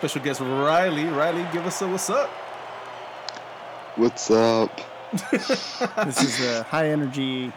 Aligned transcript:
special 0.00 0.22
guest, 0.22 0.40
Riley. 0.40 1.04
Riley, 1.04 1.46
give 1.52 1.66
us 1.66 1.82
a 1.82 1.86
what's 1.86 2.08
up. 2.08 2.30
What's 3.96 4.30
up? 4.30 4.80
This 5.20 6.22
is 6.22 6.40
a 6.40 6.62
high 6.62 6.88
energy 6.88 7.52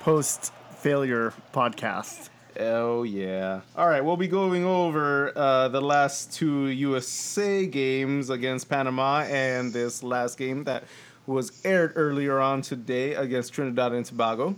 post 0.00 0.52
failure 0.76 1.32
podcast. 1.54 2.28
Oh 2.58 3.04
yeah. 3.04 3.62
All 3.76 3.88
right, 3.88 4.04
we'll 4.04 4.18
be 4.18 4.28
going 4.28 4.66
over 4.66 5.32
uh, 5.34 5.68
the 5.68 5.80
last 5.80 6.34
two 6.34 6.66
USA 6.66 7.64
games 7.64 8.28
against 8.28 8.68
Panama 8.68 9.22
and 9.22 9.72
this 9.72 10.02
last 10.02 10.36
game 10.36 10.64
that 10.64 10.84
was 11.26 11.64
aired 11.64 11.94
earlier 11.96 12.40
on 12.40 12.60
today 12.60 13.14
against 13.14 13.54
Trinidad 13.54 13.92
and 13.92 14.04
Tobago. 14.04 14.54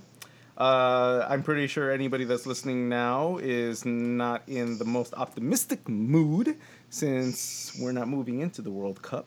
Uh, 0.59 1.25
I'm 1.29 1.43
pretty 1.43 1.67
sure 1.67 1.91
anybody 1.91 2.25
that's 2.25 2.47
listening 2.47 2.89
now 2.89 3.39
is 3.39 3.85
not 3.87 4.43
in 4.49 4.79
the 4.79 4.85
most 4.85 5.15
optimistic 5.15 5.89
mood 5.89 6.57
since 6.97 7.75
we're 7.81 7.91
not 7.93 8.07
moving 8.07 8.41
into 8.41 8.61
the 8.61 8.71
World 8.71 9.01
Cup. 9.01 9.27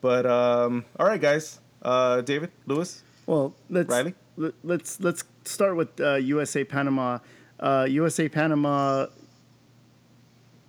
But 0.00 0.26
um, 0.26 0.84
all 0.98 1.06
right, 1.06 1.20
guys. 1.20 1.60
Uh, 1.82 2.20
David, 2.20 2.50
Lewis, 2.66 3.02
Well, 3.26 3.54
let's 3.70 3.88
Riley? 3.88 4.14
let- 4.36 4.54
let's 4.64 5.00
let's 5.00 5.22
start 5.44 5.76
with 5.76 5.98
uh, 6.00 6.14
USA 6.16 6.64
Panama. 6.64 7.18
Uh, 7.60 7.86
USA 7.88 8.28
Panama 8.28 9.06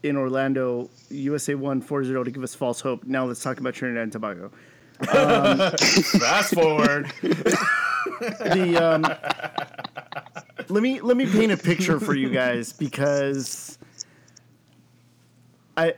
in 0.03 0.15
Orlando. 0.15 0.89
USA 1.09 1.55
won 1.55 1.81
4-0 1.81 2.23
to 2.25 2.31
give 2.31 2.43
us 2.43 2.53
false 2.55 2.79
hope. 2.81 3.03
Now 3.05 3.25
let's 3.25 3.41
talk 3.41 3.59
about 3.59 3.73
Trinidad 3.73 4.03
and 4.03 4.11
Tobago. 4.11 4.51
fast 6.19 6.53
forward. 6.53 7.11
the 7.21 8.77
um, 8.77 9.01
let 10.69 10.83
me 10.83 11.01
let 11.01 11.17
me 11.17 11.25
paint 11.25 11.51
a 11.51 11.57
picture 11.57 11.99
for 11.99 12.13
you 12.13 12.29
guys 12.29 12.71
because 12.73 13.77
I, 15.75 15.95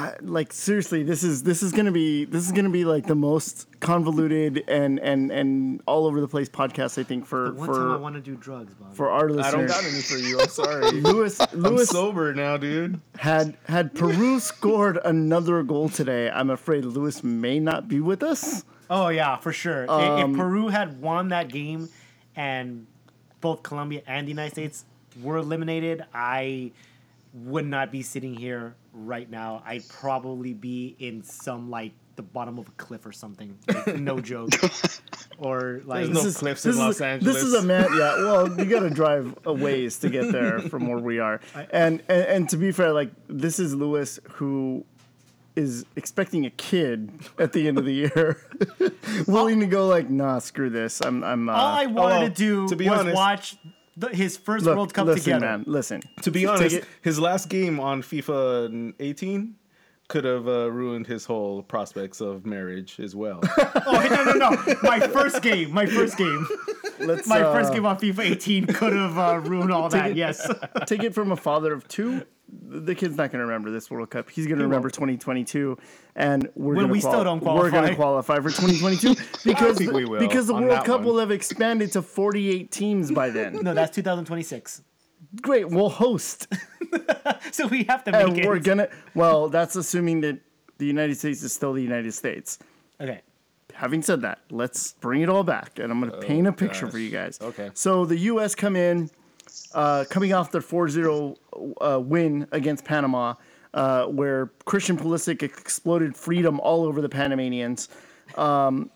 I 0.00 0.16
like 0.20 0.52
seriously 0.52 1.02
this 1.02 1.22
is 1.22 1.42
this 1.42 1.62
is 1.62 1.72
gonna 1.72 1.92
be 1.92 2.24
this 2.24 2.44
is 2.46 2.52
gonna 2.52 2.70
be 2.70 2.84
like 2.84 3.06
the 3.06 3.14
most 3.14 3.66
convoluted 3.80 4.64
and 4.68 4.98
and 5.00 5.30
and 5.30 5.82
all 5.86 6.06
over 6.06 6.20
the 6.20 6.28
place 6.28 6.48
podcast 6.48 6.98
I 6.98 7.04
think 7.04 7.26
for 7.26 7.52
One 7.52 7.66
time 7.68 7.90
I 7.90 7.94
for 7.94 7.98
want 7.98 8.14
to 8.16 8.20
do 8.20 8.36
drugs, 8.36 8.72
Bob. 8.74 8.94
for 8.94 9.10
our 9.10 9.28
listeners. 9.28 9.46
I 9.46 9.50
don't 9.56 9.66
got 9.66 9.84
any 9.84 10.00
for 10.02 10.16
you. 10.16 10.40
I'm 10.40 10.48
sorry. 10.48 10.90
Lewis 11.00 11.40
I'm 11.40 11.78
sober 11.84 12.34
now, 12.34 12.56
dude. 12.56 13.00
had 13.18 13.56
had 13.66 13.94
Peru 13.94 14.40
scored 14.40 14.98
another 15.04 15.62
goal 15.62 15.88
today. 15.88 16.30
I'm 16.30 16.50
afraid 16.50 16.84
Lewis 16.84 17.22
may 17.24 17.58
not 17.58 17.88
be 17.88 18.00
with 18.00 18.22
us. 18.22 18.64
oh 18.88 19.08
yeah, 19.08 19.36
for 19.36 19.52
sure. 19.52 19.90
I- 19.90 20.22
Um, 20.22 20.32
if 20.32 20.36
Peru 20.38 20.68
had 20.68 21.00
won 21.00 21.28
that 21.28 21.48
game, 21.48 21.88
and 22.36 22.86
both 23.40 23.62
Colombia 23.62 24.02
and 24.06 24.26
the 24.26 24.30
United 24.30 24.52
States 24.52 24.84
were 25.22 25.36
eliminated, 25.38 26.04
I 26.14 26.72
would 27.32 27.66
not 27.66 27.90
be 27.92 28.02
sitting 28.02 28.34
here 28.34 28.74
right 28.92 29.28
now. 29.30 29.62
I'd 29.66 29.88
probably 29.88 30.54
be 30.54 30.96
in 30.98 31.22
some 31.22 31.70
like 31.70 31.92
the 32.16 32.22
bottom 32.22 32.58
of 32.58 32.68
a 32.68 32.72
cliff 32.72 33.06
or 33.06 33.12
something. 33.12 33.56
Like, 33.68 33.96
no 33.98 34.20
joke. 34.32 34.50
Or 35.38 35.80
like 35.86 36.04
There's 36.04 36.08
no 36.10 36.14
This 36.14 36.24
is- 36.26 36.36
cliffs 36.36 36.62
this 36.64 36.76
in 36.76 36.82
Los 36.82 37.00
a- 37.00 37.06
Angeles. 37.06 37.34
This 37.36 37.44
is 37.44 37.54
a 37.54 37.62
man. 37.62 37.86
Yeah, 37.92 38.16
well, 38.18 38.58
you 38.58 38.64
got 38.66 38.80
to 38.80 38.90
drive 38.90 39.38
a 39.46 39.52
ways 39.52 39.98
to 40.00 40.10
get 40.10 40.30
there 40.32 40.58
from 40.68 40.86
where 40.88 40.98
we 40.98 41.18
are. 41.18 41.40
And, 41.70 42.02
and 42.08 42.22
and 42.26 42.48
to 42.50 42.56
be 42.56 42.72
fair, 42.72 42.92
like 42.92 43.10
this 43.28 43.58
is 43.58 43.74
Lewis 43.74 44.18
who 44.32 44.84
is 45.56 45.84
expecting 45.96 46.46
a 46.46 46.50
kid 46.50 47.10
at 47.38 47.52
the 47.52 47.66
end 47.68 47.76
of 47.78 47.84
the 47.84 47.92
year, 47.92 48.40
willing 49.26 49.60
to 49.60 49.66
go 49.66 49.86
like, 49.88 50.08
nah, 50.10 50.38
screw 50.38 50.68
this. 50.70 51.00
I'm 51.00 51.24
I'm. 51.24 51.48
Uh, 51.48 51.52
all 51.52 51.76
I 51.76 51.86
wanted 51.86 51.96
well, 51.96 52.20
to 52.28 52.30
do 52.30 52.68
to 52.68 52.76
be 52.76 52.88
was 52.88 53.00
honest- 53.00 53.16
watch 53.16 53.56
the, 53.96 54.08
his 54.08 54.36
first 54.36 54.64
look, 54.64 54.76
World 54.76 54.94
Cup 54.94 55.06
listen, 55.06 55.24
together. 55.24 55.46
man. 55.46 55.64
Listen. 55.66 56.02
To 56.22 56.30
be 56.30 56.46
honest, 56.46 56.80
his 57.02 57.18
last 57.18 57.48
game 57.48 57.80
on 57.80 58.02
FIFA 58.02 58.94
18 58.98 59.54
could 60.10 60.24
have 60.24 60.46
uh, 60.48 60.70
ruined 60.70 61.06
his 61.06 61.24
whole 61.24 61.62
prospects 61.62 62.20
of 62.20 62.44
marriage 62.44 62.98
as 63.00 63.16
well. 63.16 63.40
Oh 63.86 64.06
no 64.10 64.24
no 64.32 64.50
no! 64.50 64.74
My 64.82 65.00
first 65.00 65.40
game, 65.42 65.72
my 65.72 65.86
first 65.86 66.16
game, 66.18 66.46
let's 66.98 67.26
my 67.26 67.40
uh, 67.40 67.52
first 67.52 67.72
game 67.72 67.86
on 67.86 67.98
FIFA 67.98 68.18
18 68.32 68.66
could 68.66 68.92
have 68.92 69.16
uh, 69.18 69.38
ruined 69.40 69.72
all 69.72 69.88
that. 69.88 70.10
it- 70.10 70.16
Yes. 70.16 70.46
take 70.86 71.02
it 71.02 71.14
from 71.14 71.32
a 71.32 71.36
father 71.36 71.72
of 71.72 71.88
two. 71.88 72.22
The 72.68 72.94
kid's 72.96 73.16
not 73.16 73.30
going 73.30 73.38
to 73.40 73.46
remember 73.46 73.70
this 73.70 73.90
World 73.90 74.10
Cup. 74.10 74.28
He's 74.28 74.46
going 74.46 74.58
to 74.58 74.64
remember 74.64 74.90
2022, 74.90 75.78
and 76.16 76.50
we're 76.56 76.74
gonna 76.74 76.88
we 76.88 76.98
still 77.00 77.22
don't 77.22 77.40
qualify. 77.40 77.62
We're 77.62 77.70
going 77.70 77.94
qualify. 77.94 78.34
to 78.34 78.40
qualify 78.42 78.66
for 78.66 78.72
2022 78.82 79.14
because 79.44 79.78
think 79.78 79.92
we 79.92 80.04
will 80.04 80.18
because 80.18 80.48
the 80.48 80.54
World 80.54 80.84
Cup 80.84 80.98
one. 81.00 81.04
will 81.04 81.18
have 81.18 81.30
expanded 81.30 81.92
to 81.92 82.02
48 82.02 82.70
teams 82.72 83.12
by 83.12 83.30
then. 83.30 83.60
No, 83.62 83.72
that's 83.72 83.94
2026. 83.94 84.82
Great, 85.40 85.68
we'll 85.68 85.88
host, 85.90 86.48
So 87.52 87.66
we 87.68 87.84
have 87.84 88.02
to 88.04 88.12
make 88.12 88.20
and 88.22 88.38
it. 88.38 88.46
we're 88.46 88.58
gonna. 88.58 88.88
Well, 89.14 89.48
that's 89.48 89.76
assuming 89.76 90.20
that 90.22 90.38
the 90.78 90.86
United 90.86 91.16
States 91.16 91.42
is 91.42 91.52
still 91.52 91.72
the 91.72 91.82
United 91.82 92.12
States. 92.12 92.58
okay. 93.00 93.20
Having 93.74 94.02
said 94.02 94.20
that, 94.22 94.40
let's 94.50 94.92
bring 94.94 95.22
it 95.22 95.28
all 95.30 95.44
back, 95.44 95.78
and 95.78 95.90
I'm 95.92 96.00
going 96.00 96.12
to 96.12 96.18
paint 96.18 96.46
a 96.46 96.52
picture 96.52 96.86
for 96.90 96.98
you 96.98 97.08
guys. 97.10 97.38
Okay. 97.40 97.70
So 97.72 98.04
the 98.04 98.16
U.S. 98.18 98.54
come 98.54 98.76
in, 98.76 99.08
uh, 99.72 100.04
coming 100.10 100.34
off 100.34 100.50
their 100.50 100.60
4-0 100.60 101.36
uh, 101.80 101.98
win 102.00 102.46
against 102.52 102.84
Panama, 102.84 103.34
uh, 103.72 104.04
where 104.06 104.50
Christian 104.66 104.98
Pulisic 104.98 105.42
exploded 105.42 106.14
freedom 106.14 106.60
all 106.60 106.84
over 106.84 107.00
the 107.00 107.08
Panamanians. 107.08 107.88
Um, 108.36 108.90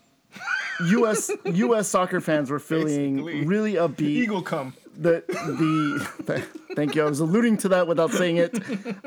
U.S. 0.87 1.31
U.S. 1.45 1.87
soccer 1.87 2.21
fans 2.21 2.51
were 2.51 2.59
feeling 2.59 3.15
Basically. 3.25 3.45
really 3.45 3.73
upbeat 3.75 4.01
Eagle 4.01 4.41
come. 4.43 4.73
The 4.97 5.23
the 5.27 6.43
thank 6.75 6.95
you. 6.95 7.03
I 7.03 7.09
was 7.09 7.19
alluding 7.19 7.57
to 7.57 7.69
that 7.69 7.87
without 7.87 8.11
saying 8.11 8.37
it. 8.37 8.53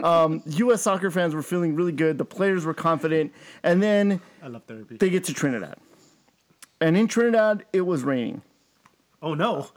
Um, 0.02 0.42
U.S. 0.46 0.82
soccer 0.82 1.10
fans 1.10 1.34
were 1.34 1.42
feeling 1.42 1.74
really 1.74 1.92
good. 1.92 2.18
The 2.18 2.24
players 2.24 2.64
were 2.64 2.74
confident, 2.74 3.32
and 3.62 3.82
then 3.82 4.20
I 4.42 4.48
love 4.48 4.64
therapy. 4.64 4.96
they 4.96 5.10
get 5.10 5.24
to 5.24 5.34
Trinidad, 5.34 5.76
and 6.80 6.96
in 6.96 7.08
Trinidad 7.08 7.64
it 7.72 7.82
was 7.82 8.02
raining. 8.02 8.42
oh 9.22 9.34
no. 9.34 9.68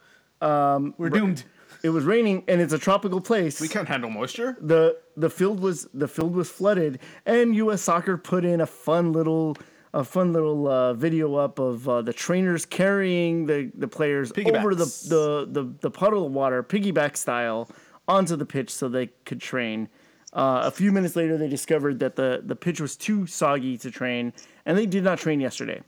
Um, 0.42 0.96
we're 0.98 1.10
doomed. 1.10 1.44
It 1.84 1.90
was 1.90 2.04
raining, 2.04 2.44
and 2.48 2.62
it's 2.62 2.74
a 2.74 2.78
tropical 2.80 3.22
place. 3.22 3.60
We 3.60 3.68
can't 3.68 3.88
handle 3.88 4.10
moisture. 4.10 4.56
the 4.60 4.98
the 5.18 5.30
field 5.30 5.60
was 5.60 5.88
the 5.94 6.08
field 6.08 6.36
was 6.36 6.50
flooded, 6.50 7.00
and 7.26 7.56
U.S. 7.56 7.82
Soccer 7.82 8.18
put 8.18 8.46
in 8.46 8.62
a 8.62 8.68
fun 8.68 9.14
little 9.14 9.58
a 9.94 10.04
fun 10.04 10.32
little 10.32 10.68
uh, 10.68 10.94
video 10.94 11.36
up 11.36 11.60
of 11.60 11.88
uh, 11.88 12.02
the 12.02 12.14
trainers 12.14 12.66
carrying 12.66 13.46
the, 13.46 13.72
the 13.76 13.88
players 13.88 14.32
over 14.38 14.74
the, 14.74 14.86
the, 14.86 15.48
the, 15.50 15.74
the 15.82 15.92
puddle 15.92 16.26
of 16.26 16.32
water, 16.32 16.64
piggyback 16.64 17.18
style, 17.18 17.70
onto 18.08 18.36
the 18.36 18.46
pitch 18.46 18.70
so 18.70 18.88
they 18.88 19.08
could 19.26 19.42
train. 19.42 19.90
Uh, 20.34 20.62
a 20.64 20.72
few 20.72 20.92
minutes 20.92 21.16
later, 21.16 21.38
they 21.38 21.50
discovered 21.50 22.00
that 22.00 22.16
the, 22.16 22.42
the 22.46 22.56
pitch 22.56 22.80
was 22.80 22.96
too 22.96 23.28
soggy 23.28 23.78
to 23.78 23.92
train, 23.92 24.32
and 24.66 24.78
they 24.78 24.86
did 24.86 25.04
not 25.04 25.20
train 25.20 25.42
yesterday. 25.42 25.82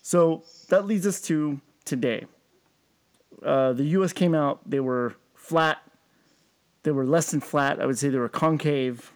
So 0.00 0.44
that 0.68 0.86
leads 0.86 1.06
us 1.06 1.20
to 1.22 1.60
today. 1.84 2.26
Uh, 3.44 3.72
the 3.72 3.84
U.S. 3.84 4.12
came 4.12 4.34
out; 4.34 4.60
they 4.68 4.80
were 4.80 5.14
flat. 5.34 5.78
They 6.84 6.92
were 6.92 7.04
less 7.04 7.32
than 7.32 7.40
flat. 7.40 7.80
I 7.80 7.86
would 7.86 7.98
say 7.98 8.08
they 8.08 8.18
were 8.18 8.28
concave 8.28 9.12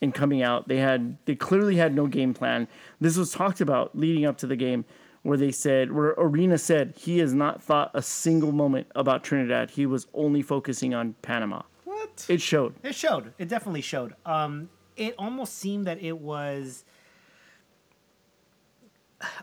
in 0.00 0.12
coming 0.12 0.42
out. 0.42 0.68
They 0.68 0.78
had 0.78 1.16
they 1.24 1.34
clearly 1.34 1.76
had 1.76 1.94
no 1.94 2.06
game 2.06 2.34
plan. 2.34 2.68
This 3.00 3.16
was 3.16 3.32
talked 3.32 3.60
about 3.60 3.96
leading 3.96 4.24
up 4.26 4.38
to 4.38 4.46
the 4.46 4.56
game, 4.56 4.84
where 5.22 5.38
they 5.38 5.50
said 5.52 5.92
where 5.92 6.14
Arena 6.18 6.58
said 6.58 6.94
he 6.96 7.18
has 7.18 7.32
not 7.32 7.62
thought 7.62 7.90
a 7.94 8.02
single 8.02 8.52
moment 8.52 8.86
about 8.94 9.24
Trinidad. 9.24 9.70
He 9.70 9.86
was 9.86 10.06
only 10.14 10.42
focusing 10.42 10.94
on 10.94 11.14
Panama. 11.22 11.62
What? 11.84 12.26
It 12.28 12.40
showed. 12.40 12.74
It 12.82 12.94
showed. 12.94 13.32
It 13.38 13.48
definitely 13.48 13.80
showed. 13.80 14.14
Um, 14.24 14.68
it 14.96 15.14
almost 15.18 15.56
seemed 15.58 15.86
that 15.86 16.02
it 16.02 16.18
was. 16.18 16.84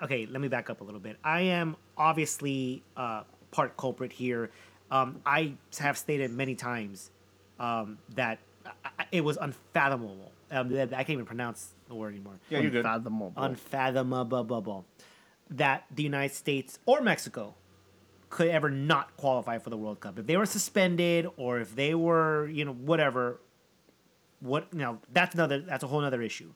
Okay, 0.04 0.28
let 0.28 0.40
me 0.40 0.48
back 0.48 0.70
up 0.70 0.82
a 0.82 0.84
little 0.84 1.00
bit. 1.00 1.18
I 1.24 1.42
am 1.42 1.76
obviously 1.98 2.84
uh, 2.96 3.24
part 3.52 3.76
culprit 3.76 4.12
here. 4.14 4.52
Um, 4.92 5.20
I 5.26 5.54
have 5.80 5.98
stated 5.98 6.30
many 6.32 6.54
times 6.54 7.10
um, 7.60 7.98
that 8.16 8.38
I- 8.86 9.06
it 9.12 9.22
was 9.22 9.38
unfathomable. 9.38 10.32
Um, 10.54 10.74
I 10.74 10.86
can't 10.86 11.10
even 11.12 11.26
pronounce 11.26 11.74
the 11.88 11.96
word 11.96 12.14
anymore. 12.14 12.40
Yeah, 12.50 12.60
you're 12.60 12.72
good. 12.72 12.86
Unfathomable. 12.86 13.34
Unfathomable 13.36 14.86
that 15.50 15.86
the 15.94 16.04
United 16.04 16.36
States 16.36 16.80
or 16.86 17.02
Mexico 17.02 17.56
could 18.30 18.48
ever 18.48 18.70
not 18.70 19.16
qualify 19.18 19.58
for 19.60 19.70
the 19.70 19.78
World 19.78 20.00
Cup. 20.00 20.18
If 20.18 20.26
they 20.26 20.38
were 20.38 20.46
suspended 20.46 21.28
or 21.38 21.60
if 21.60 21.76
they 21.76 21.94
were, 21.94 22.48
you 22.48 22.66
know, 22.66 22.74
whatever, 22.74 23.40
what 24.40 24.68
you 24.72 24.80
know, 24.80 25.00
that's 25.12 25.36
another 25.36 25.60
that's 25.60 25.84
a 25.84 25.88
whole 25.88 26.04
other 26.04 26.22
issue. 26.22 26.52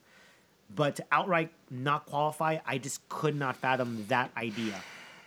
But 0.74 0.96
to 0.96 1.04
outright 1.10 1.52
not 1.70 2.06
qualify, 2.06 2.58
I 2.66 2.78
just 2.78 3.08
could 3.08 3.34
not 3.34 3.56
fathom 3.56 4.04
that 4.08 4.30
idea. 4.36 4.74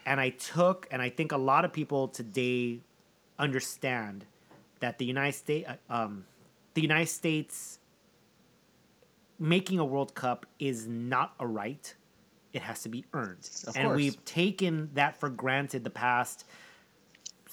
And 0.05 0.19
I 0.19 0.29
took, 0.29 0.87
and 0.91 1.01
I 1.01 1.09
think 1.09 1.31
a 1.31 1.37
lot 1.37 1.65
of 1.65 1.73
people 1.73 2.07
today 2.07 2.81
understand 3.39 4.25
that 4.81 4.97
the 4.97 5.05
United 5.05 5.37
States, 5.37 5.69
um, 5.89 6.25
the 6.73 6.81
United 6.81 7.07
States 7.07 7.79
making 9.41 9.79
a 9.79 9.85
World 9.85 10.13
Cup 10.13 10.45
is 10.59 10.87
not 10.87 11.33
a 11.39 11.47
right. 11.47 11.93
It 12.53 12.61
has 12.61 12.83
to 12.83 12.89
be 12.89 13.05
earned. 13.13 13.49
Of 13.65 13.75
and 13.75 13.87
course. 13.87 13.97
we've 13.97 14.23
taken 14.23 14.91
that 14.93 15.19
for 15.19 15.29
granted 15.29 15.83
the 15.83 15.89
past, 15.89 16.45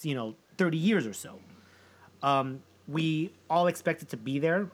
you 0.03 0.15
know, 0.15 0.37
30 0.59 0.77
years 0.77 1.07
or 1.07 1.15
so. 1.15 1.39
Um, 2.23 2.63
we 2.87 3.33
all 3.49 3.69
expected 3.69 4.11
to 4.11 4.19
be 4.19 4.39
there. 4.39 4.71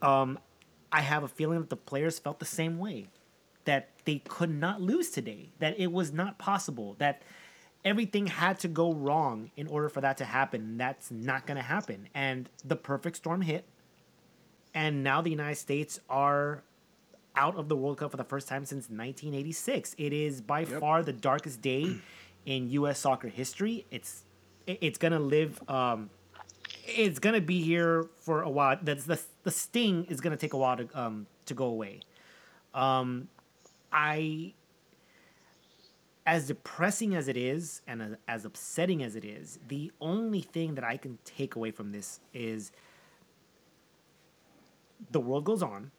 Um, 0.00 0.38
I 0.90 1.02
have 1.02 1.22
a 1.22 1.28
feeling 1.28 1.60
that 1.60 1.68
the 1.68 1.76
players 1.76 2.18
felt 2.18 2.38
the 2.38 2.46
same 2.46 2.78
way, 2.78 3.08
that 3.66 3.90
they 4.06 4.22
could 4.26 4.50
not 4.50 4.80
lose 4.80 5.10
today, 5.10 5.50
that 5.58 5.78
it 5.78 5.92
was 5.92 6.12
not 6.12 6.38
possible, 6.38 6.96
that 6.98 7.20
everything 7.84 8.26
had 8.26 8.58
to 8.60 8.68
go 8.68 8.92
wrong 8.94 9.50
in 9.54 9.66
order 9.66 9.90
for 9.90 10.00
that 10.00 10.16
to 10.16 10.24
happen. 10.24 10.78
That's 10.78 11.10
not 11.10 11.46
going 11.46 11.56
to 11.56 11.62
happen. 11.62 12.08
And 12.14 12.48
the 12.64 12.76
perfect 12.76 13.16
storm 13.16 13.42
hit, 13.42 13.66
and 14.74 15.02
now 15.02 15.20
the 15.20 15.30
United 15.30 15.56
States 15.56 16.00
are 16.08 16.62
out 17.36 17.56
of 17.56 17.68
the 17.68 17.76
World 17.76 17.98
Cup 17.98 18.10
for 18.10 18.16
the 18.16 18.24
first 18.24 18.48
time 18.48 18.64
since 18.64 18.84
1986. 18.84 19.94
It 19.98 20.12
is 20.12 20.40
by 20.40 20.64
far 20.64 21.02
the 21.02 21.12
darkest 21.12 21.62
day 21.62 21.96
in 22.46 22.70
U.S. 22.70 22.98
soccer 22.98 23.28
history. 23.28 23.86
It's 23.90 24.24
it's 24.66 24.98
gonna 24.98 25.18
live. 25.18 25.60
Um, 25.68 26.10
it's 26.84 27.18
gonna 27.18 27.40
be 27.40 27.62
here 27.62 28.06
for 28.16 28.42
a 28.42 28.50
while. 28.50 28.78
That's 28.82 29.04
the 29.04 29.20
the 29.42 29.50
sting 29.50 30.06
is 30.08 30.20
gonna 30.20 30.36
take 30.36 30.52
a 30.52 30.58
while 30.58 30.76
to 30.76 30.88
um 30.94 31.26
to 31.46 31.54
go 31.54 31.66
away. 31.66 32.00
Um, 32.74 33.28
I 33.92 34.54
as 36.26 36.46
depressing 36.46 37.14
as 37.14 37.28
it 37.28 37.36
is 37.36 37.82
and 37.88 38.16
as 38.28 38.44
upsetting 38.44 39.02
as 39.02 39.16
it 39.16 39.24
is, 39.24 39.58
the 39.68 39.90
only 40.00 40.42
thing 40.42 40.74
that 40.74 40.84
I 40.84 40.96
can 40.96 41.18
take 41.24 41.56
away 41.56 41.70
from 41.70 41.90
this 41.90 42.20
is 42.32 42.70
the 45.10 45.20
world 45.20 45.44
goes 45.44 45.62
on. 45.62 45.90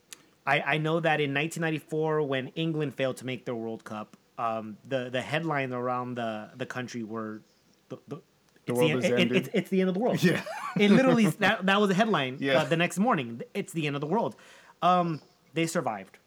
I, 0.45 0.61
I 0.61 0.77
know 0.77 0.99
that 0.99 1.19
in 1.21 1.33
1994, 1.33 2.23
when 2.23 2.47
England 2.49 2.95
failed 2.95 3.17
to 3.17 3.25
make 3.25 3.45
their 3.45 3.55
World 3.55 3.83
Cup, 3.83 4.17
um, 4.37 4.77
the 4.87 5.09
the 5.11 5.21
headline 5.21 5.71
around 5.73 6.15
the 6.15 6.49
the 6.55 6.65
country 6.65 7.03
were 7.03 7.41
the, 7.89 7.97
the, 8.07 8.21
it's, 8.65 8.75
world 8.77 8.89
the, 8.91 8.95
has 8.95 9.05
it- 9.05 9.19
it- 9.19 9.31
it's, 9.31 9.49
it's 9.53 9.69
the 9.69 9.81
end 9.81 9.89
of 9.89 9.93
the 9.93 9.99
world. 9.99 10.23
Yeah. 10.23 10.41
it 10.77 10.89
literally 10.89 11.27
that, 11.39 11.65
that 11.65 11.79
was 11.79 11.89
a 11.91 11.93
headline 11.93 12.37
Yeah. 12.39 12.59
uh, 12.61 12.65
the 12.65 12.77
next 12.77 12.97
morning. 12.97 13.41
It's 13.53 13.71
the 13.73 13.85
end 13.87 13.95
of 13.95 14.01
the 14.01 14.07
world. 14.07 14.35
Um, 14.81 15.21
they 15.53 15.67
survived, 15.67 16.17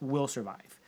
will 0.00 0.28
survive, 0.28 0.80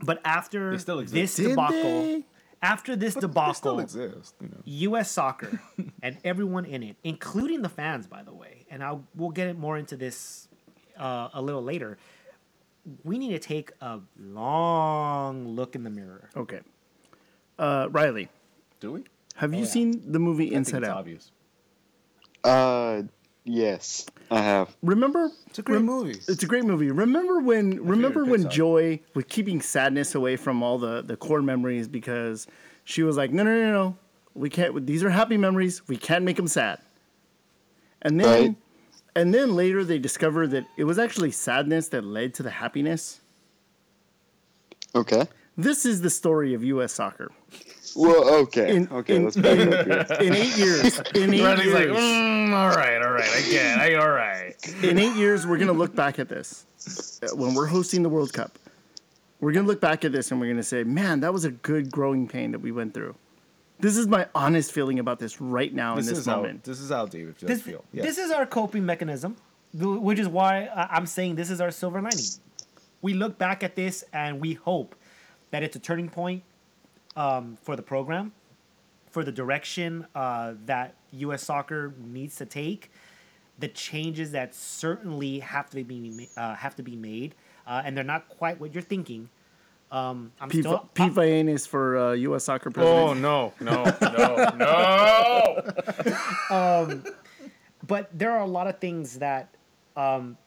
but 0.00 0.20
after 0.24 0.76
this 0.76 1.36
Did 1.36 1.50
debacle, 1.50 2.02
they? 2.02 2.24
after 2.62 2.96
this 2.96 3.12
still 3.12 3.28
debacle, 3.28 3.78
exist. 3.78 4.34
You 4.40 4.48
know. 4.48 4.56
U.S. 4.64 5.10
soccer 5.10 5.60
and 6.02 6.18
everyone 6.24 6.64
in 6.64 6.82
it, 6.82 6.96
including 7.04 7.62
the 7.62 7.68
fans, 7.68 8.08
by 8.08 8.24
the 8.24 8.32
way, 8.34 8.66
and 8.70 8.82
I'll 8.82 9.04
we'll 9.14 9.30
get 9.30 9.46
it 9.46 9.56
more 9.58 9.76
into 9.78 9.96
this 9.96 10.48
uh, 11.02 11.28
a 11.34 11.42
little 11.42 11.62
later. 11.62 11.98
We 13.04 13.18
need 13.18 13.30
to 13.30 13.38
take 13.38 13.70
a 13.80 14.00
long 14.18 15.48
look 15.54 15.74
in 15.74 15.84
the 15.84 15.90
mirror. 15.90 16.30
Okay. 16.36 16.60
Uh, 17.58 17.88
Riley, 17.90 18.28
Do 18.80 18.92
we? 18.92 19.04
have 19.36 19.52
you 19.52 19.60
Yeah. 19.60 19.66
seen 19.66 20.12
the 20.12 20.18
movie 20.18 20.46
I 20.46 20.48
think 20.48 20.56
Inside 20.58 20.82
it's 20.82 20.88
Out? 20.88 20.96
obvious. 20.98 21.30
Uh, 22.44 23.02
yes, 23.44 24.06
I 24.30 24.40
have. 24.42 24.76
Remember? 24.82 25.30
It's 25.46 25.58
a 25.58 25.62
great 25.62 25.82
movie. 25.82 26.18
It's 26.26 26.42
a 26.42 26.46
great 26.46 26.64
movie. 26.64 26.90
Remember 26.90 27.38
when? 27.40 27.84
remember 27.84 28.24
when 28.24 28.44
Pixar. 28.44 28.50
Joy 28.50 29.00
was 29.14 29.24
keeping 29.28 29.60
sadness 29.60 30.14
away 30.16 30.36
from 30.36 30.62
all 30.62 30.78
the 30.78 31.02
the 31.02 31.16
core 31.16 31.42
memories 31.42 31.86
because 31.88 32.46
she 32.84 33.02
was 33.04 33.16
like, 33.16 33.30
no, 33.32 33.44
no, 33.44 33.54
no, 33.54 33.72
no, 33.72 33.96
we 34.34 34.50
can't. 34.50 34.86
These 34.86 35.04
are 35.04 35.10
happy 35.10 35.36
memories. 35.36 35.86
We 35.86 35.96
can't 35.96 36.24
make 36.24 36.36
them 36.36 36.48
sad. 36.48 36.80
And 38.04 38.18
then, 38.18 38.26
Right. 38.26 38.56
And 39.14 39.32
then 39.34 39.54
later 39.54 39.84
they 39.84 39.98
discovered 39.98 40.48
that 40.52 40.64
it 40.76 40.84
was 40.84 40.98
actually 40.98 41.30
sadness 41.30 41.88
that 41.88 42.04
led 42.04 42.34
to 42.34 42.42
the 42.42 42.50
happiness. 42.50 43.20
Okay. 44.94 45.26
This 45.56 45.84
is 45.84 46.00
the 46.00 46.10
story 46.10 46.54
of 46.54 46.64
U.S. 46.64 46.92
soccer. 46.92 47.30
Well, 47.94 48.26
okay. 48.42 48.74
In- 48.74 48.88
okay, 48.90 49.16
in- 49.16 49.24
let's 49.24 49.36
back 49.36 49.58
up 49.58 49.86
here. 49.86 50.06
In 50.26 50.34
eight 50.34 50.56
years, 50.56 50.98
in 51.14 51.34
eight 51.34 51.42
Riley's 51.42 51.66
years, 51.66 51.74
like, 51.74 51.98
mm, 51.98 52.52
all 52.54 52.70
right, 52.70 53.02
all 53.02 53.12
right, 53.12 53.28
I 53.28 53.50
get. 53.50 53.78
I, 53.78 53.94
all 53.96 54.10
right. 54.10 54.54
in 54.82 54.98
eight 54.98 55.14
years, 55.14 55.46
we're 55.46 55.58
gonna 55.58 55.72
look 55.72 55.94
back 55.94 56.18
at 56.18 56.28
this 56.30 56.64
Uh, 57.22 57.36
when 57.36 57.54
we're 57.54 57.66
hosting 57.66 58.02
the 58.02 58.08
World 58.08 58.32
Cup. 58.32 58.58
We're 59.40 59.52
gonna 59.52 59.66
look 59.66 59.80
back 59.80 60.04
at 60.06 60.12
this 60.12 60.30
and 60.30 60.40
we're 60.40 60.48
gonna 60.48 60.62
say, 60.62 60.84
"Man, 60.84 61.20
that 61.20 61.32
was 61.34 61.44
a 61.44 61.50
good 61.50 61.90
growing 61.92 62.28
pain 62.28 62.52
that 62.52 62.60
we 62.60 62.72
went 62.72 62.94
through." 62.94 63.14
This 63.82 63.96
is 63.96 64.06
my 64.06 64.28
honest 64.32 64.70
feeling 64.70 65.00
about 65.00 65.18
this 65.18 65.40
right 65.40 65.74
now 65.74 65.96
This 65.96 66.06
in 66.06 66.10
this 66.12 66.18
is 66.20 66.26
how 66.26 66.36
moment. 66.36 66.62
this 66.62 66.78
is 66.80 66.90
how 66.90 67.04
David 67.06 67.36
does 67.36 67.48
This, 67.48 67.62
feel. 67.62 67.84
Yeah. 67.92 68.04
this 68.04 68.16
is 68.16 68.30
our 68.30 68.46
coping 68.46 68.86
mechanism, 68.86 69.34
which 69.74 70.20
is 70.20 70.28
why 70.28 70.66
I- 70.66 70.88
I'm 70.96 71.04
saying 71.04 71.34
this 71.34 71.50
is 71.50 71.60
our 71.60 71.72
silver 71.72 72.00
lining. 72.00 72.24
We 73.02 73.12
look 73.14 73.38
back 73.38 73.64
at 73.64 73.74
this 73.74 74.04
and 74.12 74.40
we 74.40 74.52
hope 74.54 74.94
that 75.50 75.64
it's 75.64 75.74
a 75.74 75.80
turning 75.80 76.08
point 76.08 76.44
um, 77.16 77.58
for 77.60 77.74
the 77.74 77.82
program, 77.82 78.30
for 79.10 79.24
the 79.24 79.32
direction 79.32 80.06
uh, 80.14 80.54
that 80.66 80.94
U.S. 81.14 81.42
soccer 81.42 81.92
needs 81.98 82.36
to 82.36 82.46
take, 82.46 82.88
the 83.58 83.66
changes 83.66 84.30
that 84.30 84.54
certainly 84.54 85.40
have 85.40 85.68
to 85.70 85.82
be 85.82 86.28
uh, 86.36 86.54
have 86.54 86.76
to 86.76 86.84
be 86.84 86.94
made, 86.94 87.34
uh, 87.66 87.82
and 87.84 87.96
they're 87.96 88.04
not 88.04 88.28
quite 88.28 88.60
what 88.60 88.72
you're 88.72 88.80
thinking. 88.82 89.28
Um, 89.92 90.32
I'm 90.40 90.48
Pete, 90.48 90.64
still, 90.64 90.88
Pete 90.94 91.12
Vayanes 91.12 91.68
for 91.68 91.98
uh, 91.98 92.12
U.S. 92.12 92.44
Soccer 92.44 92.70
president. 92.70 92.98
oh 92.98 93.12
no, 93.12 93.52
no, 93.60 93.84
no, 94.00 95.62
no! 96.48 96.50
um, 96.50 97.04
but 97.86 98.08
there 98.18 98.30
are 98.30 98.40
a 98.40 98.46
lot 98.46 98.66
of 98.66 98.78
things 98.78 99.18
that 99.18 99.54
um, 99.94 100.38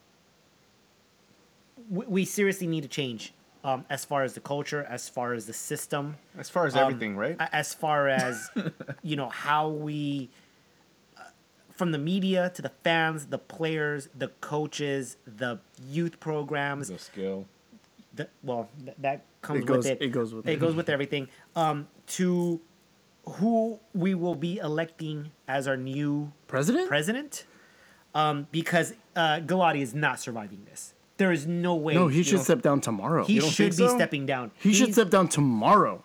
we, 1.91 2.05
we 2.07 2.25
seriously 2.25 2.65
need 2.65 2.81
to 2.81 2.87
change 2.87 3.35
um, 3.63 3.85
as 3.89 4.03
far 4.03 4.23
as 4.23 4.33
the 4.33 4.39
culture, 4.39 4.83
as 4.89 5.07
far 5.07 5.33
as 5.33 5.45
the 5.45 5.53
system, 5.53 6.15
As 6.39 6.49
far 6.49 6.65
as 6.65 6.75
um, 6.75 6.81
everything, 6.81 7.15
right? 7.15 7.35
As 7.39 7.71
far 7.71 8.07
as 8.07 8.49
you 9.03 9.15
know 9.15 9.29
how 9.29 9.69
we, 9.69 10.29
uh, 11.17 11.21
from 11.71 11.91
the 11.91 11.99
media 11.99 12.51
to 12.55 12.63
the 12.63 12.71
fans, 12.83 13.27
the 13.27 13.37
players, 13.37 14.09
the 14.17 14.29
coaches, 14.41 15.17
the 15.27 15.59
youth 15.87 16.19
programs, 16.19 16.87
the 16.87 16.97
skill. 16.97 17.45
The, 18.15 18.29
well, 18.43 18.69
th- 18.83 18.95
that 18.99 19.25
comes 19.41 19.61
It 19.61 19.65
goes- 19.65 19.77
with 19.77 19.87
it. 19.87 20.01
it 20.01 20.07
goes 20.11 20.33
with 20.33 20.47
it. 20.47 20.53
it. 20.53 20.59
goes 20.59 20.75
with 20.75 20.89
everything. 20.89 21.27
Um, 21.55 21.87
to 22.07 22.61
who 23.27 23.79
we 23.93 24.13
will 24.15 24.35
be 24.35 24.57
electing 24.57 25.31
as 25.47 25.67
our 25.67 25.77
new 25.77 26.31
President? 26.47 26.87
president, 26.87 27.45
um, 28.13 28.47
because 28.51 28.93
uh, 29.15 29.39
Gulati 29.39 29.81
is 29.81 29.93
not 29.95 30.19
surviving 30.19 30.63
this. 30.65 30.93
There 31.17 31.31
is 31.31 31.47
no 31.47 31.75
way. 31.75 31.93
no, 31.93 32.07
he 32.07 32.23
should 32.23 32.37
know, 32.37 32.43
step 32.43 32.61
down 32.61 32.81
tomorrow. 32.81 33.23
He 33.25 33.39
should 33.39 33.71
be 33.71 33.87
so? 33.87 33.95
stepping 33.95 34.25
down. 34.25 34.51
He 34.59 34.73
should 34.73 34.93
step 34.93 35.09
down 35.09 35.27
tomorrow. 35.29 36.03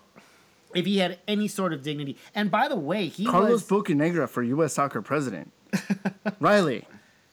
if 0.73 0.85
he 0.85 0.97
had 0.99 1.19
any 1.27 1.47
sort 1.49 1.73
of 1.73 1.83
dignity. 1.83 2.17
And 2.33 2.49
by 2.49 2.67
the 2.69 2.77
way, 2.77 3.07
he 3.07 3.25
Carlos 3.25 3.51
was 3.51 3.63
Bocanegra 3.65 4.27
for 4.29 4.41
U.S. 4.41 4.73
Soccer 4.73 5.01
president. 5.01 5.51
Riley, 6.39 6.87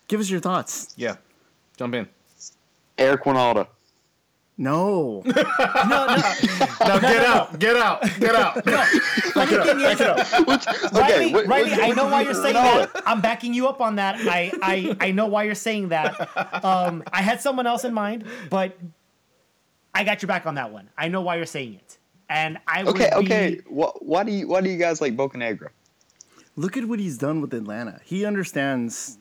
give 0.08 0.18
us 0.20 0.28
your 0.28 0.40
thoughts. 0.40 0.92
Yeah, 0.96 1.16
jump 1.76 1.94
in. 1.94 2.08
Eric 2.98 3.22
Wynalda. 3.24 3.68
No. 4.60 5.22
no, 5.24 5.32
no. 5.32 6.16
Now 6.80 6.98
get 6.98 7.24
out, 7.24 7.58
get 7.60 7.76
out, 7.76 8.02
get 8.18 8.34
out. 8.34 8.66
No. 8.66 8.82
Funny 9.32 9.56
thing 9.56 9.80
is, 9.80 10.00
Riley, 10.92 11.32
what- 11.32 11.46
Riley, 11.46 11.70
what- 11.70 11.80
I 11.80 11.88
know 11.90 12.06
why 12.06 12.20
you 12.22 12.26
you're 12.26 12.34
saying 12.34 12.54
with 12.56 12.92
that. 12.92 13.02
I'm 13.06 13.20
backing 13.20 13.54
you 13.54 13.68
up 13.68 13.80
on 13.80 13.96
that. 13.96 14.16
I, 14.20 14.50
I, 14.62 14.96
I 15.00 15.10
know 15.12 15.26
why 15.26 15.44
you're 15.44 15.54
saying 15.54 15.90
that. 15.90 16.64
Um, 16.64 17.04
I 17.12 17.22
had 17.22 17.40
someone 17.40 17.66
else 17.68 17.84
in 17.84 17.94
mind, 17.94 18.24
but 18.50 18.76
I 19.94 20.02
got 20.04 20.22
your 20.22 20.26
back 20.28 20.44
on 20.46 20.56
that 20.56 20.72
one. 20.72 20.88
I 20.98 21.06
know 21.08 21.20
why 21.22 21.36
you're 21.36 21.46
saying 21.46 21.74
it, 21.74 21.98
and 22.28 22.58
I 22.66 22.82
would 22.82 22.94
Okay, 22.96 23.10
be, 23.10 23.16
okay. 23.26 23.60
Wh- 23.68 24.02
why 24.02 24.24
do 24.24 24.32
you 24.32 24.48
why 24.48 24.60
do 24.60 24.68
you 24.70 24.76
guys 24.78 25.00
like 25.00 25.16
Bocanegra? 25.16 25.68
Look 26.56 26.76
at 26.76 26.84
what 26.86 26.98
he's 26.98 27.16
done 27.18 27.40
with 27.40 27.54
Atlanta. 27.54 28.00
He 28.04 28.24
understands. 28.24 29.18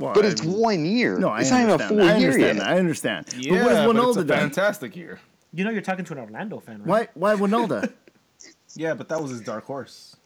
Well, 0.00 0.14
But 0.14 0.24
it's 0.24 0.40
I 0.42 0.44
mean, 0.46 0.58
one 0.58 0.84
year. 0.86 1.18
no, 1.18 1.28
I 1.28 1.40
it's 1.42 1.50
not 1.50 1.60
even 1.60 1.70
a 1.70 1.72
understand. 1.74 1.88
full 1.90 2.00
I 2.00 2.04
year 2.18 2.30
understand. 2.30 2.56
yet. 2.58 2.64
that. 2.64 2.72
I 2.74 2.78
understand. 2.78 3.26
Yeah, 3.36 3.50
but 3.52 3.62
what 3.86 3.96
has 3.96 4.16
but 4.16 4.20
it's 4.22 4.30
a 4.30 4.34
fantastic 4.34 4.96
year. 4.96 5.20
You 5.52 5.64
know, 5.64 5.70
you're 5.70 5.82
talking 5.82 6.04
to 6.06 6.12
an 6.14 6.18
Orlando 6.20 6.58
fan, 6.60 6.82
right? 6.84 7.10
Why? 7.14 7.34
Why 7.34 7.40
Wynalda? 7.40 7.92
Yeah, 8.76 8.94
but 8.94 9.08
that 9.08 9.20
was 9.20 9.32
his 9.32 9.40
dark 9.40 9.64
horse. 9.64 10.16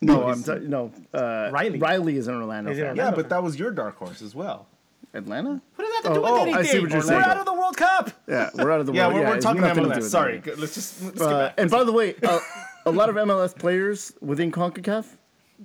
no, 0.00 0.28
I'm 0.28 0.42
t- 0.42 0.58
no. 0.66 0.90
Uh, 1.14 1.50
Riley. 1.52 1.78
Riley 1.78 2.16
is 2.16 2.26
an 2.26 2.34
Orlando 2.34 2.70
Is 2.72 2.76
fan. 2.78 2.82
Orlando? 2.88 3.02
Yeah, 3.02 3.10
fan. 3.10 3.14
but 3.16 3.28
that 3.28 3.42
was 3.42 3.56
your 3.58 3.70
dark 3.70 3.96
horse 3.96 4.20
as 4.22 4.34
well. 4.34 4.66
Atlanta? 5.14 5.62
What 5.76 5.84
does 5.84 6.02
that 6.02 6.02
have 6.02 6.14
to 6.14 6.20
do 6.20 6.26
Oh, 6.26 6.32
with 6.32 6.32
oh, 6.32 6.42
anything? 6.42 6.54
I 6.56 6.62
see 6.64 6.80
what 6.80 6.90
you're 6.90 6.98
we're 6.98 7.06
saying. 7.06 7.22
out 7.22 7.36
of 7.36 7.44
the 7.44 7.52
World 7.54 7.76
Cup. 7.76 8.10
Yeah, 8.26 8.50
we're 8.54 8.72
out 8.72 8.80
of 8.80 8.86
the 8.86 8.92
Yeah, 8.92 9.06
world. 9.06 9.20
we're, 9.20 9.26
we're 9.28 9.40
talking 9.40 9.60
nothing 9.60 9.84
to 9.84 9.90
MLS. 9.90 10.02
Sorry, 10.10 10.32
anything. 10.34 10.54
let's 10.58 10.74
just 10.74 11.02
let's 11.04 11.20
Uh, 11.20 11.28
get 11.28 11.38
back. 11.38 11.54
and 11.58 11.70
by 11.70 11.84
the 11.84 11.92
way, 11.92 12.14
uh, 12.24 12.40
a 12.86 12.90
lot 12.90 13.08
of 13.08 13.14
MLS 13.16 13.56
players 13.56 14.12
within 14.20 14.50
CONCACAF, 14.50 15.06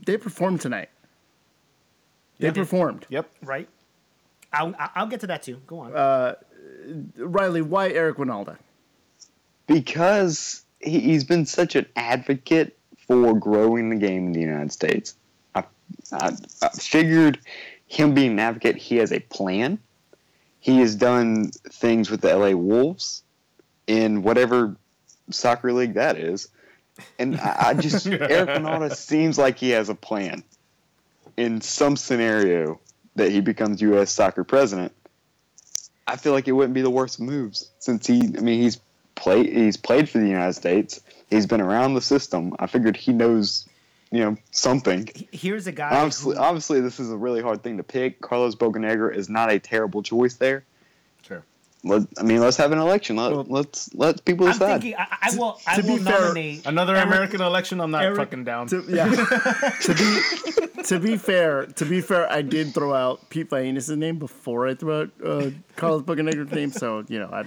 they 0.05 0.17
performed 0.17 0.61
tonight. 0.61 0.89
They 2.39 2.47
Yeah. 2.47 2.53
performed. 2.53 3.05
Yep. 3.09 3.29
Right. 3.43 3.67
I'll, 4.53 4.73
I'll 4.95 5.07
get 5.07 5.19
to 5.21 5.27
that 5.27 5.43
too. 5.43 5.61
Go 5.67 5.79
on. 5.79 5.95
Uh, 5.95 6.35
Riley, 7.17 7.61
why 7.61 7.89
Eric 7.89 8.17
Wynalda? 8.17 8.57
because 9.67 10.63
he, 10.79 10.99
he's 10.99 11.23
been 11.23 11.45
such 11.45 11.75
an 11.75 11.85
advocate 11.95 12.77
for 13.07 13.33
growing 13.37 13.89
the 13.89 13.95
game 13.95 14.27
in 14.27 14.31
the 14.33 14.39
United 14.39 14.71
States. 14.71 15.15
I, 15.55 15.63
I, 16.11 16.31
I 16.61 16.69
figured 16.69 17.39
him 17.87 18.13
being 18.13 18.31
an 18.31 18.39
advocate, 18.39 18.77
he 18.77 18.97
has 18.97 19.11
a 19.11 19.19
plan. 19.19 19.79
He 20.59 20.79
has 20.79 20.95
done 20.95 21.51
things 21.69 22.09
with 22.09 22.21
the 22.21 22.35
LA 22.35 22.51
Wolves 22.51 23.23
in 23.87 24.23
whatever 24.23 24.75
soccer 25.29 25.71
league 25.71 25.93
that 25.93 26.17
is. 26.17 26.49
And 27.19 27.37
I, 27.39 27.69
I 27.69 27.73
just, 27.73 28.07
Eric 28.07 28.49
Wynalda 28.49 28.93
seems 28.95 29.37
like 29.37 29.57
he 29.57 29.69
has 29.71 29.89
a 29.89 29.95
plan. 29.95 30.43
In 31.37 31.61
some 31.61 31.95
scenario 31.95 32.79
that 33.15 33.31
he 33.31 33.39
becomes 33.41 33.81
U.S. 33.81 34.11
soccer 34.11 34.43
president, 34.43 34.91
I 36.05 36.15
feel 36.17 36.33
like 36.33 36.47
it 36.47 36.51
wouldn't 36.51 36.73
be 36.73 36.81
the 36.81 36.89
worst 36.89 37.19
moves 37.19 37.69
since 37.79 38.07
he. 38.07 38.21
I 38.37 38.41
mean, 38.41 38.61
he's 38.61 38.79
played. 39.15 39.51
He's 39.53 39.77
played 39.77 40.09
for 40.09 40.17
the 40.17 40.27
United 40.27 40.53
States. 40.53 40.99
He's 41.29 41.45
been 41.45 41.61
around 41.61 41.93
the 41.93 42.01
system. 42.01 42.55
I 42.59 42.67
figured 42.67 42.95
he 42.95 43.11
knows, 43.13 43.67
you 44.11 44.19
know, 44.21 44.37
something. 44.51 45.09
Here's 45.31 45.67
a 45.67 45.71
guy. 45.71 45.89
Obviously, 45.91 46.35
who- 46.35 46.41
obviously, 46.41 46.81
this 46.81 46.99
is 46.99 47.11
a 47.11 47.17
really 47.17 47.41
hard 47.41 47.63
thing 47.63 47.77
to 47.77 47.83
pick. 47.83 48.21
Carlos 48.21 48.55
Bocanegra 48.55 49.15
is 49.15 49.29
not 49.29 49.51
a 49.51 49.59
terrible 49.59 50.01
choice 50.01 50.35
there. 50.35 50.63
Sure. 51.87 51.99
Let, 51.99 52.07
I 52.19 52.23
mean, 52.23 52.39
let's 52.39 52.57
have 52.57 52.71
an 52.71 52.79
election. 52.79 53.15
Let, 53.15 53.31
Well- 53.31 53.45
let's 53.49 53.93
let 53.95 54.23
people 54.25 54.45
I'm 54.47 54.53
decide. 54.53 54.81
thinking. 54.81 54.95
I, 54.99 55.17
I 55.31 55.35
will. 55.37 55.59
I 55.67 55.81
to 55.81 55.87
will 55.87 55.97
be 55.97 56.03
fair, 56.03 56.19
nominate 56.21 56.65
Another 56.65 56.95
Eric- 56.95 57.07
American 57.07 57.41
election, 57.41 57.79
I'm 57.81 57.91
not 57.91 58.03
Eric- 58.03 58.17
fucking 58.17 58.43
down. 58.43 58.67
To, 58.67 58.83
yeah. 58.89 59.05
to 59.09 59.93
be 59.93 60.83
to 60.83 60.99
be 60.99 61.17
fair, 61.17 61.65
to 61.65 61.85
be 61.85 62.01
fair, 62.01 62.31
I 62.31 62.41
did 62.41 62.73
throw 62.73 62.93
out 62.93 63.29
Pete 63.29 63.49
Vainus' 63.49 63.89
name 63.89 64.19
before 64.19 64.67
I 64.67 64.75
threw 64.75 64.93
out 65.01 65.09
uh, 65.23 65.49
Carlos 65.75 66.03
Bocanegra's 66.03 66.51
name, 66.51 66.71
so 66.71 67.03
you 67.07 67.19
know, 67.19 67.29
I, 67.31 67.43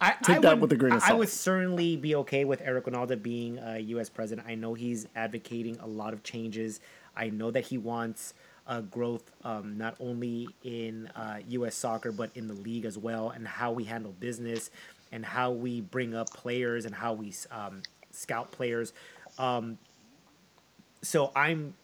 I, 0.00 0.14
Take 0.22 0.36
I 0.38 0.40
that 0.40 0.50
would, 0.54 0.62
with 0.62 0.72
a 0.72 0.76
grain 0.76 0.94
of 0.94 1.02
I- 1.04 1.10
I 1.10 1.12
would 1.12 1.28
certainly 1.28 1.96
be 1.96 2.14
okay 2.16 2.44
with 2.44 2.60
Eric 2.64 2.86
Wynalda 2.86 3.20
being 3.22 3.58
a 3.58 3.78
U.S. 3.78 4.08
president. 4.08 4.46
I 4.48 4.54
know 4.54 4.74
he's 4.74 5.06
advocating 5.14 5.78
a 5.80 5.86
lot 5.86 6.12
of 6.12 6.22
changes. 6.22 6.80
I 7.16 7.28
know 7.30 7.50
that 7.50 7.64
he 7.66 7.76
wants 7.78 8.34
uh, 8.70 8.80
growth 8.82 9.24
um, 9.44 9.76
not 9.76 9.96
only 10.00 10.48
in 10.62 11.08
uh, 11.08 11.40
U.S. 11.48 11.74
soccer 11.74 12.12
but 12.12 12.30
in 12.34 12.46
the 12.46 12.54
league 12.54 12.86
as 12.86 12.96
well, 12.96 13.30
and 13.30 13.46
how 13.46 13.72
we 13.72 13.84
handle 13.84 14.12
business 14.12 14.70
and 15.12 15.26
how 15.26 15.50
we 15.50 15.80
bring 15.80 16.14
up 16.14 16.30
players 16.30 16.86
and 16.86 16.94
how 16.94 17.12
we 17.12 17.34
um, 17.50 17.82
scout 18.12 18.52
players. 18.52 18.92
Um, 19.38 19.76
so 21.02 21.32
I'm 21.34 21.74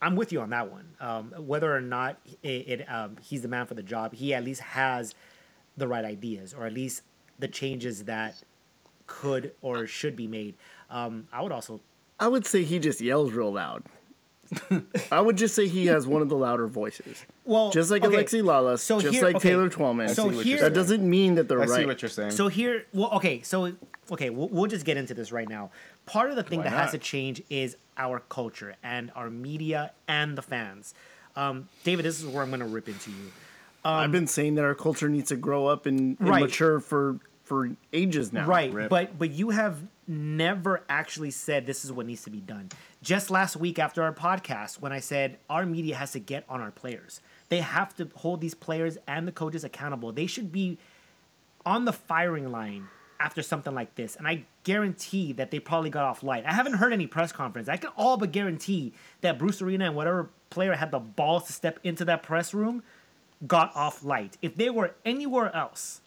I'm 0.00 0.14
with 0.14 0.32
you 0.32 0.40
on 0.40 0.50
that 0.50 0.70
one. 0.70 0.88
Um, 1.00 1.34
whether 1.36 1.74
or 1.74 1.80
not 1.80 2.18
it, 2.44 2.48
it 2.48 2.90
um, 2.90 3.16
he's 3.20 3.42
the 3.42 3.48
man 3.48 3.66
for 3.66 3.74
the 3.74 3.82
job, 3.82 4.14
he 4.14 4.32
at 4.32 4.44
least 4.44 4.60
has 4.60 5.14
the 5.76 5.88
right 5.88 6.04
ideas, 6.04 6.54
or 6.54 6.66
at 6.66 6.72
least 6.72 7.02
the 7.40 7.48
changes 7.48 8.04
that 8.04 8.36
could 9.08 9.52
or 9.60 9.88
should 9.88 10.14
be 10.14 10.28
made. 10.28 10.54
Um, 10.88 11.26
I 11.32 11.42
would 11.42 11.50
also 11.52 11.80
I 12.20 12.28
would 12.28 12.46
say 12.46 12.62
he 12.62 12.78
just 12.78 13.00
yells 13.00 13.32
real 13.32 13.52
loud. 13.52 13.82
I 15.12 15.20
would 15.20 15.36
just 15.36 15.54
say 15.54 15.68
he 15.68 15.86
has 15.86 16.06
one 16.06 16.22
of 16.22 16.28
the 16.28 16.36
louder 16.36 16.66
voices, 16.66 17.24
well 17.44 17.70
just 17.70 17.90
like 17.90 18.04
okay, 18.04 18.16
Alexi 18.16 18.42
Lalas, 18.42 18.80
so 18.80 19.00
just 19.00 19.14
here- 19.14 19.24
like 19.24 19.36
okay, 19.36 19.50
Taylor 19.50 19.68
Twellman. 19.68 20.08
so 20.08 20.30
see 20.30 20.36
what 20.36 20.46
you're 20.46 20.56
here- 20.58 20.68
that 20.68 20.74
doesn't 20.74 21.08
mean 21.08 21.34
that 21.36 21.48
they're 21.48 21.60
I 21.60 21.66
right. 21.66 21.80
see 21.80 21.86
what 21.86 22.00
you're 22.02 22.08
saying. 22.08 22.30
So 22.32 22.48
here, 22.48 22.86
well, 22.92 23.10
okay, 23.12 23.42
so 23.42 23.72
okay, 24.10 24.30
we'll, 24.30 24.48
we'll 24.48 24.66
just 24.66 24.84
get 24.84 24.96
into 24.96 25.14
this 25.14 25.32
right 25.32 25.48
now. 25.48 25.70
Part 26.06 26.30
of 26.30 26.36
the 26.36 26.42
thing 26.42 26.58
Why 26.60 26.64
that 26.64 26.72
has 26.72 26.90
to 26.92 26.98
change 26.98 27.42
is 27.50 27.76
our 27.96 28.20
culture 28.20 28.74
and 28.82 29.10
our 29.14 29.28
media 29.30 29.92
and 30.06 30.36
the 30.38 30.42
fans. 30.42 30.94
Um, 31.36 31.68
David, 31.84 32.04
this 32.04 32.18
is 32.20 32.26
where 32.26 32.42
I'm 32.42 32.48
going 32.50 32.60
to 32.60 32.66
rip 32.66 32.88
into 32.88 33.10
you. 33.10 33.32
I've 33.84 34.12
been 34.12 34.26
saying 34.26 34.56
that 34.56 34.64
our 34.64 34.74
culture 34.74 35.08
needs 35.08 35.28
to 35.28 35.36
grow 35.36 35.66
up 35.66 35.86
and, 35.86 36.16
and 36.20 36.28
Right. 36.28 36.42
mature 36.42 36.80
for 36.80 37.18
for 37.44 37.70
ages 37.94 38.32
now. 38.32 38.44
Right, 38.46 38.70
Rip. 38.72 38.90
but 38.90 39.18
but 39.18 39.30
you 39.30 39.50
have 39.50 39.78
never 40.08 40.84
actually 40.88 41.30
said 41.30 41.66
this 41.66 41.84
is 41.84 41.92
what 41.92 42.06
needs 42.06 42.22
to 42.24 42.30
be 42.30 42.40
done. 42.40 42.70
Just 43.02 43.30
last 43.30 43.56
week 43.56 43.78
after 43.78 44.02
our 44.02 44.12
podcast, 44.12 44.80
when 44.80 44.92
I 44.92 45.00
said 45.00 45.38
our 45.48 45.66
media 45.66 45.96
has 45.96 46.12
to 46.12 46.18
get 46.18 46.44
on 46.48 46.60
our 46.60 46.70
players, 46.70 47.20
they 47.48 47.60
have 47.60 47.94
to 47.96 48.08
hold 48.14 48.40
these 48.40 48.54
players 48.54 48.98
and 49.06 49.28
the 49.28 49.32
coaches 49.32 49.64
accountable. 49.64 50.12
They 50.12 50.26
should 50.26 50.50
be 50.50 50.78
on 51.66 51.84
the 51.84 51.92
firing 51.92 52.50
line 52.50 52.88
after 53.20 53.42
something 53.42 53.74
like 53.74 53.94
this, 53.96 54.14
and 54.14 54.28
I 54.28 54.44
guarantee 54.62 55.32
that 55.34 55.50
they 55.50 55.58
probably 55.58 55.90
got 55.90 56.04
off 56.04 56.22
light. 56.22 56.44
I 56.46 56.52
haven't 56.52 56.74
heard 56.74 56.92
any 56.92 57.06
press 57.08 57.32
conference. 57.32 57.68
I 57.68 57.76
can 57.76 57.90
all 57.96 58.16
but 58.16 58.30
guarantee 58.30 58.92
that 59.22 59.38
Bruce 59.38 59.60
Arena 59.60 59.86
and 59.86 59.96
whatever 59.96 60.30
player 60.50 60.74
had 60.74 60.92
the 60.92 61.00
balls 61.00 61.46
to 61.48 61.52
step 61.52 61.80
into 61.82 62.04
that 62.04 62.22
press 62.22 62.54
room 62.54 62.82
got 63.46 63.74
off 63.74 64.04
light. 64.04 64.36
If 64.40 64.56
they 64.56 64.70
were 64.70 64.94
anywhere 65.04 65.54
else, 65.54 66.00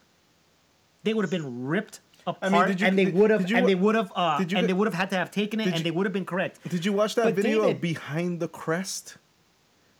they 1.03 1.13
would 1.13 1.23
have 1.23 1.31
been 1.31 1.65
ripped 1.65 1.99
apart, 2.27 2.67
did 2.67 2.81
you- 2.81 2.87
and 2.87 2.97
they 2.97 3.05
would 3.07 3.29
have, 3.31 3.41
did 3.41 3.49
you 3.51 3.57
and 3.57 3.67
they 3.67 3.75
would 3.75 3.95
have, 3.95 4.11
uh, 4.15 4.43
and 4.55 4.67
they 4.69 4.73
would 4.73 4.87
have 4.87 4.93
had 4.93 5.09
to 5.11 5.15
have 5.17 5.31
taken 5.31 5.59
it, 5.59 5.65
Did 5.65 5.73
and 5.75 5.83
they 5.85 5.91
would 5.91 6.05
have 6.05 6.13
been 6.13 6.25
correct. 6.25 6.59
Did 6.69 6.85
you 6.85 6.93
watch 6.93 7.15
that 7.15 7.25
But 7.25 7.35
video 7.35 7.61
David- 7.61 7.75
of 7.77 7.81
behind 7.81 8.39
the 8.39 8.47
crest? 8.47 9.17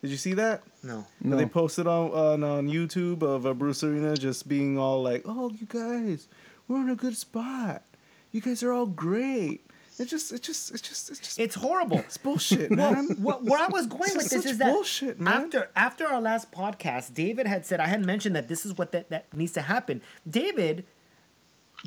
Did 0.02 0.10
you 0.10 0.18
see 0.18 0.34
that? 0.34 0.64
No, 0.84 1.06
That 1.22 1.36
They 1.38 1.46
posted 1.46 1.86
on, 1.86 2.10
on 2.12 2.44
on 2.44 2.68
YouTube 2.68 3.22
of 3.22 3.46
uh, 3.46 3.54
Bruce 3.54 3.84
Arena 3.84 4.18
just 4.18 4.48
being 4.48 4.78
all 4.78 5.04
like, 5.04 5.22
"Oh, 5.26 5.52
you 5.52 5.68
guys, 5.68 6.28
we're 6.68 6.82
in 6.82 6.90
a 6.90 6.96
good 6.96 7.16
spot. 7.16 7.84
You 8.32 8.42
guys 8.42 8.64
are 8.64 8.72
all 8.72 8.88
great." 8.88 9.62
It 10.00 10.06
just, 10.06 10.32
it 10.32 10.42
just, 10.42 10.72
it 10.74 10.82
just, 10.82 11.12
it's 11.12 11.20
just, 11.20 11.40
it's 11.40 11.54
horrible. 11.54 12.00
it's 12.00 12.18
bullshit, 12.18 12.72
man. 12.72 13.10
Well, 13.20 13.38
what, 13.38 13.44
where 13.44 13.60
I 13.60 13.68
was 13.68 13.86
going 13.86 14.02
This 14.16 14.16
with 14.16 14.26
is 14.26 14.32
this 14.44 14.46
is 14.54 14.58
that 14.58 14.74
bullshit, 14.74 15.20
man. 15.20 15.34
after 15.44 15.70
after 15.76 16.08
our 16.08 16.20
last 16.20 16.52
podcast, 16.52 17.14
David 17.14 17.46
had 17.46 17.68
said 17.68 17.80
I 17.80 17.86
had 17.86 18.04
mentioned 18.04 18.36
that 18.36 18.48
this 18.48 18.66
is 18.66 18.76
what 18.80 18.94
that, 18.94 19.12
that 19.12 19.32
needs 19.36 19.52
to 19.52 19.62
happen. 19.62 20.02
David 20.28 20.86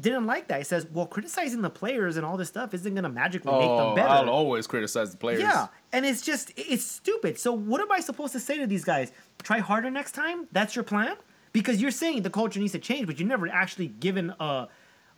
didn't 0.00 0.26
like 0.26 0.48
that. 0.48 0.58
He 0.58 0.64
says, 0.64 0.86
"Well, 0.92 1.06
criticizing 1.06 1.62
the 1.62 1.70
players 1.70 2.16
and 2.16 2.26
all 2.26 2.36
this 2.36 2.48
stuff 2.48 2.74
isn't 2.74 2.94
going 2.94 3.04
to 3.04 3.08
magically 3.08 3.52
make 3.52 3.62
them 3.62 3.70
oh, 3.70 3.94
better." 3.94 4.08
I'll 4.08 4.28
always 4.28 4.66
criticize 4.66 5.12
the 5.12 5.16
players. 5.16 5.40
Yeah, 5.40 5.68
and 5.92 6.04
it's 6.04 6.22
just 6.22 6.52
it's 6.56 6.84
stupid. 6.84 7.38
So 7.38 7.52
what 7.52 7.80
am 7.80 7.92
I 7.92 8.00
supposed 8.00 8.32
to 8.32 8.40
say 8.40 8.58
to 8.58 8.66
these 8.66 8.84
guys? 8.84 9.12
Try 9.42 9.58
harder 9.58 9.90
next 9.90 10.12
time. 10.12 10.48
That's 10.52 10.74
your 10.74 10.82
plan 10.82 11.16
because 11.52 11.80
you're 11.80 11.92
saying 11.92 12.22
the 12.22 12.30
culture 12.30 12.58
needs 12.58 12.72
to 12.72 12.78
change, 12.78 13.06
but 13.06 13.18
you're 13.20 13.28
never 13.28 13.48
actually 13.48 13.88
given 13.88 14.34
a 14.40 14.68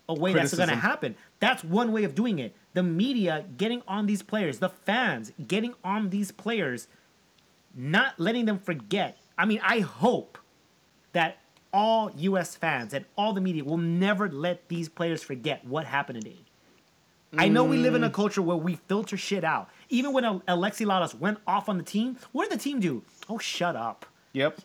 a 0.08 0.14
way 0.14 0.32
that's 0.32 0.54
going 0.54 0.68
to 0.68 0.76
happen. 0.76 1.16
That's 1.40 1.64
one 1.64 1.92
way 1.92 2.04
of 2.04 2.14
doing 2.14 2.38
it. 2.38 2.54
The 2.74 2.82
media 2.82 3.44
getting 3.56 3.82
on 3.88 4.06
these 4.06 4.22
players, 4.22 4.58
the 4.58 4.68
fans 4.68 5.32
getting 5.48 5.74
on 5.82 6.10
these 6.10 6.30
players, 6.30 6.88
not 7.74 8.18
letting 8.18 8.44
them 8.44 8.58
forget. 8.58 9.18
I 9.38 9.46
mean, 9.46 9.60
I 9.62 9.80
hope 9.80 10.38
that 11.12 11.38
all 11.76 12.10
U.S. 12.16 12.56
fans 12.56 12.94
and 12.94 13.04
all 13.16 13.32
the 13.34 13.40
media 13.40 13.62
will 13.64 13.76
never 13.76 14.28
let 14.30 14.68
these 14.68 14.88
players 14.88 15.22
forget 15.22 15.64
what 15.64 15.84
happened 15.84 16.22
today. 16.22 16.38
I 17.36 17.48
know 17.48 17.64
we 17.64 17.76
live 17.76 17.92
Mm. 17.92 17.96
in 17.96 18.04
a 18.04 18.10
culture 18.10 18.40
where 18.40 18.56
we 18.56 18.76
filter 18.88 19.16
shit 19.16 19.44
out. 19.44 19.68
Even 19.90 20.12
when 20.14 20.24
Alexi 20.24 20.86
Lalas 20.86 21.14
went 21.18 21.38
off 21.46 21.68
on 21.68 21.76
the 21.76 21.82
team, 21.84 22.16
what 22.32 22.48
did 22.48 22.58
the 22.58 22.62
team 22.62 22.80
do? 22.80 23.02
Oh, 23.28 23.38
shut 23.38 23.76
up. 23.76 24.06
Yep. 24.32 24.58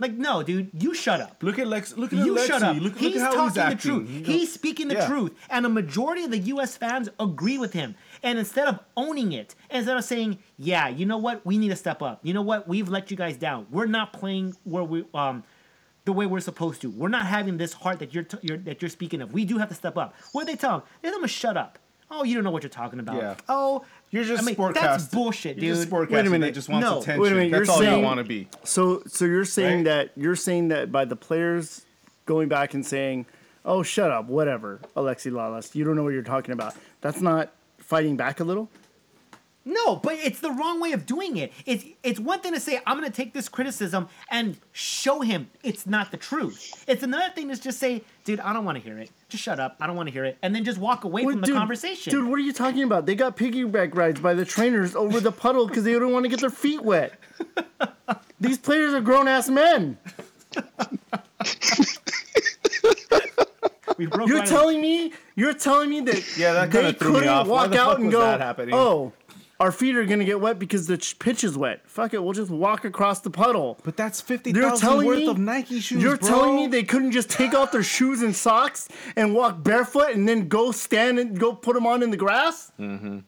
Like, 0.00 0.12
no, 0.12 0.44
dude, 0.44 0.70
you 0.80 0.94
shut 0.94 1.20
up. 1.20 1.42
Look 1.42 1.58
at 1.58 1.66
Lex. 1.66 1.96
Look 1.96 2.12
at 2.12 2.24
You 2.24 2.36
Alexi. 2.36 2.46
shut 2.46 2.62
up. 2.62 2.76
Look, 2.76 2.94
look 2.94 2.98
he's 3.12 3.16
at 3.20 3.22
how 3.22 3.30
talking 3.32 3.44
he's 3.46 3.54
the 3.54 3.62
acting. 3.62 3.78
truth. 3.78 4.08
He 4.08 4.22
He's 4.38 4.52
speaking 4.52 4.86
the 4.88 4.94
Yeah. 4.94 5.08
truth. 5.08 5.32
And 5.50 5.66
a 5.66 5.68
majority 5.68 6.22
of 6.24 6.30
the 6.30 6.38
US 6.54 6.76
fans 6.76 7.08
agree 7.18 7.58
with 7.58 7.72
him. 7.72 7.96
And 8.22 8.38
instead 8.38 8.68
of 8.68 8.78
owning 8.96 9.32
it, 9.32 9.56
instead 9.70 9.96
of 9.96 10.04
saying, 10.04 10.38
yeah, 10.56 10.86
you 10.88 11.04
know 11.04 11.18
what, 11.18 11.44
we 11.44 11.58
need 11.58 11.70
to 11.70 11.76
step 11.76 12.00
up. 12.00 12.20
You 12.22 12.32
know 12.32 12.42
what, 12.42 12.68
we've 12.68 12.88
let 12.88 13.10
you 13.10 13.16
guys 13.16 13.36
down. 13.36 13.66
We're 13.72 13.86
not 13.86 14.12
playing 14.12 14.54
where 14.64 14.84
we 14.84 15.04
um 15.14 15.42
the 16.08 16.12
way 16.14 16.24
we're 16.24 16.40
supposed 16.40 16.80
to. 16.80 16.88
We're 16.90 17.08
not 17.10 17.26
having 17.26 17.58
this 17.58 17.74
heart 17.74 17.98
that 17.98 18.14
you're, 18.14 18.22
t- 18.24 18.38
you're 18.40 18.56
that 18.56 18.80
you're 18.80 18.88
speaking 18.88 19.20
of. 19.20 19.34
We 19.34 19.44
do 19.44 19.58
have 19.58 19.68
to 19.68 19.74
step 19.74 19.98
up. 19.98 20.14
What 20.32 20.46
do 20.46 20.52
they 20.52 20.56
tell 20.56 20.76
him? 20.76 20.82
They 21.02 21.10
tell 21.10 21.18
him 21.18 21.22
to 21.22 21.28
shut 21.28 21.58
up. 21.58 21.78
Oh, 22.10 22.24
you 22.24 22.34
don't 22.34 22.44
know 22.44 22.50
what 22.50 22.62
you're 22.62 22.70
talking 22.70 22.98
about. 22.98 23.16
Yeah. 23.16 23.34
Oh, 23.50 23.84
You're 24.10 24.24
just 24.24 24.42
I 24.42 24.46
mean, 24.46 24.54
sportcast. 24.56 24.72
that's 24.72 25.04
bullshit, 25.08 25.56
dude. 25.56 25.64
You're 25.64 25.74
just 25.76 25.90
sportcasting 25.90 26.10
Wait 26.12 26.26
a 26.26 26.30
minute. 26.30 26.46
that 26.46 26.52
just 26.54 26.70
wants 26.70 26.86
No. 26.86 27.00
attention. 27.02 27.20
Wait 27.20 27.32
a 27.32 27.34
minute, 27.34 27.50
That's 27.52 27.66
you're 27.66 27.72
all 27.74 27.78
saying- 27.82 27.98
you 27.98 28.04
want 28.06 28.18
to 28.18 28.24
be. 28.24 28.48
So 28.64 29.02
so 29.06 29.26
you're 29.26 29.44
saying 29.44 29.84
Right? 29.84 29.84
that 29.84 30.10
you're 30.16 30.34
saying 30.34 30.68
that 30.68 30.90
by 30.90 31.04
the 31.04 31.16
players 31.16 31.84
going 32.24 32.48
back 32.48 32.72
and 32.72 32.86
saying, 32.86 33.26
"Oh, 33.66 33.82
shut 33.82 34.10
up, 34.10 34.24
whatever, 34.28 34.80
Alexi 34.96 35.30
Lalas, 35.30 35.74
you 35.74 35.84
don't 35.84 35.96
know 35.96 36.02
what 36.04 36.14
you're 36.14 36.22
talking 36.22 36.52
about." 36.52 36.74
That's 37.02 37.20
not 37.20 37.52
fighting 37.76 38.16
back 38.16 38.40
a 38.40 38.44
little. 38.44 38.70
No, 39.70 39.96
but 39.96 40.14
it's 40.14 40.40
the 40.40 40.50
wrong 40.50 40.80
way 40.80 40.92
of 40.92 41.04
doing 41.04 41.36
it. 41.36 41.52
It's 41.66 41.84
it's 42.02 42.18
one 42.18 42.40
thing 42.40 42.54
to 42.54 42.60
say 42.60 42.80
I'm 42.86 42.98
going 42.98 43.10
to 43.10 43.14
take 43.14 43.34
this 43.34 43.50
criticism 43.50 44.08
and 44.30 44.56
show 44.72 45.20
him 45.20 45.50
it's 45.62 45.86
not 45.86 46.10
the 46.10 46.16
truth. 46.16 46.84
It's 46.88 47.02
another 47.02 47.30
thing 47.34 47.48
to 47.50 47.56
just 47.60 47.78
say, 47.78 48.02
dude, 48.24 48.40
I 48.40 48.54
don't 48.54 48.64
want 48.64 48.78
to 48.78 48.82
hear 48.82 48.98
it. 48.98 49.10
Just 49.28 49.44
shut 49.44 49.60
up. 49.60 49.76
I 49.78 49.86
don't 49.86 49.94
want 49.96 50.06
to 50.08 50.12
hear 50.12 50.24
it, 50.24 50.38
and 50.42 50.54
then 50.54 50.64
just 50.64 50.78
walk 50.78 51.04
away 51.04 51.24
What- 51.24 51.32
from 51.32 51.40
the 51.42 51.52
conversation. 51.52 52.10
Dude, 52.10 52.24
what 52.28 52.38
are 52.38 52.42
you 52.42 52.54
talking 52.54 52.82
about? 52.82 53.04
They 53.04 53.14
got 53.14 53.36
piggyback 53.36 53.94
rides 53.94 54.20
by 54.20 54.32
the 54.32 54.46
trainers 54.46 54.96
over 54.96 55.20
the 55.20 55.32
puddle 55.32 55.66
because 55.66 55.84
they 55.84 55.92
don't 55.92 56.12
want 56.12 56.24
to 56.24 56.30
get 56.30 56.40
their 56.40 56.48
feet 56.50 56.82
wet. 56.82 57.18
These 58.40 58.56
players 58.58 58.94
are 58.94 59.00
grown 59.02 59.28
ass 59.28 59.48
men. 59.50 59.98
You're 63.98 64.08
right- 64.10 64.46
telling 64.46 64.80
me, 64.80 65.12
you're 65.34 65.52
telling 65.54 65.90
me 65.90 66.00
that 66.02 66.38
Yeah, 66.38 66.52
that 66.52 66.70
they 66.70 66.82
kinda 66.82 66.98
threw 66.98 67.12
me 67.14 67.18
couldn't. 67.20 67.34
Why 67.34 67.42
walk 67.62 67.70
the 67.70 67.80
out 67.80 67.90
fuck 67.92 67.98
and 67.98 68.10
go, 68.12 68.20
that 68.20 68.40
happening? 68.40 68.74
"Oh, 68.74 69.12
our 69.60 69.72
feet 69.72 69.96
are 69.96 70.04
gonna 70.04 70.24
get 70.24 70.40
wet 70.40 70.58
because 70.58 70.86
the 70.86 70.96
ch- 70.98 71.18
pitch 71.18 71.42
is 71.44 71.56
wet." 71.56 71.82
Fuck 71.88 72.14
it, 72.14 72.22
we'll 72.22 72.32
just 72.32 72.50
walk 72.50 72.84
across 72.84 73.20
the 73.20 73.30
puddle. 73.30 73.78
But 73.84 73.96
that's 73.96 74.20
fifty 74.20 74.50
You're 74.52 74.76
telling 74.76 75.06
worth 75.06 75.18
me 75.18 75.26
of 75.28 75.38
Nike 75.38 75.80
shoes. 75.80 76.02
You're 76.02 76.16
bro. 76.16 76.28
telling 76.28 76.56
me 76.56 76.66
they 76.68 76.82
couldn't 76.82 77.12
just 77.12 77.30
take 77.30 77.54
off 77.54 77.72
their 77.72 77.82
shoes 77.82 78.22
and 78.22 78.34
socks 78.34 78.88
and 79.16 79.34
walk 79.34 79.62
barefoot 79.62 80.14
and 80.14 80.28
then 80.28 80.48
go 80.48 80.70
stand 80.72 81.18
and 81.18 81.38
go 81.38 81.52
put 81.54 81.74
them 81.74 81.86
on 81.86 82.02
in 82.02 82.10
the 82.10 82.16
grass? 82.16 82.70
Mhm. 82.78 83.24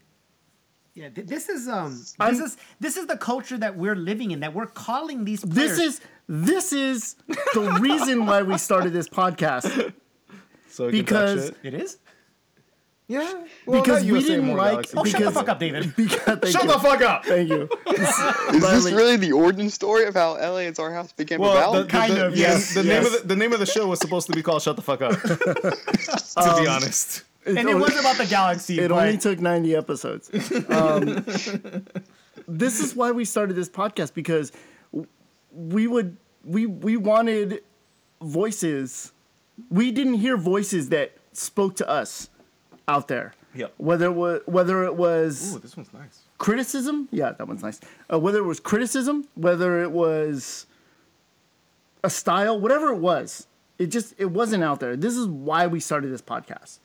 Yeah, 0.95 1.09
th- 1.09 1.27
this 1.29 1.49
is 1.49 1.69
um, 1.69 1.93
this 1.93 2.15
I'm- 2.19 2.35
is 2.35 2.57
this 2.81 2.97
is 2.97 3.07
the 3.07 3.17
culture 3.17 3.57
that 3.59 3.77
we're 3.77 3.95
living 3.97 4.33
in. 4.33 4.41
That 4.41 4.55
we're 4.55 4.67
calling 4.67 5.25
these 5.25 5.41
players. 5.45 5.55
This 5.55 5.79
is 5.79 6.01
this 6.29 6.73
is 6.73 7.17
the 7.55 7.79
reason 7.81 8.27
why 8.27 8.43
we 8.43 8.59
started 8.59 8.93
this 8.93 9.09
podcast. 9.09 9.93
so 10.69 10.87
we 10.87 11.03
can 11.03 11.07
talk 11.07 11.07
because- 11.07 11.53
it 11.63 11.75
is. 11.75 11.99
Yeah, 13.11 13.43
well, 13.67 13.83
because 13.83 14.05
not 14.05 14.13
we 14.13 14.23
didn't 14.23 14.55
like. 14.57 14.71
Galaxy. 14.71 14.95
Oh, 14.97 15.05
shut 15.05 15.21
the 15.25 15.33
fuck 15.33 15.49
up, 15.49 15.59
David. 15.59 15.93
Because, 15.97 16.53
Shut 16.53 16.63
you. 16.63 16.69
the 16.73 16.79
fuck 16.79 17.03
up. 17.03 17.25
Thank 17.25 17.49
you. 17.49 17.69
Is 17.89 18.63
this 18.85 18.93
really 18.93 19.17
the 19.17 19.33
origin 19.33 19.69
story 19.69 20.05
of 20.05 20.15
how 20.15 20.35
LA 20.35 20.59
and 20.59 20.79
our 20.79 20.93
house 20.93 21.11
became 21.13 21.41
Well, 21.41 21.51
about? 21.57 21.73
the, 21.73 21.83
the, 21.83 21.89
Kind 21.89 22.13
the, 22.13 22.27
of, 22.27 22.33
the- 22.35 22.39
yes, 22.39 22.73
The, 22.73 22.85
name 22.85 23.05
of 23.05 23.11
the, 23.11 23.23
the 23.27 23.35
name 23.35 23.53
of 23.53 23.59
the 23.59 23.67
show 23.67 23.89
was 23.89 23.99
supposed 23.99 24.29
to 24.29 24.33
be 24.33 24.43
called 24.43 24.63
"Shut 24.63 24.77
the 24.77 24.83
Fuck 24.83 25.03
Up." 25.03 25.21
to 25.23 26.57
be 26.63 26.69
honest, 26.69 27.25
It 27.45 27.57
and 27.57 27.69
it 27.69 27.75
only- 27.75 27.83
was 27.83 27.99
about 27.99 28.17
the 28.17 28.27
galaxy. 28.27 28.79
It 28.79 28.91
but 28.91 29.03
only 29.09 29.19
took 29.19 29.41
90 29.41 29.75
episodes. 29.75 30.31
Um, 30.71 31.25
this 32.47 32.79
is 32.79 32.95
why 32.95 33.11
we 33.11 33.25
started 33.25 33.55
this 33.55 33.69
podcast 33.69 34.15
because 34.15 34.53
we 35.53 35.89
would 35.89 36.17
we 36.45 36.67
we 36.67 36.97
wanted 36.97 37.63
voices. 38.23 39.11
We 39.69 39.91
didn't 39.91 40.15
hear 40.15 40.37
voices 40.37 40.91
that 40.91 41.17
spoke 41.33 41.75
to 41.77 41.89
us 41.89 42.29
out 42.91 43.09
there. 43.09 43.33
Yep. 43.55 43.75
Whether 43.79 44.07
it 44.07 44.13
was 44.15 44.41
whether 44.47 44.85
it 44.85 44.95
was 44.97 45.55
Ooh, 45.55 45.59
this 45.59 45.77
one's 45.77 45.93
nice. 45.93 46.21
criticism, 46.39 47.09
yeah, 47.11 47.33
that 47.33 47.49
one's 47.49 47.63
nice. 47.63 47.81
Uh, 48.13 48.19
whether 48.19 48.39
it 48.39 48.45
was 48.47 48.61
criticism, 48.61 49.27
whether 49.35 49.83
it 49.83 49.91
was 49.91 50.67
a 52.05 52.11
style, 52.11 52.59
whatever 52.61 52.89
it 52.93 52.99
was, 52.99 53.47
it 53.79 53.87
just 53.87 54.15
it 54.19 54.27
wasn't 54.27 54.63
out 54.63 54.79
there. 54.81 54.97
This 54.97 55.17
is 55.17 55.27
why 55.27 55.67
we 55.67 55.81
started 55.81 56.13
this 56.13 56.23
podcast. 56.23 56.79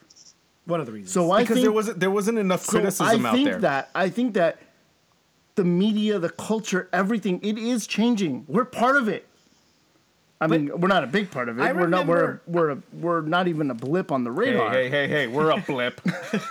one 0.66 0.80
of 0.80 0.88
the 0.88 0.92
reasons. 0.92 1.12
So 1.12 1.32
I 1.32 1.42
Because 1.44 1.56
think 1.56 1.64
there 1.66 1.72
wasn't 1.72 2.00
there 2.00 2.12
wasn't 2.12 2.40
enough 2.40 2.64
so 2.64 2.72
criticism 2.72 3.26
I 3.26 3.30
out 3.30 3.36
think 3.36 3.50
there. 3.50 3.60
that 3.60 3.90
I 3.94 4.10
think 4.10 4.34
that 4.34 4.58
the 5.56 5.64
media, 5.64 6.18
the 6.20 6.30
culture, 6.32 6.90
everything, 6.92 7.40
it 7.44 7.58
is 7.60 7.86
changing. 7.88 8.46
We're 8.48 8.66
part 8.66 8.98
of 8.98 9.08
it. 9.08 9.28
I 10.42 10.48
mean, 10.48 10.70
we're 10.80 10.90
not 10.90 11.04
a 11.04 11.08
big 11.08 11.32
part 11.32 11.48
of 11.48 11.58
it. 11.60 11.62
I 11.62 11.72
we're 11.72 11.88
not. 11.88 12.08
We're 12.08 12.42
we're 12.46 12.72
a, 12.72 12.78
we're 12.92 13.22
not 13.22 13.48
even 13.48 13.72
a 13.72 13.74
blip 13.74 14.12
on 14.12 14.24
the 14.26 14.32
hey, 14.32 14.36
radar. 14.52 14.70
hey, 14.70 14.90
hey, 14.90 15.08
hey, 15.08 15.28
we're 15.28 15.50
a 15.52 15.58
blip. 15.62 16.02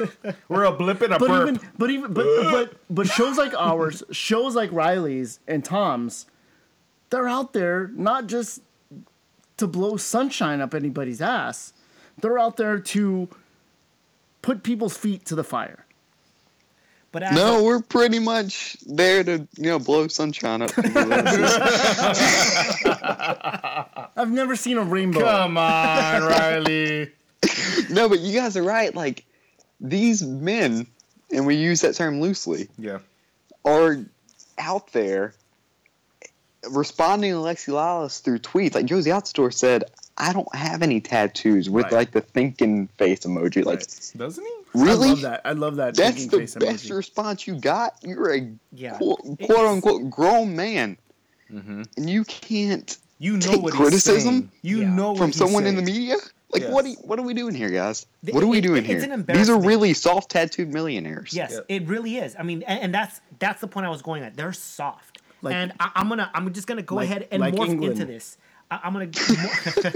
we're 0.48 0.64
a 0.64 0.72
blip 0.72 1.02
in 1.02 1.12
a 1.12 1.18
But 1.18 1.28
burp. 1.28 1.48
even, 1.48 1.60
but 1.76 1.90
even, 1.90 2.12
but 2.14 2.26
but 2.50 2.76
but 2.88 3.06
shows 3.06 3.36
like 3.36 3.52
ours, 3.54 4.02
shows 4.10 4.54
like 4.54 4.72
Riley's 4.72 5.38
and 5.46 5.62
Tom's, 5.64 6.26
they're 7.10 7.28
out 7.28 7.52
there 7.52 7.88
not 7.88 8.26
just 8.26 8.62
to 9.58 9.66
blow 9.66 9.96
sunshine 9.98 10.60
up 10.62 10.74
anybody's 10.74 11.20
ass. 11.20 11.74
They're 12.20 12.38
out 12.38 12.56
there 12.56 12.78
to 12.78 13.28
put 14.40 14.62
people's 14.62 14.96
feet 14.96 15.24
to 15.26 15.34
the 15.34 15.44
fire. 15.44 15.84
But 17.14 17.22
as 17.22 17.34
no, 17.36 17.62
we're 17.62 17.80
pretty 17.80 18.18
much 18.18 18.76
there 18.86 19.22
to 19.22 19.46
you 19.56 19.70
know 19.70 19.78
blow 19.78 20.08
sunshine 20.08 20.62
up. 20.62 20.72
I've 24.16 24.30
never 24.32 24.56
seen 24.56 24.78
a 24.78 24.82
rainbow. 24.82 25.20
Come 25.20 25.56
on, 25.56 26.22
Riley. 26.24 27.12
no, 27.90 28.08
but 28.08 28.18
you 28.18 28.32
guys 28.38 28.56
are 28.56 28.64
right. 28.64 28.92
Like 28.94 29.24
these 29.80 30.22
men, 30.24 30.88
and 31.32 31.46
we 31.46 31.54
use 31.54 31.82
that 31.82 31.94
term 31.94 32.20
loosely, 32.20 32.68
Yeah. 32.78 32.98
are 33.64 33.98
out 34.58 34.92
there 34.92 35.34
responding 36.70 37.30
to 37.30 37.36
Lexi 37.38 37.68
Lalas 37.72 38.20
through 38.22 38.40
tweets. 38.40 38.74
Like 38.74 38.86
Jozy 38.86 39.12
Altidore 39.12 39.52
said, 39.54 39.84
I 40.18 40.32
don't 40.32 40.52
have 40.54 40.82
any 40.82 41.00
tattoos 41.00 41.70
with 41.70 41.84
Right. 41.84 41.92
like 41.92 42.10
the 42.12 42.22
thinking 42.22 42.88
face 42.98 43.20
emoji. 43.20 43.64
Like, 43.64 43.80
Doesn't 44.16 44.44
he? 44.44 44.50
Really? 44.74 45.08
I 45.08 45.12
love 45.12 45.20
that. 45.22 45.40
I 45.44 45.52
love 45.52 45.76
that. 45.76 45.96
That's 45.96 46.26
the 46.26 46.38
face 46.38 46.54
best 46.54 46.84
emoji. 46.86 46.96
response 46.96 47.46
you 47.46 47.56
got. 47.58 47.94
You're 48.02 48.34
a 48.34 48.50
Yeah. 48.72 48.96
quote, 48.98 49.20
quote 49.42 49.66
unquote 49.66 50.10
grown 50.10 50.54
man, 50.56 50.96
Mm-hmm. 51.52 51.82
and 51.96 52.10
you 52.10 52.24
can't 52.24 52.96
You 53.18 53.34
know 53.34 53.52
Take 53.52 53.62
what 53.62 53.72
criticism? 53.74 54.50
You 54.62 54.80
Yeah. 54.80 54.90
know 54.94 55.10
what 55.12 55.18
from 55.18 55.26
he's 55.28 55.36
someone 55.36 55.66
in 55.66 55.76
the 55.76 55.82
media. 55.82 56.16
Like 56.50 56.62
Yes. 56.62 56.72
what? 56.72 56.84
Are, 56.84 56.88
what 57.04 57.18
are 57.18 57.22
we 57.22 57.32
doing 57.34 57.54
here, 57.54 57.70
guys? 57.70 58.06
What 58.30 58.42
are 58.42 58.46
we 58.46 58.58
it- 58.58 58.62
doing 58.62 58.84
it's 58.84 59.04
here? 59.04 59.12
an 59.12 59.24
These 59.26 59.48
are 59.48 59.58
really 59.60 59.94
soft 59.94 60.30
tattooed 60.30 60.72
millionaires. 60.72 61.32
Yes, 61.32 61.52
Yeah. 61.52 61.76
it 61.76 61.86
really 61.88 62.16
is. 62.18 62.34
I 62.38 62.42
mean, 62.42 62.62
and, 62.64 62.80
and 62.80 62.94
that's 62.94 63.20
that's 63.38 63.60
the 63.60 63.68
point 63.68 63.86
I 63.86 63.88
was 63.90 64.02
going 64.02 64.22
at. 64.22 64.36
They're 64.36 64.52
soft, 64.52 65.20
Like- 65.42 65.54
and 65.54 65.72
I, 65.80 65.90
I'm 65.96 66.08
gonna 66.08 66.30
I'm 66.34 66.52
just 66.52 66.66
gonna 66.66 66.82
go 66.82 66.96
Like- 66.96 67.04
ahead 67.08 67.28
and 67.30 67.40
like 67.40 67.54
morph 67.54 67.68
England. 67.70 67.92
into 67.92 68.04
this. 68.06 68.36
I, 68.70 68.80
I'm 68.84 68.92
gonna. 68.92 69.06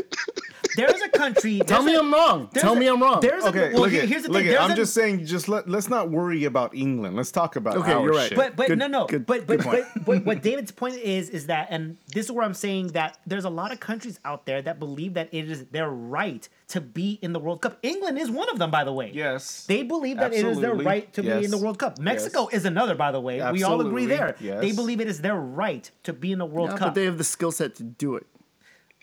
there's 0.77 1.01
a 1.03 1.09
country. 1.09 1.59
Tell 1.61 1.83
there's 1.83 1.85
me 1.87 1.95
a- 1.97 2.01
I'm 2.01 2.13
wrong. 2.13 2.49
Tell 2.55 2.75
a- 2.77 2.79
me 2.79 2.87
I'm 2.87 3.03
wrong. 3.03 3.21
There's 3.21 3.45
Okay, 3.45 3.71
a, 3.71 3.73
well, 3.73 3.83
look 3.83 3.91
here- 3.91 4.03
at, 4.03 4.09
here's 4.09 4.23
the 4.25 4.31
look 4.31 4.43
thing. 4.45 4.55
at. 4.55 4.61
I'm 4.61 4.73
a- 4.73 4.77
just 4.77 4.95
saying, 4.95 5.27
just 5.27 5.49
let 5.49 5.69
let's 5.69 5.89
not 5.89 6.11
worry 6.11 6.45
about 6.45 6.75
England. 6.75 7.17
Let's 7.17 7.31
talk 7.33 7.57
about 7.57 7.75
it. 7.77 7.81
Okay, 7.81 7.93
our 7.93 8.03
you're 8.05 8.13
right. 8.15 8.29
shit. 8.29 8.37
But 8.37 8.57
but 8.57 8.69
Good- 8.69 8.79
no 8.79 8.87
no 8.87 9.07
good- 9.07 9.27
but 9.27 9.47
good 9.47 9.65
but, 9.65 9.85
but 9.95 10.05
but 10.05 10.25
what 10.25 10.43
David's 10.43 10.71
point 10.71 10.97
is 10.97 11.31
is 11.31 11.47
that 11.47 11.69
and 11.71 11.97
this 12.15 12.27
is 12.27 12.33
where 12.33 12.45
I'm 12.45 12.55
saying 12.55 12.89
that 12.89 13.19
there's 13.27 13.45
a 13.45 13.51
lot 13.51 13.73
of 13.73 13.81
countries 13.81 14.21
out 14.25 14.47
there 14.47 14.61
that 14.63 14.79
believe 14.79 15.15
that 15.15 15.29
it 15.33 15.51
is 15.51 15.65
their 15.67 15.89
right 15.91 16.49
to 16.69 16.81
be 16.81 17.19
in 17.23 17.33
the 17.33 17.41
World 17.41 17.63
Cup. 17.63 17.79
England 17.83 18.19
is 18.19 18.31
one 18.31 18.49
of 18.51 18.59
them, 18.59 18.71
by 18.71 18.85
the 18.85 18.93
way. 18.93 19.11
yes, 19.15 19.65
They 19.67 19.83
believe 19.83 20.19
that 20.19 20.35
it 20.35 20.45
is 20.45 20.61
their 20.61 20.75
right 20.75 21.11
to 21.15 21.23
be 21.23 21.45
in 21.45 21.51
the 21.51 21.57
World 21.59 21.79
Cup. 21.79 21.99
Mexico 21.99 22.49
is 22.53 22.65
another, 22.67 22.95
by 22.95 23.11
the 23.11 23.21
way. 23.21 23.41
We 23.53 23.63
all 23.63 23.81
agree 23.81 24.05
there. 24.07 24.37
Yes. 24.39 24.61
They 24.61 24.73
believe 24.73 25.01
it 25.01 25.09
is 25.09 25.23
their 25.23 25.37
right 25.37 25.91
to 26.05 26.13
be 26.13 26.31
in 26.31 26.39
the 26.39 26.45
World 26.47 26.71
Yeah, 26.71 26.77
Cup. 26.77 26.89
but 26.89 26.95
they 26.95 27.07
have 27.07 27.17
the 27.19 27.25
skill 27.25 27.51
set 27.53 27.75
to 27.77 27.83
do 27.83 28.17
it. 28.17 28.27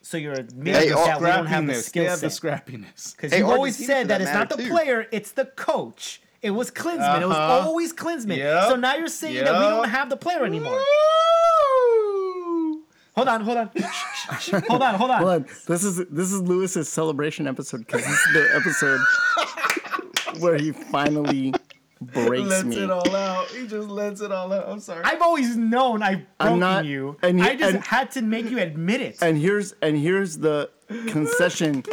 So 0.05 0.17
you're 0.17 0.33
admitting 0.33 0.73
Hey, 0.83 0.89
that 0.89 1.19
we 1.19 1.25
don't 1.25 1.47
have 1.47 1.65
the 1.65 1.73
scrappiness. 1.73 1.75
They 1.77 1.81
skill 1.81 2.05
have 2.05 2.19
the 2.21 2.27
scrappiness. 2.27 3.15
Because 3.15 3.31
Hey, 3.31 3.39
you've 3.39 3.49
always 3.49 3.75
said 3.83 4.07
that 4.09 4.19
that 4.19 4.21
it's 4.21 4.31
not 4.31 4.49
the 4.49 4.57
too. 4.57 4.69
player, 4.69 5.07
it's 5.11 5.31
the 5.31 5.45
coach. 5.45 6.21
It 6.43 6.51
was 6.51 6.69
Klinsmann. 6.69 7.21
It 7.23 7.27
was 7.27 7.35
Uh-huh. 7.35 7.65
always 7.67 7.91
Klinsmann. 7.91 8.37
Yep. 8.37 8.69
So 8.69 8.75
now 8.75 8.93
you're 8.97 9.07
saying 9.07 9.43
that 9.43 9.53
we 9.53 9.65
don't 9.67 9.89
have 9.89 10.11
the 10.11 10.15
player 10.17 10.45
anymore. 10.45 10.79
Hold 13.15 13.29
on, 13.29 13.41
hold 13.41 13.57
on. 13.57 13.69
hold 14.67 14.81
on, 14.83 14.93
hold 14.95 15.09
on. 15.09 15.17
Hold 15.19 15.31
on. 15.31 15.45
This 15.67 15.83
is 15.83 15.97
this 16.11 16.31
is 16.31 16.39
Lewis's 16.41 16.87
celebration 16.87 17.47
episode 17.47 17.79
because 17.79 18.03
this 18.03 18.13
is 18.27 18.33
the 18.33 18.55
episode 18.55 18.99
where 20.41 20.55
he 20.57 20.71
finally 20.71 21.51
breaks 22.13 22.47
lets 22.49 22.63
me. 22.65 22.83
it 22.83 22.89
all 22.91 23.15
out. 23.15 23.47
He 23.47 23.67
just 23.67 23.87
lets 23.89 24.21
it 24.21 24.31
all 24.31 24.51
out. 24.53 24.67
I'm 24.67 24.79
sorry. 24.79 25.03
I've 25.03 25.21
always 25.21 25.55
known 25.55 26.01
I've 26.03 26.21
broken 26.37 26.59
not- 26.59 26.85
you. 26.85 27.17
and 27.21 27.39
you- 27.39 27.45
I 27.45 27.55
just 27.55 27.75
and- 27.75 27.83
had 27.83 28.11
to 28.11 28.21
make 28.21 28.49
you 28.49 28.59
admit 28.59 29.01
it. 29.01 29.17
And 29.21 29.37
here's 29.37 29.73
and 29.81 29.97
here's 29.97 30.37
the 30.37 30.69
concession. 31.07 31.83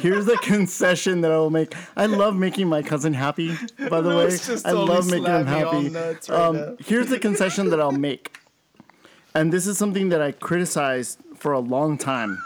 Here's 0.00 0.26
the 0.26 0.36
concession 0.38 1.22
that 1.22 1.32
I 1.32 1.36
will 1.38 1.50
make. 1.50 1.74
I 1.96 2.06
love 2.06 2.36
making 2.36 2.68
my 2.68 2.82
cousin 2.82 3.12
happy. 3.14 3.56
By 3.90 4.00
the 4.00 4.10
way, 4.10 4.26
I 4.26 4.36
totally 4.36 4.86
love 4.86 5.06
making 5.06 5.24
him 5.26 5.46
slapped 5.46 5.48
me 5.48 5.62
all 5.62 5.72
happy. 5.72 5.88
nuts 5.90 6.28
right 6.28 6.38
um, 6.40 6.76
here's 6.84 7.08
the 7.08 7.18
concession 7.18 7.70
that 7.70 7.80
I'll 7.80 7.90
make, 7.90 8.38
and 9.34 9.52
this 9.52 9.66
is 9.66 9.76
something 9.76 10.08
that 10.10 10.22
I 10.22 10.30
criticized 10.32 11.18
for 11.36 11.52
a 11.52 11.58
long 11.58 11.98
time. 11.98 12.40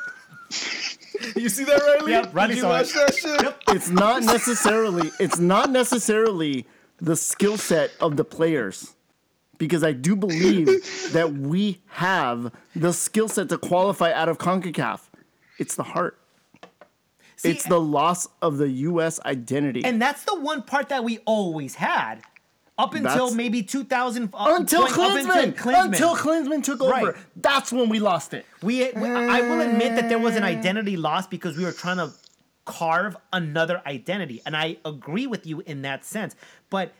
you 1.37 1.49
see 1.49 1.65
that, 1.65 1.81
Riley? 1.81 2.13
Yep, 2.13 2.35
Riley 2.35 2.55
Did 2.55 2.63
you 2.63 2.69
watch 2.69 2.89
it. 2.89 2.95
that 2.95 3.15
shit? 3.15 3.43
Yep. 3.43 3.63
It's 3.69 3.89
not 3.91 4.23
necessarily. 4.23 5.11
It's 5.21 5.39
not 5.39 5.71
necessarily 5.71 6.67
the 7.03 7.17
skill 7.17 7.59
set 7.59 7.91
of 8.01 8.17
the 8.17 8.25
players. 8.25 8.95
Because 9.59 9.85
I 9.85 9.93
do 9.93 10.17
believe 10.17 10.67
that 11.13 11.33
we 11.35 11.81
have 11.89 12.53
the 12.75 12.93
skill 12.93 13.29
set 13.29 13.49
to 13.51 13.59
qualify 13.59 14.11
out 14.13 14.29
of 14.29 14.39
CONCACAF. 14.39 15.01
It's 15.59 15.75
the 15.77 15.83
heart. 15.83 16.19
See, 17.37 17.51
it's 17.51 17.65
the 17.65 17.81
loss 17.81 18.29
of 18.41 18.57
the 18.57 18.69
U.S. 18.69 19.21
identity. 19.25 19.85
and 19.85 20.01
that's 20.01 20.25
the 20.25 20.39
one 20.39 20.63
part 20.63 20.89
that 20.91 21.05
we 21.05 21.19
always 21.27 21.75
had. 21.75 22.23
Up 22.79 22.95
until 22.95 23.11
That's- 23.11 23.35
maybe 23.35 23.63
2000. 23.63 24.31
uh, 24.33 24.57
until 24.59 24.87
point- 24.87 24.93
up 24.99 24.99
Klinsmann, 25.13 25.55
Klinsmann. 25.55 25.85
until 25.87 26.17
Klinsmann 26.17 26.65
took 26.65 26.81
over, 26.81 26.91
Right. 26.91 27.15
that's 27.37 27.71
when 27.71 27.89
we 27.89 28.01
lost 28.01 28.33
it. 28.33 28.47
We, 28.63 28.91
we, 28.93 29.09
I 29.11 29.43
will 29.43 29.61
admit 29.61 29.95
that 29.97 30.09
there 30.09 30.19
was 30.19 30.37
an 30.37 30.43
identity 30.45 30.97
loss 30.97 31.27
because 31.27 31.57
we 31.57 31.65
were 31.65 31.73
trying 31.73 31.99
to 31.99 32.11
carve 32.65 33.17
another 33.33 33.83
identity, 33.87 34.41
and 34.47 34.57
I 34.57 34.79
agree 34.85 35.27
with 35.27 35.47
you 35.47 35.61
in 35.67 35.83
that 35.83 36.05
sense. 36.05 36.35
But 36.73 36.95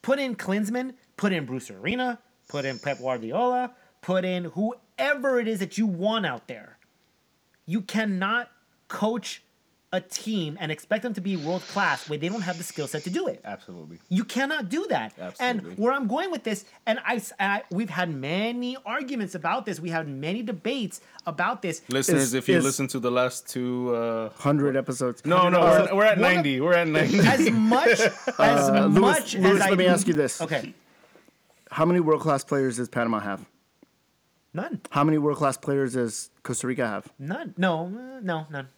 put 0.00 0.18
in 0.18 0.34
Klinsmann, 0.34 0.94
put 1.18 1.34
in 1.34 1.44
Bruce 1.44 1.70
Arena, 1.70 2.18
put 2.48 2.64
in 2.64 2.78
Pep 2.78 3.00
Guardiola, 3.00 3.74
put 4.00 4.24
in 4.24 4.44
whoever 4.44 5.38
it 5.38 5.46
is 5.46 5.58
that 5.58 5.76
you 5.76 5.86
want 5.86 6.24
out 6.24 6.48
there. 6.48 6.78
You 7.66 7.82
cannot 7.82 8.50
coach 8.88 9.42
a 9.98 10.00
team 10.00 10.50
and 10.60 10.68
expect 10.72 11.00
them 11.04 11.14
to 11.14 11.20
be 11.20 11.32
world 11.36 11.62
class 11.74 12.08
when 12.10 12.18
they 12.20 12.28
don't 12.28 12.40
have 12.50 12.58
the 12.58 12.64
skill 12.72 12.88
set 12.92 13.02
to 13.04 13.10
do 13.10 13.22
it. 13.32 13.40
Absolutely. 13.44 13.98
You 14.08 14.24
cannot 14.24 14.68
do 14.68 14.82
that. 14.94 15.08
Absolutely. 15.18 15.70
And 15.70 15.78
where 15.78 15.92
I'm 15.96 16.08
going 16.08 16.30
with 16.34 16.42
this, 16.42 16.64
and 16.88 16.98
I, 17.12 17.22
I- 17.38 17.62
we've 17.70 17.90
had 18.00 18.08
many 18.12 18.76
arguments 18.84 19.34
about 19.34 19.64
this. 19.66 19.78
We 19.78 19.90
had 19.90 20.08
many 20.08 20.42
debates 20.42 21.00
about 21.32 21.62
this. 21.62 21.76
Listeners, 21.88 22.22
Is- 22.24 22.34
if 22.34 22.48
you 22.48 22.56
is- 22.58 22.64
listen 22.64 22.86
to 22.88 22.98
the 22.98 23.10
last 23.20 23.48
two, 23.48 23.94
uh, 23.94 24.30
Hundred 24.48 24.76
episodes. 24.76 25.24
no, 25.24 25.48
no, 25.48 25.60
Uh, 25.60 25.86
we're, 25.92 25.96
we're 25.98 26.04
at 26.04 26.18
one 26.18 26.30
of- 26.30 26.36
90. 26.44 26.60
We're 26.60 26.74
at 26.74 26.88
90. 26.88 27.18
As 27.20 27.50
much 27.50 27.88
as 28.38 28.68
Uh, 28.68 28.88
much 28.88 29.34
Louis, 29.36 29.54
as 29.56 29.60
I 29.62 29.68
let 29.70 29.78
me 29.78 29.86
ask 29.86 30.06
you 30.08 30.14
this: 30.14 30.40
Okay, 30.40 30.74
How 31.70 31.84
many 31.84 32.00
world 32.00 32.20
class 32.20 32.42
players 32.44 32.76
does 32.78 32.88
Panama 32.88 33.20
have? 33.20 33.40
none, 34.52 34.80
How 34.90 35.04
many 35.04 35.18
world 35.18 35.38
class 35.38 35.56
players 35.56 35.94
does 35.94 36.30
Costa 36.42 36.66
Rica 36.66 36.86
have? 36.86 37.04
none, 37.18 37.54
no, 37.56 37.86
uh, 37.86 38.20
no, 38.22 38.46
none, 38.50 38.68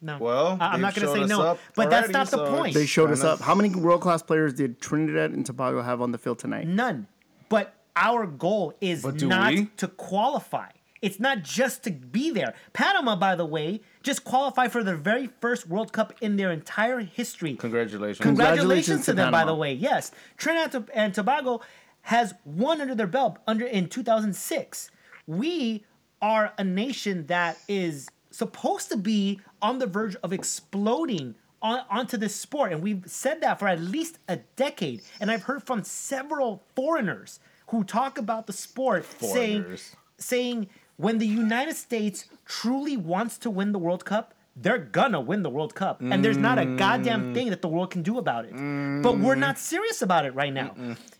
no. 0.00 0.18
Well, 0.18 0.58
I- 0.60 0.68
I'm 0.68 0.80
not 0.80 0.94
going 0.94 1.06
to 1.06 1.12
say 1.12 1.26
no, 1.26 1.42
up 1.42 1.58
but 1.74 1.90
that's 1.90 2.04
already, 2.04 2.12
not 2.12 2.30
the 2.30 2.46
point. 2.56 2.74
They 2.74 2.86
showed 2.86 3.10
us 3.10 3.24
up. 3.24 3.40
How 3.40 3.54
many 3.54 3.70
world 3.70 4.00
class 4.00 4.22
players 4.22 4.54
did 4.54 4.80
Trinidad 4.80 5.32
and 5.32 5.44
Tobago 5.44 5.82
have 5.82 6.00
on 6.00 6.12
the 6.12 6.18
field 6.18 6.38
tonight? 6.38 6.66
None. 6.66 7.06
But 7.48 7.74
our 7.96 8.26
goal 8.26 8.74
is 8.80 9.04
not 9.04 9.52
we? 9.52 9.66
to 9.78 9.88
qualify. 9.88 10.68
It's 11.00 11.20
not 11.20 11.42
just 11.42 11.84
to 11.84 11.90
be 11.92 12.30
there. 12.30 12.54
Panama, 12.72 13.14
by 13.14 13.36
the 13.36 13.46
way, 13.46 13.80
just 14.02 14.24
qualified 14.24 14.72
for 14.72 14.82
their 14.82 14.96
very 14.96 15.28
first 15.40 15.68
World 15.68 15.92
Cup 15.92 16.12
in 16.20 16.36
their 16.36 16.50
entire 16.50 17.00
history. 17.00 17.54
Congratulations. 17.54 18.18
Congratulations, 18.18 18.24
Congratulations 18.24 19.00
to 19.06 19.12
to 19.12 19.16
them, 19.16 19.30
by 19.30 19.44
the 19.44 19.54
way. 19.54 19.72
Yes, 19.74 20.10
Trinidad 20.36 20.90
and 20.92 21.14
Tobago 21.14 21.60
has 22.02 22.34
one 22.44 22.80
under 22.80 22.94
their 22.94 23.06
belt 23.06 23.38
under 23.46 23.64
in 23.64 23.88
2006. 23.88 24.90
We 25.26 25.84
are 26.20 26.52
a 26.58 26.64
nation 26.64 27.26
that 27.26 27.58
is 27.68 28.08
supposed 28.38 28.88
to 28.88 28.96
be 28.96 29.40
on 29.60 29.78
the 29.78 29.86
verge 29.86 30.14
of 30.22 30.32
exploding 30.32 31.34
on, 31.60 31.80
onto 31.90 32.16
this 32.16 32.36
sport, 32.36 32.72
and 32.72 32.80
we've 32.80 33.02
said 33.06 33.40
that 33.40 33.58
for 33.58 33.66
at 33.66 33.80
least 33.80 34.18
a 34.28 34.36
decade. 34.54 35.02
And 35.20 35.28
I've 35.28 35.42
heard 35.42 35.64
from 35.64 35.82
several 35.82 36.62
foreigners 36.76 37.40
who 37.68 37.82
talk 37.82 38.16
about 38.16 38.46
the 38.46 38.52
sport 38.52 39.04
saying 39.20 39.62
Foreigners. 39.62 39.96
saying 40.18 40.68
when 40.96 41.18
the 41.18 41.26
United 41.26 41.74
States 41.74 42.26
truly 42.46 42.96
wants 42.96 43.38
to 43.38 43.50
win 43.50 43.72
the 43.72 43.78
World 43.80 44.04
Cup, 44.04 44.34
they're 44.54 44.78
gonna 44.78 45.20
win 45.20 45.42
the 45.42 45.50
World 45.50 45.74
Cup. 45.74 46.00
And 46.00 46.24
there's 46.24 46.36
not 46.36 46.58
a 46.58 46.62
mm. 46.62 46.78
goddamn 46.78 47.34
thing 47.34 47.50
that 47.50 47.62
the 47.62 47.68
world 47.68 47.90
can 47.90 48.02
do 48.02 48.18
about 48.18 48.44
it. 48.44 48.52
But 48.52 49.18
we're 49.18 49.36
not 49.36 49.56
mm. 49.56 49.58
serious 49.58 50.00
about 50.02 50.26
it 50.26 50.34
right 50.34 50.52
now. 50.52 50.74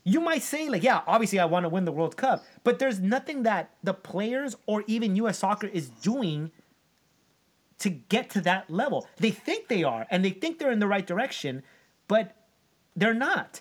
You 0.04 0.20
might 0.20 0.42
say, 0.42 0.68
like, 0.68 0.83
yeah, 0.83 1.02
obviously 1.07 1.38
I 1.40 1.44
want 1.44 1.64
to 1.64 1.68
win 1.68 1.85
the 1.85 1.92
World 1.92 2.16
Cup, 2.16 2.44
but 2.62 2.78
there's 2.78 3.00
nothing 3.00 3.42
that 3.42 3.70
the 3.83 3.94
players 3.94 4.57
or 4.66 4.85
even 4.87 5.16
US 5.16 5.38
soccer 5.38 5.66
is 5.66 5.90
doing 5.90 6.50
to 7.80 7.90
get 7.90 8.30
to 8.30 8.40
that 8.42 8.68
level. 8.70 9.06
They 9.18 9.30
think 9.30 9.68
they 9.68 9.84
are, 9.84 10.06
and 10.10 10.24
they 10.24 10.30
think 10.30 10.58
they're 10.58 10.72
in 10.72 10.78
the 10.80 10.86
right 10.88 11.06
direction, 11.06 11.62
but 12.08 12.34
they're 12.96 13.14
not. 13.14 13.60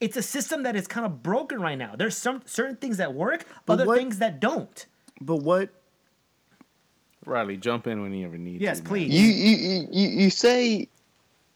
It's 0.00 0.16
a 0.16 0.22
system 0.22 0.62
that 0.64 0.76
is 0.76 0.86
kind 0.86 1.06
of 1.06 1.22
broken 1.22 1.60
right 1.60 1.78
now. 1.78 1.94
There's 1.96 2.16
some 2.16 2.42
certain 2.46 2.76
things 2.76 2.96
that 2.98 3.14
work, 3.14 3.44
other 3.68 3.86
what- 3.86 3.98
things 3.98 4.18
that 4.18 4.40
don't. 4.40 4.86
But 5.20 5.36
what? 5.36 5.70
Riley, 7.26 7.56
jump 7.56 7.86
in 7.86 8.02
when 8.02 8.12
you 8.12 8.26
ever 8.26 8.36
need 8.36 8.60
Yes, 8.60 8.80
to. 8.80 8.84
please. 8.84 9.10
You 9.12 9.26
you, 9.26 9.56
you- 9.56 9.88
you 9.90 10.08
you 10.24 10.30
say 10.30 10.88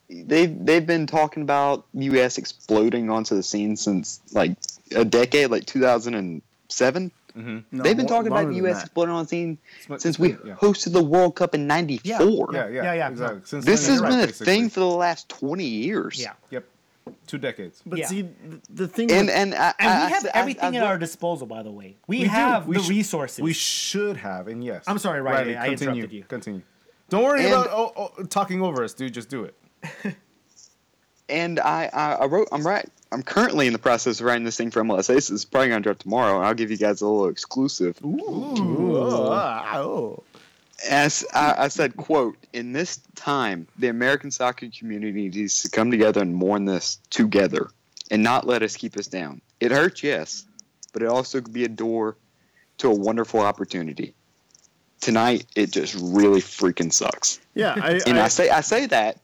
they've 0.08 0.64
they've 0.64 0.86
been 0.86 1.06
talking 1.06 1.42
about 1.42 1.84
U.S. 1.94 2.38
exploding 2.38 3.10
onto 3.10 3.34
the 3.34 3.42
scene 3.42 3.76
since 3.76 4.20
like 4.32 4.56
a 4.94 5.04
decade, 5.04 5.50
like 5.50 5.66
2007. 5.66 7.12
Mm-hmm. 7.36 7.58
No, 7.76 7.82
they've 7.82 7.96
been 7.96 8.06
talking 8.06 8.32
about 8.32 8.48
the 8.48 8.54
U.S. 8.56 8.76
that. 8.76 8.84
exploding 8.86 9.14
on 9.14 9.24
the 9.24 9.28
scene 9.28 9.58
been- 9.88 9.98
since 9.98 10.18
we 10.18 10.30
yeah. 10.44 10.54
hosted 10.54 10.92
the 10.92 11.02
World 11.02 11.36
Cup 11.36 11.54
in 11.54 11.66
'94. 11.66 12.08
Yeah. 12.14 12.20
Yeah, 12.20 12.68
yeah, 12.68 12.82
Yeah, 12.82 12.92
yeah, 12.94 13.08
exactly. 13.08 13.40
Since 13.44 13.64
This 13.64 13.86
has 13.88 14.00
been 14.00 14.10
right, 14.10 14.28
a 14.30 14.32
thing 14.32 14.68
for 14.70 14.80
the 14.80 14.86
last 14.86 15.28
20 15.28 15.64
years. 15.64 16.20
yeah. 16.20 16.32
Yep, 16.50 16.64
two 17.26 17.38
decades. 17.38 17.82
But 17.86 17.98
Yeah. 18.00 18.06
see, 18.06 18.28
the 18.70 18.88
thing. 18.88 19.10
And 19.12 19.26
with- 19.26 19.36
and 19.36 19.54
I, 19.54 19.74
And 19.78 19.88
I- 19.90 20.06
we 20.06 20.12
have 20.12 20.24
I- 20.26 20.30
everything 20.34 20.74
I- 20.74 20.78
at 20.78 20.84
our 20.84 20.98
disposal, 20.98 21.46
by 21.46 21.62
the 21.62 21.70
way. 21.70 21.96
We, 22.06 22.20
We 22.20 22.24
have 22.24 22.66
We 22.66 22.76
the 22.76 22.82
sh- 22.82 22.88
resources. 22.88 23.40
We 23.40 23.52
should 23.52 24.16
have, 24.16 24.48
and 24.48 24.64
yes. 24.64 24.84
I'm 24.86 24.98
sorry, 24.98 25.20
Riley, 25.20 25.56
I 25.56 25.68
continue, 25.68 25.94
interrupted 26.04 26.12
you. 26.12 26.24
Continue. 26.24 26.62
Don't 27.10 27.24
worry 27.24 27.44
And- 27.44 27.52
about 27.52 27.68
oh, 27.70 27.92
oh, 28.18 28.22
talking 28.24 28.62
over 28.62 28.82
us, 28.84 28.94
dude. 28.94 29.14
Just 29.14 29.28
do 29.28 29.44
it. 29.44 29.54
and 31.28 31.60
I, 31.60 31.90
I, 31.92 32.12
I 32.14 32.24
wrote. 32.26 32.48
I'm 32.52 32.66
right. 32.66 32.88
I'm 33.10 33.22
currently 33.22 33.66
in 33.66 33.72
the 33.72 33.78
process 33.78 34.20
of 34.20 34.26
writing 34.26 34.44
this 34.44 34.56
thing 34.56 34.70
for 34.70 34.82
MLS 34.82 35.08
Aces. 35.14 35.30
It's 35.30 35.44
probably 35.44 35.68
gonna 35.68 35.80
drop 35.80 35.98
tomorrow, 35.98 36.36
and 36.36 36.46
I'll 36.46 36.54
give 36.54 36.70
you 36.70 36.76
guys 36.76 37.00
a 37.00 37.06
little 37.06 37.28
exclusive. 37.28 37.98
Oh, 38.04 38.54
As 40.88 41.24
I, 41.34 41.54
I 41.58 41.68
said, 41.68 41.96
quote, 41.96 42.36
in 42.52 42.72
this 42.72 43.00
time, 43.16 43.66
the 43.78 43.88
American 43.88 44.30
soccer 44.30 44.68
community 44.68 45.28
needs 45.28 45.62
to 45.62 45.70
come 45.70 45.90
together 45.90 46.20
and 46.20 46.34
mourn 46.34 46.66
this 46.66 46.98
together 47.10 47.70
and 48.10 48.22
not 48.22 48.46
let 48.46 48.62
us 48.62 48.76
keep 48.76 48.96
us 48.96 49.06
down. 49.06 49.40
It 49.58 49.72
hurts, 49.72 50.02
yes, 50.02 50.44
but 50.92 51.02
it 51.02 51.08
also 51.08 51.40
could 51.40 51.52
be 51.52 51.64
a 51.64 51.68
door 51.68 52.16
to 52.78 52.88
a 52.88 52.94
wonderful 52.94 53.40
opportunity. 53.40 54.14
Tonight, 55.00 55.46
it 55.56 55.72
just 55.72 55.94
really 55.94 56.40
freaking 56.40 56.92
sucks. 56.92 57.40
yeah, 57.54 57.74
I, 57.80 58.00
And 58.06 58.18
I, 58.18 58.24
I, 58.24 58.28
say 58.28 58.50
I 58.50 58.60
say 58.60 58.86
that, 58.86 59.18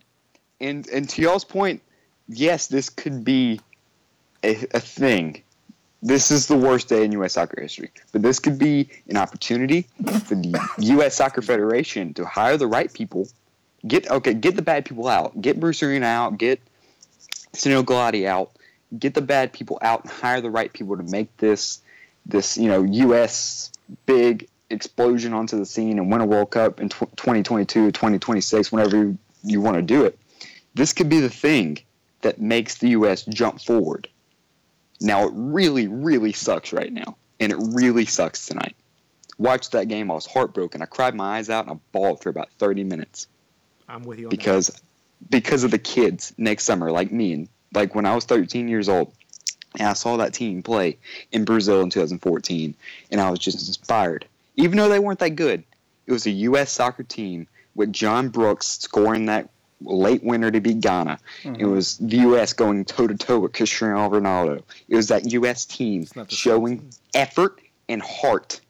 and 0.61 0.87
and 0.89 1.09
to 1.11 1.23
y'all's 1.23 1.45
point, 1.45 1.83
yes, 2.29 2.69
this 2.69 2.89
could 2.89 3.25
be 3.25 3.61
a, 4.45 4.67
a 4.75 4.81
thing. 4.81 5.43
This 6.03 6.31
is 6.31 6.47
the 6.47 6.57
worst 6.57 6.89
day 6.89 7.05
in 7.05 7.13
U.S. 7.13 7.33
soccer 7.33 7.61
history, 7.61 7.91
but 8.13 8.21
this 8.21 8.39
could 8.39 8.59
be 8.59 8.91
an 9.09 9.17
opportunity 9.17 9.87
for 10.27 10.35
the 10.35 10.61
U.S. 10.79 11.15
Soccer 11.15 11.41
Federation 11.41 12.13
to 12.15 12.27
hire 12.27 12.59
the 12.59 12.67
right 12.67 12.93
people, 12.93 13.27
get 13.89 14.11
okay, 14.11 14.35
get 14.35 14.55
the 14.55 14.63
bad 14.63 14.85
people 14.85 15.09
out, 15.09 15.41
get 15.41 15.59
Bruce 15.59 15.83
Arena 15.83 16.07
out, 16.07 16.37
get 16.37 16.61
Sunil 17.55 17.85
Gulati 17.85 18.27
out, 18.27 18.51
get 18.99 19.15
the 19.15 19.23
bad 19.23 19.55
people 19.55 19.79
out, 19.81 20.03
and 20.03 20.13
hire 20.13 20.43
the 20.43 20.51
right 20.51 20.71
people 20.71 20.99
to 20.99 21.03
make 21.05 21.35
this 21.39 21.81
this 22.27 22.59
you 22.59 22.69
know 22.69 22.83
U.S. 22.83 23.73
big 24.05 24.47
explosion 24.69 25.33
onto 25.33 25.57
the 25.57 25.65
scene 25.65 25.99
and 25.99 26.13
win 26.13 26.21
a 26.21 26.27
World 26.27 26.51
Cup 26.51 26.81
in 26.81 26.91
tw 26.91 27.17
2022, 27.17 27.93
2026, 27.93 28.71
whenever 28.71 28.97
you, 28.97 29.19
you 29.43 29.63
want 29.63 29.77
to 29.77 29.83
do 29.83 30.05
it. 30.05 30.19
This 30.75 30.93
could 30.93 31.09
be 31.09 31.21
the 31.21 31.31
thing 31.31 31.79
that 32.21 32.41
makes 32.41 32.79
the 32.79 32.89
U.S. 32.91 33.23
jump 33.23 33.61
forward. 33.63 34.09
Now, 35.05 35.27
it 35.27 35.33
really, 35.35 35.87
really 35.87 36.33
sucks 36.33 36.73
right 36.73 36.91
now, 36.91 37.17
and 37.39 37.53
it 37.53 37.59
really 37.59 38.07
sucks 38.07 38.47
tonight. 38.47 38.75
Watched 39.37 39.73
that 39.73 39.89
game, 39.89 40.11
I 40.11 40.15
was 40.15 40.25
heartbroken. 40.25 40.81
I 40.81 40.87
cried 40.87 41.15
my 41.15 41.37
eyes 41.37 41.51
out 41.51 41.67
and 41.67 41.75
I 41.75 41.81
bawled 41.93 42.23
for 42.23 42.31
about 42.31 42.49
30 42.59 42.85
minutes 42.85 43.27
I'm 43.87 44.05
with 44.05 44.19
you 44.19 44.27
on 44.27 44.31
because 44.31 44.81
because 45.29 45.63
of 45.63 45.71
the 45.71 45.79
kids 45.79 46.33
next 46.39 46.65
summer, 46.65 46.91
like 46.91 47.13
me, 47.13 47.35
and 47.35 47.49
like 47.75 47.95
when 47.95 48.07
I 48.07 48.15
was 48.15 48.25
13 48.25 48.67
years 48.67 48.89
old, 48.89 49.13
and 49.79 49.89
I 49.89 49.93
saw 49.93 50.17
that 50.17 50.33
team 50.33 50.63
play 50.63 50.97
in 51.33 51.45
Brazil 51.45 51.83
in 51.83 51.91
2014, 51.91 52.75
and 53.11 53.21
I 53.21 53.29
was 53.31 53.41
just 53.41 53.67
inspired. 53.67 54.27
Even 54.57 54.79
though 54.79 54.89
they 54.89 55.01
weren't 55.01 55.19
that 55.19 55.31
good, 55.31 55.65
it 56.07 56.13
was 56.13 56.27
a 56.27 56.31
U.S. 56.31 56.71
soccer 56.71 57.03
team 57.03 57.47
with 57.75 57.93
John 57.93 58.31
Brooks 58.31 58.67
scoring 58.67 59.27
that 59.27 59.51
late 59.85 60.25
winner 60.25 60.51
to 60.51 60.61
beat 60.61 60.81
Ghana. 60.81 61.19
It 61.43 61.49
mm-hmm. 61.49 61.71
was 61.71 61.99
the 61.99 62.19
U.S. 62.19 62.53
going 62.53 62.85
toe 62.85 63.07
to 63.07 63.15
toe 63.15 63.39
with 63.39 63.53
Cristiano 63.53 64.09
Ronaldo. 64.09 64.63
It 64.89 64.97
was 64.97 65.09
that 65.09 65.31
U.S. 65.33 65.65
team 65.65 66.07
not 66.17 66.29
the 66.29 66.35
same 66.35 66.53
showing 66.53 66.79
team. 66.79 66.91
effort 67.15 67.61
and 67.89 68.03
heart, 68.03 68.61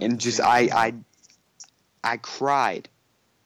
and 0.00 0.18
just 0.18 0.40
I. 0.40 0.68
I 0.72 0.94
I 2.04 2.18
cried. 2.18 2.88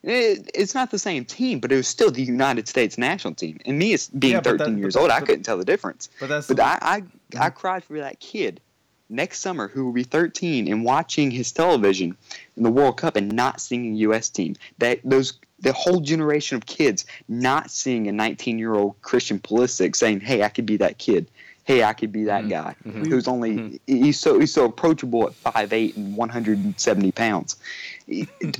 It, 0.02 0.50
it's 0.54 0.74
not 0.74 0.90
the 0.90 0.98
same 0.98 1.24
team, 1.24 1.60
but 1.60 1.72
it 1.72 1.76
was 1.76 1.88
still 1.88 2.10
the 2.10 2.22
United 2.22 2.68
States 2.68 2.96
national 2.98 3.34
team. 3.34 3.58
And 3.64 3.78
me, 3.78 3.92
as 3.92 4.08
being 4.08 4.34
Yeah, 4.34 4.40
but 4.40 4.58
that- 4.58 4.64
13 4.66 4.78
years 4.78 4.94
that- 4.94 5.00
old, 5.00 5.10
I 5.10 5.20
couldn't 5.20 5.42
tell 5.42 5.58
the 5.58 5.64
difference. 5.64 6.08
But 6.20 6.28
that's 6.28 6.46
But 6.46 6.60
I, 6.60 6.78
I, 6.80 6.94
I 6.94 7.00
mm-hmm. 7.00 7.48
cried 7.56 7.84
for 7.84 7.98
that 7.98 8.20
kid 8.20 8.60
next 9.08 9.40
summer 9.40 9.68
who 9.68 9.84
will 9.84 9.92
be 9.92 10.04
13 10.04 10.68
and 10.68 10.84
watching 10.84 11.30
his 11.30 11.52
television 11.52 12.16
in 12.56 12.62
the 12.62 12.70
World 12.70 12.96
Cup 12.96 13.16
and 13.16 13.32
not 13.32 13.60
seeing 13.60 13.94
a 13.94 13.96
U.S. 13.98 14.28
team. 14.28 14.56
That 14.78 15.00
those 15.04 15.34
the 15.60 15.72
whole 15.72 16.00
generation 16.00 16.56
of 16.56 16.66
kids 16.66 17.04
not 17.28 17.70
seeing 17.70 18.08
a 18.08 18.12
19 18.12 18.58
year 18.58 18.74
old 18.74 19.00
Christian 19.02 19.38
Pulisic 19.38 19.94
saying, 19.96 20.20
"Hey, 20.20 20.42
I 20.42 20.48
could 20.48 20.66
be 20.66 20.76
that 20.78 20.98
kid. 20.98 21.30
Hey, 21.64 21.84
I 21.84 21.92
could 21.92 22.10
be 22.10 22.24
that 22.24 22.42
mm-hmm. 22.42 22.50
guy 22.50 22.74
mm-hmm. 22.84 23.02
Mm-hmm. 23.02 23.10
who's 23.10 23.28
only 23.28 23.80
he's 23.86 24.18
so 24.18 24.38
he's 24.38 24.52
so 24.52 24.64
approachable 24.64 25.28
at 25.28 25.34
5'8 25.44 25.96
and 25.96 26.16
170 26.16 27.12
pounds." 27.12 27.56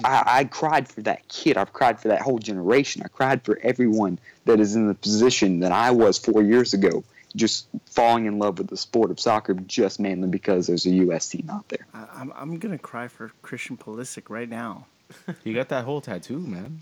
I, 0.05 0.23
I 0.27 0.45
cried 0.45 0.89
for 0.89 1.03
that 1.03 1.27
kid. 1.29 1.57
I've 1.57 1.73
cried 1.73 2.01
for 2.01 2.09
that 2.09 2.21
whole 2.21 2.39
generation. 2.39 3.03
I 3.05 3.09
cried 3.09 3.43
for 3.43 3.59
everyone 3.63 4.19
that 4.45 4.61
is 4.61 4.77
in 4.77 4.87
the 4.87 4.95
position 4.95 5.61
that 5.61 5.73
I 5.73 5.91
was 5.91 6.19
four 6.19 6.43
years 6.43 6.73
ago, 6.73 7.03
just 7.35 7.67
falling 7.87 8.27
in 8.27 8.39
love 8.39 8.59
with 8.59 8.69
the 8.69 8.77
sport 8.77 9.11
of 9.11 9.19
soccer 9.19 9.55
just 9.55 9.99
mainly 9.99 10.29
because 10.29 10.67
there's 10.67 10.87
a 10.87 10.91
U.S. 10.91 11.29
team 11.29 11.49
out 11.51 11.69
there. 11.69 11.87
I, 11.93 12.07
I'm, 12.15 12.33
I'm 12.37 12.59
gonna 12.59 12.79
cry 12.79 13.09
for 13.09 13.33
Christian 13.43 13.77
Pulisic 13.77 14.31
right 14.31 14.49
now. 14.49 14.87
you 15.45 15.55
got 15.55 15.69
that 15.71 15.85
whole 15.85 16.01
tattoo, 16.01 16.39
man. 16.39 16.81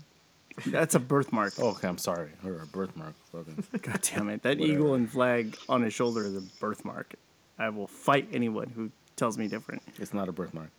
That's 0.67 0.95
a 0.95 0.99
birthmark. 0.99 1.53
Oh, 1.59 1.69
okay, 1.69 1.87
I'm 1.87 1.97
sorry. 1.97 2.29
Or 2.45 2.61
a 2.61 2.65
birthmark. 2.67 3.13
Fucking. 3.31 3.63
God 3.81 4.01
damn 4.01 4.29
it! 4.29 4.43
That 4.43 4.59
eagle 4.59 4.93
and 4.93 5.09
flag 5.09 5.57
on 5.67 5.81
his 5.81 5.93
shoulder 5.93 6.23
is 6.23 6.35
a 6.35 6.41
birthmark. 6.59 7.13
I 7.57 7.69
will 7.69 7.87
fight 7.87 8.27
anyone 8.31 8.71
who 8.75 8.91
tells 9.15 9.37
me 9.37 9.47
different. 9.47 9.81
It's 9.97 10.13
not 10.13 10.29
a 10.29 10.31
birthmark. 10.31 10.69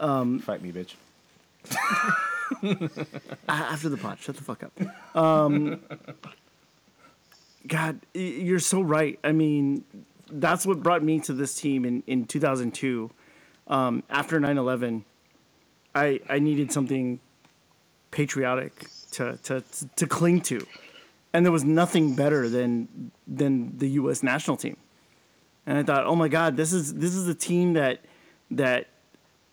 Um, 0.00 0.40
Fight 0.40 0.62
me, 0.62 0.72
bitch. 0.72 0.94
After 3.48 3.88
the 3.88 3.96
pot, 3.96 4.18
shut 4.20 4.36
the 4.36 4.44
fuck 4.44 4.62
up. 4.62 5.16
Um, 5.16 5.80
God, 7.66 8.00
you're 8.12 8.58
so 8.58 8.82
right. 8.82 9.18
I 9.24 9.32
mean, 9.32 9.84
that's 10.30 10.66
what 10.66 10.82
brought 10.82 11.02
me 11.02 11.20
to 11.20 11.32
this 11.32 11.54
team 11.54 11.84
in, 11.84 12.02
in 12.06 12.24
2002. 12.26 13.10
Um, 13.68 14.02
after 14.08 14.38
9 14.38 14.58
11, 14.58 15.04
I, 15.94 16.20
I 16.28 16.38
needed 16.38 16.70
something 16.70 17.18
patriotic 18.16 18.86
to, 19.10 19.38
to, 19.42 19.62
to 19.94 20.06
cling 20.06 20.40
to. 20.40 20.66
And 21.34 21.44
there 21.44 21.52
was 21.52 21.64
nothing 21.64 22.16
better 22.16 22.48
than, 22.48 23.12
than 23.26 23.76
the 23.76 23.90
U.S. 24.00 24.22
national 24.22 24.56
team. 24.56 24.78
And 25.66 25.76
I 25.76 25.82
thought, 25.82 26.06
oh 26.06 26.16
my 26.16 26.28
God, 26.28 26.56
this 26.56 26.72
is, 26.72 26.94
this 26.94 27.14
is 27.14 27.28
a 27.28 27.34
team 27.34 27.74
that, 27.74 28.00
that 28.50 28.88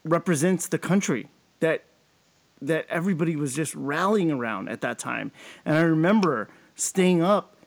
represents 0.06 0.70
the 0.70 0.80
country, 0.80 1.28
that 1.60 1.84
that 2.62 2.86
everybody 2.88 3.36
was 3.36 3.54
just 3.54 3.76
rallying 3.76 4.32
around 4.32 4.70
at 4.70 4.80
that 4.80 4.98
time. 4.98 5.34
And 5.66 5.76
I 5.76 5.82
remember 5.82 6.48
staying 6.76 7.22
up 7.22 7.58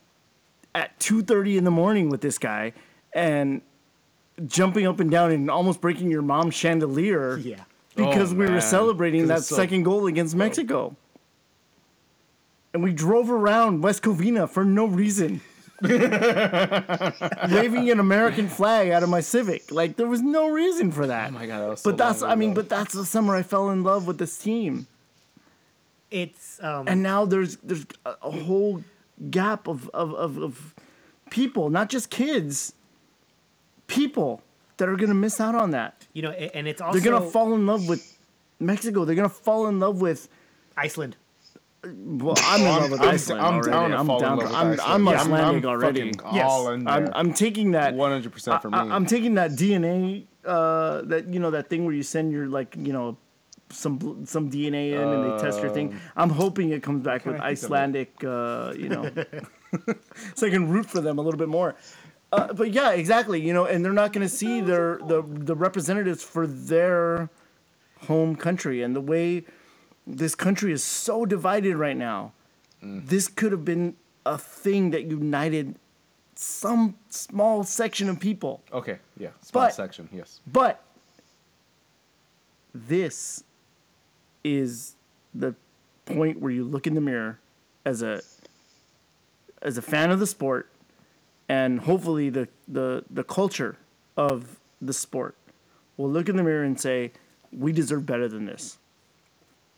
at 0.75 0.99
2:30 0.99 1.59
in 1.59 1.65
the 1.65 1.71
morning 1.71 2.09
with 2.09 2.23
this 2.23 2.39
guy 2.39 2.73
and 3.13 3.61
jumping 4.47 4.87
up 4.87 4.99
and 4.99 5.11
down 5.11 5.33
and 5.33 5.51
almost 5.51 5.83
breaking 5.83 6.11
your 6.11 6.23
mom's 6.23 6.55
chandelier 6.55 7.37
Yeah. 7.37 7.65
Because 7.97 8.33
Oh, 8.33 8.37
we 8.37 8.47
were 8.47 8.61
celebrating 8.61 9.27
that 9.29 9.39
it's 9.39 9.49
so- 9.49 9.57
second 9.57 9.83
goal 9.83 10.07
against 10.07 10.35
Mexico. 10.37 10.97
And 12.73 12.83
we 12.83 12.93
drove 12.93 13.31
around 13.31 13.83
West 13.83 14.03
Covina 14.03 14.49
for 14.49 14.65
no 14.65 14.87
reason. 14.87 15.41
Waving 15.83 17.91
an 17.91 18.01
American 18.01 18.49
flag 18.49 18.91
out 18.91 19.03
of 19.03 19.09
my 19.09 19.21
Civic. 19.21 19.71
Like 19.71 19.97
there 19.97 20.07
was 20.07 20.23
no 20.23 20.49
reason 20.49 20.91
for 20.93 21.07
that. 21.07 21.29
Oh 21.29 21.33
my 21.33 21.47
God, 21.47 21.61
that 21.61 21.69
was 21.69 21.81
so 21.81 21.91
but 21.91 21.99
that's 21.99 22.23
long 22.23 22.31
I 22.31 22.35
mean, 22.35 22.55
but 22.55 22.69
that's 22.69 22.95
the 22.95 23.05
summer 23.05 23.35
I 23.35 23.43
fell 23.43 23.71
in 23.71 23.83
love 23.83 24.07
with 24.07 24.19
this 24.19 24.37
team. 24.39 24.87
It's 26.11 26.63
um 26.63 26.89
And 26.89 27.03
now 27.03 27.25
there's 27.25 27.57
there's 27.57 27.87
a, 28.05 28.15
a 28.23 28.31
whole 28.31 28.85
gap 29.31 29.67
of, 29.69 29.89
of, 29.95 30.13
of, 30.15 30.39
of 30.39 30.75
people, 31.31 31.71
not 31.71 31.89
just 31.89 32.11
kids, 32.11 32.75
people 33.87 34.43
that 34.79 34.89
are 34.89 34.97
gonna 34.97 35.15
miss 35.15 35.41
out 35.41 35.55
on 35.55 35.71
that. 35.73 36.07
you 36.13 36.23
know, 36.23 36.31
and 36.31 36.67
it's 36.69 36.81
also 36.81 36.99
They're 36.99 37.13
gonna 37.13 37.31
fall 37.31 37.55
in 37.55 37.67
love 37.67 37.89
with 37.89 38.17
Mexico. 38.61 39.05
They're 39.05 39.15
gonna 39.17 39.29
fall 39.29 39.67
in 39.69 39.79
love 39.81 40.01
with. 40.01 40.29
Iceland. 40.77 41.17
Well, 41.85 42.35
I'm 42.43 42.61
in 42.63 42.67
I'm- 42.67 42.81
love 42.83 42.91
with 42.91 43.01
I'm- 43.01 43.15
Iceland 43.15 43.41
I'm 43.43 43.55
already. 43.55 43.71
down 43.71 43.91
to 43.91 43.97
I'm 43.99 44.07
fall 44.07 44.17
in 44.17 44.23
down. 44.23 44.37
love 44.39 44.39
To, 44.41 44.45
with 44.47 44.55
I'm, 44.55 44.67
Iceland. 44.73 44.81
I'm 44.81 45.05
Yeah, 45.07 45.11
I'm- 45.11 45.21
Icelandic 45.21 45.65
I'm 45.65 45.71
already. 45.71 46.13
Yes. 46.33 46.45
all 46.51 46.71
in 46.73 46.89
I'm. 46.89 47.11
I'm 47.15 47.33
taking 47.33 47.71
that. 47.73 47.95
100% 47.95 48.63
for 48.63 48.71
me. 48.71 48.79
I, 48.79 48.97
am 48.97 49.07
taking 49.07 49.35
that 49.35 49.53
DNA. 49.53 50.25
Uh, 50.45 51.03
that 51.03 51.27
you 51.33 51.41
know 51.41 51.51
that 51.51 51.69
thing 51.69 51.85
where 51.85 51.95
you 51.95 52.03
send 52.05 52.31
your 52.33 52.47
like 52.49 52.77
you 52.79 52.93
know 52.93 53.17
some 53.71 54.25
some 54.27 54.49
DNA 54.51 54.93
in 54.93 55.01
and 55.01 55.25
they 55.25 55.43
test 55.43 55.61
your 55.61 55.71
thing. 55.71 55.99
I'm 56.17 56.31
hoping 56.31 56.71
it 56.71 56.83
comes 56.83 57.03
back 57.05 57.25
with 57.27 57.37
I 57.37 57.39
think 57.39 57.43
of 57.43 57.49
it? 57.49 57.53
Icelandic. 57.53 58.25
Uh, 58.25 58.73
you 58.77 58.89
know, 58.89 59.11
so 60.37 60.47
I 60.47 60.51
can 60.51 60.69
root 60.69 60.87
for 60.87 61.01
them 61.01 61.19
a 61.19 61.23
little 61.23 61.39
bit 61.39 61.49
more. 61.49 61.75
Uh, 62.33 62.53
but 62.53 62.73
yeah, 62.73 62.91
exactly. 62.93 63.41
You 63.41 63.53
know, 63.53 63.65
and 63.67 63.85
they're 63.85 63.93
not 63.93 64.13
going 64.13 64.27
to 64.27 64.35
see 64.35 64.61
their 64.61 64.99
the 65.07 65.23
the 65.27 65.55
representatives 65.55 66.23
for 66.23 66.47
their 66.47 67.31
home 68.07 68.37
country 68.37 68.83
and 68.83 68.95
the 68.95 69.01
way 69.01 69.45
this 70.07 70.35
country 70.35 70.73
is 70.73 70.83
so 70.83 71.25
divided 71.25 71.77
right 71.77 71.97
now. 71.97 72.33
Mm. 72.83 73.07
This 73.09 73.29
could 73.29 73.53
have 73.53 73.65
been 73.65 73.97
a 74.25 74.37
thing 74.37 74.91
that 74.91 75.05
united 75.05 75.77
some 76.35 76.97
small 77.09 77.65
section 77.65 78.09
of 78.11 78.21
people. 78.21 78.63
okay, 78.73 78.99
yeah, 79.17 79.31
small 79.41 79.65
But- 79.67 79.75
section, 79.75 80.09
yes. 80.13 80.41
But 80.47 80.83
this 82.75 83.43
is 84.45 84.97
the 85.35 85.55
point 86.05 86.41
where 86.41 86.53
you 86.53 86.65
look 86.65 86.87
in 86.87 86.95
the 86.95 87.01
mirror 87.01 87.39
as 87.85 88.03
a 88.03 88.21
as 89.63 89.79
a 89.79 89.83
fan 89.83 90.11
of 90.11 90.21
the 90.21 90.27
sport 90.27 90.71
and 91.49 91.81
hopefully 91.81 92.31
the 92.31 92.49
the, 92.69 93.05
the 93.11 93.25
culture 93.25 93.77
of 94.17 94.59
the 94.81 94.93
sport 94.93 95.37
will 95.97 96.11
look 96.11 96.29
in 96.29 96.37
the 96.37 96.43
mirror 96.43 96.65
and 96.65 96.79
say, 96.81 97.13
we 97.53 97.73
deserve 97.73 98.05
better 98.07 98.29
than 98.29 98.45
this. 98.45 98.79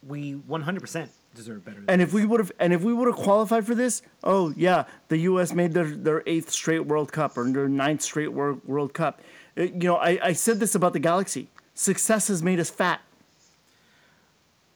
We 0.06 0.34
100% 0.34 1.08
deserve 1.34 1.64
better. 1.64 1.84
And 1.88 2.00
if 2.00 2.12
we 2.12 2.24
would 2.24 2.40
have, 2.40 2.52
and 2.58 2.72
if 2.72 2.82
we 2.82 2.92
would 2.92 3.06
have 3.06 3.16
qualified 3.16 3.66
for 3.66 3.74
this, 3.74 4.02
oh 4.24 4.52
yeah, 4.56 4.84
the 5.08 5.18
U.S. 5.18 5.52
made 5.52 5.74
their, 5.74 5.90
their 5.90 6.22
eighth 6.26 6.50
straight 6.50 6.86
World 6.86 7.12
Cup 7.12 7.36
or 7.36 7.50
their 7.50 7.68
ninth 7.68 8.02
straight 8.02 8.32
World 8.32 8.60
World 8.64 8.94
Cup. 8.94 9.20
Uh, 9.56 9.62
you 9.62 9.88
know, 9.88 9.96
I, 9.96 10.18
I 10.22 10.32
said 10.32 10.60
this 10.60 10.74
about 10.74 10.92
the 10.92 11.00
Galaxy. 11.00 11.48
Success 11.74 12.28
has 12.28 12.42
made 12.42 12.58
us 12.58 12.70
fat. 12.70 13.00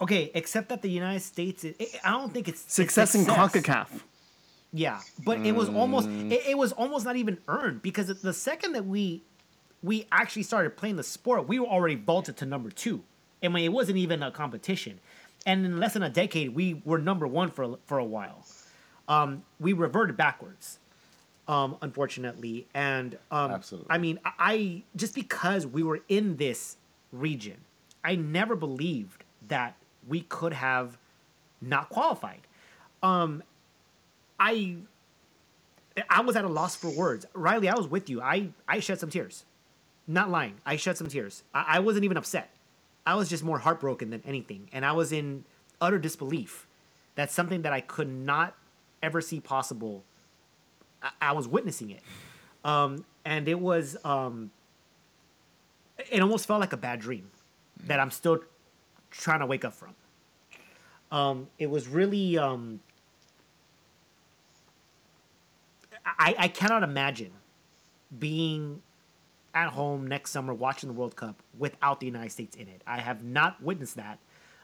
okay, 0.01 0.31
except 0.35 0.69
that 0.69 0.83
the 0.83 0.91
United 0.91 1.21
States, 1.21 1.65
is, 1.65 1.75
I 2.05 2.11
don't 2.11 2.33
think 2.33 2.49
it's 2.49 2.65
it's 2.65 2.75
Success, 2.75 3.15
in 3.15 3.25
Concacaf. 3.25 3.89
Yeah, 4.73 5.01
but 5.25 5.45
it 5.45 5.53
was 5.55 5.69
almost 5.69 6.09
Mm. 6.09 6.33
it, 6.33 6.47
it 6.51 6.59
was 6.59 6.73
almost 6.73 7.05
not 7.05 7.17
even 7.17 7.39
earned 7.49 7.83
because 7.83 8.07
the 8.23 8.33
second 8.33 8.73
that 8.73 8.87
we 8.87 9.23
we 9.83 10.07
actually 10.13 10.45
started 10.45 10.77
playing 10.77 10.97
the 10.97 11.03
sport, 11.03 11.47
we 11.49 11.59
were 11.59 11.67
already 11.67 11.97
vaulted 11.97 12.37
to 12.39 12.47
number 12.47 12.71
two. 12.71 13.03
I 13.43 13.49
mean, 13.49 13.65
it 13.65 13.73
wasn't 13.73 13.99
even 13.99 14.23
a 14.23 14.31
competition, 14.31 15.01
and 15.45 15.67
in 15.67 15.79
less 15.81 15.93
than 15.95 16.03
a 16.03 16.09
decade, 16.09 16.55
we 16.55 16.81
were 16.85 16.99
number 16.99 17.27
one 17.27 17.51
for 17.51 17.79
for 17.85 17.99
a 17.99 18.05
while. 18.05 18.47
Um, 19.09 19.43
we 19.61 19.73
reverted 19.75 20.17
backwards, 20.17 20.79
um, 21.49 21.77
unfortunately, 21.83 22.67
and 22.73 23.19
um, 23.31 23.51
Absolutely. 23.51 23.89
I 23.91 23.99
mean, 23.99 24.21
I, 24.25 24.33
I 24.39 24.83
just 24.97 25.15
because 25.15 25.67
we 25.67 25.83
were 25.83 26.01
in 26.09 26.37
this 26.37 26.77
region, 27.11 27.59
I 28.05 28.15
never 28.15 28.57
believed 28.57 29.25
that 29.49 29.75
we 30.09 30.23
could 30.23 30.53
have 30.55 30.97
not 31.61 31.89
qualified. 31.91 32.41
Um, 33.03 33.43
I 34.43 34.77
I 36.09 36.23
was 36.23 36.37
at 36.37 36.45
a 36.45 36.49
loss 36.49 36.75
for 36.75 36.91
words. 36.91 37.27
Riley, 37.35 37.69
I 37.69 37.75
was 37.75 37.87
with 37.87 38.09
you. 38.09 38.21
I, 38.23 38.49
I 38.67 38.81
shed 38.81 38.99
some 38.99 39.11
tears. 39.11 39.45
Not 40.07 40.31
lying. 40.31 40.55
I 40.65 40.77
shed 40.77 40.97
some 40.97 41.09
tears. 41.09 41.43
I, 41.55 41.65
I 41.69 41.79
wasn't 41.81 42.05
even 42.05 42.17
upset. 42.17 42.51
I 43.07 43.15
was 43.15 43.29
just 43.29 43.45
more 43.45 43.59
heartbroken 43.59 44.11
than 44.11 44.23
anything. 44.27 44.69
And 44.73 44.87
I 44.87 44.93
was 44.93 45.13
in 45.13 45.45
utter 45.81 45.99
disbelief. 45.99 46.67
That's 47.15 47.35
something 47.35 47.63
that 47.63 47.73
I 47.73 47.83
could 47.83 48.09
not 48.09 48.55
ever 49.03 49.21
see 49.21 49.39
possible. 49.39 50.03
I, 51.03 51.11
I 51.21 51.33
was 51.33 51.47
witnessing 51.47 51.91
it. 51.91 52.01
Um, 52.65 53.05
and 53.25 53.47
it 53.47 53.61
was, 53.61 53.97
um, 54.05 54.51
it 56.11 56.23
almost 56.23 56.47
felt 56.47 56.61
like 56.61 56.73
a 56.73 56.79
bad 56.79 57.01
dream 57.01 57.31
that 57.87 58.01
I'm 58.01 58.11
still 58.11 58.41
trying 59.11 59.41
to 59.41 59.47
wake 59.47 59.65
up 59.65 59.75
from. 59.75 59.95
Um, 61.11 61.49
it 61.59 61.69
was 61.69 61.87
really, 61.87 62.39
um, 62.39 62.81
I, 66.05 66.35
I 66.39 66.49
cannot 66.49 66.83
imagine 66.83 67.31
being 68.19 68.83
at 69.55 69.69
home 69.69 70.07
next 70.07 70.31
summer 70.31 70.55
watching 70.55 70.89
the 70.89 70.95
World 70.95 71.17
Cup 71.17 71.43
without 71.59 72.01
the 72.01 72.07
United 72.07 72.31
States 72.31 72.57
in 72.57 72.69
it. 72.69 72.83
I 72.87 72.99
have 72.99 73.23
not 73.23 73.63
witnessed 73.63 73.97
that 73.97 74.19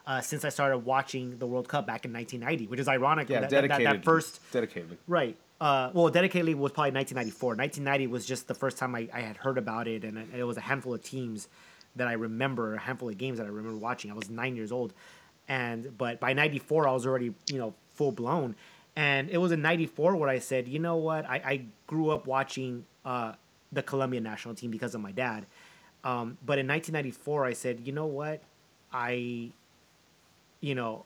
uh, 0.07 0.21
since 0.21 0.43
I 0.43 0.49
started 0.49 0.79
watching 0.79 1.37
the 1.37 1.45
World 1.45 1.67
Cup 1.67 1.85
back 1.85 2.05
in 2.05 2.13
1990, 2.13 2.67
which 2.67 2.79
is 2.79 2.87
ironic. 2.87 3.29
Yeah, 3.29 3.41
that, 3.41 3.49
that, 3.49 3.61
that, 3.61 3.67
dedicated. 3.67 4.01
that 4.01 4.05
first 4.05 4.39
Dedicatedly. 4.51 4.97
Right. 5.07 5.37
Uh, 5.61 5.91
well, 5.93 6.09
Dedicatedly 6.09 6.55
was 6.55 6.71
probably 6.71 6.93
1994. 6.93 7.55
1990 7.55 8.07
was 8.07 8.25
just 8.25 8.47
the 8.47 8.55
first 8.55 8.77
time 8.77 8.95
I, 8.95 9.07
I 9.13 9.21
had 9.21 9.37
heard 9.37 9.57
about 9.57 9.87
it, 9.87 10.03
and 10.03 10.17
it 10.17 10.27
it 10.39 10.43
was 10.43 10.57
a 10.57 10.61
handful 10.61 10.93
of 10.93 11.03
teams 11.03 11.47
that 11.95 12.07
I 12.07 12.13
remember, 12.13 12.75
a 12.75 12.79
handful 12.79 13.09
of 13.09 13.17
games 13.17 13.37
that 13.37 13.45
I 13.45 13.49
remember 13.49 13.77
watching. 13.77 14.09
I 14.09 14.13
was 14.13 14.29
nine 14.29 14.55
years 14.55 14.71
old, 14.71 14.93
and 15.47 15.95
but 15.97 16.19
by 16.19 16.33
94 16.33 16.87
I 16.87 16.91
was 16.91 17.05
already 17.05 17.33
you 17.51 17.57
know 17.57 17.73
full 17.93 18.11
blown, 18.11 18.55
and 18.99 19.29
it 19.29 19.37
was 19.37 19.53
in 19.53 19.61
94 19.61 20.17
where 20.17 20.27
I 20.27 20.39
said, 20.39 20.67
you 20.67 20.77
know 20.77 20.97
what, 20.97 21.25
I, 21.25 21.35
I 21.35 21.61
grew 21.87 22.09
up 22.09 22.27
watching 22.27 22.85
uh, 23.05 23.31
the 23.71 23.81
Colombian 23.81 24.23
national 24.23 24.55
team 24.55 24.71
because 24.71 24.93
of 24.93 24.99
my 24.99 25.13
dad, 25.13 25.45
um, 26.03 26.37
but 26.45 26.59
in 26.59 26.67
1994 26.67 27.45
I 27.45 27.53
said, 27.53 27.79
you 27.85 27.93
know 27.93 28.07
what, 28.07 28.41
I, 28.91 29.51
you 30.59 30.75
know, 30.75 31.05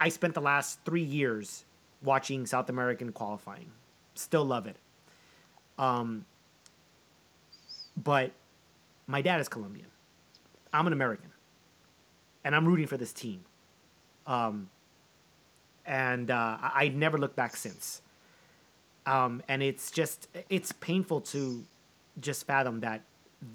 I- 0.00 0.08
spent 0.08 0.32
the 0.32 0.40
last 0.40 0.80
three 0.86 1.02
years 1.02 1.66
watching 2.02 2.46
South 2.46 2.70
American 2.70 3.12
qualifying. 3.12 3.70
Still 4.14 4.46
love 4.46 4.66
it. 4.66 4.76
Um, 5.78 6.24
but 8.02 8.32
my 9.06 9.20
dad 9.20 9.38
is 9.38 9.48
Colombian. 9.50 9.88
I'm 10.72 10.86
an 10.86 10.94
American, 10.94 11.30
and 12.42 12.56
I'm 12.56 12.66
rooting 12.66 12.86
for 12.86 12.96
this 12.96 13.12
team. 13.12 13.44
Um, 14.26 14.70
and 15.86 16.30
uh, 16.30 16.58
I, 16.60 16.88
never 16.88 17.18
looked 17.18 17.36
back 17.36 17.56
since. 17.56 18.02
Um, 19.06 19.42
and 19.48 19.62
it's 19.62 19.90
just 19.90 20.28
it's 20.50 20.72
painful 20.72 21.20
to 21.22 21.64
just 22.20 22.46
fathom 22.46 22.80
that 22.80 23.02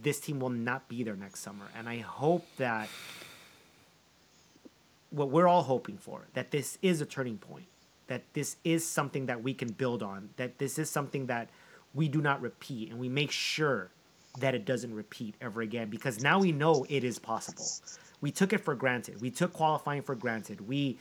this 0.01 0.19
team 0.19 0.39
will 0.39 0.49
not 0.49 0.87
be 0.87 1.03
there 1.03 1.15
next 1.15 1.41
summer. 1.41 1.65
And 1.77 1.89
I 1.89 1.97
hope 1.97 2.45
that 2.57 2.87
what 5.11 5.29
we're 5.29 5.47
all 5.47 5.63
hoping 5.63 5.97
for 5.97 6.21
that 6.33 6.51
this 6.51 6.77
is 6.81 7.01
a 7.01 7.05
turning 7.05 7.37
point 7.37 7.65
that 8.07 8.23
this 8.33 8.57
is 8.63 8.85
something 8.85 9.27
that 9.27 9.43
we 9.43 9.53
can 9.53 9.69
build 9.73 10.01
on 10.01 10.29
that 10.37 10.57
this 10.57 10.79
is 10.79 10.89
something 10.89 11.27
that 11.27 11.49
we 11.93 12.07
do 12.07 12.21
not 12.21 12.41
repeat 12.41 12.89
and 12.89 12.99
we 12.99 13.09
make 13.09 13.31
sure 13.31 13.89
that 14.39 14.55
it 14.55 14.65
doesn't 14.65 14.93
repeat 14.95 15.35
ever 15.41 15.61
again 15.61 15.89
because 15.89 16.23
now 16.23 16.39
we 16.39 16.51
know 16.51 16.85
it 16.89 17.03
is 17.03 17.19
possible 17.19 17.65
we 18.21 18.31
took 18.31 18.53
it 18.53 18.59
for 18.59 18.73
granted 18.73 19.19
we 19.21 19.29
took 19.29 19.51
qualifying 19.51 20.01
for 20.01 20.15
granted 20.15 20.65
we 20.67 20.97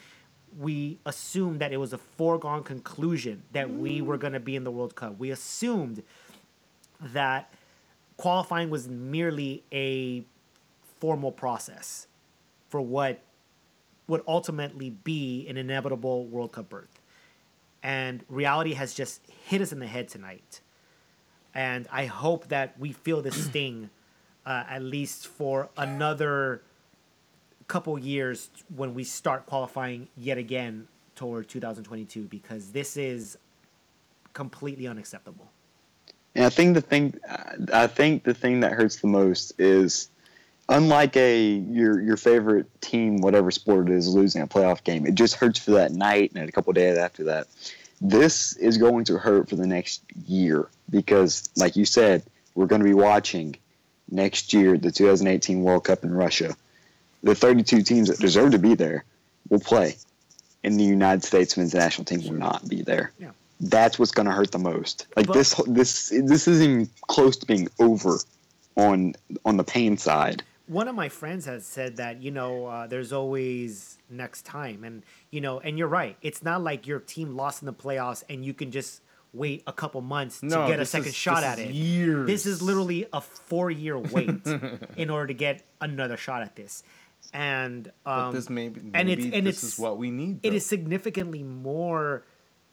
we 0.59 0.99
assumed 1.07 1.61
that 1.61 1.73
it 1.73 1.77
was 1.77 1.93
a 1.93 1.99
foregone 1.99 2.63
conclusion 2.63 3.43
that 3.53 3.71
we 3.71 4.01
were 4.01 4.19
going 4.19 4.33
to 4.33 4.41
be 4.41 4.57
in 4.57 4.65
the 4.65 4.71
world 4.71 4.95
cup 4.95 5.19
we 5.19 5.31
assumed 5.31 6.03
that 7.01 7.53
qualifying 8.17 8.69
was 8.69 8.89
merely 8.89 9.63
a 9.73 10.23
formal 10.99 11.33
process 11.33 12.07
for 12.69 12.81
what 12.81 13.21
would 14.07 14.23
ultimately 14.27 14.91
be 14.91 15.47
an 15.49 15.57
inevitable 15.57 16.27
World 16.27 16.53
Cup 16.53 16.69
berth. 16.69 17.01
And 17.83 18.23
reality 18.29 18.75
has 18.75 18.93
just 18.93 19.23
hit 19.47 19.63
us 19.63 19.73
in 19.73 19.79
the 19.79 19.87
head 19.87 20.09
tonight. 20.09 20.61
And 21.55 21.89
I 21.91 22.05
hope 22.07 22.49
that 22.49 22.79
we 22.79 22.93
feel 22.93 23.23
this 23.23 23.45
sting 23.47 23.89
uh, 24.45 24.65
at 24.69 24.83
least 24.83 25.27
for 25.27 25.71
another 25.77 26.63
couple 27.71 27.97
years 27.97 28.51
when 28.75 28.95
we 28.95 29.05
start 29.05 29.47
qualifying 29.47 30.09
yet 30.19 30.37
again 30.37 30.89
toward 31.15 31.49
2022 31.49 32.25
because 32.25 32.73
this 32.73 32.97
is 32.97 33.39
completely 34.33 34.89
unacceptable. 34.89 35.47
And 36.35 36.45
I 36.45 36.51
think 36.51 36.75
the 36.75 36.81
thing, 36.81 37.15
I 37.73 37.87
think 37.87 38.25
the 38.25 38.35
thing 38.35 38.61
that 38.61 38.73
hurts 38.73 38.97
the 38.97 39.07
most 39.07 39.53
is, 39.59 40.09
unlike 40.69 41.17
a 41.17 41.45
your 41.45 42.01
your 42.01 42.17
favorite 42.17 42.67
team, 42.81 43.21
whatever 43.21 43.51
sport 43.53 43.89
it 43.89 43.95
is, 43.95 44.09
losing 44.09 44.43
a 44.43 44.49
playoff 44.49 44.83
game, 44.83 45.07
it 45.07 45.15
just 45.15 45.37
hurts 45.37 45.61
for 45.61 45.73
that 45.73 45.93
night 45.93 46.33
and 46.35 46.49
a 46.49 46.53
couple 46.53 46.73
days 46.73 46.99
after 46.99 47.25
that. 47.25 47.47
This 48.01 48.57
is 48.57 48.79
going 48.79 49.05
to 49.05 49.19
hurt 49.19 49.49
for 49.49 49.57
the 49.57 49.67
next 49.67 50.03
year 50.27 50.69
because, 50.89 51.49
like 51.57 51.77
you 51.77 51.85
said, 51.85 52.25
we're 52.55 52.67
going 52.67 52.83
to 52.83 52.89
be 52.89 52.95
watching 52.95 53.57
next 54.11 54.53
year 54.53 54.77
the 54.77 54.91
2018 54.91 55.63
World 55.63 55.85
Cup 55.85 56.03
in 56.03 56.13
Russia. 56.13 56.57
The 57.23 57.35
32 57.35 57.83
teams 57.83 58.09
that 58.09 58.19
deserve 58.19 58.53
to 58.53 58.59
be 58.59 58.75
there 58.75 59.05
will 59.49 59.61
play, 59.61 59.97
and 60.65 60.79
the 60.79 60.85
United 60.85 61.23
States 61.25 61.57
men's 61.57 61.75
national 61.75 62.05
team 62.07 62.23
will 62.23 62.39
not 62.39 62.69
be 62.69 62.83
there. 62.83 63.13
Yeah. 63.19 63.31
That's 63.61 63.99
what's 63.99 64.13
going 64.13 64.27
to 64.27 64.33
hurt 64.33 64.53
the 64.53 64.59
most. 64.59 65.07
Like 65.17 65.27
But- 65.27 65.35
this, 65.35 65.55
this, 65.67 66.09
this 66.09 66.49
isn't 66.49 66.65
even 66.65 66.91
close 67.09 67.37
to 67.39 67.47
being 67.47 67.69
over 67.79 68.19
on 68.77 69.15
on 69.45 69.57
the 69.57 69.65
pain 69.65 69.97
side. 69.99 70.43
one 70.69 70.87
of 70.89 70.95
my 70.95 71.09
friends 71.09 71.45
has 71.45 71.67
said 71.67 71.97
that 71.97 72.23
you 72.23 72.31
know 72.31 72.67
uh, 72.67 72.87
there's 72.87 73.13
always 73.13 73.99
next 74.09 74.47
time 74.47 74.85
and 74.85 75.03
you 75.33 75.41
know 75.41 75.59
and 75.59 75.77
you're 75.77 75.89
right 75.89 76.17
it's 76.23 76.43
not 76.45 76.63
like 76.63 76.87
your 76.87 77.01
team 77.01 77.35
lost 77.37 77.61
in 77.63 77.67
the 77.67 77.73
playoffs 77.73 78.23
and 78.31 78.45
you 78.45 78.55
can 78.55 78.71
just 78.71 79.03
wait 79.35 79.63
a 79.67 79.73
couple 79.73 80.01
months 80.01 80.41
No, 80.43 80.63
to 80.63 80.69
get 80.69 80.79
a 80.81 80.87
second 80.87 81.09
is- 81.09 81.15
shot 81.17 81.41
this 81.41 81.45
at 81.45 81.59
is 81.59 81.67
it 81.71 81.75
years. 81.75 82.27
this 82.29 82.47
is 82.47 82.63
literally 82.63 83.07
a 83.13 83.21
four 83.21 83.71
year 83.73 83.99
wait 83.99 84.47
in 84.97 85.11
order 85.11 85.27
to 85.27 85.35
get 85.35 85.63
another 85.81 86.17
shot 86.17 86.43
at 86.43 86.55
this 86.55 86.85
and 87.33 87.89
um, 88.07 88.31
But 88.31 88.31
this 88.33 88.51
maybe, 88.51 88.81
maybe 88.81 88.91
and 88.99 89.09
it's 89.11 89.25
and 89.25 89.47
this 89.47 89.63
it's 89.63 89.75
is 89.75 89.79
what 89.79 89.99
we 89.99 90.11
need. 90.11 90.43
though. 90.43 90.57
is 90.57 90.67
significantly 90.67 91.43
more 91.43 92.25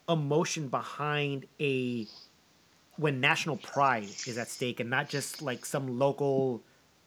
emotion 0.10 0.67
behind 0.69 1.45
a 1.60 2.07
when 2.97 3.19
national 3.19 3.57
pride 3.57 4.10
is 4.25 4.38
at 4.38 4.47
stake 4.49 4.79
and 4.79 4.89
not 4.89 5.10
just 5.10 5.41
like 5.41 5.65
some 5.65 5.99
local 5.99 6.62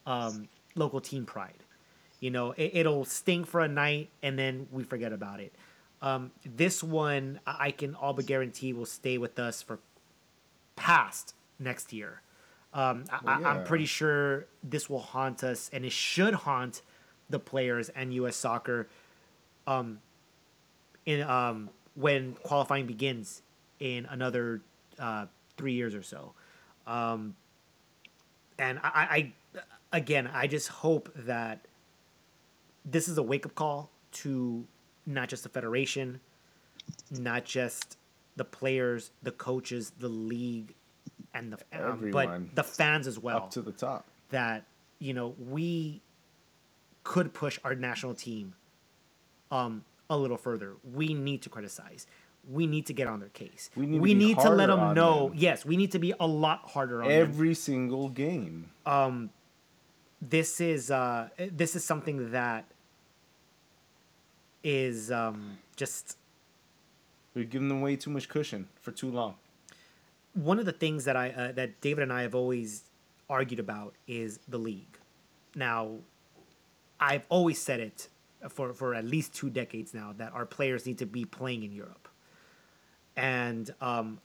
um, 0.06 0.48
local 0.74 1.00
team 1.00 1.26
pride. 1.26 1.54
You 2.20 2.30
know, 2.30 2.52
it, 2.52 2.72
it'll 2.74 3.04
sting 3.04 3.44
for 3.44 3.60
a 3.60 3.68
night 3.68 4.10
and 4.22 4.38
then 4.38 4.66
we 4.70 4.84
forget 4.84 5.12
about 5.12 5.40
it. 5.40 5.52
Um, 6.02 6.30
this 6.44 6.82
one, 6.82 7.40
I 7.46 7.70
can 7.72 7.94
all 7.94 8.12
but 8.12 8.26
guarantee 8.26 8.72
will 8.72 8.86
stay 8.86 9.18
with 9.18 9.38
us 9.38 9.62
for 9.62 9.78
past 10.76 11.34
next 11.58 11.92
year. 11.92 12.22
Um, 12.72 13.04
Well, 13.10 13.20
I, 13.26 13.32
I'm 13.34 13.42
yeah. 13.42 13.62
pretty 13.64 13.86
sure 13.86 14.46
this 14.62 14.88
will 14.88 15.00
haunt 15.00 15.42
us, 15.44 15.68
and 15.72 15.84
it 15.84 15.92
should 15.92 16.34
haunt 16.34 16.82
the 17.30 17.38
players 17.38 17.88
and 17.90 18.12
U.S. 18.14 18.36
soccer 18.36 18.88
um, 19.66 20.00
in 21.06 21.22
um, 21.22 21.70
when 21.94 22.34
qualifying 22.42 22.86
begins 22.86 23.42
in 23.78 24.06
another 24.06 24.60
uh, 24.98 25.26
three 25.56 25.72
years 25.72 25.94
or 25.94 26.02
so. 26.02 26.32
Um, 26.86 27.34
and 28.58 28.78
I, 28.82 29.32
I, 29.54 29.62
again, 29.92 30.28
I 30.32 30.46
just 30.46 30.68
hope 30.68 31.10
that 31.14 31.66
this 32.84 33.08
is 33.08 33.16
a 33.18 33.22
wake 33.22 33.46
up 33.46 33.54
call 33.54 33.90
to 34.12 34.64
not 35.06 35.28
just 35.28 35.42
the 35.42 35.48
federation, 35.48 36.20
not 37.10 37.44
just 37.44 37.96
the 38.36 38.44
players, 38.44 39.10
the 39.22 39.32
coaches, 39.32 39.92
the 39.98 40.08
league, 40.08 40.74
and 41.34 41.52
the 41.52 41.58
um, 41.90 42.10
but 42.10 42.54
the 42.54 42.64
fans 42.64 43.06
as 43.06 43.18
well 43.18 43.36
up 43.38 43.50
to 43.52 43.62
the 43.62 43.72
top. 43.72 44.06
that 44.30 44.64
you 44.98 45.14
know 45.14 45.34
we 45.48 46.00
could 47.12 47.28
push 47.42 47.56
our 47.66 47.74
national 47.88 48.14
team 48.26 48.46
um 49.58 49.74
a 50.08 50.16
little 50.22 50.36
further. 50.48 50.70
We 50.98 51.06
need 51.28 51.40
to 51.46 51.48
criticize. 51.56 52.02
We 52.58 52.64
need 52.74 52.84
to 52.90 52.94
get 53.00 53.06
on 53.12 53.18
their 53.22 53.28
case. 53.42 53.62
We 53.76 53.84
We 53.86 54.14
need 54.14 54.18
need, 54.24 54.36
to 54.36 54.42
be 54.42 54.48
to 54.48 54.50
let 54.60 54.66
them 54.72 54.94
know. 54.98 55.16
them. 55.28 55.38
Yes, 55.46 55.58
we 55.70 55.76
need 55.80 55.92
to 55.96 56.00
be 56.06 56.12
a 56.18 56.26
lot 56.46 56.60
harder 56.74 57.02
on 57.02 57.08
them. 57.08 57.20
Every 57.28 57.54
single 57.68 58.06
game. 58.24 58.56
Um, 58.96 59.16
This 60.36 60.50
is 60.60 60.82
uh 60.90 61.28
this 61.62 61.72
is 61.78 61.82
something 61.92 62.18
that 62.38 62.62
is 64.62 65.10
um 65.10 65.58
just 65.76 66.16
We're 67.34 67.44
giving 67.44 67.68
them 67.68 67.80
way 67.80 67.96
too 67.96 68.10
much 68.10 68.28
cushion 68.28 68.68
for 68.84 68.92
too 68.92 69.10
long. 69.10 69.34
one 70.52 70.58
of 70.62 70.66
the 70.66 70.72
things 70.84 71.04
that 71.08 71.16
I 71.16 71.26
uh, 71.30 71.52
that 71.58 71.80
David 71.80 72.02
and 72.06 72.12
I 72.12 72.22
have 72.22 72.34
always 72.42 72.68
argued 73.28 73.60
about 73.68 73.94
is 74.06 74.38
the 74.54 74.58
league. 74.58 74.94
Now, 75.54 75.98
I've 77.00 77.24
always 77.28 77.58
said 77.60 77.80
it 77.80 78.08
for 78.48 78.72
for 78.74 78.94
at 78.94 79.04
least 79.04 79.34
two 79.34 79.50
decades 79.50 79.92
now 79.94 80.14
that 80.18 80.32
our 80.32 80.46
players 80.46 80.86
need 80.86 80.98
to 80.98 81.06
be 81.06 81.24
playing 81.24 81.62
in 81.64 81.72
Europe, 81.72 82.08
and 83.16 83.70
um, 83.80 84.18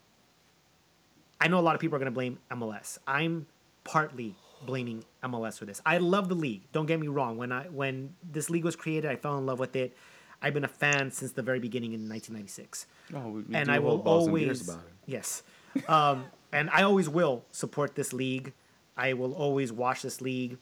I 1.40 1.48
know 1.48 1.60
a 1.60 1.62
lot 1.62 1.76
of 1.76 1.82
people 1.82 1.96
are 1.96 2.00
going 2.00 2.12
to 2.12 2.16
blame 2.16 2.38
MLS. 2.52 2.98
I'm 3.08 3.48
partly 3.84 4.36
blaming 4.66 5.04
MLS 5.24 5.58
for 5.60 5.66
this. 5.66 5.82
I 5.86 5.98
love 5.98 6.30
the 6.30 6.36
league. 6.36 6.64
Don't 6.72 6.86
get 6.86 7.00
me 7.00 7.08
wrong. 7.08 7.38
When 7.38 7.52
I 7.52 7.64
when 7.66 8.16
this 8.32 8.50
league 8.50 8.64
was 8.66 8.76
created, 8.76 9.10
I 9.10 9.16
fell 9.16 9.38
in 9.38 9.46
love 9.46 9.60
with 9.60 9.76
it. 9.76 9.96
I've 10.42 10.54
been 10.54 10.66
a 10.66 10.70
fan 10.70 11.12
since 11.12 11.32
the 11.32 11.42
very 11.42 11.60
beginning 11.60 11.94
in 11.94 12.02
1996 12.10 12.86
Oh, 13.16 13.30
we, 13.30 13.42
we 13.42 13.56
and 13.56 13.72
I 13.72 13.80
will 13.80 14.02
always 14.02 14.68
about 14.70 14.84
it. 14.86 14.94
yes, 15.08 15.44
um, 15.88 16.26
and 16.52 16.70
I 16.72 16.84
always 16.84 17.08
will 17.10 17.46
support 17.52 17.96
this 17.96 18.14
league. 18.14 18.54
I 18.98 19.14
will 19.14 19.34
always 19.34 19.72
watch 19.74 20.02
this 20.04 20.22
league, 20.22 20.58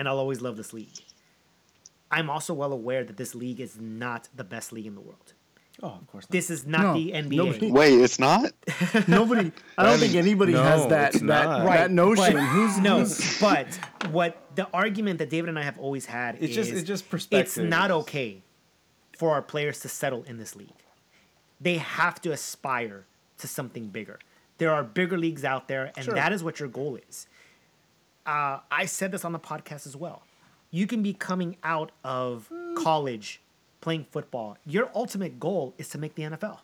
and 0.00 0.08
I'll 0.08 0.18
always 0.18 0.40
love 0.40 0.56
this 0.56 0.72
league. 0.72 0.88
I'm 2.10 2.30
also 2.30 2.54
well 2.54 2.72
aware 2.72 3.04
that 3.04 3.16
this 3.18 3.34
league 3.34 3.60
is 3.60 3.78
not 3.78 4.28
the 4.34 4.44
best 4.44 4.72
league 4.72 4.86
in 4.86 4.94
the 4.94 5.00
world. 5.02 5.34
Oh, 5.82 5.88
of 5.88 6.06
course 6.08 6.24
not. 6.24 6.30
This 6.30 6.50
is 6.50 6.66
not 6.66 6.80
No, 6.80 6.94
the 6.94 7.12
NBA. 7.12 7.36
nobody- 7.36 7.70
Wait, 7.70 8.00
it's 8.00 8.18
not. 8.18 8.52
Nobody. 9.08 9.52
I 9.78 9.84
don't 9.84 9.98
think 9.98 10.14
anybody 10.14 10.52
no, 10.54 10.62
has 10.62 10.86
that 10.88 11.12
that, 11.12 11.22
not. 11.22 11.58
that 11.60 11.66
Right, 11.66 11.90
notion. 11.90 12.32
but- 12.34 12.40
Who's 12.54 12.78
no? 12.78 12.98
who's- 13.00 13.40
but 13.40 13.66
what 14.10 14.42
the 14.56 14.66
argument 14.72 15.18
that 15.20 15.28
David 15.30 15.48
and 15.50 15.58
I 15.58 15.62
have 15.62 15.78
always 15.78 16.06
had 16.06 16.34
It's 16.36 16.44
is 16.50 16.56
just- 16.56 16.70
it's 16.72 16.82
just 16.88 17.08
perspective. 17.10 17.46
It's 17.64 17.70
not 17.70 17.90
okay 17.90 18.42
for 19.16 19.32
our 19.32 19.42
players 19.42 19.80
to 19.80 19.88
settle 19.88 20.22
in 20.24 20.38
this 20.38 20.56
league. 20.56 20.72
They 21.60 21.76
have 21.76 22.20
to 22.22 22.32
aspire 22.32 23.04
to 23.38 23.46
something 23.46 23.88
bigger. 23.88 24.18
There 24.58 24.70
are 24.72 24.82
bigger 24.82 25.16
leagues 25.18 25.44
out 25.44 25.68
there, 25.68 25.92
and 25.96 26.04
Sure. 26.06 26.14
that 26.14 26.32
is 26.32 26.42
what 26.42 26.58
your 26.58 26.68
goal 26.68 26.98
is. 27.08 27.26
Uh, 28.30 28.60
I 28.70 28.86
said 28.86 29.10
this 29.10 29.24
on 29.24 29.32
the 29.32 29.38
podcast 29.40 29.86
as 29.86 29.96
well. 29.96 30.22
You 30.70 30.86
can 30.86 31.02
be 31.02 31.12
coming 31.12 31.56
out 31.64 31.90
of 32.04 32.48
college 32.76 33.40
playing 33.80 34.06
football. 34.12 34.56
Your 34.64 34.88
ultimate 34.94 35.40
goal 35.40 35.74
is 35.78 35.88
to 35.90 35.98
make 35.98 36.14
the 36.14 36.22
NFL. 36.24 36.58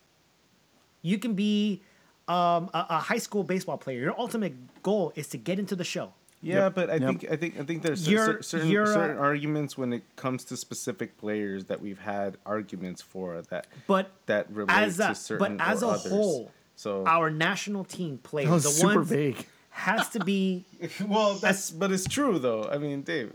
You 1.02 1.18
can 1.18 1.34
be 1.34 1.82
um, 2.28 2.70
a, 2.72 2.86
a 2.90 2.98
high 2.98 3.18
school 3.18 3.42
baseball 3.42 3.78
player. 3.78 3.98
Your 4.00 4.14
ultimate 4.18 4.54
goal 4.84 5.12
is 5.16 5.26
to 5.28 5.38
get 5.38 5.58
into 5.58 5.74
the 5.74 5.82
show. 5.84 6.12
Yeah, 6.42 6.68
but 6.68 6.88
I 6.90 6.94
Yep. 6.96 7.08
think 7.08 7.26
I 7.32 7.36
think 7.36 7.58
I 7.58 7.64
think 7.64 7.82
there's 7.82 8.06
You're- 8.08 8.42
certain 8.42 8.68
you're, 8.70 8.86
uh, 8.96 9.14
arguments 9.16 9.76
when 9.76 9.92
it 9.92 10.02
comes 10.14 10.44
to 10.44 10.56
specific 10.56 11.18
players 11.18 11.64
that 11.64 11.80
we've 11.80 11.98
had 11.98 12.36
arguments 12.46 13.02
for 13.02 13.42
that 13.50 13.66
But 13.88 14.10
that 14.26 14.46
relate 14.52 14.70
as 14.76 15.00
a, 15.00 15.08
to 15.08 15.14
certain 15.16 15.56
but 15.56 15.66
as 15.66 15.82
or 15.82 15.86
a 15.86 15.94
others. 15.94 16.12
whole, 16.12 16.50
So 16.76 17.04
our 17.06 17.30
national 17.30 17.84
team 17.84 18.18
players, 18.22 18.48
that 18.48 18.54
was 18.54 18.64
the 18.64 18.70
super 18.70 18.94
ones 18.96 19.08
vague. 19.08 19.46
Has 19.76 20.08
to 20.08 20.24
be 20.24 20.64
well, 21.06 21.34
that's 21.34 21.70
but 21.70 21.92
it's 21.92 22.08
true 22.08 22.38
though. 22.38 22.64
I 22.64 22.78
mean, 22.78 23.02
Dave, 23.02 23.32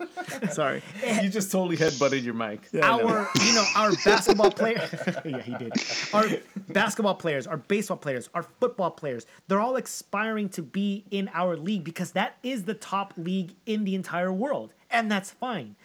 Sorry. 0.50 0.82
you 1.22 1.28
just 1.28 1.52
totally 1.52 1.76
headbutted 1.76 2.24
your 2.24 2.34
mic. 2.34 2.68
Yeah, 2.72 2.92
I 2.92 2.96
know. 2.98 3.08
our 3.08 3.28
you 3.44 3.54
know 3.54 3.64
our 3.76 3.92
basketball 4.04 4.50
player 4.60 4.88
yeah 5.24 5.40
he 5.40 5.54
did 5.54 5.72
our 6.12 6.26
basketball 6.68 7.14
players 7.14 7.46
our 7.46 7.56
baseball 7.56 7.96
players 7.96 8.28
our 8.34 8.42
football 8.60 8.90
players 8.90 9.24
they're 9.46 9.60
all 9.60 9.76
aspiring 9.76 10.48
to 10.50 10.62
be 10.62 11.04
in 11.12 11.30
our 11.32 11.56
league 11.56 11.84
because 11.84 12.10
that 12.12 12.36
is 12.42 12.64
the 12.64 12.74
top 12.74 13.14
league 13.16 13.54
in 13.66 13.84
the 13.84 13.94
entire 13.94 14.32
world 14.32 14.72
and 14.90 15.10
that's 15.10 15.30
fine 15.30 15.76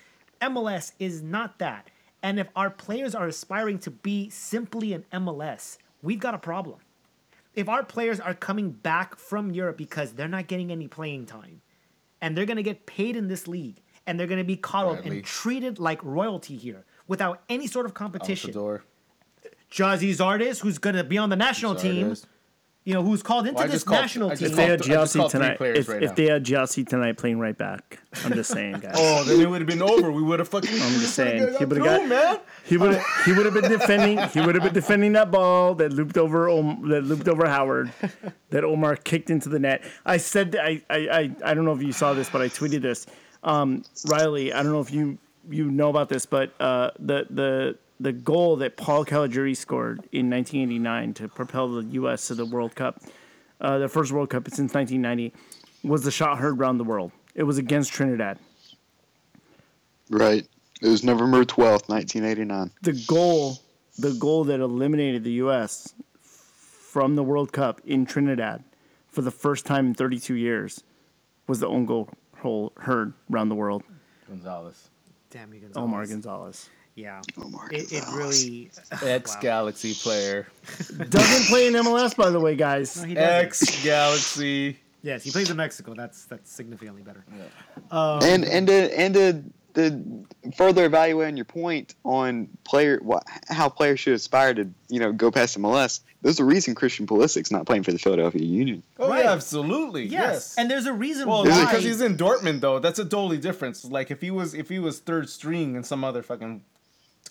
mls 0.42 0.94
is 1.00 1.22
not 1.22 1.60
that 1.60 1.90
and 2.24 2.40
if 2.40 2.48
our 2.56 2.70
players 2.70 3.14
are 3.14 3.28
aspiring 3.28 3.78
to 3.80 3.92
be 3.92 4.30
simply 4.30 4.94
an 4.94 5.06
mls 5.14 5.78
we've 6.02 6.20
got 6.20 6.34
a 6.34 6.40
problem 6.40 6.80
if 7.56 7.68
our 7.70 7.84
players 7.84 8.20
are 8.20 8.34
coming 8.34 8.72
back 8.72 9.18
from 9.18 9.52
europe 9.52 9.78
because 9.78 10.14
they're 10.14 10.28
not 10.28 10.48
getting 10.48 10.72
any 10.72 10.88
playing 10.88 11.26
time 11.26 11.62
and 12.22 12.36
they're 12.38 12.46
going 12.46 12.58
to 12.58 12.64
get 12.64 12.86
paid 12.86 13.16
in 13.16 13.28
this 13.28 13.48
league 13.48 13.82
and 14.06 14.20
they're 14.20 14.28
going 14.28 14.38
to 14.40 14.44
be 14.44 14.58
coddled 14.58 14.98
Bradley. 14.98 15.18
and 15.18 15.26
treated 15.26 15.80
like 15.80 16.04
royalty 16.04 16.56
here 16.58 16.86
without 17.08 17.42
any 17.50 17.68
sort 17.68 17.86
of 17.86 17.94
competition. 17.94 18.52
door. 18.52 18.84
Gyasi 19.72 20.10
Zardes, 20.16 20.60
who's 20.60 20.78
going 20.80 20.96
to 20.96 21.04
be 21.04 21.18
on 21.18 21.30
the 21.30 21.36
national 21.36 21.76
team, 21.76 22.16
you 22.86 22.94
know, 22.94 23.04
who's 23.04 23.22
called 23.22 23.46
into 23.46 23.60
Well, 23.60 23.68
this 23.68 23.84
called- 23.84 24.02
national 24.02 24.30
team. 24.36 24.48
If 24.50 24.56
they 24.56 24.64
had 24.66 24.82
I 24.82 24.86
just 24.86 25.16
Gyasi 25.16 25.30
tonight, 25.30 25.62
if, 25.62 25.88
right 25.90 26.02
if 26.04 26.16
they 26.16 26.26
had 26.26 26.44
Gyasi 26.44 26.88
tonight 26.88 27.18
playing 27.18 27.38
right 27.40 27.56
back, 27.58 28.00
I'm 28.26 28.34
just 28.34 28.50
saying, 28.52 28.80
guys. 28.80 28.96
Oh, 28.98 29.24
then 29.26 29.40
it 29.42 29.48
would 29.50 29.62
have 29.62 29.68
been 29.68 29.82
over. 29.84 30.12
We 30.12 30.24
would 30.24 30.40
have 30.40 30.48
fucking. 30.50 30.72
I'm 30.74 31.00
just 31.00 31.14
saying, 31.22 31.52
he 31.52 31.58
he 31.58 31.66
would've 31.66 31.84
would 31.84 31.84
got- 31.84 32.08
man. 32.08 32.40
He 32.70 32.78
would 32.78 33.02
he 33.26 33.34
would 33.34 33.46
have 33.46 33.56
been 33.56 33.72
defending 33.72 34.20
he 34.30 34.42
would 34.42 34.54
have 34.54 34.64
been 34.64 34.74
defending 34.74 35.14
that 35.14 35.32
ball 35.32 35.74
that 35.76 35.92
looped 35.92 36.18
over 36.18 36.46
that 36.90 37.02
looped 37.04 37.28
over 37.28 37.48
Howard 37.48 37.92
that 38.52 38.64
Omar 38.64 38.96
kicked 38.96 39.32
into 39.32 39.50
the 39.50 39.58
net. 39.58 39.84
I 40.06 40.18
said 40.18 40.56
I 40.56 40.82
I 40.88 40.98
I, 40.98 41.32
I 41.44 41.54
don't 41.56 41.66
know 41.66 41.74
if 41.74 41.82
you 41.82 41.92
saw 41.92 42.14
this, 42.14 42.30
but 42.30 42.42
I 42.42 42.48
tweeted 42.48 42.82
this. 42.84 43.08
Um, 43.44 43.84
Riley, 44.08 44.54
I 44.54 44.62
don't 44.62 44.72
know 44.72 44.82
if 44.82 44.92
you 44.92 45.18
you 45.50 45.72
know 45.72 45.90
about 45.90 46.10
this, 46.10 46.28
but 46.28 46.54
uh, 46.62 46.92
the 47.00 47.26
the 47.32 47.78
the 48.00 48.12
goal 48.12 48.56
that 48.58 48.78
Paul 48.78 49.04
Caligiuri 49.04 49.58
scored 49.58 50.08
in 50.12 50.30
1989 50.30 51.16
to 51.16 51.28
propel 51.28 51.70
the 51.70 51.84
U.S. 51.94 52.28
to 52.28 52.36
the 52.36 52.46
World 52.46 52.76
Cup. 52.76 53.02
uh, 53.62 53.78
their 53.78 53.90
first 53.90 54.12
World 54.12 54.30
Cup 54.30 54.48
since 54.50 54.74
1990, 54.74 55.34
was 55.84 56.04
the 56.04 56.12
shot 56.12 56.38
heard 56.38 56.58
around 56.60 56.78
the 56.78 56.84
world. 56.84 57.12
It 57.36 57.44
was 57.44 57.58
against 57.58 57.92
Trinidad. 57.92 58.38
Right. 60.10 60.48
It 60.82 60.88
was 60.88 61.04
November 61.04 61.44
12th, 61.44 61.90
1989. 61.90 62.72
The 62.82 63.04
goal, 63.08 63.58
the 63.98 64.14
goal 64.14 64.46
that 64.46 64.60
eliminated 64.62 65.24
the 65.24 65.34
U.S. 65.34 65.94
from 66.22 67.16
the 67.16 67.24
World 67.24 67.52
Cup 67.52 67.82
in 67.86 68.06
Trinidad 68.06 68.64
for 69.08 69.22
the 69.22 69.32
first 69.32 69.66
time 69.66 69.88
in 69.88 69.94
32 69.94 70.36
years, 70.36 70.84
was 71.48 71.60
the 71.60 71.68
own 71.68 71.86
goal 71.86 72.10
hole 72.38 72.72
heard 72.78 73.14
around 73.32 73.50
the 73.50 73.56
world. 73.56 73.84
Gonzalez. 74.28 74.90
Damn 75.30 75.54
you, 75.54 75.60
Gonzalez. 75.60 75.84
Omar 75.84 76.06
Gonzalez 76.06 76.70
Yeah. 76.96 77.22
Omar 77.38 77.70
It, 77.72 77.92
it 77.92 78.04
really. 78.14 78.72
Ex 79.02 79.36
Galaxy 79.38 79.94
player. 79.94 80.48
doesn't 81.10 81.48
play 81.48 81.68
in 81.68 81.74
MLS, 81.74 82.16
by 82.16 82.30
the 82.30 82.40
way, 82.40 82.56
guys. 82.56 83.04
No. 83.04 83.20
Ex 83.20 83.84
Galaxy. 83.84 84.80
Yes, 85.02 85.24
he 85.24 85.32
plays 85.32 85.50
in 85.50 85.58
Mexico. 85.58 85.94
That's 85.94 86.26
that's 86.26 86.52
significantly 86.52 87.02
better. 87.02 87.26
Yeah. 87.38 87.44
Um, 87.92 88.20
and 88.24 88.44
and 88.46 88.68
to, 88.68 89.00
and 89.00 89.14
to, 89.14 89.44
to 89.76 90.26
further 90.56 90.86
evaluating 90.86 91.38
your 91.38 91.46
point 91.46 91.96
on 92.04 92.50
player 92.64 93.00
what, 93.02 93.24
how 93.48 93.70
players 93.70 94.00
should 94.00 94.14
aspire 94.14 94.54
to 94.54 94.70
you 94.88 95.00
know 95.00 95.12
go 95.12 95.32
past 95.32 95.58
MLS. 95.60 96.02
There's 96.22 96.40
a 96.40 96.44
reason 96.46 96.76
Christian 96.76 97.08
Pulisic's 97.08 97.50
not 97.52 97.66
playing 97.66 97.84
for 97.84 97.92
the 97.94 98.00
Philadelphia 98.00 98.42
Union. 98.44 98.84
Oh 99.00 99.08
Right. 99.10 99.24
yeah, 99.24 99.32
absolutely. 99.32 100.04
Yes. 100.06 100.12
Yes. 100.12 100.56
and 100.58 100.70
there's 100.70 100.86
a 100.86 100.94
reason 100.94 101.28
well, 101.30 101.46
why. 101.46 101.66
because 101.66 101.84
he's 101.84 102.02
in 102.02 102.18
Dortmund 102.18 102.60
though. 102.62 102.80
That's 102.80 103.00
a 103.00 103.06
totally 103.06 103.38
difference. 103.38 103.86
Like 103.86 104.12
if 104.12 104.20
he 104.22 104.32
was 104.32 104.54
if 104.54 104.70
he 104.70 104.80
was 104.80 105.00
third 105.00 105.30
string 105.30 105.76
in 105.76 105.84
some 105.84 106.04
other 106.04 106.22
fucking 106.24 106.64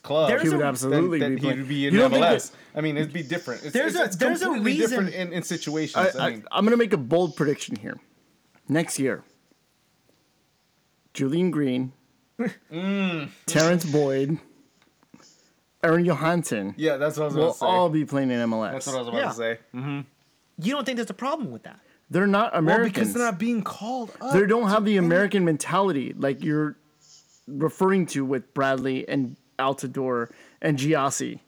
club, 0.03 0.29
There's 0.31 0.43
He 0.43 0.49
would 0.49 0.61
a- 0.61 0.65
absolutely 0.65 1.19
then, 1.19 1.35
be 1.35 1.41
then 1.41 1.43
playing. 1.51 1.59
he'd 1.59 1.69
be 1.69 1.87
in 1.89 1.95
You 1.95 2.01
MLS. 2.03 2.53
I 2.75 2.81
mean, 2.81 2.97
it'd 2.97 3.13
be 3.13 3.23
different. 3.25 3.65
It's, 3.65 3.73
There's 3.73 3.95
it's, 3.95 4.01
a- 4.01 4.05
it's 4.05 4.17
there's 4.17 4.43
a 4.43 4.51
reason- 4.53 4.89
different 4.91 5.15
in, 5.15 5.33
in 5.33 5.43
situations. 5.43 6.17
I, 6.17 6.27
I, 6.27 6.31
mean, 6.31 6.45
I, 6.53 6.59
am 6.59 6.65
going 6.65 6.71
to 6.71 6.77
make 6.79 6.93
a 6.93 6.97
bold 6.97 7.35
prediction 7.37 7.75
here. 7.77 7.99
Next 8.69 8.99
year, 9.01 9.25
Julian 11.15 11.51
Green, 11.51 11.93
Terrence 13.47 13.85
Boyd, 13.85 14.39
Aron 15.83 16.05
Johannsson 16.05 16.75
yeah, 16.77 16.97
that's 16.97 17.17
what 17.17 17.25
I 17.25 17.27
was 17.27 17.35
will 17.35 17.43
about 17.45 17.53
to 17.55 17.59
say. 17.59 17.67
Will 17.67 17.73
all 17.73 17.89
be 17.91 18.05
playing 18.05 18.31
in 18.31 18.39
MLS. 18.51 18.73
that's 18.73 18.87
what 18.87 18.97
I 18.97 18.99
was 18.99 19.09
about 19.09 19.19
Yeah. 19.21 19.29
to 19.29 19.35
say. 19.35 19.59
Mm. 19.75 20.05
you 20.61 20.73
don't 20.75 20.85
think 20.85 20.97
there's 20.97 21.11
a 21.11 21.15
problem 21.15 21.51
with 21.51 21.63
that? 21.65 21.79
They're 22.11 22.27
not 22.27 22.53
Well, 22.53 22.61
Americans. 22.61 22.93
because 22.95 23.13
they're 23.15 23.25
not 23.25 23.39
being 23.39 23.63
called 23.63 24.13
up. 24.21 24.33
they 24.33 24.47
don't 24.47 24.69
have 24.71 24.85
the 24.85 24.97
American 24.97 25.45
mentality 25.45 26.15
like 26.17 26.43
you're 26.43 26.77
referring 27.47 28.07
to 28.07 28.25
with 28.25 28.53
Bradley 28.55 29.09
and 29.09 29.37
Altidore 29.59 30.31
and 30.63 30.79
Gyasi. 30.79 31.41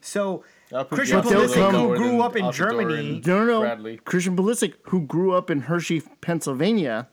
So 0.00 0.44
I'll 0.74 0.84
put 0.84 0.96
Christian 0.96 1.20
Gyasi 1.22 1.24
a 1.24 1.28
little 1.28 1.48
Pulisic, 1.48 1.70
who 1.72 1.78
lower 1.88 1.96
grew 1.96 2.20
up 2.22 2.36
in 2.36 2.44
Altidore 2.44 2.52
Germany, 2.52 2.94
and- 3.16 3.26
No, 3.26 3.38
no, 3.40 3.44
no. 3.46 3.60
Bradley. 3.60 3.96
Christian 4.04 4.36
Pulisic, 4.36 4.74
who 4.84 5.00
grew 5.00 5.32
up 5.32 5.50
in 5.50 5.62
Hershey, 5.62 6.02
Pennsylvania, 6.20 7.08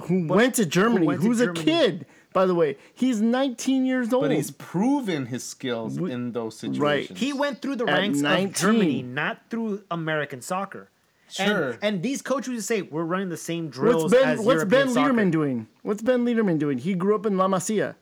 who 0.00 0.26
went 0.26 0.54
to 0.56 0.66
Germany, 0.66 1.06
went 1.06 1.20
to 1.20 1.26
who's 1.26 1.38
Germany. 1.38 1.60
a 1.60 1.64
kid, 1.64 2.06
by 2.32 2.46
the 2.46 2.54
way. 2.54 2.76
He's 2.94 3.20
19 3.20 3.86
years 3.86 4.12
old. 4.12 4.22
But 4.24 4.30
he's 4.32 4.50
proven 4.50 5.26
his 5.26 5.44
skills 5.44 5.96
in 5.98 6.32
those 6.32 6.56
situations. 6.58 6.78
Right, 6.80 7.16
he 7.16 7.32
went 7.32 7.62
through 7.62 7.76
the 7.76 7.86
At 7.86 7.98
ranks 7.98 8.20
19. 8.20 8.46
of 8.48 8.54
Germany, 8.54 9.02
not 9.02 9.38
through 9.50 9.82
American 9.90 10.40
soccer. 10.40 10.90
Sure. 11.30 11.70
And, 11.72 11.78
and 11.82 12.02
these 12.02 12.22
coaches 12.22 12.54
would 12.54 12.64
say 12.64 12.80
we're 12.82 13.04
running 13.04 13.28
the 13.28 13.36
same 13.36 13.68
drills 13.68 14.04
what's 14.04 14.14
Ben? 14.14 14.28
as 14.30 14.38
What's 14.38 14.54
European 14.56 14.86
Ben 14.86 14.94
soccer. 14.94 15.12
Lederman 15.12 15.30
doing? 15.30 15.66
What's 15.82 16.00
Ben 16.02 16.24
Lederman 16.24 16.58
doing? 16.58 16.78
He 16.78 16.94
grew 16.94 17.14
up 17.14 17.26
in 17.26 17.36
La 17.36 17.46
Masia. 17.48 17.96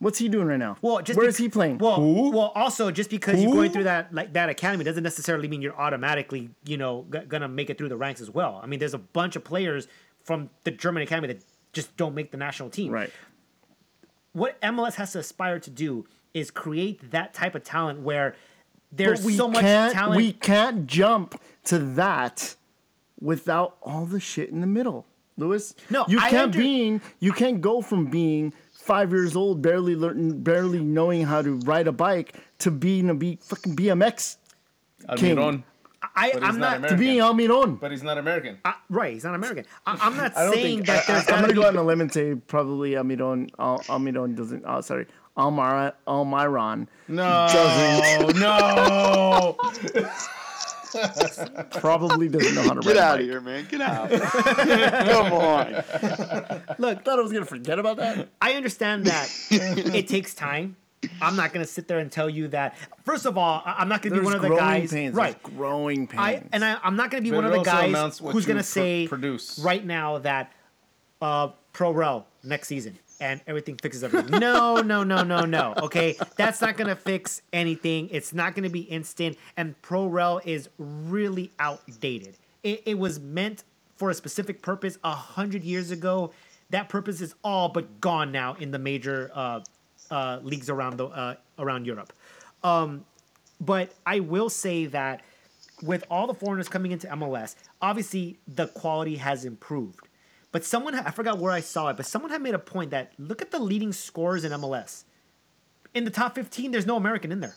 What's 0.00 0.18
he 0.18 0.28
doing 0.28 0.46
right 0.46 0.58
now? 0.58 0.76
Well, 0.80 1.02
just 1.02 1.16
where 1.16 1.26
bec- 1.26 1.30
is 1.30 1.36
he 1.38 1.48
playing? 1.48 1.78
Well, 1.78 1.96
Who? 1.96 2.30
well, 2.30 2.52
also 2.54 2.90
just 2.92 3.10
because 3.10 3.40
you're 3.42 3.50
Who? 3.50 3.56
going 3.56 3.72
through 3.72 3.84
that 3.84 4.14
like 4.14 4.32
that 4.34 4.48
academy 4.48 4.84
doesn't 4.84 5.02
necessarily 5.02 5.48
mean 5.48 5.60
you're 5.60 5.76
automatically, 5.78 6.50
you 6.64 6.76
know, 6.76 7.04
g- 7.12 7.18
gonna 7.28 7.48
make 7.48 7.68
it 7.68 7.76
through 7.78 7.88
the 7.88 7.96
ranks 7.96 8.20
as 8.20 8.30
well. 8.30 8.60
I 8.62 8.66
mean, 8.66 8.78
there's 8.78 8.94
a 8.94 8.98
bunch 8.98 9.34
of 9.34 9.42
players 9.42 9.88
from 10.24 10.50
the 10.64 10.70
German 10.70 11.02
academy 11.02 11.28
that 11.28 11.42
just 11.72 11.96
don't 11.96 12.14
make 12.14 12.30
the 12.30 12.36
national 12.36 12.70
team. 12.70 12.92
right. 12.92 13.10
What 14.32 14.60
MLS 14.60 14.94
has 14.96 15.12
to 15.12 15.18
aspire 15.20 15.58
to 15.60 15.70
do 15.70 16.06
is 16.34 16.50
create 16.50 17.10
that 17.10 17.34
type 17.34 17.54
of 17.54 17.64
talent 17.64 18.00
where 18.00 18.36
there's 18.92 19.24
we 19.24 19.34
so 19.36 19.48
much 19.48 19.62
can't. 19.62 19.92
talent. 19.92 20.16
We 20.16 20.32
can't 20.32 20.86
jump 20.86 21.40
to 21.64 21.78
that 21.78 22.54
without 23.20 23.76
all 23.82 24.04
the 24.06 24.20
shit 24.20 24.50
in 24.50 24.60
the 24.60 24.66
middle, 24.66 25.06
Lewis. 25.36 25.74
No, 25.90 26.04
you 26.08 26.18
I 26.20 26.30
can't 26.30 26.42
under- 26.44 26.58
being. 26.58 27.00
You 27.20 27.32
can't 27.32 27.60
go 27.60 27.80
from 27.80 28.06
being 28.06 28.52
five 28.72 29.10
years 29.12 29.34
old, 29.34 29.60
barely 29.60 29.96
learning, 29.96 30.42
barely 30.42 30.80
knowing 30.80 31.22
how 31.24 31.42
to 31.42 31.56
ride 31.60 31.88
a 31.88 31.92
bike, 31.92 32.34
to 32.60 32.70
being 32.70 33.10
a 33.10 33.14
be 33.14 33.38
fucking 33.42 33.74
BMX 33.76 34.36
king. 35.16 35.36
Almiron, 35.36 35.62
I, 36.18 36.30
but 36.32 36.42
he's 36.42 36.48
I'm 36.54 36.58
not 36.58 36.80
not, 36.80 36.88
to 36.88 36.94
American. 36.94 36.98
being 36.98 37.18
Almiron. 37.20 37.80
but 37.80 37.90
he's 37.90 38.02
not 38.02 38.18
American. 38.18 38.58
I- 38.64 38.74
right. 38.90 39.12
He's 39.14 39.24
not 39.24 39.34
American. 39.34 39.64
I, 39.86 39.98
I'm 40.00 40.16
not 40.16 40.32
I 40.36 40.44
don't 40.44 40.54
saying 40.54 40.84
think 40.84 40.86
that 40.86 41.08
I, 41.08 41.12
there's 41.12 41.28
I, 41.28 41.36
am 41.36 41.40
gonna 41.42 41.54
go 41.54 41.62
out 41.62 41.68
on 41.68 41.76
a 41.76 41.82
limb 41.82 42.00
and 42.00 42.12
say 42.12 42.34
probably 42.34 42.92
Almiron. 42.92 43.50
Al, 43.58 43.78
Almiron 43.80 44.36
doesn't. 44.36 44.64
Oh, 44.66 44.80
sorry, 44.80 45.06
Almar 45.36 45.94
Almiron 46.06 46.86
No, 47.06 47.46
no. 48.36 49.56
probably 51.72 52.28
doesn't 52.28 52.54
know 52.54 52.62
how 52.62 52.74
to 52.74 52.80
Get 52.80 52.96
out 52.96 53.18
bike. 53.18 53.20
of 53.20 53.26
here, 53.26 53.40
man. 53.40 53.66
Get 53.70 53.80
out. 53.80 54.10
Come 55.10 55.32
on. 55.32 55.72
Look, 56.78 57.04
thought 57.04 57.18
I 57.18 57.22
was 57.22 57.32
gonna 57.32 57.44
forget 57.44 57.78
about 57.78 57.98
that. 57.98 58.28
I 58.40 58.54
understand 58.54 59.06
that 59.06 59.30
it 59.50 60.08
takes 60.08 60.34
time. 60.34 60.76
I'm 61.20 61.36
not 61.36 61.52
gonna 61.52 61.64
sit 61.66 61.86
there 61.88 61.98
and 61.98 62.10
tell 62.10 62.28
you 62.28 62.48
that. 62.48 62.76
First 63.04 63.26
of 63.26 63.38
all, 63.38 63.62
I- 63.64 63.76
I'm 63.78 63.88
not 63.88 64.02
gonna 64.02 64.16
be 64.16 64.20
one 64.20 64.34
of 64.34 64.42
the 64.42 64.48
guys, 64.48 64.92
pains. 64.92 65.14
right? 65.14 65.40
There's 65.42 65.54
growing 65.56 66.06
pains. 66.06 66.20
I 66.20 66.42
and 66.52 66.64
I, 66.64 66.78
I'm 66.82 66.96
not 66.96 67.10
gonna 67.10 67.22
be 67.22 67.30
But 67.30 67.36
one 67.36 67.44
of 67.46 67.52
the 67.52 67.62
guys 67.62 68.18
who's 68.18 68.46
gonna 68.46 68.60
pr- 68.60 68.64
say 68.64 69.06
produce. 69.08 69.58
right 69.60 69.84
now 69.84 70.18
that 70.18 70.52
uh, 71.20 71.48
pro 71.72 71.90
rel 71.92 72.26
next 72.42 72.68
season 72.68 72.98
and 73.20 73.40
everything 73.46 73.76
fixes 73.76 74.04
everything. 74.04 74.38
no, 74.40 74.76
no, 74.76 75.02
no, 75.04 75.22
no, 75.24 75.44
no. 75.44 75.74
Okay, 75.78 76.16
that's 76.36 76.60
not 76.60 76.76
gonna 76.76 76.96
fix 76.96 77.42
anything. 77.52 78.08
It's 78.10 78.32
not 78.32 78.54
gonna 78.54 78.70
be 78.70 78.80
instant. 78.82 79.36
And 79.56 79.80
pro 79.82 80.06
rel 80.06 80.40
is 80.44 80.68
really 80.78 81.52
outdated. 81.58 82.36
It, 82.62 82.82
it 82.86 82.98
was 82.98 83.18
meant 83.20 83.64
for 83.96 84.10
a 84.10 84.14
specific 84.14 84.62
purpose 84.62 84.98
a 85.04 85.12
hundred 85.14 85.64
years 85.64 85.90
ago. 85.90 86.32
That 86.70 86.88
purpose 86.88 87.20
is 87.20 87.34
all 87.42 87.68
but 87.70 88.00
gone 88.00 88.30
now 88.30 88.54
in 88.54 88.70
the 88.72 88.78
major 88.78 89.30
uh, 89.34 89.60
uh, 90.10 90.40
leagues 90.42 90.68
around 90.70 90.96
the 90.96 91.06
uh, 91.06 91.34
around 91.58 91.86
Europe. 91.86 92.12
Um, 92.62 93.04
but 93.60 93.92
I 94.06 94.20
will 94.20 94.50
say 94.50 94.86
that 94.86 95.22
with 95.82 96.04
all 96.10 96.26
the 96.26 96.34
foreigners 96.34 96.68
coming 96.68 96.92
into 96.92 97.06
MLS, 97.08 97.54
obviously 97.80 98.38
the 98.46 98.66
quality 98.68 99.16
has 99.16 99.44
improved. 99.44 100.06
But 100.50 100.64
someone, 100.64 100.94
I 100.94 101.10
forgot 101.10 101.38
where 101.38 101.52
I 101.52 101.60
saw 101.60 101.88
it, 101.88 101.96
but 101.96 102.06
someone 102.06 102.30
had 102.30 102.40
made 102.42 102.54
a 102.54 102.58
point 102.58 102.90
that 102.90 103.12
look 103.18 103.42
at 103.42 103.50
the 103.50 103.58
leading 103.58 103.92
scorers 103.92 104.44
in 104.44 104.52
MLS. 104.52 105.04
In 105.94 106.04
the 106.04 106.10
top 106.10 106.34
15, 106.34 106.70
there's 106.70 106.86
no 106.86 106.96
American 106.96 107.30
in 107.32 107.40
there. 107.40 107.54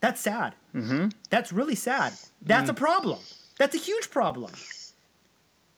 That's 0.00 0.20
sad. 0.20 0.54
Mm-hmm. 0.74 1.08
That's 1.28 1.52
really 1.52 1.74
sad. 1.74 2.14
That's 2.40 2.70
a 2.70 2.74
problem. 2.74 3.18
That's 3.58 3.74
a 3.74 3.78
huge 3.78 4.10
problem. 4.10 4.52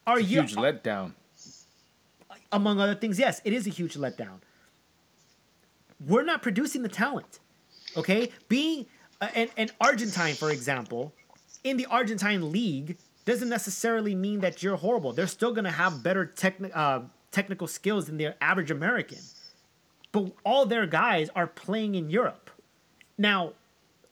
Are 0.07 0.21
you, 0.21 0.43
Huge 0.43 0.55
letdown. 0.55 1.13
among 2.53 2.79
other 2.81 2.95
things, 2.95 3.19
yes, 3.19 3.41
it 3.45 3.53
is 3.53 3.67
a 3.67 3.71
huge 3.71 3.95
letdown. 3.97 4.39
We're 6.07 6.25
not 6.25 6.43
producing 6.43 6.83
the 6.83 6.89
talent. 6.89 7.41
Okay, 7.97 8.31
being 8.49 8.87
uh, 9.21 9.29
an, 9.35 9.49
an 9.57 9.71
Argentine, 9.81 10.35
for 10.35 10.51
example, 10.51 11.13
in 11.63 11.77
the 11.77 11.87
Argentine 11.87 12.51
league 12.51 12.97
doesn't 13.25 13.49
necessarily 13.49 14.15
mean 14.15 14.41
that 14.41 14.63
you're 14.63 14.77
horrible. 14.77 15.13
They're 15.13 15.27
still 15.27 15.53
going 15.53 15.65
to 15.65 15.71
have 15.71 16.03
better 16.03 16.27
techni- 16.27 16.75
uh, 16.75 17.03
technical 17.31 17.67
skills 17.67 18.07
than 18.07 18.17
the 18.17 18.43
average 18.43 18.71
American. 18.71 19.19
But 20.11 20.33
all 20.45 20.67
their 20.67 20.87
guys 20.87 21.31
are 21.37 21.47
playing 21.47 21.95
in 21.95 22.11
Europe. 22.11 22.51
Now, 23.17 23.53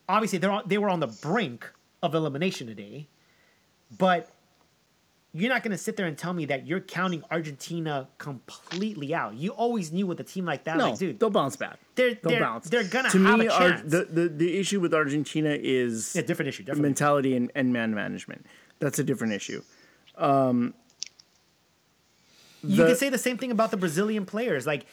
obviously, 0.08 0.38
they're 0.38 0.60
they 0.66 0.78
were 0.78 0.88
on 0.88 1.00
the 1.00 1.08
brink 1.08 1.70
of 2.02 2.14
elimination 2.14 2.66
today, 2.66 3.08
but 3.98 4.30
you're 5.32 5.48
not 5.48 5.62
going 5.62 5.70
to 5.70 5.78
sit 5.78 5.96
there 5.96 6.06
and 6.06 6.18
tell 6.18 6.32
me 6.32 6.44
that 6.46 6.66
you're 6.66 6.80
counting 6.80 7.22
Argentina 7.30 8.08
completely 8.18 9.14
out. 9.14 9.34
You 9.34 9.50
always 9.50 9.92
knew 9.92 10.06
with 10.06 10.18
a 10.18 10.24
team 10.24 10.44
like 10.44 10.64
that, 10.64 10.76
no, 10.76 10.90
like, 10.90 10.98
dude, 10.98 11.20
they'll 11.20 11.30
bounce 11.30 11.54
back. 11.56 11.78
they're 11.94 12.14
They'll 12.14 12.30
they're, 12.32 12.40
bounce. 12.40 12.68
they're 12.68 12.84
gonna 12.84 13.10
to 13.10 13.24
have 13.24 13.38
me, 13.38 13.46
a 13.46 13.52
Ar- 13.52 13.82
the, 13.84 14.04
the 14.10 14.28
the 14.28 14.58
issue 14.58 14.80
with 14.80 14.92
Argentina 14.92 15.50
is 15.60 16.14
yeah, 16.16 16.22
different 16.22 16.48
issue. 16.48 16.64
Definitely. 16.64 16.82
mentality 16.82 17.36
and, 17.36 17.52
and 17.54 17.72
man 17.72 17.94
management. 17.94 18.44
That's 18.80 18.98
a 18.98 19.04
different 19.04 19.32
issue. 19.34 19.62
Um, 20.16 20.74
you 22.62 22.76
the- 22.76 22.86
can 22.88 22.96
say 22.96 23.08
the 23.08 23.18
same 23.18 23.38
thing 23.38 23.50
about 23.52 23.70
the 23.70 23.76
Brazilian 23.76 24.26
players. 24.26 24.66
Like 24.66 24.86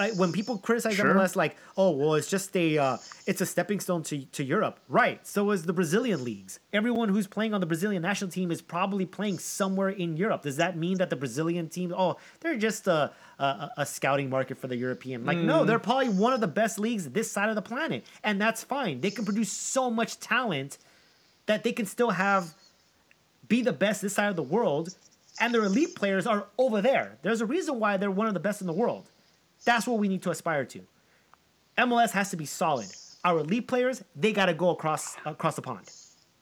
I, 0.00 0.10
when 0.12 0.32
people 0.32 0.56
criticize 0.58 0.94
Sure. 0.94 1.14
MLS, 1.14 1.36
like, 1.36 1.56
oh, 1.76 1.90
well, 1.90 2.14
it's 2.14 2.30
just 2.30 2.56
a 2.56 2.78
uh, 2.78 2.96
it's 3.26 3.40
a 3.40 3.46
stepping 3.46 3.80
stone 3.80 4.02
to, 4.04 4.24
to 4.24 4.42
Europe, 4.42 4.80
right? 4.88 5.24
So 5.26 5.50
is 5.50 5.64
the 5.64 5.72
Brazilian 5.74 6.24
leagues. 6.24 6.58
Everyone 6.72 7.10
who's 7.10 7.26
playing 7.26 7.52
on 7.52 7.60
the 7.60 7.66
Brazilian 7.66 8.02
national 8.02 8.30
team 8.30 8.50
is 8.50 8.62
probably 8.62 9.04
playing 9.04 9.38
somewhere 9.38 9.90
in 9.90 10.16
Europe. 10.16 10.42
Does 10.42 10.56
that 10.56 10.76
mean 10.76 10.96
that 10.98 11.10
the 11.10 11.16
Brazilian 11.16 11.68
team, 11.68 11.92
oh, 11.96 12.16
they're 12.40 12.56
just 12.56 12.86
a 12.86 13.12
a, 13.38 13.70
a 13.78 13.86
scouting 13.86 14.30
market 14.30 14.56
for 14.58 14.68
the 14.68 14.76
European? 14.76 15.26
Like, 15.26 15.38
no, 15.38 15.64
they're 15.64 15.78
probably 15.78 16.08
one 16.08 16.32
of 16.32 16.40
the 16.40 16.48
best 16.48 16.78
leagues 16.78 17.08
this 17.10 17.30
side 17.30 17.50
of 17.50 17.54
the 17.54 17.62
planet, 17.62 18.04
and 18.24 18.40
that's 18.40 18.64
fine. 18.64 19.02
They 19.02 19.10
can 19.10 19.26
produce 19.26 19.52
so 19.52 19.90
much 19.90 20.18
talent 20.18 20.78
that 21.46 21.62
they 21.62 21.72
can 21.72 21.84
still 21.84 22.10
have 22.10 22.54
be 23.48 23.60
the 23.60 23.72
best 23.72 24.00
this 24.00 24.14
side 24.14 24.30
of 24.30 24.36
the 24.36 24.42
world, 24.42 24.96
and 25.40 25.52
their 25.52 25.64
elite 25.64 25.94
players 25.94 26.26
are 26.26 26.46
over 26.56 26.80
there. 26.80 27.18
There's 27.22 27.42
a 27.42 27.46
reason 27.46 27.78
why 27.80 27.98
they're 27.98 28.10
one 28.10 28.28
of 28.28 28.34
the 28.34 28.40
best 28.40 28.62
in 28.62 28.66
the 28.66 28.72
world. 28.72 29.09
That's 29.64 29.86
what 29.86 29.98
we 29.98 30.08
need 30.08 30.22
to 30.22 30.30
aspire 30.30 30.64
to. 30.66 30.80
MLS 31.78 32.10
has 32.10 32.30
to 32.30 32.36
be 32.36 32.46
solid. 32.46 32.88
Our 33.24 33.40
elite 33.40 33.68
players, 33.68 34.02
they 34.16 34.32
got 34.32 34.46
to 34.46 34.54
go 34.54 34.70
across 34.70 35.16
across 35.24 35.56
the 35.56 35.62
pond. 35.62 35.90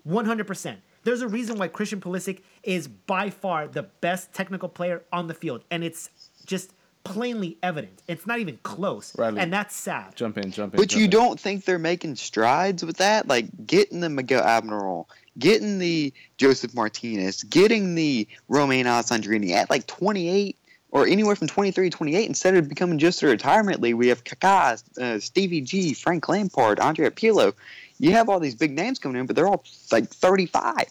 100%. 0.07 0.77
There's 1.05 1.23
a 1.23 1.29
reason 1.29 1.59
why 1.59 1.69
Christian 1.69 2.01
Pulisic 2.01 2.43
is 2.63 2.89
by 2.89 3.31
far 3.31 3.67
the 3.69 3.85
best 3.85 4.33
technical 4.33 4.69
player 4.69 5.03
on 5.13 5.27
the 5.27 5.35
field, 5.35 5.65
and 5.71 5.83
it's 5.85 6.11
just 6.45 6.73
plainly 7.05 7.57
evident. 7.63 8.03
It's 8.09 8.27
not 8.27 8.39
even 8.39 8.59
close, 8.63 9.17
Riley. 9.17 9.41
and 9.41 9.53
that's 9.53 9.75
sad. 9.75 10.15
Jump 10.17 10.39
in, 10.39 10.51
jump 10.51 10.75
in. 10.75 10.79
But 10.79 10.89
jump 10.89 10.99
you 10.99 11.05
in. 11.05 11.11
don't 11.11 11.41
think 11.41 11.65
they're 11.65 11.79
making 11.79 12.17
strides 12.17 12.85
with 12.85 12.99
that? 12.99 13.27
Like 13.29 13.47
getting 13.67 14.01
the 14.01 14.09
Miguel 14.09 14.43
Almiron, 14.43 15.07
getting 15.39 15.79
the 15.79 16.13
Josef 16.37 16.75
Martinez, 16.75 17.43
getting 17.45 17.95
the 17.95 18.27
Romain 18.49 18.87
Alessandrini 18.87 19.53
at 19.53 19.71
like 19.71 19.87
28 19.87 20.57
or 20.91 21.07
anywhere 21.07 21.37
from 21.37 21.47
23 21.49 21.91
to 21.91 21.97
28 21.97 22.27
instead 22.29 22.55
of 22.55 22.69
becoming 22.69 22.99
just 22.99 23.23
a 23.23 23.27
retirement 23.27 23.81
league. 23.81 23.95
We 23.95 24.09
have 24.09 24.25
Kaká, 24.25 24.83
uh, 24.99 25.21
Stevie 25.21 25.61
G, 25.61 25.95
Frank 25.95 26.29
Lampard, 26.29 26.81
Andrea 26.81 27.11
Pirlo. 27.11 27.55
You 27.99 28.13
have 28.13 28.29
all 28.29 28.41
these 28.41 28.55
big 28.55 28.73
names 28.73 28.99
coming 28.99 29.21
in, 29.21 29.27
but 29.27 29.37
they're 29.37 29.49
all 29.49 29.65
like 29.91 30.09
35. 30.09 30.87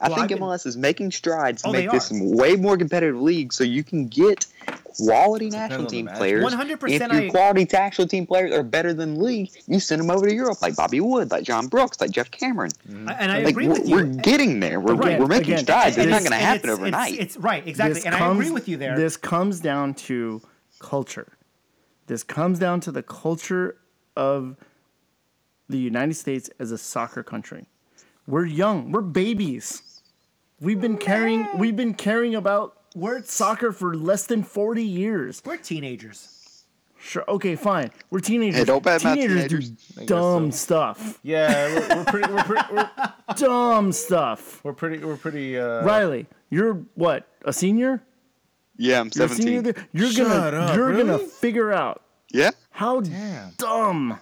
I 0.00 0.08
Well, 0.08 0.16
think 0.16 0.24
I've 0.24 0.28
been- 0.30 0.38
MLS 0.48 0.66
is 0.66 0.76
making 0.76 1.12
strides 1.12 1.62
to 1.62 1.68
Oh, 1.68 1.72
make 1.72 1.90
this 1.90 2.10
way 2.12 2.56
more 2.56 2.76
competitive 2.76 3.20
league 3.20 3.52
so 3.52 3.62
you 3.64 3.84
can 3.84 4.06
get 4.08 4.46
quality 4.84 5.46
on 5.46 5.52
national 5.52 5.86
team 5.86 6.06
players. 6.08 6.42
100% 6.44 7.02
If 7.12 7.12
your 7.12 7.22
I- 7.22 7.28
quality 7.30 7.66
national 7.72 8.08
team 8.08 8.26
players 8.26 8.52
are 8.52 8.62
better 8.62 8.92
than 8.92 9.14
the 9.14 9.20
league, 9.22 9.50
you 9.66 9.78
send 9.80 10.00
them 10.00 10.10
over 10.10 10.26
to 10.28 10.34
Europe 10.34 10.60
like 10.62 10.76
Bobby 10.76 11.00
Wood, 11.00 11.30
like 11.30 11.44
John 11.44 11.66
Brooks, 11.68 12.00
like 12.00 12.10
Geoff 12.10 12.30
Cameron. 12.30 12.70
Mm-hmm. 12.88 13.08
and 13.08 13.32
I 13.32 13.38
Like 13.38 13.48
agree 13.48 13.68
we're, 13.68 13.74
with 13.74 13.88
you. 13.88 13.96
we're 13.96 14.04
getting 14.04 14.60
there. 14.60 14.80
We're, 14.80 14.94
Right, 14.94 15.18
we're 15.18 15.26
making 15.26 15.54
again, 15.54 15.64
strides. 15.64 15.96
It's 15.96 16.02
And 16.02 16.10
not 16.10 16.20
going 16.20 16.32
to 16.32 16.36
happen 16.38 16.70
it's- 16.70 16.78
overnight. 16.78 17.12
It's, 17.14 17.20
it's 17.20 17.36
right, 17.38 17.66
exactly, 17.66 17.94
This 17.94 18.04
and 18.06 18.14
I 18.14 18.30
agree 18.32 18.50
with 18.50 18.68
you 18.68 18.76
there. 18.76 18.96
This 18.96 19.16
comes 19.16 19.60
down 19.60 19.94
to 19.94 20.40
culture. 20.80 21.28
This 22.06 22.22
comes 22.22 22.58
down 22.58 22.80
to 22.80 22.92
the 22.92 23.02
culture 23.02 23.76
of 24.16 24.56
the 25.68 25.78
United 25.78 26.14
States 26.14 26.50
as 26.58 26.70
a 26.70 26.78
soccer 26.78 27.22
country. 27.22 27.66
We're 28.26 28.46
young. 28.46 28.90
We're 28.92 29.00
babies. 29.02 29.82
We've 30.60 30.80
been 30.80 30.96
caring. 30.96 31.46
We've 31.58 31.76
been 31.76 31.94
caring 31.94 32.34
about 32.34 32.76
We're 32.94 33.22
soccer 33.22 33.72
for 33.72 33.94
less 33.94 34.26
than 34.26 34.42
forty 34.42 34.84
years. 34.84 35.42
we're 35.44 35.56
teenagers. 35.58 36.30
Sure. 36.98 37.24
Okay. 37.28 37.54
Fine. 37.54 37.90
We're 38.10 38.20
teenagers. 38.20 38.60
Hey, 38.60 38.64
don't 38.64 38.82
badmouth 38.82 39.14
teenagers 39.14 39.48
teenagers. 39.48 39.70
do 39.70 40.06
dumb 40.06 40.50
stuff. 40.52 41.18
Yeah, 41.22 41.66
we're, 41.90 41.96
we're 41.98 42.04
pretty. 42.04 42.32
We're 42.32 42.44
pretty. 42.44 42.64
We're, 42.72 42.90
Dumb 43.36 43.92
stuff. 43.92 44.64
we're 44.64 44.72
pretty. 44.72 45.04
We're 45.04 45.16
pretty. 45.16 45.58
Uh, 45.58 45.82
Riley, 45.84 46.26
you're 46.50 46.74
what? 46.94 47.28
A 47.44 47.52
senior? 47.52 48.02
yeah, 48.78 49.00
I'm 49.00 49.10
You're 49.14 49.28
17. 49.28 49.74
You're 49.92 50.12
gonna. 50.14 50.34
up, 50.56 50.74
you're 50.76 50.96
gonna 50.96 51.18
figure 51.18 51.72
out 51.72 52.02
Yeah. 52.32 52.50
How 52.70 53.00
Damn. 53.02 53.50
dumb. 53.58 54.18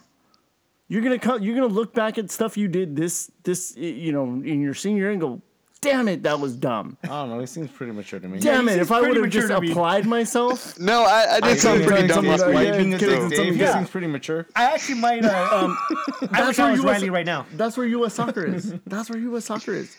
You're 0.93 1.01
gonna 1.01 1.19
come. 1.19 1.43
You're 1.43 1.55
gonna 1.55 1.73
look 1.73 1.95
back 1.95 2.19
at 2.19 2.31
stuff 2.31 2.59
you 2.59 2.69
did 2.69 2.95
this 2.95 3.31
this 3.45 3.75
you 3.79 4.13
know 4.13 4.25
in 4.25 4.61
your 4.61 4.75
senior 4.75 5.05
year 5.05 5.11
and 5.13 5.21
go, 5.23 5.41
"Damn 5.81 6.07
it, 6.07 6.23
that 6.25 6.39
was 6.39 6.55
dumb." 6.55 6.99
I 7.05 7.07
don't 7.07 7.31
know. 7.31 7.39
He 7.41 7.47
seems 7.47 7.71
pretty 7.71 7.93
mature 7.93 8.21
to 8.21 8.29
me. 8.29 8.39
Damn 8.41 8.69
he 8.69 8.75
it, 8.75 8.81
if 8.81 8.93
I 8.93 9.01
would 9.01 9.17
have 9.17 9.31
just 9.31 9.51
applied 9.51 10.05
myself. 10.05 10.79
No, 10.79 11.05
I, 11.05 11.37
I 11.37 11.41
did 11.41 11.45
I 11.45 11.55
something 11.57 11.89
pretty 11.89 12.09
dumb 12.09 12.27
last 12.27 12.41
something- 12.41 12.59
week. 12.59 12.67
yeah, 12.67 12.73
Wiping 12.73 12.93
a 12.95 12.99
kidding, 12.99 13.29
Dave. 13.31 13.57
Yeah. 13.57 13.73
seems 13.73 13.89
pretty 13.89 14.07
mature. 14.07 14.47
I 14.55 14.65
actually 14.65 14.97
might. 15.01 15.25
Uh, 15.25 15.49
um, 15.51 15.79
I 16.31 16.47
wish 16.49 16.59
where 16.59 16.67
I 16.67 16.71
was 16.73 16.81
US 16.81 16.85
Riley 16.85 17.09
right 17.09 17.25
now. 17.25 17.47
That's 17.55 17.79
where 17.79 17.87
U.S. 17.87 18.13
soccer 18.13 18.45
is. 18.45 18.75
That's 18.87 19.09
where 19.09 19.19
U.S. 19.19 19.47
soccer 19.47 19.73
is. 19.73 19.97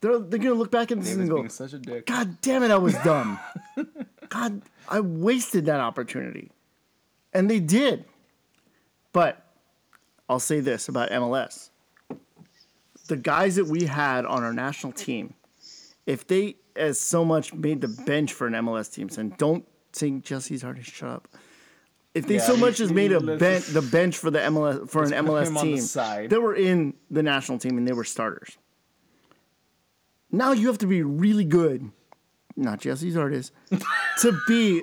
They're 0.00 0.18
they're 0.18 0.40
gonna 0.40 0.54
look 0.56 0.72
back 0.72 0.90
at 0.90 1.00
this 1.00 1.14
and 1.14 1.28
go, 1.30 1.46
such 1.46 1.72
a 1.72 1.78
dick. 1.78 2.06
God 2.06 2.40
damn 2.40 2.64
it, 2.64 2.72
I 2.72 2.78
was 2.78 2.94
dumb. 3.04 3.38
God, 4.28 4.62
I 4.88 4.98
wasted 4.98 5.66
that 5.66 5.78
opportunity. 5.78 6.50
And 7.32 7.48
they 7.48 7.60
did. 7.60 8.06
But 9.12 9.46
I'll 10.32 10.40
say 10.40 10.60
this 10.60 10.88
about 10.88 11.10
MLS. 11.10 11.68
The 13.08 13.18
guys 13.18 13.56
that 13.56 13.66
we 13.66 13.84
had 13.84 14.24
on 14.24 14.42
our 14.42 14.54
national 14.54 14.94
team, 14.94 15.34
if 16.06 16.26
they 16.26 16.56
as 16.74 16.98
so 16.98 17.22
much 17.22 17.52
made 17.52 17.82
the 17.82 17.88
bench 17.88 18.32
for 18.32 18.46
an 18.46 18.54
MLS 18.54 18.90
team, 18.90 19.10
and 19.18 19.36
don't 19.36 19.68
think 19.92 20.24
Jesse's 20.24 20.64
already 20.64 20.84
shut 20.84 21.10
up. 21.10 21.28
If 22.14 22.26
they 22.26 22.36
Yeah, 22.36 22.46
so 22.46 22.56
much 22.56 22.80
as 22.80 22.90
made 22.90 23.12
a 23.12 23.20
bench 23.20 23.66
the 23.66 23.82
bench 23.82 24.16
for 24.16 24.30
the 24.30 24.38
MLS 24.38 24.88
for 24.88 25.02
an 25.02 25.10
MLS 25.10 25.50
team, 25.60 26.28
they 26.30 26.38
were 26.38 26.54
in 26.54 26.94
the 27.10 27.22
national 27.22 27.58
team 27.58 27.76
and 27.76 27.86
they 27.86 27.92
were 27.92 28.02
starters. 28.02 28.56
Now 30.30 30.52
you 30.52 30.66
have 30.68 30.78
to 30.78 30.86
be 30.86 31.02
really 31.02 31.44
good, 31.44 31.90
not 32.56 32.80
Jesse's 32.80 33.18
artist, 33.18 33.52
to 34.20 34.40
be 34.48 34.80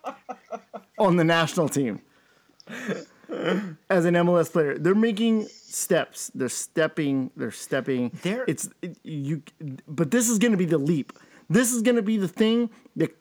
on 0.98 1.16
the 1.16 1.24
national 1.24 1.68
team 1.68 2.00
as 3.90 4.04
an 4.04 4.14
MLS 4.14 4.50
player. 4.52 4.78
They're 4.78 4.94
making 4.94 5.46
steps. 5.46 6.30
They're 6.34 6.48
stepping. 6.48 7.30
They're 7.36 7.50
stepping. 7.50 8.10
They're- 8.22 8.44
it's 8.46 8.68
it- 8.82 8.98
you. 9.02 9.42
But 9.88 10.10
this 10.10 10.28
is 10.28 10.38
going 10.38 10.52
to 10.52 10.58
be 10.58 10.64
the 10.64 10.78
leap. 10.78 11.12
This 11.48 11.72
is 11.72 11.82
going 11.82 11.96
to 11.96 12.02
be 12.02 12.16
the 12.16 12.28
thing 12.28 12.70
that 12.96 13.16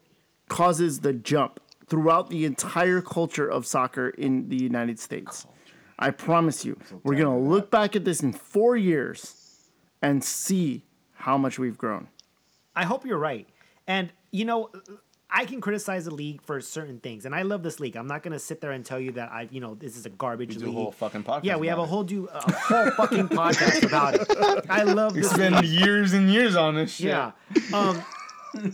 causes 0.50 1.00
the 1.02 1.14
jump 1.14 1.60
throughout 1.88 2.30
the 2.30 2.46
entire 2.46 3.02
culture 3.02 3.48
of 3.48 3.66
soccer 3.66 4.10
in 4.10 4.50
the 4.50 4.56
United 4.58 5.00
States. 5.00 5.46
I 6.00 6.10
promise 6.12 6.66
you, 6.66 6.78
we're 7.04 7.16
going 7.16 7.42
to 7.44 7.50
look 7.50 7.70
back 7.72 7.96
at 7.96 8.04
this 8.04 8.22
in 8.22 8.34
four 8.34 8.76
years 8.76 9.70
and 10.02 10.24
see 10.24 10.84
how 11.14 11.38
much 11.38 11.58
we've 11.60 11.78
grown. 11.78 12.08
I 12.76 12.84
hope 12.86 13.06
you're 13.06 13.18
right. 13.20 13.48
And 13.88 14.12
you 14.32 14.46
know, 14.46 14.70
I 15.38 15.44
can 15.44 15.60
criticize 15.60 16.06
the 16.06 16.14
league 16.14 16.42
for 16.44 16.62
certain 16.62 17.00
things, 17.00 17.26
and 17.26 17.36
I 17.36 17.42
love 17.42 17.62
this 17.62 17.82
league. 17.82 17.98
I'm 17.98 18.08
not 18.08 18.24
gonna 18.24 18.40
sit 18.40 18.62
there 18.62 18.72
and 18.72 18.86
tell 18.86 19.00
you 19.02 19.12
that 19.14 19.32
I, 19.34 19.50
you 19.52 19.60
know, 19.60 19.76
this 19.76 19.98
is 19.98 20.06
a 20.06 20.10
garbage 20.10 20.50
We 20.50 20.56
do 20.56 20.66
a 20.66 20.68
league. 20.68 20.76
whole 20.76 20.92
fucking 20.94 21.24
podcast 21.24 21.42
Yeah, 21.44 21.58
we 21.58 21.68
have 21.68 21.78
a 21.78 21.86
whole 21.86 22.04
do 22.04 22.30
a 22.34 22.40
whole 22.52 22.92
fucking 22.92 23.28
podcast 23.30 23.84
about 23.86 24.14
it. 24.16 24.66
I 24.70 24.84
love 24.84 25.14
We 25.14 25.22
this. 25.22 25.32
spend 25.32 25.66
years 25.66 26.14
and 26.14 26.30
years 26.32 26.56
on 26.56 26.76
this 26.76 26.94
shit. 26.96 27.08
Yeah. 27.08 27.32
Um, 27.74 28.02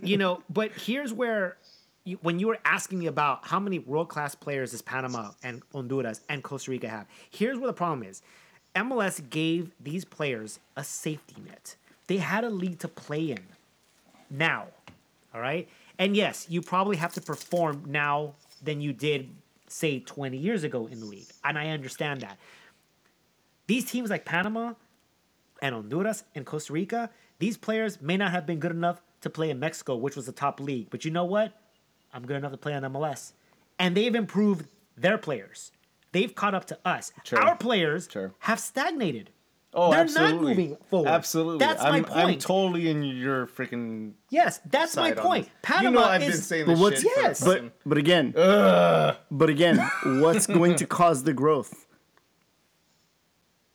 you 0.04 0.18
know, 0.18 0.44
but 0.52 0.72
here's 0.74 1.12
where 1.12 1.58
you, 2.04 2.20
when 2.22 2.38
you 2.38 2.48
were 2.48 2.60
asking 2.64 3.00
me 3.00 3.08
about 3.08 3.48
how 3.48 3.60
many 3.60 3.80
world 3.80 4.10
class 4.10 4.36
players 4.36 4.70
does 4.72 4.84
Panama 4.84 5.32
and 5.44 5.64
Honduras 5.74 6.22
and 6.30 6.44
Costa 6.44 6.70
Rica 6.70 6.88
have, 6.90 7.08
here's 7.32 7.58
where 7.58 7.68
the 7.68 7.74
problem 7.74 8.04
is. 8.08 8.22
MLS 8.76 9.28
gave 9.32 9.72
these 9.80 10.06
players 10.06 10.60
a 10.78 10.84
safety 10.84 11.36
net. 11.46 11.76
They 12.08 12.18
had 12.18 12.44
a 12.44 12.50
league 12.52 12.78
to 12.80 12.88
play 12.88 13.32
in 13.32 13.40
now. 14.30 14.68
All 15.34 15.42
right? 15.42 15.68
And 16.02 16.18
yes, 16.18 16.48
you 16.50 16.64
probably 16.64 16.98
have 16.98 17.14
to 17.14 17.22
perform 17.22 17.84
now 17.88 18.34
than 18.64 18.82
you 18.82 18.92
did, 18.92 19.30
say, 19.68 20.00
20 20.00 20.36
years 20.36 20.64
ago 20.64 20.88
in 20.88 21.00
the 21.00 21.06
league. 21.06 21.28
And 21.44 21.60
I 21.60 21.68
understand 21.68 22.22
that. 22.22 22.40
These 23.68 23.86
teams 23.86 24.10
like 24.10 24.26
Panama 24.26 24.74
and 25.62 25.76
Honduras 25.76 26.24
and 26.34 26.44
Costa 26.44 26.74
Rica, 26.74 27.12
these 27.38 27.56
players 27.56 28.02
may 28.02 28.18
not 28.18 28.32
have 28.32 28.48
been 28.48 28.58
good 28.60 28.72
enough 28.72 29.00
to 29.22 29.30
play 29.30 29.52
in 29.52 29.60
Mexico, 29.60 29.96
which 29.96 30.16
was 30.16 30.26
the 30.26 30.32
top 30.32 30.60
league. 30.60 30.88
But 30.90 31.06
you 31.06 31.12
know 31.12 31.24
what? 31.26 31.54
I'm 32.12 32.26
good 32.26 32.38
enough 32.38 32.52
to 32.52 32.58
play 32.58 32.74
on 32.74 32.82
MLS. 32.82 33.34
And 33.78 33.96
they've 33.96 34.16
improved 34.16 34.66
their 34.98 35.20
players. 35.20 35.72
They've 36.14 36.34
caught 36.34 36.56
up 36.56 36.66
to 36.66 36.80
us. 36.84 37.12
Sure. 37.24 37.40
Our 37.40 37.56
players 37.56 38.10
Sure. 38.12 38.34
have 38.40 38.60
stagnated. 38.60 39.30
Oh, 39.74 39.92
They're 39.92 40.02
absolutely. 40.02 40.34
not 40.36 40.42
moving 40.42 40.78
forward. 40.90 41.08
Absolutely. 41.10 41.60
That's 41.60 41.82
I'm, 41.82 42.02
my 42.02 42.10
I'm 42.14 42.38
totally 42.40 42.90
in 42.90 43.04
your 43.04 43.48
freaking 43.48 44.14
yes, 44.30 44.60
that's 44.70 44.96
my 44.98 45.10
side 45.10 45.18
on 45.20 45.24
point. 45.26 45.50
Panama 45.62 45.90
you 45.90 45.96
know 45.96 46.04
I've 46.04 46.24
is 46.24 46.36
been 46.36 46.42
saying 46.42 46.66
But 46.66 46.78
what's 46.78 47.02
shit 47.02 47.12
yes, 47.16 47.44
But 47.44 47.72
but 47.86 47.98
again, 47.98 48.32
but 48.34 49.50
again, 49.50 49.78
what's 50.04 50.46
going 50.46 50.76
to 50.76 50.86
cause 51.00 51.24
the 51.24 51.34
growth? 51.34 51.88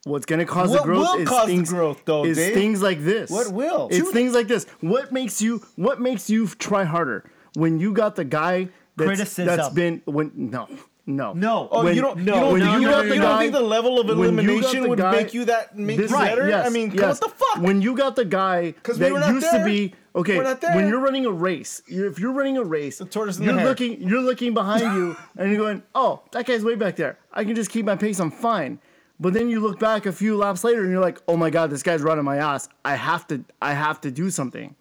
What's 0.05 0.26
going 0.26 0.38
to 0.38 0.44
cause 0.44 0.70
What 0.70 0.82
the 0.82 0.84
growth 0.84 1.14
will 1.14 1.20
is 1.22 1.28
cause 1.28 1.47
the 1.47 1.53
things 1.55 1.70
growth, 1.70 2.03
though, 2.05 2.24
is 2.24 2.36
Dave? 2.36 2.55
things 2.55 2.80
like 2.80 3.01
this. 3.03 3.28
What 3.30 3.51
will? 3.53 3.88
It's 3.88 3.97
Shoot. 3.99 4.12
things 4.12 4.34
like 4.34 4.47
this. 4.47 4.64
What 4.80 5.11
makes 5.12 5.42
you 5.42 5.62
what 5.76 6.01
makes 6.01 6.30
you 6.30 6.47
try 6.47 6.84
harder 6.84 7.28
when 7.55 7.80
you 7.80 7.92
got 7.92 8.14
the 8.16 8.24
guy 8.24 8.68
that's, 8.97 9.09
Criticism. 9.09 9.47
that's 9.47 9.68
been 9.70 10.03
when 10.05 10.30
no 10.34 10.68
no 11.07 11.33
No. 11.35 11.69
Oh, 11.71 11.85
When- 11.85 11.95
you 11.95 12.03
don't. 12.03 12.19
no, 12.19 12.35
you 12.35 12.41
don't, 12.41 12.53
when 12.53 12.61
you, 12.63 12.67
you 12.67 12.81
don't, 12.81 12.91
got 12.91 13.03
the 13.03 13.09
you 13.15 13.21
don't 13.21 13.31
guy- 13.31 13.39
think 13.39 13.53
the 13.53 13.61
level 13.61 14.01
of 14.01 14.07
when 14.09 14.19
you 14.19 14.25
got 14.25 14.33
elimination 14.45 14.83
the 14.83 14.89
would 14.89 14.99
guy- 14.99 15.11
make 15.13 15.35
you 15.35 15.45
that 15.45 15.79
make 15.79 15.99
This- 15.99 16.11
better? 16.13 16.49
yes, 16.49 16.67
I 16.67 16.71
mean, 16.71 16.91
yes. 16.93 17.21
what 17.21 17.31
the 17.31 17.37
fuck? 17.45 17.63
When 17.63 17.81
you 17.81 17.95
got 17.95 18.17
the 18.17 18.25
guy 18.25 18.75
'Cause 18.83 18.99
we 18.99 19.05
that 19.05 19.13
were 19.13 19.21
not 19.21 19.33
used 19.33 19.47
there. 19.47 19.61
to 19.61 19.65
be 19.65 19.95
okay, 20.17 20.37
We're 20.37 20.43
not 20.43 20.61
there. 20.61 20.75
when 20.75 20.89
you're 20.89 21.01
running 21.01 21.25
a 21.25 21.31
race, 21.31 21.81
you're, 21.87 22.07
if 22.07 22.19
you're 22.19 22.33
running 22.33 22.57
a 22.59 22.65
race, 22.65 23.01
tortoise 23.11 23.39
in 23.39 23.47
the 23.47 23.53
you're 23.53 23.61
hare. 23.61 23.69
looking, 23.69 24.01
you're 24.03 24.21
looking 24.21 24.53
behind 24.55 24.83
you, 24.83 25.17
and 25.37 25.51
you're 25.51 25.61
going, 25.61 25.83
"Oh, 25.95 26.23
that 26.33 26.45
guy's 26.47 26.65
way 26.65 26.75
back 26.75 26.97
there. 26.97 27.19
I 27.33 27.45
can 27.45 27.55
just 27.55 27.71
keep 27.71 27.85
my 27.87 27.97
pace. 27.97 28.19
I'm 28.19 28.31
fine." 28.33 28.81
But 29.21 29.33
then 29.33 29.49
you 29.49 29.61
look 29.61 29.79
back 29.79 30.05
a 30.07 30.13
few 30.13 30.37
laps 30.37 30.63
later, 30.65 30.83
and 30.83 30.91
you're 30.91 31.01
like, 31.01 31.23
"Oh 31.29 31.37
my 31.37 31.51
god, 31.51 31.71
this 31.71 31.83
guy's 31.85 32.03
running 32.03 32.25
my 32.25 32.37
ass. 32.39 32.69
I 32.85 32.97
have 32.97 33.27
to, 33.29 33.45
I 33.63 33.73
have 33.75 34.01
to 34.03 34.11
do 34.11 34.29
something." 34.31 34.75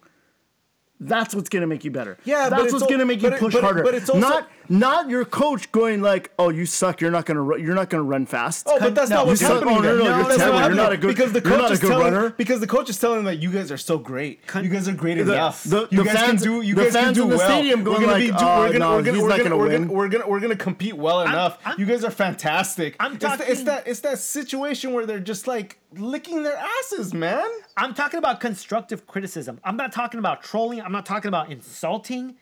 That's 0.98 1.34
what's 1.34 1.50
gonna 1.50 1.66
make 1.66 1.84
you 1.84 1.90
better. 1.90 2.16
Yeah, 2.24 2.44
but 2.48 2.50
that's 2.56 2.64
it's 2.64 2.72
what's 2.72 2.82
al- 2.84 2.88
gonna 2.90 3.04
make 3.04 3.22
you 3.22 3.28
but 3.28 3.36
it- 3.36 3.40
push 3.40 3.52
but 3.52 3.58
it- 3.58 3.64
harder. 3.64 3.82
but 3.82 3.94
it's 3.94 4.08
also- 4.08 4.26
not 4.26 4.48
not 4.68 5.08
your 5.10 5.24
coach 5.24 5.70
going 5.72 6.02
like, 6.02 6.30
"Oh, 6.38 6.50
you 6.50 6.66
suck. 6.66 7.00
You're 7.00 7.10
not 7.10 7.26
gonna. 7.26 7.42
Ru- 7.42 7.58
you're 7.58 7.74
not 7.74 7.90
gonna 7.90 8.02
run 8.02 8.26
fast." 8.26 8.66
Oh, 8.68 8.78
but 8.78 8.94
that's 8.94 9.10
No, 9.10 9.16
not 9.16 9.26
what's 9.26 9.40
you 9.40 9.46
suck- 9.46 9.58
happening. 9.62 9.76
oh, 9.78 9.80
no, 9.80 9.96
then. 9.96 10.04
no, 10.06 10.16
you're 10.18 10.24
that's 10.24 10.36
terrible. 10.38 10.58
not 10.60 10.66
You're 10.68 10.76
not 10.76 10.92
a 10.92 10.96
good- 10.96 11.06
because 11.08 11.32
the 11.32 11.40
you're 11.40 11.50
coach 11.50 11.60
not 11.62 11.70
a 11.70 11.72
is 11.74 11.80
good 11.80 11.88
telling 11.90 12.12
runner. 12.14 12.30
because 12.30 12.60
the 12.60 12.66
coach 12.66 12.90
is 12.90 12.98
telling 12.98 13.16
them 13.18 13.24
that 13.26 13.36
you 13.42 13.50
guys 13.50 13.70
are 13.72 13.76
so 13.78 13.98
great. 13.98 14.40
you 14.62 14.68
guys 14.68 14.88
are 14.88 14.92
great 14.94 15.18
enough. 15.18 15.64
the- 15.64 15.88
you 15.90 15.98
the 15.98 16.04
guys 16.04 16.14
fans- 16.16 16.42
can 16.42 16.52
do. 16.52 16.60
You 16.62 16.74
the 16.74 16.82
guys 16.84 16.92
can 16.92 17.04
fans 17.04 17.16
do 17.16 17.22
in 17.24 17.28
the 17.30 17.36
well. 17.36 17.48
stadium 17.48 17.80
we're 17.80 17.84
going 17.84 18.00
gonna 18.02 18.12
like, 18.12 18.20
be, 18.22 18.26
do- 18.28 18.34
"Oh, 18.38 18.58
we're 18.60 18.66
gonna, 18.68 18.78
no, 18.78 18.90
we're 18.96 19.02
gonna, 19.02 19.12
he's 19.12 19.22
we're 19.22 19.28
not 19.28 19.36
gonna, 19.38 19.48
gonna 19.50 19.56
we're 19.60 19.68
win." 19.68 19.82
gonna, 19.86 19.92
we're 19.94 20.08
gonna, 20.08 20.28
we're 20.28 20.40
gonna 20.40 20.56
compete 20.56 20.96
well 20.96 21.20
enough. 21.22 21.58
I'm- 21.64 21.76
you 21.78 21.86
guys 21.86 22.04
are 22.04 22.10
fantastic. 22.10 22.96
I'm 23.00 23.14
it's, 23.14 23.24
the- 23.36 23.50
it's 23.50 23.62
that 23.64 23.86
it's 23.86 24.00
that 24.00 24.18
situation 24.18 24.92
where 24.92 25.06
they're 25.06 25.20
just 25.20 25.46
like 25.46 25.78
licking 25.96 26.42
their 26.42 26.56
asses, 26.80 27.14
man. 27.14 27.46
I'm 27.76 27.94
talking 27.94 28.18
about 28.18 28.40
constructive 28.40 29.06
criticism. 29.06 29.60
I'm 29.64 29.76
not 29.76 29.92
talking 29.92 30.18
about 30.18 30.42
trolling. 30.42 30.80
I'm 30.82 30.92
not 30.92 31.06
talking 31.06 31.28
about 31.28 31.50
insulting. 31.50 32.36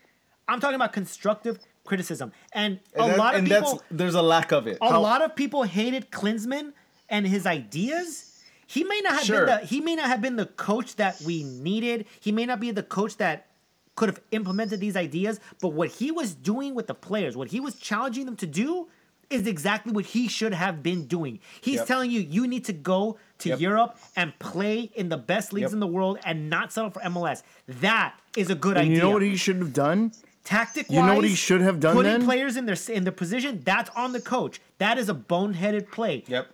I'm 0.47 0.59
talking 0.59 0.75
about 0.75 0.93
constructive 0.93 1.59
criticism. 1.85 2.31
And 2.53 2.79
a 2.95 3.07
that- 3.07 3.17
lot 3.17 3.33
of 3.35 3.39
and 3.39 3.47
people, 3.47 3.71
that's 3.73 3.83
there's 3.91 4.15
a 4.15 4.21
lack 4.21 4.51
of 4.51 4.67
it. 4.67 4.77
a 4.81 4.89
How- 4.89 5.01
lot 5.01 5.21
of 5.21 5.35
people 5.35 5.63
hated 5.63 6.11
Klinsmann 6.11 6.73
and 7.09 7.25
his 7.27 7.45
ideas. 7.45 8.31
He 8.67 8.83
may 8.83 8.99
not 9.01 9.13
have 9.13 9.23
Sure. 9.23 9.45
been 9.45 9.59
the 9.61 9.65
he 9.65 9.79
may 9.81 9.95
not 9.95 10.07
have 10.07 10.21
been 10.21 10.35
the 10.37 10.47
coach 10.47 10.95
that 10.95 11.21
we 11.21 11.43
needed. 11.43 12.05
He 12.19 12.31
may 12.31 12.45
not 12.45 12.59
be 12.59 12.71
the 12.71 12.83
coach 12.83 13.17
that 13.17 13.47
could 13.95 14.09
have 14.09 14.19
implemented 14.31 14.79
these 14.81 14.95
ideas, 14.97 15.39
but 15.61 15.69
what 15.69 15.89
he 15.89 16.11
was 16.11 16.33
doing 16.33 16.75
with 16.75 16.87
the 16.87 16.95
players, 16.95 17.37
what 17.37 17.49
he 17.49 17.59
was 17.61 17.75
challenging 17.75 18.25
them 18.25 18.35
to 18.37 18.47
do 18.47 18.87
is 19.29 19.47
exactly 19.47 19.91
what 19.91 20.05
he 20.05 20.27
should 20.27 20.53
have 20.53 20.83
been 20.83 21.05
doing. 21.07 21.39
He's 21.61 21.75
Yep. 21.77 21.87
telling 21.87 22.11
you 22.11 22.19
you 22.19 22.45
need 22.47 22.65
to 22.65 22.73
go 22.73 23.17
to 23.39 23.49
Yep. 23.49 23.59
Europe 23.59 23.97
and 24.15 24.37
play 24.37 24.91
in 24.95 25.09
the 25.09 25.17
best 25.17 25.53
leagues 25.53 25.69
Yep. 25.69 25.73
in 25.73 25.79
the 25.79 25.87
world 25.87 26.19
and 26.25 26.49
not 26.49 26.71
settle 26.73 26.89
for 26.91 27.01
MLS. 27.03 27.41
That 27.67 28.19
is 28.35 28.49
a 28.49 28.55
good 28.55 28.77
And 28.77 28.85
idea. 28.85 28.95
you 28.97 29.01
know 29.01 29.11
what 29.11 29.21
he 29.23 29.35
should 29.35 29.55
have 29.57 29.73
done? 29.73 30.11
Tactic 30.45 30.89
You 30.89 31.01
know 31.01 31.15
what 31.15 31.25
he 31.25 31.35
should 31.35 31.61
have 31.61 31.79
done 31.79 31.95
Putting 31.95 32.11
then? 32.11 32.23
players 32.23 32.55
in 32.55 32.65
their 32.67 32.77
in 32.89 33.03
their 33.03 33.11
position, 33.11 33.61
that's 33.65 33.89
on 33.95 34.13
the 34.13 34.21
coach. 34.21 34.61
That 34.77 34.97
is 34.97 35.09
a 35.09 35.13
boneheaded 35.13 35.91
play. 35.91 36.23
Yep. 36.27 36.47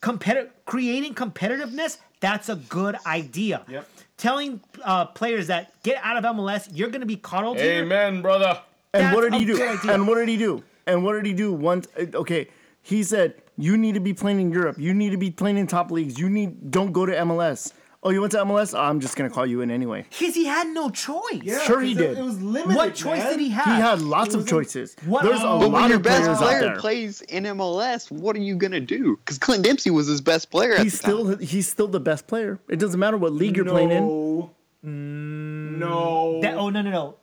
Competi- 0.00 0.48
creating 0.64 1.14
competitiveness, 1.14 1.98
that's 2.20 2.48
a 2.48 2.56
good 2.56 2.96
idea. 3.06 3.64
Yep. 3.68 3.88
Telling 4.16 4.60
uh, 4.82 5.06
players 5.06 5.46
that 5.48 5.80
get 5.82 5.98
out 6.02 6.16
of 6.16 6.36
MLS, 6.36 6.68
you're 6.72 6.88
going 6.88 7.00
to 7.00 7.06
be 7.06 7.16
coddled 7.16 7.58
here. 7.58 7.82
Amen, 7.82 8.22
brother. 8.22 8.60
And 8.94 9.14
what 9.14 9.22
did 9.30 9.34
he 9.34 9.44
do? 9.44 9.62
And 9.90 10.08
what 10.08 10.14
did 10.14 10.28
he 10.28 10.38
do? 10.38 10.64
And 10.86 11.04
what 11.04 11.12
did 11.14 11.26
he 11.26 11.34
do? 11.34 11.52
Once, 11.52 11.86
uh, 11.98 12.06
okay, 12.14 12.48
he 12.80 13.02
said 13.02 13.34
you 13.58 13.76
need 13.76 13.94
to 13.94 14.00
be 14.00 14.14
playing 14.14 14.40
in 14.40 14.50
Europe. 14.52 14.78
You 14.78 14.94
need 14.94 15.10
to 15.10 15.18
be 15.18 15.30
playing 15.30 15.58
in 15.58 15.66
top 15.66 15.90
leagues. 15.90 16.18
You 16.18 16.30
need 16.30 16.70
don't 16.70 16.92
go 16.92 17.04
to 17.04 17.12
MLS. 17.12 17.72
Oh, 18.06 18.10
you 18.10 18.20
went 18.20 18.30
to 18.32 18.38
MLS? 18.44 18.72
Oh, 18.72 18.80
I'm 18.80 19.00
just 19.00 19.16
gonna 19.16 19.30
call 19.30 19.44
you 19.46 19.62
in 19.62 19.70
anyway. 19.72 20.04
Because 20.08 20.36
he 20.36 20.44
had 20.44 20.68
no 20.68 20.90
choice. 20.90 21.42
Sure 21.64 21.80
he 21.80 21.92
'cause 21.92 22.02
it- 22.02 22.08
did. 22.14 22.18
It 22.18 22.22
was 22.24 22.40
limited. 22.40 22.76
What 22.76 22.94
choice 22.94 23.18
man. 23.18 23.32
did 23.32 23.40
he 23.40 23.48
have? 23.50 23.64
He 23.66 23.72
had 23.82 24.00
lots 24.00 24.32
of 24.36 24.46
choices. 24.46 24.94
What- 25.04 25.24
There's 25.24 25.40
a 25.40 25.42
But 25.42 25.58
But 25.58 25.70
when 25.70 25.72
lot 25.72 25.88
your 25.88 25.96
of 25.96 26.02
best 26.04 26.22
players 26.22 26.38
out 26.38 26.42
player 26.44 26.60
there. 26.60 26.76
plays 26.78 27.20
in 27.22 27.44
MLS, 27.46 28.08
what 28.10 28.36
are 28.36 28.40
you 28.40 28.54
gonna 28.54 28.78
do? 28.80 29.16
Because 29.16 29.38
Clint 29.38 29.64
Dempsey 29.64 29.90
was 29.90 30.06
his 30.06 30.20
best 30.20 30.50
player. 30.52 30.74
At 30.74 30.84
He's 30.84 31.00
the 31.00 31.08
time. 31.08 31.10
still 31.24 31.36
he's 31.38 31.68
still 31.68 31.88
the 31.88 31.98
best 31.98 32.28
player. 32.28 32.60
It 32.68 32.78
doesn't 32.78 33.00
matter 33.00 33.16
what 33.16 33.32
league 33.32 33.56
you're 33.56 33.64
playing 33.66 33.90
in. 33.90 34.04
No. 34.04 34.50
No. 34.84 36.40
That, 36.42 36.54
oh 36.54 36.70
no 36.70 36.82
no 36.82 36.90
no. 36.90 37.14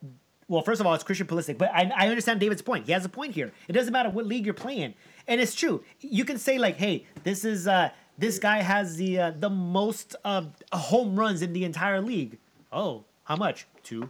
Well, 0.50 0.62
first 0.62 0.82
of 0.82 0.86
all, 0.86 0.94
it's 0.94 1.04
Christian 1.06 1.26
Pulisic, 1.26 1.58
but 1.58 1.72
I, 1.74 1.90
I 1.96 2.10
understand 2.10 2.40
David's 2.42 2.62
point. 2.62 2.86
He 2.86 2.92
has 2.92 3.06
a 3.06 3.10
point 3.10 3.34
here. 3.34 3.52
It 3.70 3.74
doesn't 3.74 3.94
matter 3.94 4.10
what 4.10 4.26
league 4.26 4.44
you're 4.46 4.54
playing, 4.54 4.82
in. 4.82 4.94
and 5.28 5.40
it's 5.40 5.56
true. 5.56 5.82
You 6.02 6.26
can 6.26 6.38
say 6.38 6.58
like, 6.60 6.76
"Hey, 6.78 7.06
this 7.24 7.46
is 7.46 7.66
uh, 7.66 7.90
this 8.18 8.40
guy 8.40 8.62
has 8.62 8.98
the 8.98 9.20
uh, 9.20 9.32
the 9.38 9.50
most 9.50 10.16
uh, 10.24 10.44
home 10.72 11.16
runs 11.20 11.42
in 11.42 11.54
the 11.54 11.64
entire 11.64 12.02
league." 12.02 12.38
Oh, 12.72 13.04
how 13.26 13.36
much? 13.36 13.68
Two. 13.84 14.10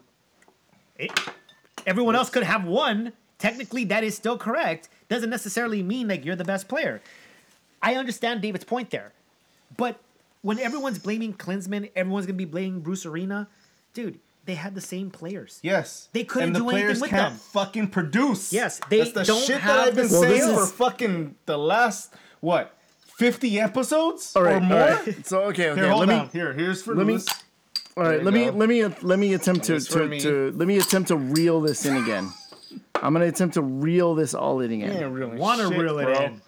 It, 0.98 1.12
everyone 1.86 2.16
else 2.16 2.30
could 2.30 2.44
have 2.44 2.66
one. 2.66 3.14
Technically, 3.40 3.84
that 3.86 4.04
is 4.04 4.16
still 4.16 4.38
correct. 4.38 4.90
Doesn't 5.10 5.30
necessarily 5.30 5.84
mean 5.84 6.08
like 6.08 6.24
you're 6.24 6.36
the 6.36 6.46
best 6.46 6.68
player. 6.68 7.02
I 7.82 7.96
understand 7.96 8.42
David's 8.42 8.64
point 8.64 8.90
there, 8.90 9.12
but 9.76 10.00
when 10.42 10.60
everyone's 10.60 11.00
blaming 11.00 11.34
Klinsmann, 11.34 11.92
everyone's 11.96 12.26
gonna 12.26 12.38
be 12.38 12.46
blaming 12.46 12.80
Bruce 12.80 13.06
Arena. 13.06 13.48
Dude, 13.94 14.20
they 14.46 14.56
had 14.56 14.76
the 14.76 14.82
same 14.82 15.10
players. 15.10 15.60
Yes. 15.62 16.10
They 16.12 16.24
couldn't 16.24 16.50
and 16.50 16.56
the 16.56 16.60
do 16.60 16.70
anything 16.70 16.86
players 16.86 17.02
with 17.02 17.10
can't 17.10 17.34
them. 17.34 17.40
fucking 17.40 17.88
produce. 17.90 18.52
Yes, 18.52 18.80
they 18.90 19.00
That's 19.00 19.12
the 19.12 19.24
don't 19.24 19.44
shit 19.44 19.60
have 19.60 19.76
that 19.78 19.88
I've 19.88 19.96
been 19.96 20.10
saying 20.10 20.54
for 20.56 20.66
fucking 20.66 21.36
the 21.46 21.58
last 21.58 22.14
what, 22.42 22.76
fifty 23.18 23.60
episodes 23.60 24.36
All 24.36 24.44
right, 24.44 24.56
or 24.58 24.60
more. 24.62 24.80
all 24.82 24.88
right. 24.90 25.26
So 25.26 25.42
okay, 25.44 25.70
okay. 25.72 25.82
Here, 25.82 25.90
hold 25.90 26.08
let 26.08 26.20
on. 26.20 26.26
me 26.26 26.30
Here, 26.34 26.54
here's 26.54 26.82
for 26.82 26.96
let 26.96 27.06
me- 27.06 27.14
Lewis. 27.14 27.28
all 27.96 28.04
There 28.04 28.12
right. 28.12 28.20
you 28.20 28.26
Let 28.26 28.34
me 28.34 28.50
let 28.52 28.70
me 28.70 28.86
let 29.08 29.20
me 29.20 29.34
attempt 29.34 29.66
to 29.66 29.80
to, 29.80 30.08
me. 30.08 30.20
to 30.22 30.52
let 30.56 30.68
me 30.68 30.78
attempt 30.78 31.08
to 31.10 31.18
reel 31.18 31.62
this 31.62 31.86
in 31.86 31.96
again. 31.98 32.30
I'm 32.96 33.14
gonna 33.14 33.26
attempt 33.26 33.54
to 33.56 33.62
reel 33.62 34.16
this 34.16 34.34
all 34.34 34.62
in 34.62 34.72
again. 34.72 34.94
Yeah, 34.96 35.06
really. 35.10 35.38
Wanna 35.38 35.68
reel 35.70 36.00
it 36.00 36.06
bro. 36.06 36.14
in. 36.26 36.42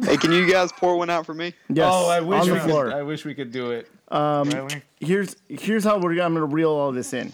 Hey, 0.00 0.16
can 0.16 0.30
you 0.32 0.48
guys 0.50 0.70
pour 0.72 0.96
one 0.96 1.10
out 1.10 1.26
for 1.26 1.34
me? 1.34 1.54
Yes. 1.68 1.90
Oh, 1.92 2.08
I 2.08 2.20
wish 2.20 2.42
on 2.42 2.46
we 2.52 2.54
the 2.58 2.60
floor. 2.64 2.84
could. 2.86 2.94
I 2.94 3.02
wish 3.02 3.24
we 3.24 3.34
could 3.34 3.50
do 3.52 3.72
it. 3.72 3.88
Um, 4.10 4.48
really? 4.50 4.82
here's 5.00 5.36
here's 5.48 5.84
how 5.84 5.98
we're 5.98 6.12
I'm 6.22 6.34
gonna 6.34 6.44
reel 6.46 6.70
all 6.70 6.92
this 6.92 7.12
in. 7.12 7.32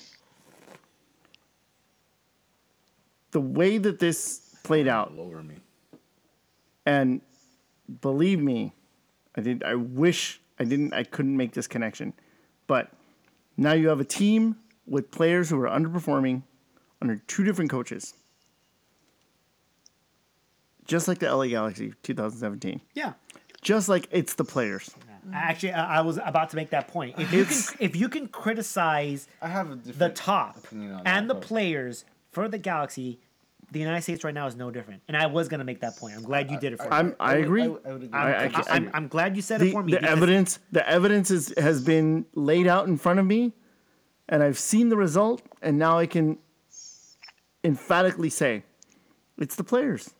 The 3.33 3.41
way 3.41 3.79
that 3.79 3.99
this 3.99 4.41
played 4.63 4.89
out, 4.89 5.15
Lower 5.17 5.43
me. 5.43 5.57
and 6.87 7.21
believe 8.01 8.41
me, 8.41 8.75
I 9.37 9.41
did. 9.41 9.63
I 9.63 9.75
wish 9.75 10.41
I 10.59 10.65
didn't. 10.65 10.93
I 10.95 11.05
couldn't 11.05 11.37
make 11.37 11.53
this 11.53 11.67
connection, 11.67 12.13
but 12.67 12.91
now 13.57 13.73
you 13.73 13.89
have 13.89 14.01
a 14.01 14.05
team 14.05 14.57
with 14.87 15.11
players 15.11 15.51
who 15.51 15.61
are 15.61 15.69
underperforming 15.69 16.43
under 17.01 17.17
two 17.27 17.45
different 17.45 17.71
coaches, 17.71 18.15
just 20.87 21.09
like 21.09 21.19
the 21.19 21.35
LA 21.35 21.47
Galaxy 21.47 21.95
2017. 22.03 22.81
Yeah. 22.95 23.15
Just 23.63 23.89
like 23.89 24.09
it's 24.11 24.35
the 24.35 24.45
players. 24.45 24.91
Actually, 25.33 25.73
I 25.73 25.99
I 25.99 26.01
was 26.03 26.19
about 26.23 26.51
to 26.51 26.57
make 26.57 26.71
that 26.71 26.89
point. 26.89 27.19
If 27.19 27.33
you 27.33 27.45
can, 27.47 27.57
if 27.81 27.97
you 27.97 28.09
can 28.11 28.29
criticize 28.29 29.27
I 29.41 29.49
have 29.49 29.71
a 29.71 29.77
the 29.77 30.11
top 30.11 30.59
and 30.71 30.91
that, 31.07 31.29
the 31.29 31.35
but- 31.35 31.43
players 31.43 32.05
for 32.31 32.47
the 32.49 32.59
Galaxy, 32.59 33.21
the 33.75 33.81
United 33.81 34.01
States 34.03 34.25
right 34.25 34.33
now 34.33 34.47
is 34.47 34.57
no 34.57 34.71
different. 34.71 35.03
And 35.09 35.17
I 35.17 35.27
was 35.27 35.49
gonna 35.49 35.65
make 35.65 35.81
that 35.81 35.97
point. 35.99 36.17
I'm 36.17 36.23
glad 36.23 36.51
you 36.51 36.59
did 36.59 36.73
it 36.73 36.79
for 36.79 36.85
me. 36.85 36.91
I'm. 36.93 37.15
I, 37.21 37.33
I 37.33 37.35
agree. 37.37 37.65
I 37.65 37.69
would- 37.69 37.83
I 37.87 37.93
would 37.93 38.03
agree. 38.05 38.19
I- 38.19 38.45
I 38.45 38.47
I'm, 38.47 38.53
I'm, 38.69 38.91
I'm 38.95 39.09
glad 39.09 39.37
you 39.37 39.43
said 39.43 39.61
the, 39.61 39.69
it 39.69 39.73
for 39.73 39.83
me. 39.83 39.93
the 39.93 40.03
evidence 40.03 40.59
the 40.73 40.89
evidence 40.89 41.31
is, 41.31 41.53
has 41.59 41.85
been 41.85 42.25
laid 42.35 42.67
out 42.67 42.87
in 42.89 42.97
front 42.97 43.19
of 43.19 43.27
me 43.27 43.53
and 44.31 44.43
i've 44.43 44.59
seen 44.59 44.89
the 44.89 44.97
result 44.97 45.43
and 45.61 45.79
now 45.79 45.99
i 45.99 46.07
can 46.07 46.39
emphatically 47.63 48.31
say 48.31 48.63
it's 49.39 49.57
the 49.57 49.65
players 49.65 50.15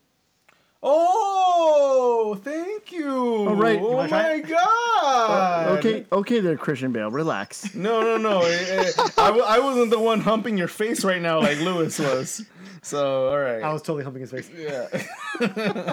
Oh, 0.87 2.39
thank 2.43 2.93
you. 2.93 3.09
All 3.49 3.55
right. 3.57 3.81
Oh 3.81 3.91
You 3.91 3.97
wanna 3.97 4.09
my 4.11 4.31
it? 4.35 4.49
god. 4.49 5.79
okay 5.79 6.07
okay 6.13 6.41
there 6.41 6.57
christian 6.57 6.93
bale 6.93 7.11
relax 7.11 7.75
No, 7.75 8.01
no, 8.03 8.17
no. 8.17 8.41
I, 8.43 8.51
eh, 8.51 8.93
I, 9.19 9.27
w- 9.27 9.45
I 9.45 9.59
wasn't 9.59 9.91
the 9.91 9.99
one 9.99 10.21
humping 10.21 10.57
your 10.59 10.69
face 10.69 11.05
right 11.05 11.21
now 11.21 11.41
like 11.41 11.59
Lewis 11.61 11.99
was. 11.99 12.45
So, 12.83 13.29
all 13.31 13.39
right. 13.39 13.63
I 13.63 13.73
was 13.73 13.81
totally 13.83 14.05
humping 14.05 14.21
his 14.23 14.31
face. 14.31 14.51
yeah. 14.57 14.89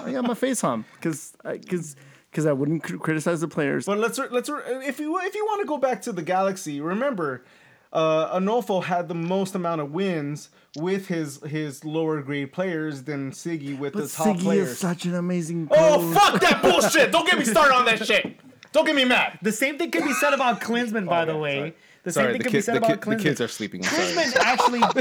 i 0.04 0.12
got 0.12 0.24
my 0.24 0.34
face 0.34 0.60
hump 0.60 0.86
because 0.94 1.32
because 1.42 1.96
because 2.30 2.46
i 2.46 2.52
wouldn't 2.52 2.82
cr- 2.82 2.96
criticize 2.96 3.40
the 3.40 3.48
players 3.48 3.86
But 3.86 3.98
let's 3.98 4.18
let's 4.18 4.48
if 4.48 5.00
you 5.00 5.18
if 5.20 5.34
you 5.34 5.44
want 5.46 5.60
to 5.62 5.66
go 5.66 5.78
back 5.78 6.02
to 6.02 6.12
the 6.12 6.22
Galaxy, 6.22 6.80
remember, 6.80 7.44
uh, 7.92 8.38
Onalfo 8.38 8.84
had 8.84 9.08
the 9.08 9.14
most 9.14 9.54
amount 9.54 9.80
of 9.80 9.92
wins 9.92 10.48
with 10.76 11.08
his 11.08 11.42
his 11.42 11.84
lower 11.84 12.22
grade 12.22 12.52
players 12.52 13.02
than 13.02 13.30
Sigi 13.32 13.76
with 13.78 13.92
but 13.92 14.04
the 14.04 14.08
top 14.08 14.36
Sigi 14.36 14.42
players. 14.42 14.68
is 14.70 14.78
such 14.78 15.04
an 15.04 15.14
amazing 15.14 15.68
oh 15.70 16.12
fuck 16.12 16.40
that 16.40 16.62
bullshit! 16.62 17.12
Don't 17.12 17.26
get 17.28 17.38
me 17.38 17.44
started 17.44 17.74
on 17.74 17.84
that 17.84 18.04
shit. 18.06 18.36
Don't 18.72 18.86
get 18.86 18.96
me 18.96 19.04
mad. 19.04 19.38
The 19.42 19.52
same 19.52 19.76
thing 19.76 19.90
could 19.90 20.04
be 20.04 20.14
said 20.14 20.32
about 20.32 20.62
Klinsmann, 20.62 21.06
by 21.06 21.26
the 21.26 21.32
Okay, 21.32 21.40
way. 21.40 21.56
sorry. 21.58 21.74
The 22.04 22.12
same 22.12 22.22
Sorry, 22.24 22.32
thing 22.32 22.38
the, 22.38 22.44
could 22.44 22.52
be 22.54 22.60
said 22.62 22.74
the, 22.74 22.78
about 22.78 23.02
kid, 23.02 23.12
the 23.12 23.16
kids 23.22 23.40
are 23.40 23.48
sleeping. 23.48 23.84
I'm. 23.84 23.90
Klinsmann 23.90 24.36
actually. 24.36 24.80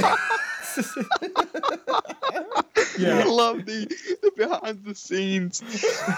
I 3.05 3.23
love 3.23 3.65
the, 3.65 3.85
the 4.21 4.31
behind 4.37 4.83
the 4.83 4.95
scenes. 4.95 5.61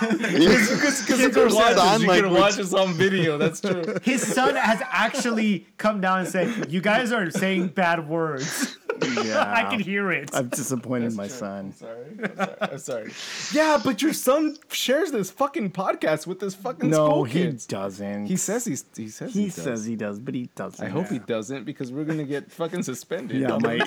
Because 0.04 1.10
you 1.22 1.30
can 1.30 1.54
watch 1.54 1.76
Sign 1.76 2.00
this. 2.00 2.02
You 2.02 2.08
can 2.08 2.08
language. 2.08 2.40
watch 2.40 2.56
this 2.56 2.74
on 2.74 2.94
video. 2.94 3.38
That's 3.38 3.62
true. 3.62 3.84
His 4.04 4.22
son 4.26 4.56
has 4.56 4.82
actually 4.90 5.68
come 5.78 6.02
down 6.02 6.20
and 6.20 6.28
said, 6.28 6.72
"You 6.72 6.82
guys 6.82 7.12
are 7.12 7.30
saying 7.32 7.70
bad 7.70 8.08
words." 8.08 8.78
yeah 9.24 9.52
I 9.58 9.64
can 9.72 9.80
hear 9.80 10.12
it. 10.12 10.30
i've 10.36 10.52
disappointed 10.52 11.14
my 11.14 11.28
son 11.28 11.74
Sorry. 11.74 12.06
I'm 12.22 12.36
sorry. 12.38 12.56
I'm 12.62 12.78
sorry. 12.78 13.12
Yeah, 13.52 13.82
but 13.84 14.02
your 14.04 14.14
son 14.14 14.56
shares 14.70 15.12
this 15.12 15.32
fucking 15.32 15.72
podcast 15.72 16.28
with 16.28 16.40
this 16.40 16.54
fucking 16.54 16.90
no 16.92 17.08
school 17.10 17.24
he 17.24 17.40
kids. 17.42 17.66
doesn't 17.66 18.28
He 18.28 18.38
says 18.38 18.64
he's 18.66 18.86
he 18.96 19.10
says 19.10 19.34
he, 19.34 19.42
he 19.42 19.46
does. 19.48 19.56
says 19.56 19.86
he 19.86 19.96
does 19.96 20.20
but 20.20 20.36
he 20.36 20.48
doesn't 20.56 20.86
I 20.86 20.90
hope 20.90 21.08
he 21.08 21.18
doesn't 21.20 21.64
because 21.66 21.92
we're 21.92 22.06
gonna 22.06 22.24
get 22.24 22.52
fucking 22.52 22.84
suspended. 22.84 23.42
yeah 23.42 23.58
my, 23.60 23.80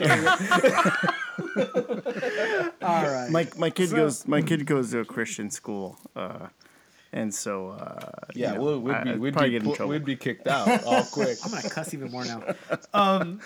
All 2.83 3.05
right. 3.05 3.29
my 3.31 3.47
my 3.59 3.71
kid 3.71 3.91
goes 3.91 4.27
my 4.27 4.43
kid 4.43 4.67
goes 4.67 4.91
to 4.93 5.01
a 5.01 5.05
Christian 5.05 5.51
school, 5.51 5.99
uh, 6.15 6.49
and 7.13 7.35
so 7.35 7.71
uh, 7.71 8.11
yeah, 8.35 8.53
you 8.53 8.55
know, 8.55 8.63
we'll, 8.63 8.81
we'd 8.81 9.05
be 9.05 9.11
I'd 9.11 9.19
we'd 9.19 9.33
probably 9.35 9.51
be, 9.51 9.59
get 9.59 9.67
in 9.67 9.75
trouble. 9.75 9.91
we'd 9.91 10.05
be 10.05 10.17
kicked 10.17 10.47
out 10.47 10.85
all 10.85 11.05
quick. 11.13 11.39
I'm 11.45 11.51
gonna 11.51 11.69
cuss 11.69 11.93
even 11.95 12.11
more 12.11 12.25
now. 12.25 12.43
Um, 12.95 13.41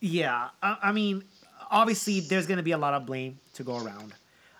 yeah, 0.00 0.48
I, 0.62 0.76
I 0.84 0.92
mean, 0.92 1.24
obviously 1.70 2.20
there's 2.20 2.46
going 2.46 2.56
to 2.56 2.62
be 2.62 2.72
a 2.72 2.78
lot 2.78 2.94
of 2.94 3.06
blame 3.06 3.38
to 3.54 3.62
go 3.62 3.76
around. 3.78 4.14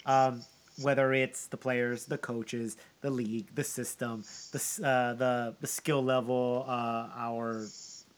Um, 0.07 0.43
whether 0.81 1.13
it's 1.13 1.47
the 1.47 1.57
players, 1.57 2.07
the 2.07 2.17
coaches, 2.17 2.77
the 3.03 3.11
league, 3.11 3.55
the 3.55 3.65
system, 3.65 4.25
the 4.53 4.59
uh, 4.87 5.15
the 5.15 5.55
the 5.61 5.67
skill 5.67 6.03
level, 6.03 6.65
uh, 6.67 7.09
our 7.15 7.67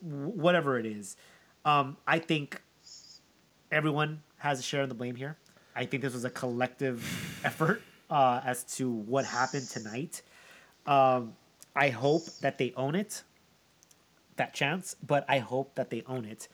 whatever 0.00 0.78
it 0.78 0.86
is. 0.86 1.16
Um, 1.64 1.96
I 2.06 2.18
think 2.18 2.60
everyone 3.72 4.22
has 4.36 4.60
a 4.60 4.62
share 4.62 4.82
in 4.82 4.88
the 4.88 4.94
blame 4.94 5.16
here. 5.16 5.36
I 5.74 5.86
think 5.86 6.02
this 6.02 6.12
was 6.12 6.24
a 6.24 6.30
collective 6.30 7.40
effort 7.44 7.82
uh, 8.10 8.40
as 8.44 8.62
to 8.76 8.90
what 8.90 9.24
happened 9.24 9.68
tonight. 9.68 10.22
Um, 10.86 11.34
I 11.74 11.88
hope 11.88 12.26
that 12.42 12.58
they 12.58 12.74
own 12.76 12.94
it, 12.94 13.22
that 14.36 14.52
chance, 14.52 14.94
but 15.04 15.24
I 15.28 15.38
hope 15.38 15.74
that 15.76 15.88
they 15.88 16.02
own 16.06 16.26
it. 16.26 16.48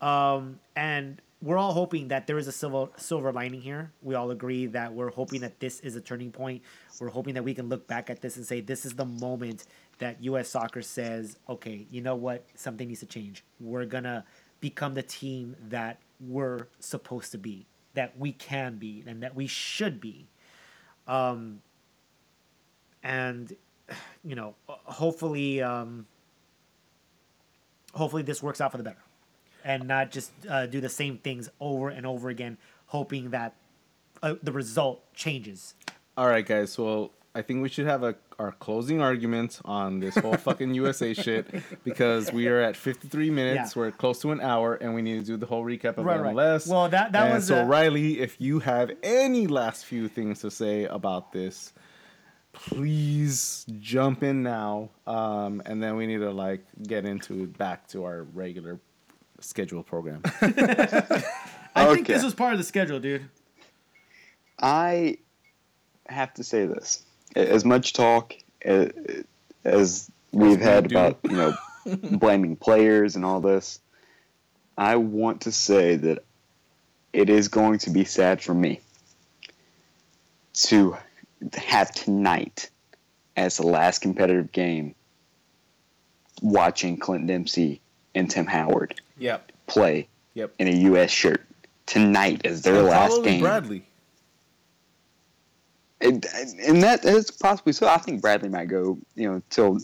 Um, 0.00 0.58
and 0.74 1.20
we're 1.42 1.58
all 1.58 1.72
hoping 1.72 2.08
that 2.08 2.26
there 2.26 2.38
is 2.38 2.46
a 2.48 2.52
silver 2.52 2.90
silver 2.96 3.32
lining 3.32 3.60
here. 3.60 3.92
We 4.00 4.14
all 4.14 4.30
agree 4.30 4.66
that 4.66 4.92
we're 4.94 5.10
hoping 5.10 5.40
that 5.40 5.60
this 5.60 5.80
is 5.80 5.96
a 5.96 6.00
turning 6.00 6.30
point. 6.30 6.62
We're 7.00 7.10
hoping 7.10 7.34
that 7.34 7.42
we 7.42 7.52
can 7.52 7.68
look 7.68 7.86
back 7.86 8.08
at 8.08 8.22
this 8.22 8.36
and 8.36 8.46
say 8.46 8.60
this 8.60 8.86
is 8.86 8.94
the 8.94 9.04
moment 9.04 9.64
that 9.98 10.22
U.S. 10.22 10.48
Soccer 10.48 10.82
says, 10.82 11.36
okay, 11.48 11.86
you 11.90 12.00
know 12.00 12.14
what, 12.14 12.46
something 12.54 12.88
needs 12.88 13.00
to 13.00 13.06
change. 13.06 13.44
We're 13.60 13.84
gonna 13.84 14.24
become 14.60 14.94
the 14.94 15.02
team 15.02 15.56
that 15.68 15.98
we're 16.26 16.68
supposed 16.78 17.32
to 17.32 17.38
be, 17.38 17.66
that 17.94 18.18
we 18.18 18.32
can 18.32 18.76
be, 18.76 19.04
and 19.06 19.22
that 19.22 19.34
we 19.34 19.46
should 19.46 20.00
be. 20.00 20.28
Um, 21.06 21.62
and 23.02 23.54
you 24.24 24.34
know, 24.34 24.54
hopefully, 24.68 25.62
um, 25.62 26.06
hopefully 27.94 28.22
this 28.22 28.42
works 28.42 28.60
out 28.60 28.70
for 28.70 28.78
the 28.78 28.84
better, 28.84 29.02
and 29.64 29.86
not 29.86 30.10
just 30.10 30.30
uh, 30.48 30.66
do 30.66 30.80
the 30.80 30.88
same 30.88 31.18
things 31.18 31.48
over 31.60 31.88
and 31.88 32.06
over 32.06 32.28
again, 32.28 32.58
hoping 32.86 33.30
that 33.30 33.54
uh, 34.22 34.34
the 34.42 34.52
result 34.52 35.02
changes. 35.14 35.74
All 36.16 36.26
right, 36.26 36.44
guys. 36.44 36.78
Well, 36.78 37.10
I 37.34 37.40
think 37.40 37.62
we 37.62 37.68
should 37.70 37.86
have 37.86 38.02
a 38.02 38.14
our 38.38 38.52
closing 38.52 39.00
argument 39.00 39.60
on 39.64 40.00
this 40.00 40.16
whole 40.16 40.34
fucking 40.36 40.74
USA 40.74 41.14
shit 41.24 41.46
because 41.82 42.30
we 42.32 42.46
are 42.48 42.60
at 42.60 42.76
53 42.76 43.30
minutes. 43.30 43.74
Yeah. 43.74 43.80
We're 43.80 43.90
close 43.90 44.20
to 44.20 44.32
an 44.32 44.40
hour, 44.40 44.74
and 44.74 44.94
we 44.94 45.00
need 45.00 45.20
to 45.20 45.24
do 45.24 45.36
the 45.38 45.46
whole 45.46 45.64
recap 45.64 45.96
of 45.96 46.04
Right, 46.04 46.20
right. 46.20 46.34
Well, 46.34 46.88
that- 46.90 47.12
that 47.12 47.24
And 47.26 47.34
was, 47.34 47.46
so. 47.46 47.62
uh, 47.62 47.64
Riley, 47.64 48.20
if 48.20 48.38
you 48.40 48.58
have 48.60 48.90
any 49.02 49.46
last 49.46 49.86
few 49.86 50.08
things 50.08 50.40
to 50.40 50.50
say 50.50 50.84
about 50.84 51.32
this, 51.32 51.72
please 52.52 53.64
jump 53.80 54.22
in 54.22 54.42
now. 54.42 54.90
Um, 55.06 55.62
and 55.64 55.82
then 55.82 55.96
we 55.96 56.06
need 56.06 56.18
to 56.18 56.30
like 56.32 56.64
get 56.86 57.06
into 57.06 57.46
back 57.46 57.88
to 57.88 58.04
our 58.04 58.24
regular 58.34 58.78
schedule 59.40 59.82
program. 59.82 60.20
I 61.74 61.94
think 61.94 62.06
this 62.06 62.22
was 62.22 62.34
part 62.34 62.52
of 62.52 62.58
the 62.58 62.64
schedule, 62.64 63.00
dude. 63.00 63.28
I 64.60 65.16
have 66.08 66.34
to 66.34 66.44
say 66.44 66.66
this. 66.66 67.04
As 67.34 67.64
much 67.64 67.92
talk 67.92 68.34
uh, 68.66 68.86
as 69.64 70.10
we've 70.32 70.60
had 70.60 70.88
do. 70.88 70.96
about, 70.96 71.18
you 71.24 71.36
know, 71.36 71.54
blaming 72.18 72.56
players 72.56 73.16
and 73.16 73.24
all 73.24 73.40
this, 73.40 73.80
I 74.76 74.96
want 74.96 75.42
to 75.42 75.52
say 75.52 75.96
that 75.96 76.24
it 77.12 77.28
is 77.28 77.48
going 77.48 77.78
to 77.80 77.90
be 77.90 78.04
sad 78.04 78.42
for 78.42 78.54
me 78.54 78.80
to 80.54 80.96
have 81.54 81.92
tonight 81.92 82.70
as 83.36 83.56
the 83.56 83.66
last 83.66 84.00
competitive 84.00 84.52
game 84.52 84.94
watching 86.40 86.96
Clint 86.98 87.26
Dempsey 87.26 87.80
and 88.14 88.30
Tim 88.30 88.46
Howard 88.46 89.00
yep. 89.18 89.50
play 89.66 90.08
Yep. 90.34 90.54
in 90.58 90.68
a 90.68 90.70
U.S. 90.70 91.10
shirt 91.10 91.44
tonight 91.84 92.46
as 92.46 92.62
their 92.62 92.76
And 92.76 92.86
last 92.86 93.22
game. 93.22 93.40
Bradley. 93.40 93.84
And, 96.02 96.26
and 96.60 96.82
that 96.82 97.04
is 97.04 97.30
possibly 97.30 97.72
so. 97.72 97.86
I 97.86 97.98
think 97.98 98.20
Bradley 98.20 98.48
might 98.48 98.68
go, 98.68 98.98
you 99.14 99.30
know, 99.30 99.42
till 99.50 99.78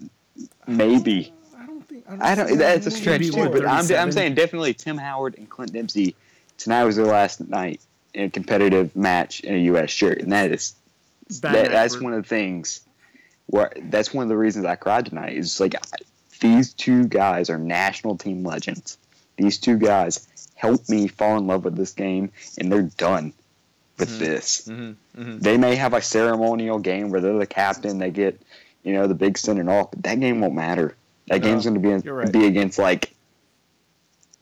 maybe. 0.66 1.32
I 1.56 1.66
don't 1.66 1.82
think. 1.88 2.04
I 2.08 2.34
don't. 2.34 2.48
see 2.48 2.56
That's 2.56 2.86
a 2.86 2.90
stretch 2.90 3.30
too. 3.30 3.48
But 3.50 3.66
I'm, 3.66 3.86
I'm 3.92 4.12
saying 4.12 4.34
definitely 4.34 4.74
Tim 4.74 4.98
Howard 4.98 5.36
and 5.38 5.48
Clint 5.48 5.72
Dempsey. 5.72 6.14
Tonight 6.56 6.84
was 6.84 6.96
their 6.96 7.06
last 7.06 7.46
night 7.48 7.80
in 8.14 8.24
a 8.24 8.30
competitive 8.30 8.96
match 8.96 9.40
in 9.40 9.54
a 9.54 9.58
U.S. 9.58 9.90
shirt, 9.90 10.20
and 10.20 10.32
that 10.32 10.50
is 10.50 10.74
that, 11.40 11.70
that's 11.70 12.00
one 12.00 12.12
of 12.14 12.22
the 12.22 12.28
things 12.28 12.80
where 13.46 13.72
that's 13.84 14.12
one 14.12 14.24
of 14.24 14.28
the 14.28 14.36
reasons 14.36 14.64
I 14.64 14.74
cried 14.76 15.06
tonight. 15.06 15.34
Is 15.34 15.60
like 15.60 15.74
I- 15.74 16.02
these 16.40 16.72
two 16.72 17.06
guys 17.06 17.50
are 17.50 17.58
national 17.58 18.16
team 18.16 18.44
legends. 18.44 18.96
These 19.36 19.58
two 19.58 19.76
guys 19.76 20.26
helped 20.54 20.88
me 20.88 21.06
fall 21.08 21.36
in 21.36 21.46
love 21.46 21.64
with 21.64 21.76
this 21.76 21.92
game, 21.92 22.32
and 22.58 22.70
they're 22.72 22.82
done 22.82 23.32
with 23.98 24.18
this. 24.18 24.66
Mm-hmm. 24.68 24.92
They 25.18 25.56
may 25.58 25.74
have 25.74 25.94
a 25.94 26.00
ceremonial 26.02 26.78
game 26.78 27.10
where 27.10 27.20
they're 27.20 27.36
the 27.38 27.46
captain, 27.46 27.98
they 27.98 28.10
get, 28.10 28.40
you 28.84 28.92
know, 28.92 29.06
the 29.08 29.14
big 29.14 29.36
send 29.36 29.58
and 29.58 29.68
off, 29.68 29.90
but 29.90 30.04
that 30.04 30.20
game 30.20 30.40
won't 30.40 30.54
matter. 30.54 30.94
That 31.26 31.40
No, 31.42 31.48
game's 31.48 31.64
going 31.64 31.74
to 31.74 31.80
be 31.80 32.04
you're 32.06 32.14
right. 32.14 32.32
be 32.32 32.46
against 32.46 32.78
like 32.78 33.12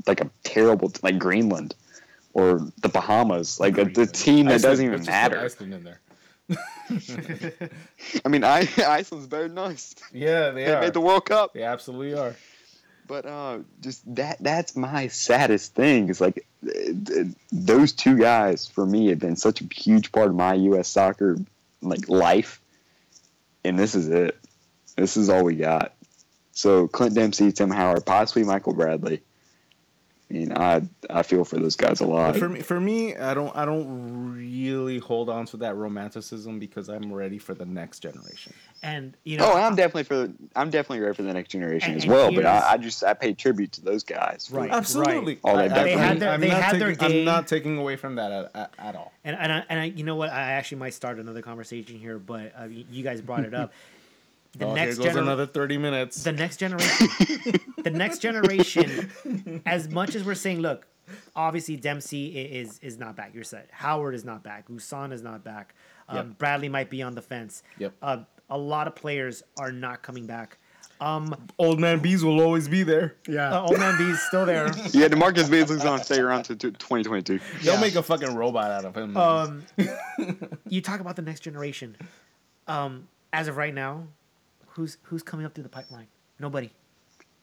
like 0.06 0.20
a 0.20 0.30
terrible 0.44 0.92
like 1.02 1.18
Greenland 1.18 1.74
or 2.34 2.60
the 2.82 2.88
Bahamas, 2.90 3.58
like 3.58 3.78
a, 3.78 3.84
the 3.86 4.06
team 4.06 4.46
that 4.46 4.56
Iceland- 4.56 4.62
doesn't 4.62 4.84
even 4.84 4.96
let's 4.98 5.06
just 5.06 5.22
put 5.22 5.30
matter. 5.32 5.44
Iceland 5.44 5.74
in 5.74 5.84
there. 5.84 6.00
I 8.24 8.28
mean, 8.28 8.44
I, 8.44 8.68
Iceland's 8.78 9.26
better 9.26 9.48
than 9.48 9.58
us. 9.58 9.94
Yeah, 10.12 10.50
they 10.50 10.64
They 10.64 10.74
are. 10.74 10.80
made 10.80 10.92
the 10.92 11.00
World 11.00 11.24
Cup. 11.26 11.54
They 11.54 11.62
absolutely 11.62 12.14
are. 12.14 12.36
But 13.08 13.24
uh, 13.26 13.58
just 13.80 14.02
that 14.16 14.36
that's 14.40 14.76
my 14.76 15.08
saddest 15.08 15.74
thing. 15.74 16.08
Is 16.08 16.20
like 16.20 16.34
th- 16.34 16.46
th- 16.46 16.55
those 17.52 17.92
two 17.92 18.18
guys 18.18 18.66
for 18.66 18.86
me 18.86 19.08
have 19.08 19.18
been 19.18 19.36
such 19.36 19.60
a 19.60 19.64
huge 19.72 20.12
part 20.12 20.28
of 20.28 20.34
my 20.34 20.54
U.S. 20.54 20.88
soccer 20.88 21.36
like 21.82 22.08
life, 22.08 22.60
and 23.64 23.78
this 23.78 23.94
is 23.94 24.08
it. 24.08 24.38
This 24.96 25.16
is 25.16 25.28
all 25.28 25.44
we 25.44 25.56
got. 25.56 25.94
So 26.52 26.88
Clint 26.88 27.14
Dempsey, 27.14 27.52
Tim 27.52 27.70
Howard, 27.70 28.06
possibly 28.06 28.44
Michael 28.44 28.74
Bradley. 28.74 29.22
I 30.30 30.34
mean, 30.34 30.52
I 30.52 30.82
I 31.08 31.22
feel 31.22 31.44
for 31.44 31.58
those 31.58 31.76
guys 31.76 32.00
a 32.00 32.06
lot. 32.06 32.36
For 32.36 32.48
me, 32.48 32.60
for 32.60 32.80
me, 32.80 33.16
I 33.16 33.34
don't, 33.34 33.54
I 33.56 33.64
don't 33.64 34.34
really 34.36 34.98
hold 34.98 35.28
on 35.28 35.46
to 35.46 35.58
that 35.58 35.76
romanticism 35.76 36.58
because 36.58 36.88
I'm 36.88 37.12
ready 37.12 37.38
for 37.38 37.54
the 37.54 37.66
next 37.66 38.00
generation. 38.00 38.52
And 38.82 39.16
you 39.24 39.38
know, 39.38 39.50
Oh, 39.52 39.56
I'm 39.56 39.74
definitely 39.74 40.04
for 40.04 40.30
I'm 40.54 40.70
definitely 40.70 41.00
ready 41.00 41.14
for 41.16 41.22
the 41.22 41.32
next 41.32 41.48
generation 41.50 41.90
And- 41.92 41.96
as 41.98 42.04
and 42.04 42.12
well. 42.12 42.32
But 42.32 42.46
I, 42.46 42.72
I 42.72 42.76
just 42.76 43.02
I 43.02 43.14
pay 43.14 43.32
tribute 43.32 43.72
to 43.72 43.80
those 43.82 44.04
guys. 44.04 44.46
for- 44.48 44.56
Right. 44.58 44.70
Absolutely, 44.70 45.38
All 45.42 45.56
I- 45.56 45.62
they've 45.68 45.72
I- 45.72 45.74
done 45.74 45.84
They 45.84 45.92
had 45.92 46.00
I'm- 46.08 46.18
their- 46.18 46.30
I'm 46.30 46.40
they 46.40 46.48
not 46.48 46.62
had 46.62 46.80
their 46.80 46.88
taking- 46.94 47.08
day. 47.08 47.18
I'm 47.20 47.24
not 47.24 47.48
taking 47.48 47.78
away 47.78 47.96
from 47.96 48.14
that 48.16 48.30
at, 48.32 48.50
at, 48.54 48.70
at 48.78 48.94
all. 48.96 49.12
And 49.24 49.36
and 49.36 49.52
I, 49.52 49.64
and 49.68 49.80
I, 49.80 49.84
you 49.84 50.04
know 50.04 50.16
what? 50.16 50.30
I 50.30 50.52
actually 50.52 50.78
might 50.78 50.94
start 50.94 51.18
another 51.18 51.42
conversation 51.42 51.98
here, 51.98 52.18
but 52.18 52.52
uh, 52.58 52.64
you 52.66 53.02
guys 53.02 53.20
brought 53.20 53.44
it 53.44 53.54
up. 53.54 53.72
The 54.58 54.64
oh, 54.64 54.74
next 54.74 54.96
here 54.96 55.08
goes 55.08 55.16
gener- 55.16 55.22
another 55.22 55.44
thirty 55.46 55.76
minutes. 55.76 56.22
the 56.24 56.32
next 56.32 56.56
generation, 56.56 57.08
the 57.84 57.90
next 57.90 58.20
generation. 58.20 59.60
As 59.66 59.86
much 59.90 60.14
as 60.14 60.24
we're 60.24 60.34
saying, 60.34 60.60
look, 60.60 60.86
obviously 61.34 61.76
Dempsey 61.76 62.28
is 62.38 62.78
is 62.80 62.96
not 62.96 63.16
back. 63.16 63.34
You're 63.34 63.44
set. 63.44 63.68
Howard 63.70 64.14
is 64.14 64.24
not 64.24 64.42
back. 64.42 64.66
Usan 64.68 65.12
is 65.12 65.20
not 65.22 65.44
back. 65.44 65.74
Um, 66.08 66.16
Yep. 66.16 66.38
Bradley 66.38 66.68
might 66.70 66.88
be 66.88 67.02
on 67.02 67.14
the 67.14 67.20
fence. 67.20 67.62
Yep. 67.76 67.94
Uh, 68.00 68.18
a 68.50 68.56
lot 68.58 68.86
of 68.86 68.94
players 68.94 69.42
are 69.58 69.72
not 69.72 70.02
coming 70.02 70.26
back. 70.26 70.58
Um, 70.98 71.34
Old 71.58 71.78
man 71.78 71.98
bees 71.98 72.24
will 72.24 72.40
always 72.40 72.68
be 72.68 72.82
there. 72.82 73.16
Yeah. 73.28 73.52
uh, 73.54 73.66
old 73.66 73.78
man 73.78 73.98
Bees 73.98 74.18
still 74.22 74.46
there. 74.46 74.66
Yeah, 74.92 75.08
DaMarcus 75.08 75.50
Beasley's 75.50 75.82
going 75.82 75.98
to 75.98 76.04
stay 76.04 76.20
around 76.20 76.44
to 76.44 76.56
2022. 76.56 77.38
They'll 77.62 77.74
Yeah. 77.74 77.80
make 77.82 77.96
a 77.96 78.02
fucking 78.02 78.34
robot 78.34 78.70
out 78.70 78.84
of 78.86 78.96
him. 78.96 79.14
Um, 79.14 79.62
you 80.68 80.80
talk 80.80 81.00
about 81.00 81.16
the 81.16 81.20
next 81.22 81.40
generation. 81.40 81.96
Um, 82.66 83.08
as 83.34 83.46
of 83.46 83.58
right 83.58 83.74
now, 83.74 84.04
who's 84.68 84.96
who's 85.02 85.22
coming 85.22 85.44
up 85.44 85.54
through 85.54 85.64
the 85.64 85.68
pipeline? 85.68 86.06
Nobody. 86.40 86.70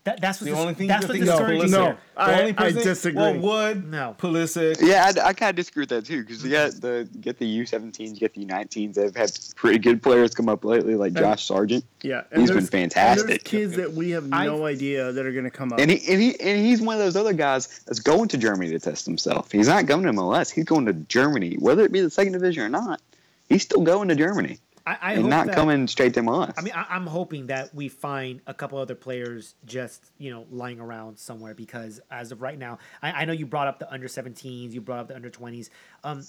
That, 0.05 0.19
that's 0.19 0.41
what 0.41 0.49
the 0.49 0.55
only 0.57 0.73
thing 0.73 0.87
that's 0.87 1.03
you 1.03 1.07
what 1.07 1.13
think 1.13 1.23
is 1.23 1.29
discourages 1.29 1.71
no. 1.71 1.85
Pulisic. 1.85 1.97
I- 2.17 2.27
the 2.35 2.39
only 2.41 2.57
I 2.57 2.71
disagree. 2.71 3.21
Well, 3.21 3.39
Wood, 3.39 3.89
No. 3.89 4.15
Pulisic. 4.19 4.81
Yeah, 4.81 5.11
I, 5.15 5.27
I 5.29 5.33
kind 5.33 5.51
of 5.51 5.55
disagree 5.55 5.83
with 5.83 5.89
that 5.89 6.05
too 6.05 6.23
because 6.23 6.43
you 6.43 6.51
got 6.51 6.73
the 6.73 7.07
get 7.21 7.39
the 7.39 7.59
U17s, 7.59 7.99
you 7.99 8.15
get 8.15 8.33
the 8.33 8.45
U19s. 8.45 8.95
They've 8.95 9.15
had 9.15 9.31
pretty 9.55 9.79
good 9.79 10.03
players 10.03 10.35
come 10.35 10.49
up 10.49 10.65
lately, 10.65 10.95
like 10.95 11.13
Josh 11.13 11.45
Sargent, 11.45 11.85
Yeah, 12.01 12.23
He's 12.35 12.51
been 12.51 12.65
fantastic. 12.65 13.21
And 13.21 13.29
there's 13.29 13.43
kids 13.43 13.75
that 13.77 13.93
we 13.93 14.09
have 14.09 14.25
I've- 14.33 14.45
no 14.51 14.65
idea 14.65 15.13
that 15.13 15.25
are 15.25 15.31
going 15.31 15.45
to 15.45 15.49
come 15.51 15.71
up. 15.71 15.79
and 15.79 15.89
he 15.89 15.97
and 16.11 16.21
he 16.21 16.37
and 16.39 16.65
he's 16.65 16.81
one 16.81 16.95
of 16.95 16.99
those 17.01 17.15
other 17.15 17.33
guys 17.33 17.79
that's 17.85 17.99
going 18.01 18.27
to 18.27 18.37
Germany 18.37 18.71
to 18.71 18.79
test 18.79 19.05
himself. 19.05 19.53
He's 19.53 19.69
not 19.69 19.85
going 19.85 20.03
to 20.03 20.09
MLS. 20.11 20.51
He's 20.51 20.65
going 20.65 20.85
to 20.87 20.93
Germany, 20.93 21.55
whether 21.59 21.83
it 21.85 21.93
be 21.93 22.01
the 22.01 22.09
second 22.09 22.33
division 22.33 22.63
or 22.63 22.69
not. 22.69 23.01
He's 23.47 23.63
still 23.63 23.81
going 23.81 24.09
to 24.09 24.15
Germany 24.15 24.57
I, 24.86 24.97
I 25.01 25.11
and 25.13 25.21
hope 25.21 25.29
not 25.29 25.45
that, 25.47 25.55
coming 25.55 25.88
straight 25.88 26.13
to 26.15 26.21
MLS. 26.21 26.53
I 26.57 26.61
mean, 26.61 26.73
I, 26.75 26.86
I'm 26.89 27.07
hoping 27.07 27.47
that 27.47 27.73
we 27.73 27.88
find 27.88 28.41
a 28.47 28.53
couple 28.53 28.77
other 28.79 28.95
players 28.95 29.55
just 29.65 30.11
you 30.17 30.29
know 30.31 30.45
lying 30.51 30.79
around 30.79 31.17
somewhere 31.17 31.53
because 31.53 32.01
as 32.11 32.31
of 32.31 32.41
right 32.41 32.57
now, 32.59 32.79
I, 33.01 33.11
I 33.11 33.25
know 33.25 33.34
you 33.34 33.45
brought 33.45 33.67
up 33.67 33.79
the 33.79 33.91
under 33.91 34.07
17s, 34.07 34.71
you 34.73 34.81
brought 34.81 34.99
up 34.99 35.07
the 35.07 35.15
under 35.15 35.29
20s. 35.29 35.69
Um, 36.03 36.23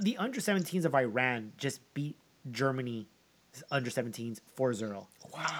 the 0.00 0.16
under 0.16 0.40
17s 0.40 0.84
of 0.84 0.94
Iran 0.94 1.52
just 1.56 1.80
beat 1.94 2.16
Germany 2.50 3.06
under 3.70 3.88
17s 3.88 4.40
4-0. 4.58 4.92
Wow, 4.92 5.06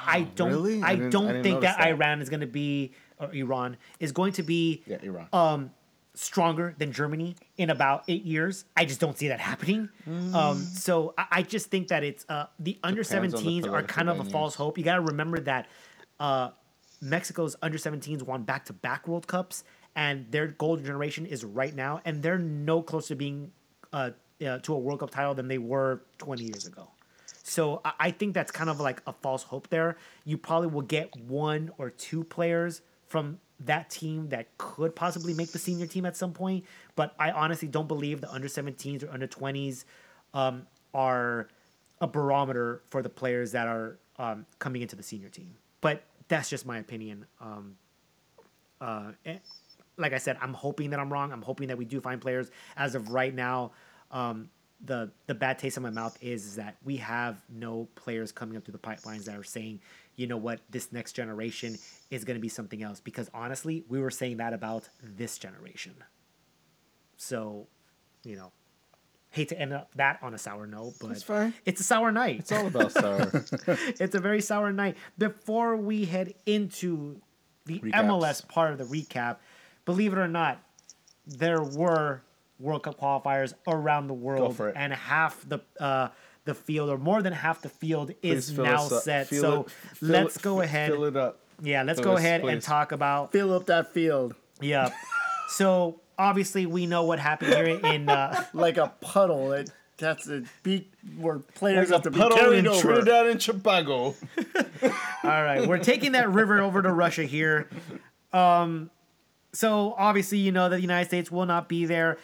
I 0.07 0.23
don't 0.35 0.51
really? 0.51 0.83
I 0.83 0.89
I, 0.91 0.97
didn't- 0.97 1.07
I 1.07 1.11
don't 1.11 1.27
didn't 1.29 1.43
think 1.43 1.61
that, 1.63 1.79
that. 1.79 1.89
Iran 1.89 2.21
is 2.21 2.29
going 2.29 2.41
to 2.41 2.47
be 2.47 2.93
or 3.19 3.33
Iran 3.35 3.77
is 4.01 4.13
going 4.13 4.33
to 4.35 4.43
be 4.43 4.83
Yeah, 4.87 4.99
Iran. 5.03 5.29
um 5.33 5.71
stronger 6.17 6.75
than 6.79 6.91
Germany 6.93 7.37
in 7.59 7.71
about 7.71 8.03
eight 8.09 8.25
years. 8.25 8.65
I 8.77 8.85
just 8.87 9.01
don't 9.01 9.17
see 9.17 9.29
that 9.29 9.39
happening. 9.41 9.89
Um, 10.35 10.59
so 10.59 11.15
I, 11.17 11.27
I 11.31 11.43
just 11.43 11.71
think 11.71 11.89
that 11.89 12.03
it's 12.03 12.25
uh, 12.29 12.47
the 12.59 12.79
under 12.83 13.03
Depends 13.03 13.35
on 13.35 13.45
the 13.45 13.51
17s 13.61 13.65
are 13.73 13.83
kind 13.83 14.09
of 14.09 14.17
a 14.21 14.25
false 14.33 14.55
hope. 14.55 14.79
You 14.79 14.85
got 14.85 14.97
to 14.97 15.03
remember 15.03 15.39
that 15.41 15.69
uh, 16.19 16.51
Mexico's 17.01 17.57
under 17.63 17.79
17s 17.79 18.23
won 18.23 18.43
back 18.43 18.65
to 18.67 18.73
back 18.73 19.07
World 19.07 19.27
Cups, 19.27 19.65
and 19.95 20.27
their 20.31 20.47
golden 20.49 20.85
generation 20.85 21.27
is 21.27 21.45
right 21.45 21.75
now, 21.75 22.01
and 22.05 22.23
they're 22.23 22.39
no 22.39 22.83
closer 22.83 23.09
to 23.09 23.17
being 23.17 23.53
uh, 23.93 24.11
uh, 24.47 24.59
to 24.61 24.75
a 24.75 24.79
World 24.79 25.01
Cup 25.01 25.11
title 25.11 25.35
than 25.35 25.49
they 25.49 25.59
were 25.59 26.03
20 26.19 26.45
years 26.45 26.67
ago. 26.67 26.89
So 27.43 27.81
I- 27.85 27.93
I 28.01 28.11
think 28.11 28.35
that's 28.35 28.51
kind 28.51 28.71
of 28.71 28.81
like 28.81 29.03
a 29.07 29.13
false 29.13 29.43
hope 29.43 29.69
there. 29.69 29.97
You 30.25 30.39
probably 30.39 30.69
will 30.69 30.83
get 30.83 31.15
one 31.21 31.71
or 31.79 31.91
two 31.91 32.25
players 32.25 32.81
from 33.07 33.39
that 33.61 33.91
team 33.91 34.29
that 34.29 34.57
could 34.59 34.95
possibly 34.95 35.35
make 35.35 35.53
the 35.53 35.59
senior 35.59 35.87
team 35.87 36.05
at 36.05 36.17
some 36.17 36.33
point. 36.33 36.65
But 36.95 37.15
I 37.19 37.31
honestly 37.31 37.69
don't 37.69 37.89
believe 37.89 38.21
the 38.21 38.31
under 38.31 38.49
17s 38.49 39.03
or 39.03 39.11
under 39.11 39.27
20s 39.27 39.85
um, 40.35 40.67
are 40.93 41.49
a 42.01 42.07
barometer 42.07 42.83
for 42.91 43.03
the 43.03 43.09
players 43.09 43.53
that 43.53 43.67
are 43.67 43.99
um, 44.19 44.47
coming 44.59 44.83
into 44.83 44.97
the 44.97 45.03
senior 45.03 45.29
team. 45.29 45.55
But 45.81 46.03
that's 46.29 46.51
just 46.51 46.67
my 46.67 46.79
opinion. 46.79 47.27
Um, 47.41 47.77
uh, 48.81 49.13
eh, 49.25 49.39
like 49.97 50.13
I 50.13 50.19
said, 50.19 50.37
I'm 50.41 50.53
hoping 50.53 50.91
that 50.91 51.01
I'm 51.01 51.11
wrong. 51.11 51.33
I'm 51.33 51.43
hoping 51.43 51.69
that 51.69 51.79
we 51.79 51.85
do 51.85 52.01
find 52.01 52.21
players. 52.21 52.51
As 52.77 52.95
of 52.95 53.11
right 53.11 53.35
now, 53.35 53.73
um, 54.11 54.51
the 54.85 55.11
the 55.27 55.35
bad 55.35 55.59
taste 55.59 55.79
in 55.79 55.83
my 55.83 55.91
mouth 55.91 56.17
is, 56.21 56.45
is 56.45 56.57
that 56.57 56.77
we 56.85 56.97
have 56.97 57.43
no 57.49 57.89
players 57.95 58.31
coming 58.31 58.57
up 58.57 58.65
through 58.65 58.73
the 58.73 58.79
pipelines 58.79 59.25
that 59.25 59.37
are 59.37 59.45
saying, 59.45 59.81
you 60.17 60.27
know 60.27 60.37
what, 60.37 60.61
this 60.71 60.93
next 60.93 61.13
generation 61.13 61.79
is 62.11 62.25
going 62.25 62.37
to 62.37 62.41
be 62.41 62.49
something 62.49 62.83
else. 62.83 63.01
Because 63.01 63.31
honestly, 63.35 63.85
we 63.89 64.01
were 64.01 64.11
saying 64.11 64.39
that 64.39 64.53
about 64.53 64.89
this 65.03 65.39
generation. 65.39 65.95
So, 67.17 67.69
you 68.25 68.37
know, 68.37 68.53
hate 69.31 69.49
to 69.51 69.59
end 69.61 69.73
up 69.73 69.91
that 69.95 70.19
on 70.23 70.35
a 70.35 70.39
sour 70.39 70.67
note, 70.67 70.95
but 71.01 71.09
That's 71.09 71.23
fine. 71.23 71.55
it's 71.65 71.81
a 71.81 71.85
sour 71.85 72.11
night. 72.11 72.41
It's 72.41 72.53
all 72.53 72.67
about 72.67 72.93
sour. 72.93 73.31
it's 73.67 74.15
a 74.15 74.21
very 74.21 74.41
sour 74.41 74.73
night. 74.73 74.97
Before 75.19 75.77
we 75.77 76.07
head 76.07 76.35
into 76.47 77.21
the 77.67 77.81
Recaps. 77.81 77.93
MLS 77.93 78.49
part 78.49 78.73
of 78.73 78.79
the 78.79 78.85
recap, 78.85 79.37
believe 79.85 80.13
it 80.13 80.19
or 80.19 80.29
not, 80.29 80.63
there 81.27 81.63
were 81.63 82.23
World 82.59 82.85
Cup 82.85 82.99
qualifiers 82.99 83.53
around 83.67 84.07
the 84.07 84.15
world, 84.15 84.57
for 84.57 84.71
it. 84.71 84.77
and 84.79 84.93
half 84.93 85.47
the 85.47 85.61
uh, 85.79 86.09
the 86.47 86.55
field, 86.55 86.89
or 86.89 86.97
more 86.99 87.21
than 87.23 87.33
half 87.35 87.61
the 87.61 87.69
field, 87.69 88.13
is 88.23 88.47
Please 88.47 88.57
fill 88.57 88.65
now 88.65 88.89
set. 88.89 89.29
Fill 89.29 89.41
So 89.43 89.61
it- 89.63 89.71
fill 89.71 90.09
let's 90.09 90.37
it- 90.37 90.43
go 90.43 90.61
ahead. 90.63 90.91
Fill 90.91 91.05
it 91.05 91.17
up. 91.17 91.41
Yeah, 91.63 91.83
let's 91.83 92.01
fill 92.01 92.11
go 92.13 92.15
us, 92.15 92.21
ahead 92.21 92.45
and 92.45 92.61
talk 92.63 92.93
about 92.93 93.33
Fill 93.33 93.53
up 93.55 93.67
that 93.67 93.93
field 93.95 94.35
yeah. 94.61 94.91
so 95.49 96.01
obviously, 96.19 96.65
we 96.67 96.87
know 96.87 97.05
what 97.05 97.19
happened 97.19 97.53
here 97.55 97.65
in. 97.83 98.09
Uh, 98.09 98.45
like 98.55 98.77
a 98.79 98.93
puddle. 99.01 99.49
That 99.51 99.71
that's 99.99 100.29
a 100.29 100.43
beat 100.63 100.93
where 101.19 101.39
players 101.39 101.89
There's 101.89 101.91
have 101.91 102.01
a 102.01 102.05
to 102.05 102.11
be 102.11 102.19
puddle 102.19 102.37
carried 102.39 102.59
in 102.61 102.69
over. 102.69 102.81
Trinidad 102.81 103.27
and 103.27 103.41
Tobago. 103.41 104.15
All 104.83 104.95
right, 105.25 105.67
we're 105.67 105.79
taking 105.79 106.13
that 106.13 106.31
river 106.31 106.61
over 106.61 106.83
to 106.83 106.93
Russia 106.93 107.25
here. 107.25 107.69
Um, 108.33 108.91
so 109.53 109.95
obviously, 109.97 110.39
you 110.39 110.53
know 110.53 110.69
that 110.69 110.77
the 110.77 110.83
United 110.83 111.09
States 111.09 111.31
will 111.31 111.47
not 111.47 111.69
be 111.69 111.87
there. 111.87 112.19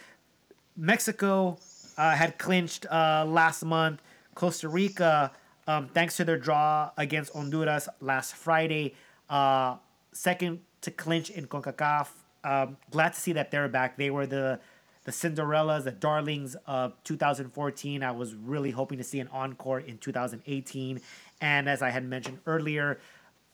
Mexico 0.77 1.57
uh, 1.97 2.11
had 2.11 2.37
clinched 2.37 2.85
uh, 2.91 3.25
last 3.27 3.63
month. 3.63 4.01
Costa 4.35 4.67
Rica, 4.69 5.31
um, 5.67 5.87
thanks 5.87 6.17
to 6.17 6.25
their 6.25 6.37
draw 6.37 6.91
against 6.97 7.33
Honduras 7.33 7.87
last 8.01 8.35
Friday, 8.35 8.95
uh, 9.29 9.77
second 10.11 10.61
to 10.81 10.91
clinch 10.91 11.29
in 11.29 11.47
CONCACAF. 11.47 12.07
Um, 12.43 12.77
glad 12.91 13.13
to 13.13 13.19
see 13.19 13.33
that 13.33 13.51
they're 13.51 13.69
back. 13.69 13.97
They 13.97 14.09
were 14.09 14.25
the 14.25 14.59
the 15.05 15.11
Cinderellas, 15.11 15.83
the 15.83 15.91
darlings 15.91 16.55
of 16.65 16.93
2014. 17.03 18.03
I 18.03 18.11
was 18.11 18.35
really 18.35 18.71
hoping 18.71 18.97
to 18.99 19.03
see 19.03 19.19
an 19.19 19.27
encore 19.33 19.79
in 19.79 19.97
2018. 19.97 21.01
And 21.41 21.67
as 21.67 21.81
I 21.81 21.89
had 21.89 22.05
mentioned 22.05 22.39
earlier, 22.45 22.99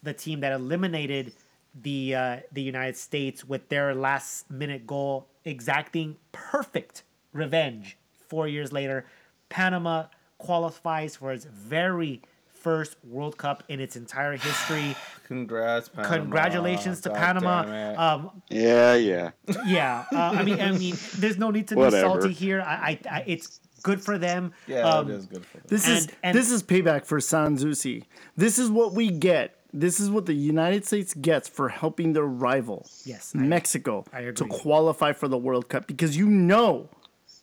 the 0.03 0.13
team 0.13 0.41
that 0.41 0.51
eliminated 0.51 1.33
the 1.79 2.15
uh, 2.15 2.37
the 2.51 2.61
United 2.61 2.97
States 2.97 3.45
with 3.45 3.69
their 3.69 3.93
last 3.93 4.49
minute 4.49 4.85
goal, 4.87 5.27
exacting 5.45 6.17
perfect 6.31 7.03
revenge 7.33 7.97
four 8.27 8.47
years 8.47 8.71
later. 8.71 9.05
Panama 9.49 10.05
qualifies 10.39 11.15
for 11.17 11.31
its 11.31 11.45
very 11.45 12.21
first 12.53 12.97
World 13.05 13.37
Cup 13.37 13.63
in 13.69 13.79
its 13.79 13.95
entire 13.95 14.35
history. 14.35 14.95
Congrats, 15.27 15.87
Panama. 15.89 16.15
Congratulations 16.15 17.01
to 17.01 17.09
God 17.09 17.17
Panama. 17.17 18.15
Um, 18.15 18.41
Yeah, 18.49 18.95
yeah. 18.95 19.29
yeah, 19.67 20.05
uh, 20.11 20.17
I 20.17 20.43
mean, 20.43 20.59
I 20.59 20.71
mean, 20.71 20.95
there's 21.17 21.37
no 21.37 21.51
need 21.51 21.67
to 21.69 21.75
be 21.75 21.81
Whatever. 21.81 22.19
salty 22.21 22.33
here. 22.33 22.61
I, 22.61 22.73
I, 22.73 23.17
I, 23.19 23.23
it's 23.27 23.59
good 23.83 24.01
for 24.01 24.17
them. 24.17 24.51
yeah, 24.67 24.79
um, 24.81 25.09
it 25.09 25.13
is 25.13 25.25
good 25.27 25.45
for 25.45 25.57
them. 25.57 25.65
This 25.69 25.87
is 25.87 26.05
And- 26.07 26.15
and- 26.23 26.37
this 26.37 26.51
is 26.51 26.63
payback 26.63 27.05
for 27.05 27.19
San 27.21 27.57
Zusi. 27.57 28.03
This 28.35 28.57
is 28.59 28.69
what 28.71 28.93
we 28.93 29.09
get. 29.09 29.55
This 29.71 29.99
is 29.99 30.09
what 30.09 30.25
the 30.25 30.33
United 30.33 30.83
States 30.85 31.13
gets 31.13 31.47
for 31.47 31.69
helping 31.69 32.13
their 32.13 32.25
rival, 32.25 32.87
Yes, 33.05 33.35
Mexico, 33.35 34.03
I 34.11 34.31
to 34.31 34.45
qualify 34.45 35.13
for 35.13 35.27
the 35.27 35.37
World 35.37 35.69
Cup 35.69 35.85
because 35.85 36.17
you 36.17 36.25
know, 36.25 36.89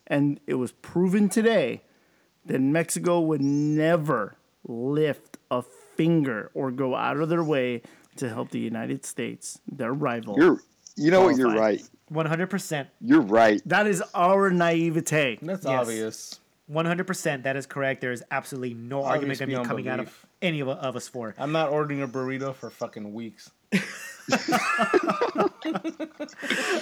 and 0.09 0.41
it 0.49 0.55
was 0.55 0.73
proven 0.73 1.29
today 1.29 1.83
that 2.47 2.61
Mexico 2.61 3.21
would 3.21 3.43
never 3.43 4.37
lift 4.67 5.39
a 5.51 5.63
finger 5.63 6.51
or 6.55 6.71
go 6.71 6.95
out 6.95 7.19
of 7.19 7.29
their 7.29 7.45
way 7.45 7.83
to 8.17 8.29
help 8.29 8.51
the 8.51 8.59
United 8.59 9.05
States, 9.05 9.61
their 9.71 9.93
rival. 9.93 10.37
You're, 10.39 10.61
you 10.97 11.11
know 11.11 11.25
what? 11.25 11.37
You're 11.37 11.55
right. 11.55 11.83
100%. 12.13 12.87
You're 13.01 13.21
right. 13.21 13.61
that 13.67 13.87
is 13.87 14.03
our 14.15 14.51
naivete. 14.51 15.39
That's 15.43 15.65
yes. 15.65 15.81
obvious. 15.81 16.41
100%. 16.71 17.43
That 17.45 17.57
is 17.57 17.67
correct. 17.67 18.01
There 18.01 18.13
is 18.13 18.25
absolutely 18.31 18.75
no 18.75 19.05
argument 19.05 19.39
going 19.39 19.51
to 19.51 19.53
be 19.53 19.53
beyond 19.53 19.69
coming 19.69 19.89
out 19.89 20.01
of 20.01 20.27
any 20.43 20.61
of, 20.61 20.69
of 20.69 20.97
us 20.97 21.09
for. 21.09 21.35
I'm 21.39 21.53
not 21.53 21.71
ordering 21.71 22.03
a 22.03 22.09
burrito 22.09 22.55
for 22.55 22.71
fucking 22.71 23.13
weeks. 23.13 23.51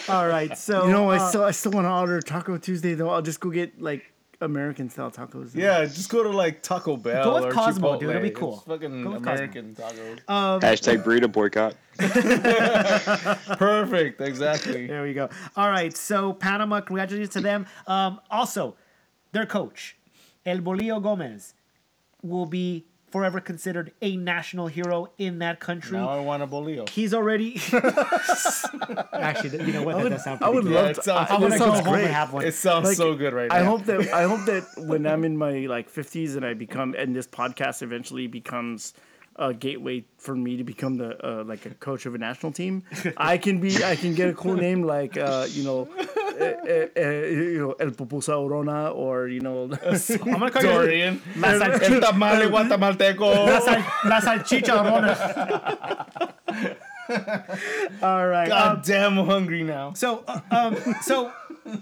All 0.09 0.27
right. 0.27 0.57
So, 0.57 0.87
You 0.87 0.93
know, 0.93 1.11
I 1.11 1.17
uh, 1.17 1.29
still 1.29 1.45
I 1.45 1.51
still 1.51 1.73
want 1.73 1.87
to 1.87 1.91
order 1.93 2.21
Taco 2.21 2.57
Tuesday 2.57 2.95
though. 2.95 3.11
I'll 3.11 3.23
just 3.23 3.41
go 3.41 3.51
get 3.51 3.81
like 3.81 4.14
American 4.45 4.89
style 4.91 5.11
tacos. 5.11 5.55
Yeah, 5.55 5.85
just 5.85 6.09
go 6.09 6.23
to 6.23 6.31
like 6.31 6.63
Taco 6.63 6.97
Bell 6.97 7.25
Go 7.25 7.35
with 7.35 7.45
or 7.45 7.51
Cosmo, 7.53 7.95
Chipotle. 7.97 8.01
dude. 8.01 8.11
It'll 8.11 8.23
be 8.23 8.31
cool. 8.31 8.55
It's 8.59 8.65
fucking 8.65 9.03
Go 9.03 9.11
with 9.13 9.19
Cosmo. 9.25 9.33
American 9.35 9.75
tacos. 9.75 10.61
Hashtag 10.61 11.03
burrito 11.05 11.31
boycott. 11.33 11.75
Perfect, 13.59 14.21
exactly. 14.21 14.87
There 14.87 15.03
we 15.03 15.15
go. 15.15 15.29
All 15.57 15.71
right. 15.71 15.97
So 15.97 16.33
Panama, 16.33 16.81
congratulations 16.81 17.33
to 17.35 17.41
them. 17.41 17.67
Um, 17.87 18.21
also, 18.31 18.77
their 19.33 19.47
coach, 19.47 19.97
El 20.45 20.59
Bolillo 20.59 21.03
Gomez, 21.03 21.55
will 22.23 22.47
be 22.47 22.87
forever 23.15 23.39
considered 23.39 23.93
a 24.03 24.17
national 24.17 24.67
hero 24.67 25.09
in 25.19 25.39
that 25.39 25.61
country. 25.61 25.97
Now 25.97 26.09
I 26.09 26.19
want 26.19 26.43
a 26.43 26.49
bolillo. 26.49 26.89
He's 26.89 27.15
already. 27.15 27.61
Actually, 29.13 29.65
you 29.67 29.73
know 29.73 29.85
what? 29.85 30.03
That 30.03 30.09
does 30.11 30.25
sound 30.25 30.43
I 30.43 30.49
would 30.49 30.65
good. 30.65 30.73
Yeah, 30.73 30.81
love 30.81 30.91
it 30.91 30.95
to. 30.95 31.03
sounds- 31.03 31.31
I, 31.31 31.35
I'm 31.37 31.43
it 31.43 31.49
gonna 31.49 31.59
go 31.59 31.65
sounds 31.67 31.81
home 31.81 31.93
great. 31.95 32.05
and 32.07 32.13
have 32.15 32.33
one. 32.33 32.45
It 32.45 32.55
sounds 32.55 32.89
Like, 32.89 32.97
so 32.97 33.15
good 33.15 33.33
right 33.33 33.49
now. 33.49 33.55
I 33.57 33.63
hope 33.63 33.85
that 33.85 34.13
I 34.13 34.23
hope 34.25 34.45
that 34.47 34.65
when 34.89 35.07
I'm 35.07 35.23
in 35.25 35.37
my 35.37 35.53
like 35.67 35.93
50s 35.93 36.35
and 36.37 36.45
I 36.45 36.55
become 36.55 36.95
and 36.99 37.15
this 37.15 37.29
podcast 37.29 37.83
eventually 37.83 38.27
becomes 38.27 38.95
a 39.37 39.53
gateway 39.53 40.05
for 40.19 40.35
me 40.37 40.57
to 40.57 40.65
become 40.65 40.97
the 40.97 41.11
uh, 41.27 41.45
like 41.45 41.67
a 41.67 41.71
coach 41.75 42.07
of 42.07 42.15
a 42.15 42.19
national 42.19 42.53
team, 42.53 42.83
I 43.17 43.39
can 43.39 43.61
be 43.61 43.83
I 43.85 43.97
can 43.97 44.15
get 44.15 44.29
a 44.29 44.35
cool 44.35 44.55
name 44.57 44.83
like 44.83 45.17
uh, 45.17 45.47
you 45.51 45.65
know. 45.65 45.89
eh, 46.39 46.55
eh, 46.67 46.87
eh, 46.97 47.29
you 47.31 47.59
know, 47.59 47.73
El 47.79 47.93
Pupusa 47.93 48.35
Orona, 48.35 48.93
or 48.95 49.29
you 49.29 49.41
know, 49.41 49.65
I'm 49.87 49.99
gonna 50.39 50.51
call 50.51 50.63
you 50.63 50.69
Dorian. 50.69 51.23
La, 51.37 51.51
El 51.53 52.01
tamale 52.01 52.49
la, 53.47 53.61
sal- 53.61 53.85
la 54.05 54.21
salchicha 54.21 54.75
Rona. 54.83 55.15
All 58.03 58.27
right. 58.27 58.51
um, 58.51 58.77
God 58.77 58.85
damn, 58.85 59.19
I'm 59.19 59.27
hungry 59.27 59.63
now. 59.63 59.93
So, 59.95 60.25
uh, 60.27 60.41
um, 60.51 60.77
so 61.03 61.31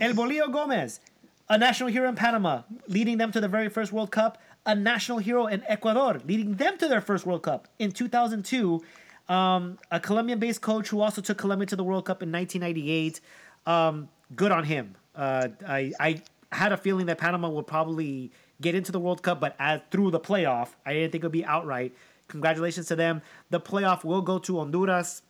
El 0.01 0.13
Bolillo 0.15 0.51
Gomez, 0.53 1.01
a 1.49 1.57
national 1.59 1.89
hero 1.91 2.09
in 2.09 2.15
Panama, 2.17 2.63
leading 2.89 3.19
them 3.19 3.33
to 3.33 3.41
the 3.41 3.49
very 3.49 3.69
first 3.69 3.93
World 3.93 4.11
Cup. 4.11 4.39
A 4.65 4.75
national 4.75 5.19
hero 5.19 5.47
in 5.47 5.63
Ecuador, 5.67 6.21
leading 6.27 6.55
them 6.55 6.79
to 6.79 6.89
their 6.89 7.01
first 7.01 7.27
World 7.27 7.43
Cup 7.43 7.69
in 7.79 7.91
2002. 7.91 8.83
Um, 9.29 9.79
a 9.91 9.99
Colombian-based 9.99 10.61
coach 10.61 10.89
who 10.89 11.01
also 11.01 11.21
took 11.21 11.39
Colombia 11.39 11.67
to 11.67 11.77
the 11.77 11.85
World 11.85 12.05
Cup 12.05 12.23
in 12.23 12.31
1998. 12.31 13.21
Um, 13.67 14.09
good 14.37 14.53
on 14.53 14.65
him. 14.65 14.95
Uh, 15.15 15.49
I, 15.67 15.93
I 15.99 16.23
had 16.53 16.73
a 16.73 16.77
feeling 16.77 17.07
that 17.07 17.19
Panama 17.19 17.49
would 17.49 17.67
probably 17.67 18.31
get 18.61 18.75
into 18.75 18.93
the 18.93 19.01
World 19.01 19.23
Cup, 19.23 19.41
but 19.41 19.57
as 19.59 19.81
through 19.91 20.11
the 20.11 20.21
playoff, 20.21 20.71
I 20.87 20.95
didn't 20.95 21.13
think 21.13 21.25
it 21.25 21.27
would 21.27 21.33
be 21.33 21.45
outright. 21.45 21.95
Congratulations 22.29 22.87
to 22.87 22.97
them. 22.97 23.23
The 23.51 23.61
playoff 23.61 24.05
will 24.05 24.23
go 24.23 24.39
to 24.41 24.59
Honduras. 24.59 25.23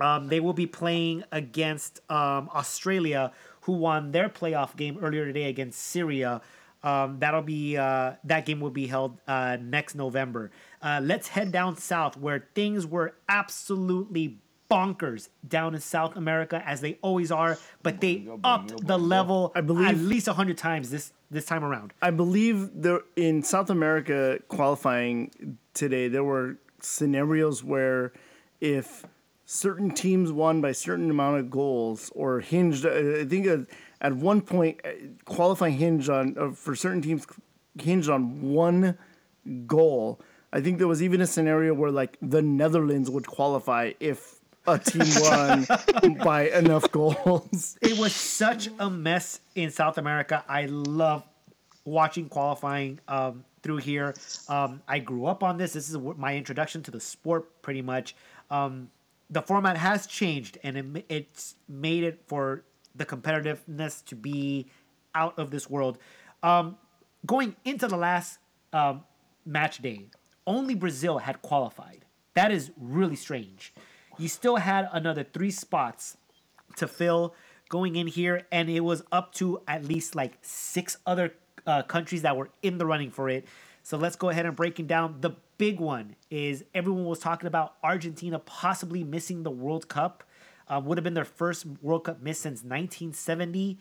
Um, 0.00 0.28
they 0.28 0.40
will 0.40 0.52
be 0.52 0.66
playing 0.66 1.24
against 1.32 2.00
um, 2.10 2.50
Australia, 2.54 3.32
who 3.62 3.72
won 3.72 4.12
their 4.12 4.28
playoff 4.28 4.76
game 4.76 4.98
earlier 5.00 5.24
today 5.24 5.44
against 5.44 5.80
Syria. 5.80 6.40
Um, 6.86 7.18
that'll 7.18 7.42
be 7.42 7.76
uh, 7.76 8.12
that 8.24 8.46
game 8.46 8.60
will 8.60 8.70
be 8.70 8.86
held 8.86 9.18
uh, 9.26 9.56
next 9.60 9.96
November. 9.96 10.52
Uh, 10.80 11.00
let's 11.02 11.26
head 11.26 11.50
down 11.50 11.76
south 11.76 12.16
where 12.16 12.46
things 12.54 12.86
were 12.86 13.14
absolutely 13.28 14.38
bonkers 14.70 15.28
down 15.48 15.74
in 15.74 15.80
South 15.80 16.14
America 16.16 16.62
as 16.64 16.80
they 16.80 16.98
always 17.02 17.32
are, 17.32 17.58
but 17.82 18.00
they 18.00 18.28
upped 18.44 18.86
the 18.86 18.98
level 18.98 19.50
I 19.56 19.62
believe- 19.62 19.88
at 19.88 19.96
least 19.96 20.28
hundred 20.28 20.58
times 20.58 20.90
this 20.90 21.12
this 21.28 21.44
time 21.44 21.64
around. 21.64 21.92
I 22.00 22.10
believe 22.12 22.70
there 22.72 23.00
in 23.16 23.42
South 23.42 23.68
America 23.68 24.38
qualifying 24.46 25.58
today 25.74 26.06
there 26.06 26.22
were 26.22 26.56
scenarios 26.80 27.64
where 27.64 28.12
if 28.60 29.04
certain 29.46 29.92
teams 29.92 30.32
won 30.32 30.60
by 30.60 30.72
certain 30.72 31.08
amount 31.08 31.38
of 31.38 31.48
goals 31.48 32.10
or 32.14 32.40
hinged 32.40 32.84
uh, 32.84 33.20
I 33.20 33.24
think 33.24 33.68
at, 34.00 34.12
one 34.12 34.42
point 34.42 34.80
uh, 34.84 34.90
qualifying 35.24 35.74
hinged 35.74 36.10
on 36.10 36.36
uh, 36.38 36.50
for 36.50 36.74
certain 36.74 37.00
teams 37.00 37.26
hinged 37.80 38.10
on 38.10 38.42
one 38.42 38.98
goal. 39.66 40.20
I 40.52 40.60
think 40.60 40.78
there 40.78 40.88
was 40.88 41.02
even 41.02 41.20
a 41.20 41.26
scenario 41.26 41.74
where 41.74 41.90
like 41.90 42.18
the 42.20 42.42
Netherlands 42.42 43.08
would 43.08 43.26
qualify 43.26 43.92
if 44.00 44.40
a 44.66 44.78
team 44.78 45.04
won 45.20 45.66
by 46.24 46.48
enough 46.50 46.90
goals. 46.90 47.78
It 47.80 47.96
was 47.98 48.14
such 48.14 48.68
a 48.80 48.90
mess 48.90 49.40
in 49.54 49.70
South 49.70 49.96
America. 49.96 50.44
I 50.48 50.66
love 50.66 51.22
watching 51.84 52.28
qualifying 52.28 52.98
um, 53.06 53.44
through 53.62 53.76
here. 53.78 54.14
Um, 54.48 54.82
I 54.88 54.98
grew 54.98 55.26
up 55.26 55.44
on 55.44 55.56
this. 55.56 55.72
This 55.72 55.88
is 55.88 55.96
my 56.16 56.36
introduction 56.36 56.82
to 56.84 56.90
the 56.90 57.00
sport, 57.00 57.62
pretty 57.62 57.82
much. 57.82 58.16
Um, 58.50 58.90
the 59.30 59.42
format 59.42 59.76
has 59.76 60.06
changed, 60.06 60.58
and 60.62 60.76
it, 60.76 61.06
it's 61.08 61.56
made 61.68 62.04
it 62.04 62.22
for 62.26 62.64
the 62.94 63.04
competitiveness 63.04 64.04
to 64.06 64.14
be 64.14 64.66
out 65.14 65.38
of 65.38 65.50
this 65.50 65.68
world. 65.68 65.98
Um, 66.42 66.76
going 67.24 67.56
into 67.64 67.88
the 67.88 67.96
last 67.96 68.38
um, 68.72 69.04
match 69.44 69.78
day, 69.78 70.06
only 70.46 70.74
Brazil 70.74 71.18
had 71.18 71.42
qualified. 71.42 72.04
That 72.34 72.52
is 72.52 72.70
really 72.76 73.16
strange. 73.16 73.72
You 74.18 74.28
still 74.28 74.56
had 74.56 74.88
another 74.92 75.24
three 75.24 75.50
spots 75.50 76.16
to 76.76 76.86
fill 76.86 77.34
going 77.68 77.96
in 77.96 78.06
here, 78.06 78.46
and 78.52 78.70
it 78.70 78.80
was 78.80 79.02
up 79.10 79.34
to 79.34 79.60
at 79.66 79.84
least 79.84 80.14
like 80.14 80.38
six 80.42 80.98
other 81.04 81.34
uh, 81.66 81.82
countries 81.82 82.22
that 82.22 82.36
were 82.36 82.50
in 82.62 82.78
the 82.78 82.86
running 82.86 83.10
for 83.10 83.28
it. 83.28 83.46
So 83.86 83.96
let's 83.96 84.16
go 84.16 84.30
ahead 84.30 84.46
and 84.46 84.56
break 84.56 84.80
it 84.80 84.88
down. 84.88 85.18
The 85.20 85.30
big 85.58 85.78
one 85.78 86.16
is 86.28 86.64
everyone 86.74 87.04
was 87.04 87.20
talking 87.20 87.46
about 87.46 87.74
Argentina 87.84 88.40
possibly 88.40 89.04
missing 89.04 89.44
the 89.44 89.50
World 89.52 89.86
Cup. 89.88 90.24
Uh, 90.66 90.80
would 90.84 90.98
have 90.98 91.04
been 91.04 91.14
their 91.14 91.24
first 91.24 91.64
World 91.80 92.02
Cup 92.02 92.20
miss 92.20 92.40
since 92.40 92.64
1970. 92.64 93.78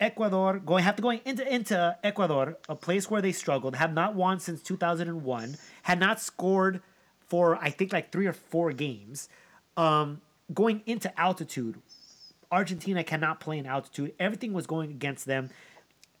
Ecuador 0.00 0.58
going 0.58 0.84
have 0.84 0.96
to 0.96 1.02
going 1.02 1.22
into 1.24 1.50
into 1.50 1.96
Ecuador, 2.04 2.58
a 2.68 2.76
place 2.76 3.10
where 3.10 3.22
they 3.22 3.32
struggled, 3.32 3.74
have 3.76 3.94
not 3.94 4.14
won 4.14 4.38
since 4.38 4.60
2001, 4.60 5.56
had 5.84 5.98
not 5.98 6.20
scored 6.20 6.82
for 7.26 7.56
I 7.56 7.70
think 7.70 7.90
like 7.90 8.12
three 8.12 8.26
or 8.26 8.34
four 8.34 8.74
games. 8.74 9.30
Um, 9.78 10.20
going 10.52 10.82
into 10.84 11.18
altitude, 11.18 11.80
Argentina 12.52 13.02
cannot 13.02 13.40
play 13.40 13.56
in 13.56 13.64
altitude. 13.64 14.12
Everything 14.20 14.52
was 14.52 14.66
going 14.66 14.90
against 14.90 15.24
them. 15.24 15.48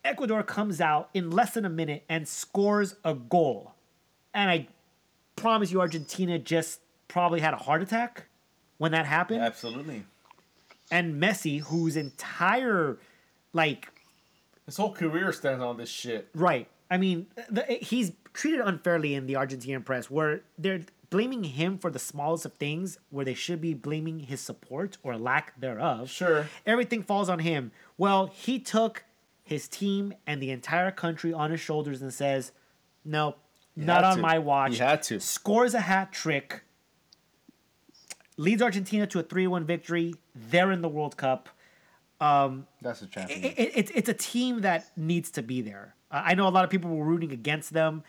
Ecuador 0.04 0.42
comes 0.42 0.80
out 0.80 1.08
in 1.14 1.30
less 1.30 1.54
than 1.54 1.64
a 1.64 1.70
minute 1.70 2.04
and 2.08 2.28
scores 2.28 2.94
a 3.04 3.14
goal, 3.14 3.72
and 4.34 4.50
I 4.50 4.68
promise 5.36 5.70
you, 5.72 5.80
Argentina 5.80 6.38
just 6.38 6.80
probably 7.08 7.40
had 7.40 7.54
a 7.54 7.58
heart 7.58 7.82
attack 7.82 8.24
when 8.78 8.92
that 8.92 9.06
happened 9.06 9.40
Absolutely. 9.40 10.04
and 10.90 11.20
Messi, 11.22 11.60
whose 11.60 11.96
entire 11.96 12.98
like 13.52 13.88
His 14.66 14.76
whole 14.76 14.92
career 14.92 15.32
stands 15.32 15.62
on 15.62 15.76
this 15.76 15.88
shit. 15.88 16.28
right. 16.34 16.68
I 16.90 16.98
mean, 16.98 17.26
the, 17.50 17.62
he's 17.80 18.12
treated 18.34 18.60
unfairly 18.60 19.14
in 19.14 19.26
the 19.26 19.34
Argentinian 19.34 19.84
press, 19.84 20.10
where 20.10 20.42
they're 20.58 20.82
blaming 21.08 21.42
him 21.44 21.78
for 21.78 21.90
the 21.90 21.98
smallest 21.98 22.44
of 22.44 22.52
things, 22.54 22.98
where 23.10 23.24
they 23.24 23.34
should 23.34 23.60
be 23.60 23.72
blaming 23.72 24.20
his 24.20 24.40
support 24.40 24.98
or 25.02 25.16
lack 25.16 25.58
thereof. 25.58 26.10
Sure. 26.10 26.46
everything 26.66 27.02
falls 27.02 27.28
on 27.28 27.38
him. 27.38 27.72
Well, 27.96 28.26
he 28.26 28.58
took 28.58 29.04
his 29.44 29.68
team 29.68 30.14
and 30.26 30.42
the 30.42 30.50
entire 30.50 30.90
country 30.90 31.32
on 31.32 31.50
his 31.50 31.60
shoulders 31.60 32.02
and 32.02 32.12
says, 32.12 32.52
"No, 33.04 33.36
not 33.76 34.02
on 34.02 34.16
to. 34.16 34.22
my 34.22 34.38
watch." 34.38 34.72
He 34.72 34.78
had 34.78 35.02
to. 35.04 35.20
Scores 35.20 35.74
a 35.74 35.80
hat 35.80 36.10
trick. 36.12 36.62
Leads 38.36 38.60
Argentina 38.62 39.06
to 39.06 39.20
a 39.20 39.22
3-1 39.22 39.64
victory. 39.64 40.14
They're 40.34 40.72
in 40.72 40.82
the 40.82 40.88
World 40.88 41.16
Cup. 41.16 41.48
That's 42.82 43.02
a 43.02 43.06
champion. 43.06 43.44
it, 43.44 43.54
it, 43.58 43.72
it's 43.74 43.90
it's 43.94 44.08
a 44.08 44.14
team 44.14 44.62
that 44.62 44.90
needs 44.96 45.30
to 45.32 45.42
be 45.42 45.60
there. 45.60 45.94
Uh, 46.10 46.22
I 46.24 46.34
know 46.34 46.48
a 46.48 46.50
lot 46.50 46.64
of 46.64 46.70
people 46.70 46.90
were 46.90 47.04
rooting 47.04 47.32
against 47.32 47.72
them. 47.72 48.02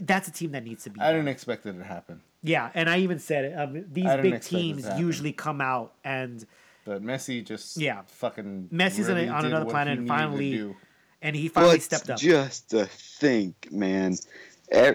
That's 0.00 0.26
a 0.26 0.32
team 0.32 0.52
that 0.52 0.64
needs 0.64 0.84
to 0.84 0.90
be. 0.90 1.00
I 1.00 1.08
there. 1.08 1.16
didn't 1.16 1.28
expect 1.28 1.66
it 1.66 1.74
to 1.74 1.84
happen. 1.84 2.22
Yeah, 2.42 2.70
and 2.74 2.88
I 2.88 2.98
even 2.98 3.18
said 3.18 3.44
it. 3.44 3.54
Um, 3.54 3.84
these 3.92 4.10
big 4.22 4.34
it 4.34 4.42
teams 4.42 4.88
usually 4.98 5.32
come 5.32 5.60
out 5.60 5.94
and 6.02 6.44
But 6.84 7.02
Messi 7.02 7.44
just 7.44 7.76
Yeah. 7.76 8.02
fucking 8.06 8.68
Messi's 8.72 9.08
really 9.08 9.26
a, 9.26 9.32
on 9.32 9.44
another 9.46 9.66
planet 9.70 9.98
and 9.98 10.08
finally 10.08 10.74
and 11.20 11.36
he 11.36 11.48
finally 11.48 11.76
But 11.76 11.82
stepped 11.82 12.10
up. 12.10 12.18
just 12.18 12.70
to 12.70 12.86
think, 12.86 13.70
man, 13.70 14.16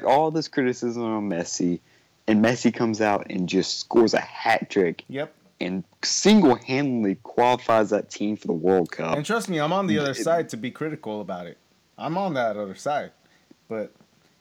all 0.05 0.29
this 0.31 0.47
criticism 0.49 1.03
on 1.03 1.29
Messi, 1.29 1.79
and 2.27 2.43
Messi 2.43 2.73
comes 2.73 2.99
out 2.99 3.27
and 3.29 3.47
just 3.47 3.79
scores 3.79 4.13
a 4.13 4.19
hat 4.19 4.69
trick 4.69 5.05
Yep. 5.07 5.33
and 5.61 5.85
single-handedly 6.03 7.15
qualifies 7.23 7.89
that 7.91 8.09
team 8.09 8.35
for 8.35 8.47
the 8.47 8.53
World 8.53 8.91
Cup. 8.91 9.15
And 9.15 9.25
trust 9.25 9.47
me, 9.47 9.59
I'm 9.59 9.71
on 9.71 9.87
the 9.87 9.97
other 9.99 10.11
It- 10.11 10.15
side 10.15 10.49
to 10.49 10.57
be 10.57 10.69
critical 10.71 11.21
about 11.21 11.47
it. 11.47 11.57
I'm 11.97 12.17
on 12.17 12.33
that 12.33 12.57
other 12.57 12.75
side. 12.75 13.11
But 13.69 13.93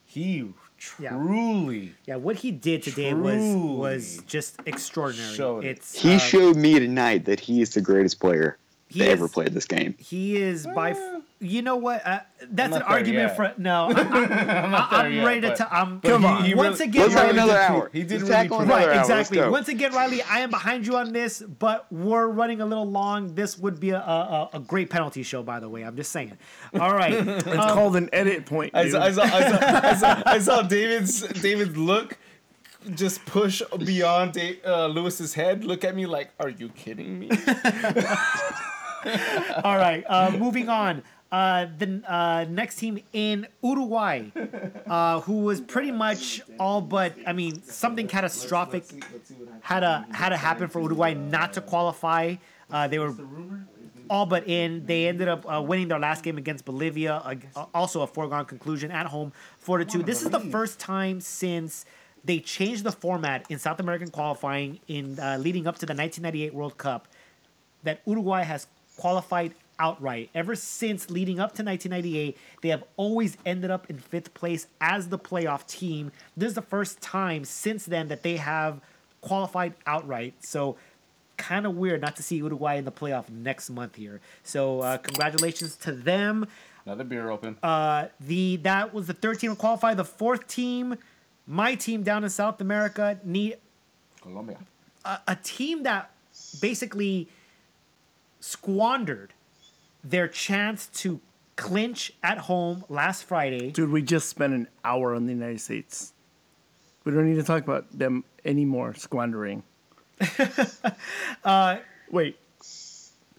he 0.05 0.37
Yeah. 0.39 0.51
Truly 0.77 1.93
Yeah, 2.05 2.15
what 2.17 2.37
he 2.37 2.51
did 2.51 2.83
today 2.83 3.13
was 3.13 3.43
was 3.55 4.23
just 4.27 4.57
extraordinary. 4.65 5.35
showed 5.35 5.65
it. 5.65 5.77
It's 5.77 5.99
he 5.99 6.15
uh, 6.15 6.19
showed 6.19 6.55
me 6.55 6.79
tonight 6.79 7.25
that 7.25 7.39
he 7.39 7.61
is 7.61 7.73
the 7.73 7.81
greatest 7.81 8.19
player 8.19 8.57
He 8.89 8.99
to 8.99 9.09
ever 9.09 9.27
played 9.27 9.53
this 9.53 9.65
game. 9.65 9.95
he 9.99 10.37
is 10.37 10.65
by 10.65 10.91
f- 10.91 11.21
you 11.39 11.61
know 11.61 11.75
what 11.75 12.05
uh, 12.07 12.19
that's 12.49 12.75
an 12.75 12.81
argument 12.83 13.27
yet. 13.27 13.35
for 13.35 13.53
no. 13.57 13.87
I, 13.87 13.91
I'm 14.63 14.71
not 14.71 14.93
I, 14.93 14.97
there 14.97 15.05
am 15.07 15.13
yet, 15.13 15.25
ready 15.25 15.41
to. 15.41 15.47
but- 15.49 15.57
T- 15.57 15.63
I'm 15.69 15.99
Come 16.01 16.21
he- 16.21 16.27
on. 16.27 16.45
he 16.45 16.55
once 16.55 16.79
really- 16.79 16.89
again, 16.89 17.01
Let's 17.03 17.13
have 17.15 17.23
Riley, 17.25 17.37
another 17.37 17.57
hour. 17.59 17.89
He 17.91 18.03
did 18.03 18.21
really 18.21 18.27
tackle 18.33 18.57
prove- 18.57 18.69
another 18.69 18.87
Right, 18.87 18.97
hour. 18.97 19.05
Let's 19.05 19.09
exactly. 19.29 19.49
Once 19.49 19.67
again, 19.67 19.93
Riley, 19.93 20.21
I 20.23 20.39
am 20.39 20.49
behind 20.49 20.87
you 20.87 20.95
on 20.95 21.11
this, 21.13 21.41
but 21.41 21.85
we're 21.91 22.27
running 22.27 22.61
a 22.61 22.65
little 22.65 22.89
long. 22.89 23.35
This 23.35 23.57
would 23.59 23.79
be 23.79 23.89
a, 23.91 23.99
a, 23.99 24.49
a 24.53 24.59
great 24.59 24.89
penalty 24.89 25.21
show, 25.23 25.43
by 25.43 25.59
the 25.59 25.67
way. 25.69 25.83
I'm 25.83 25.95
just 25.97 26.11
saying. 26.11 26.37
All 26.79 26.93
right. 26.95 27.13
It's 27.27 27.43
called 27.73 27.95
an 27.97 28.09
edit 28.13 28.45
point. 28.45 28.71
I 28.73 28.89
saw, 28.89 29.01
I 29.03 29.11
saw, 29.11 29.21
I 29.23 29.29
saw, 29.29 29.57
I 29.61 29.93
saw, 29.95 30.23
I 30.25 30.39
saw 30.39 30.61
David's 30.61 31.21
David's 31.41 31.75
look 31.77 32.17
just 32.95 33.25
push 33.25 33.61
beyond 33.85 34.31
Da- 34.33 34.59
uh, 34.65 34.87
Lewis's 34.87 35.33
head. 35.33 35.65
Look 35.65 35.83
at 35.83 35.93
me 35.95 36.05
like, 36.05 36.29
are 36.39 36.47
you 36.49 36.69
kidding 36.69 37.19
me? 37.19 37.29
All 39.63 39.77
right, 39.77 40.03
uh, 40.07 40.31
moving 40.37 40.69
on. 40.69 41.03
Uh, 41.29 41.67
the 41.77 42.01
uh, 42.07 42.45
next 42.49 42.77
team 42.77 42.99
in 43.11 43.45
Uruguay, 43.61 44.23
uh, 44.87 45.19
who 45.21 45.41
was 45.41 45.59
pretty 45.59 45.91
much 45.91 46.41
all 46.57 46.79
but, 46.79 47.15
I 47.27 47.33
mean, 47.33 47.61
something 47.63 48.07
catastrophic 48.07 48.85
had 49.59 49.81
to 49.81 50.05
had 50.09 50.29
to 50.29 50.37
happen 50.37 50.69
for 50.69 50.81
Uruguay 50.81 51.15
not 51.15 51.51
to 51.53 51.61
qualify. 51.61 52.35
Uh, 52.71 52.87
they 52.87 52.97
were 52.97 53.13
all 54.09 54.25
but 54.25 54.47
in. 54.47 54.85
They 54.85 55.07
ended 55.07 55.27
up 55.27 55.45
uh, 55.51 55.61
winning 55.61 55.87
their 55.87 55.99
last 55.99 56.23
game 56.23 56.37
against 56.37 56.65
Bolivia, 56.65 57.15
uh, 57.15 57.65
also 57.73 58.01
a 58.01 58.07
foregone 58.07 58.45
conclusion 58.45 58.91
at 58.91 59.07
home, 59.07 59.33
four 59.59 59.77
to 59.77 59.85
two. 59.85 60.03
This 60.03 60.21
is 60.21 60.29
the 60.29 60.39
first 60.39 60.79
time 60.79 61.19
since 61.19 61.85
they 62.23 62.39
changed 62.39 62.83
the 62.83 62.91
format 62.91 63.45
in 63.49 63.59
South 63.59 63.79
American 63.79 64.09
qualifying 64.09 64.79
in 64.87 65.19
uh, 65.19 65.37
leading 65.39 65.67
up 65.67 65.77
to 65.79 65.85
the 65.85 65.93
1998 65.93 66.53
World 66.53 66.77
Cup 66.77 67.07
that 67.83 68.01
Uruguay 68.05 68.43
has 68.43 68.67
qualified 68.97 69.53
outright. 69.79 70.29
Ever 70.33 70.55
since 70.55 71.09
leading 71.09 71.39
up 71.39 71.53
to 71.55 71.63
1998, 71.63 72.37
they 72.61 72.69
have 72.69 72.83
always 72.97 73.37
ended 73.45 73.71
up 73.71 73.89
in 73.89 73.97
fifth 73.97 74.33
place 74.33 74.67
as 74.81 75.09
the 75.09 75.19
playoff 75.19 75.65
team. 75.67 76.11
This 76.35 76.49
is 76.49 76.55
the 76.55 76.61
first 76.61 76.99
time 77.01 77.45
since 77.45 77.85
then 77.85 78.07
that 78.09 78.23
they 78.23 78.37
have 78.37 78.81
qualified 79.21 79.73
outright. 79.85 80.33
So, 80.43 80.77
kind 81.37 81.67
of 81.67 81.75
weird 81.75 82.01
not 82.01 82.15
to 82.15 82.23
see 82.23 82.37
Uruguay 82.37 82.75
in 82.75 82.85
the 82.85 82.91
playoff 82.91 83.29
next 83.29 83.69
month 83.69 83.95
here. 83.95 84.19
So, 84.43 84.81
uh, 84.81 84.97
congratulations 84.97 85.75
to 85.77 85.91
them. 85.91 86.47
Another 86.85 87.03
beer 87.03 87.29
open. 87.29 87.57
Uh, 87.61 88.07
the 88.19 88.55
that 88.57 88.93
was 88.93 89.07
the 89.07 89.13
third 89.13 89.39
team 89.39 89.51
to 89.51 89.55
qualify. 89.55 89.93
The 89.93 90.05
fourth 90.05 90.47
team, 90.47 90.95
my 91.45 91.75
team 91.75 92.01
down 92.01 92.23
in 92.23 92.29
South 92.29 92.61
America, 92.61 93.19
need 93.23 93.57
Colombia. 94.21 94.57
a, 95.05 95.19
a 95.27 95.35
team 95.35 95.83
that 95.83 96.11
basically 96.61 97.27
squandered 98.39 99.33
their 100.03 100.27
chance 100.27 100.87
to 100.87 101.19
clinch 101.55 102.13
at 102.23 102.37
home 102.37 102.83
last 102.89 103.23
Friday. 103.23 103.71
Dude, 103.71 103.89
we 103.89 104.01
just 104.01 104.29
spent 104.29 104.53
an 104.53 104.67
hour 104.85 105.15
on 105.15 105.25
the 105.25 105.33
United 105.33 105.59
States. 105.61 106.13
We 107.03 107.11
don't 107.11 107.25
need 107.27 107.35
to 107.35 107.43
talk 107.43 107.63
about 107.63 107.85
them 107.97 108.23
anymore 108.45 108.93
squandering. 108.95 109.63
uh, 111.43 111.77
Wait. 112.11 112.37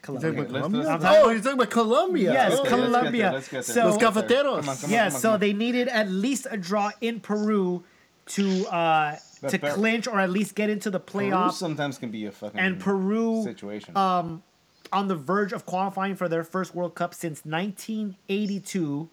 You 0.08 0.14
talking 0.14 0.20
Colombia. 0.20 0.40
about 0.40 0.52
let's- 0.52 0.66
Colombia? 0.68 0.98
let's- 1.00 1.04
oh, 1.04 1.30
you're 1.30 1.38
talking 1.42 1.52
about 1.52 1.70
Colombia. 1.70 2.32
Yes. 2.32 2.52
Okay, 2.52 2.60
let's 2.60 2.70
get 2.70 2.78
Colombia. 2.86 3.22
there, 3.24 3.32
let's 3.32 3.48
get 3.48 3.64
there. 3.66 3.74
So- 3.74 3.84
Los 3.88 3.98
Come 3.98 4.14
Cafeteros. 4.14 4.56
on, 4.56 4.62
come 4.64 4.84
on, 4.84 4.90
Yeah, 4.90 5.10
come 5.10 5.20
so 5.20 5.30
on. 5.32 5.40
they 5.40 5.52
needed 5.52 5.88
at 5.88 6.08
least 6.10 6.46
a 6.50 6.56
draw 6.56 6.90
in 7.00 7.20
Peru 7.20 7.84
to 8.26 8.66
uh, 8.68 9.16
to 9.48 9.58
Pe- 9.58 9.70
clinch 9.72 10.06
or 10.06 10.18
at 10.20 10.30
least 10.30 10.54
get 10.54 10.68
into 10.70 10.90
the 10.90 11.00
Peru 11.00 11.50
sometimes 11.52 11.98
can 11.98 12.10
be 12.10 12.26
a 12.26 12.32
fucking 12.32 12.58
And 12.58 12.78
Peru 12.80 13.42
situation. 13.44 13.94
On 14.92 15.08
the 15.08 15.14
verge 15.14 15.52
of 15.52 15.66
qualifying 15.66 16.16
for 16.16 16.28
their 16.28 16.44
first 16.44 16.74
World 16.74 16.94
Cup 16.94 17.14
since 17.14 17.44
1982. 17.44 19.08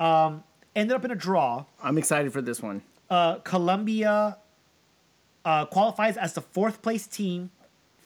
Um, 0.00 0.44
ended 0.74 0.96
up 0.96 1.04
in 1.04 1.10
a 1.10 1.16
draw. 1.16 1.64
I'm 1.82 1.98
excited 1.98 2.32
for 2.32 2.42
this 2.42 2.60
one. 2.60 2.82
Uh, 3.10 3.36
Colombia 3.36 4.38
uh, 5.44 5.66
qualifies 5.66 6.16
as 6.16 6.32
the 6.32 6.40
fourth 6.40 6.82
place 6.82 7.06
team 7.06 7.50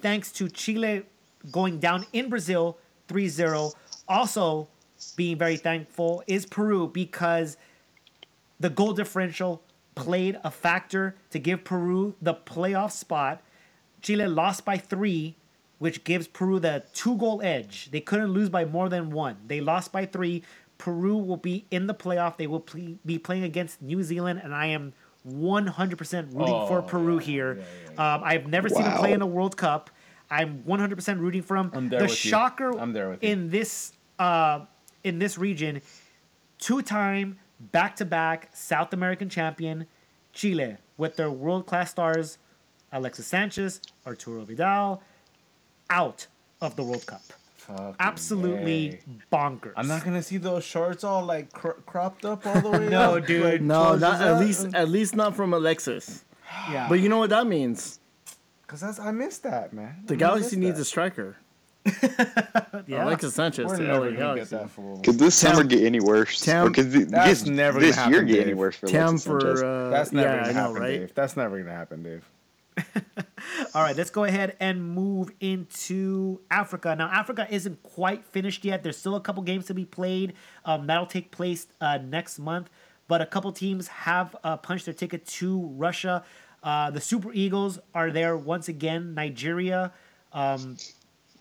thanks 0.01 0.33
to 0.33 0.49
Chile 0.49 1.03
going 1.51 1.79
down 1.79 2.07
in 2.13 2.29
Brazil 2.29 2.79
3 3.09 3.29
0. 3.29 3.73
Also, 4.09 4.69
being 5.17 5.37
very 5.37 5.57
thankful 5.57 6.23
is 6.27 6.47
Peru 6.47 6.89
because 6.89 7.57
the 8.59 8.71
goal 8.71 8.93
differential 8.93 9.63
played 9.95 10.39
a 10.45 10.51
factor 10.51 11.17
to 11.31 11.39
give 11.39 11.65
Peru 11.65 12.15
the 12.21 12.35
playoff 12.35 12.93
spot. 12.93 13.43
Chile 14.03 14.27
lost 14.27 14.65
by 14.65 14.77
three, 14.77 15.37
which 15.79 16.05
gives 16.05 16.27
Peru 16.27 16.59
the 16.59 16.85
two 16.93 17.17
goal 17.17 17.41
edge. 17.43 17.91
They 17.91 18.01
couldn't 18.01 18.29
lose 18.33 18.49
by 18.49 18.65
more 18.65 18.89
than 18.89 19.11
one. 19.11 19.37
They 19.47 19.61
lost 19.61 19.93
by 19.93 20.07
three. 20.07 20.43
Peru 20.79 21.17
will 21.17 21.37
be 21.37 21.67
in 21.71 21.87
the 21.87 21.95
playoff. 21.95 22.37
They 22.37 22.47
will 22.47 22.61
ple- 22.61 22.99
be 23.05 23.19
playing 23.19 23.45
against 23.45 23.81
New 23.83 24.03
Zealand, 24.03 24.41
and 24.43 24.55
I 24.55 24.67
am 24.67 24.93
100% 25.29 26.35
rooting 26.35 26.67
for 26.69 26.79
Oh, 26.79 26.83
Peru 26.83 27.19
here. 27.19 27.65
Um, 27.99 28.23
I've 28.25 28.47
never 28.47 28.69
seen 28.69 28.83
them 28.83 28.97
play 28.99 29.13
in 29.13 29.23
a 29.23 29.27
World 29.27 29.57
Cup. 29.57 29.91
I'm 30.31 30.63
100% 30.65 31.19
rooting 31.21 31.43
for 31.43 31.57
them. 31.57 31.71
I'm 31.75 31.89
there 31.89 32.01
the 32.01 32.05
with 32.07 32.25
you. 32.25 32.31
shocker 32.31 32.79
I'm 32.79 32.93
there 32.93 33.11
with 33.11 33.23
you. 33.23 33.31
in 33.31 33.51
this 33.51 33.93
uh, 34.19 34.61
in 35.05 35.19
this 35.19 35.37
region, 35.39 35.83
two-time 36.59 37.39
back-to-back 37.61 38.51
South 38.55 38.93
American 38.93 39.29
champion 39.29 39.87
Chile 40.33 40.77
with 40.97 41.17
their 41.17 41.31
world-class 41.31 41.91
stars 41.91 42.39
Alexis 42.93 43.27
Sanchez, 43.27 43.81
Arturo 44.07 44.45
Vidal 44.45 45.03
out 45.91 46.27
of 46.61 46.77
the 46.77 46.83
World 46.83 47.07
Cup. 47.07 47.23
Fucking 47.57 47.97
Absolutely 47.99 48.91
way. 48.91 49.01
bonkers. 49.33 49.73
I'm 49.77 49.89
not 49.89 50.05
gonna 50.05 50.23
see 50.23 50.37
those 50.37 50.63
shorts 50.63 51.03
all 51.03 51.25
like 51.25 51.53
cro- 51.53 51.75
cropped 51.85 52.25
up 52.25 52.47
all 52.47 52.61
the 52.61 52.71
way. 52.71 52.89
No, 52.91 53.17
up, 53.17 53.27
dude. 53.27 53.43
like, 53.45 53.61
No, 53.61 53.97
not 53.97 54.21
at 54.23 54.39
least 54.39 54.73
at 54.75 54.89
least 54.89 55.17
not 55.17 55.35
from 55.35 55.53
Alexis. 55.53 56.25
Yeah. 56.71 56.89
But 56.89 57.01
you 57.01 57.09
know 57.09 57.19
what 57.19 57.31
that 57.31 57.47
means? 57.49 57.99
Cause 58.69 58.81
that's 58.81 59.01
I 59.01 59.11
missed 59.11 59.43
that 59.43 59.73
man. 59.73 59.97
The 60.07 60.15
I 60.15 60.17
Galaxy 60.17 60.57
missed 60.57 60.67
needs 60.69 60.79
a 60.79 60.85
striker. 60.85 61.37
yeah. 62.87 63.05
Alexis 63.05 63.35
Sanchez 63.35 63.67
We're 63.67 63.77
to 63.79 63.83
never 63.83 64.11
LA 64.11 64.17
Galaxy. 64.17 64.57
Could 65.05 65.19
this 65.19 65.35
summer 65.35 65.65
get 65.65 65.83
any 65.85 66.01
worse? 66.01 66.41
Tam- 66.41 66.67
or 66.67 66.71
could 66.71 66.93
th- 66.93 67.09
That's 67.09 67.43
this, 67.43 67.47
never 67.47 67.81
this 67.81 67.97
gonna 67.97 68.11
year 68.11 68.21
happen, 68.21 68.35
get 68.35 68.45
any 68.47 68.55
worse 68.55 68.77
for 68.77 68.87
Tam 68.87 69.09
Alexis 69.09 69.25
for 69.27 69.41
Sanchez? 69.41 69.63
uh, 69.63 69.89
That's 69.91 70.13
never 70.13 70.29
yeah, 70.29 70.37
gonna 70.37 70.49
I 70.49 70.53
know, 70.53 70.61
happen, 70.69 70.83
right? 70.83 70.99
Dave. 71.01 71.15
That's 71.15 71.37
never 71.37 71.59
gonna 71.59 71.73
happen, 71.77 72.03
Dave. 72.03 72.29
All 73.75 73.83
right, 73.83 73.97
let's 73.97 74.11
go 74.11 74.25
ahead 74.25 74.57
and 74.61 74.83
move 74.83 75.31
into 75.41 76.41
Africa. 76.51 76.95
Now, 76.97 77.09
Africa 77.09 77.47
isn't 77.51 77.83
quite 77.83 78.25
finished 78.25 78.65
yet. 78.65 78.83
There's 78.83 78.97
still 78.97 79.17
a 79.17 79.21
couple 79.21 79.43
games 79.43 79.67
to 79.67 79.75
be 79.75 79.85
played. 79.85 80.35
Um, 80.65 80.87
that'll 80.87 81.07
take 81.07 81.31
place 81.31 81.67
uh, 81.81 81.99
next 81.99 82.39
month. 82.39 82.71
But 83.09 83.21
a 83.21 83.27
couple 83.27 83.53
teams 83.53 83.89
have 83.89 84.35
uh, 84.43 84.57
punched 84.57 84.87
their 84.87 84.95
ticket 84.95 85.27
to 85.27 85.69
Russia. 85.75 86.25
Uh, 86.63 86.91
the 86.91 87.01
Super 87.01 87.33
Eagles 87.33 87.79
are 87.95 88.11
there 88.11 88.37
once 88.37 88.69
again. 88.69 89.15
Nigeria. 89.15 89.93
Um, 90.33 90.77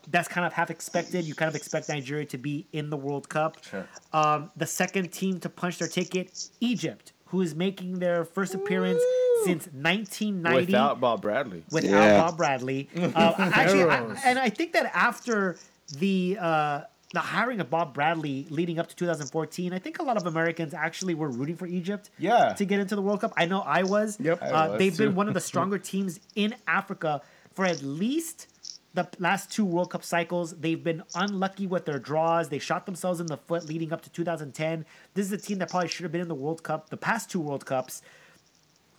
that's 0.09 0.27
kind 0.27 0.45
of 0.45 0.53
half 0.53 0.69
expected. 0.69 1.25
You 1.25 1.33
kind 1.33 1.49
of 1.49 1.55
expect 1.55 1.89
Nigeria 1.89 2.25
to 2.25 2.37
be 2.37 2.67
in 2.71 2.89
the 2.89 2.97
World 2.97 3.27
Cup. 3.27 3.57
Sure. 3.63 3.87
Um, 4.13 4.51
the 4.55 4.67
second 4.67 5.11
team 5.11 5.39
to 5.39 5.49
punch 5.49 5.79
their 5.79 5.87
ticket, 5.87 6.49
Egypt, 6.59 7.13
who 7.25 7.41
is 7.41 7.55
making 7.55 7.99
their 7.99 8.23
first 8.23 8.53
appearance 8.53 9.01
since 9.45 9.67
1990 9.67 10.65
Without 10.65 10.99
Bob 10.99 11.21
Bradley. 11.21 11.63
without 11.71 11.89
Yeah. 11.89 12.21
Bob 12.21 12.37
Bradley. 12.37 12.89
Uh, 12.95 13.33
actually, 13.53 13.83
I, 13.83 13.97
and 14.25 14.39
I 14.39 14.49
think 14.49 14.73
that 14.73 14.91
after 14.95 15.57
the 15.99 16.37
uh, 16.39 16.81
the 17.13 17.19
hiring 17.19 17.61
of 17.61 17.69
Bob 17.69 17.93
Bradley 17.93 18.45
leading 18.49 18.77
up 18.79 18.87
to 18.87 18.95
2014, 18.95 19.71
I 19.73 19.79
think 19.79 19.99
a 19.99 20.03
lot 20.03 20.17
of 20.17 20.25
Americans 20.25 20.73
actually 20.73 21.13
were 21.13 21.29
rooting 21.29 21.55
for 21.55 21.65
Egypt. 21.67 22.09
Yeah. 22.17 22.53
To 22.53 22.65
get 22.65 22.79
into 22.79 22.95
the 22.95 23.01
World 23.01 23.21
Cup, 23.21 23.31
I 23.37 23.45
know 23.45 23.61
I 23.61 23.83
was. 23.83 24.19
Yep. 24.19 24.41
I 24.41 24.45
Uh, 24.49 24.69
was 24.71 24.79
they've 24.79 24.95
too. 24.97 25.05
been 25.07 25.15
one 25.15 25.27
of 25.29 25.33
the 25.33 25.39
stronger 25.51 25.77
teams 25.77 26.19
in 26.35 26.55
Africa 26.67 27.21
for 27.53 27.63
at 27.65 27.81
least 27.83 28.47
the 28.95 29.07
last 29.19 29.51
two 29.51 29.63
World 29.65 29.91
Cup 29.91 30.03
cycles. 30.03 30.53
They've 30.59 30.83
been 30.83 31.03
unlucky 31.13 31.67
with 31.67 31.85
their 31.85 31.99
draws. 31.99 32.49
They 32.49 32.59
shot 32.59 32.85
themselves 32.85 33.19
in 33.19 33.27
the 33.27 33.37
foot 33.37 33.65
leading 33.65 33.93
up 33.93 34.01
to 34.01 34.09
2010. 34.09 34.85
This 35.13 35.25
is 35.27 35.31
a 35.31 35.37
team 35.37 35.59
that 35.59 35.69
probably 35.69 35.87
should 35.89 36.03
have 36.03 36.11
been 36.11 36.21
in 36.21 36.27
the 36.27 36.35
World 36.35 36.63
Cup, 36.63 36.89
the 36.89 36.97
past 36.97 37.29
two 37.29 37.39
World 37.39 37.65
Cups. 37.65 38.01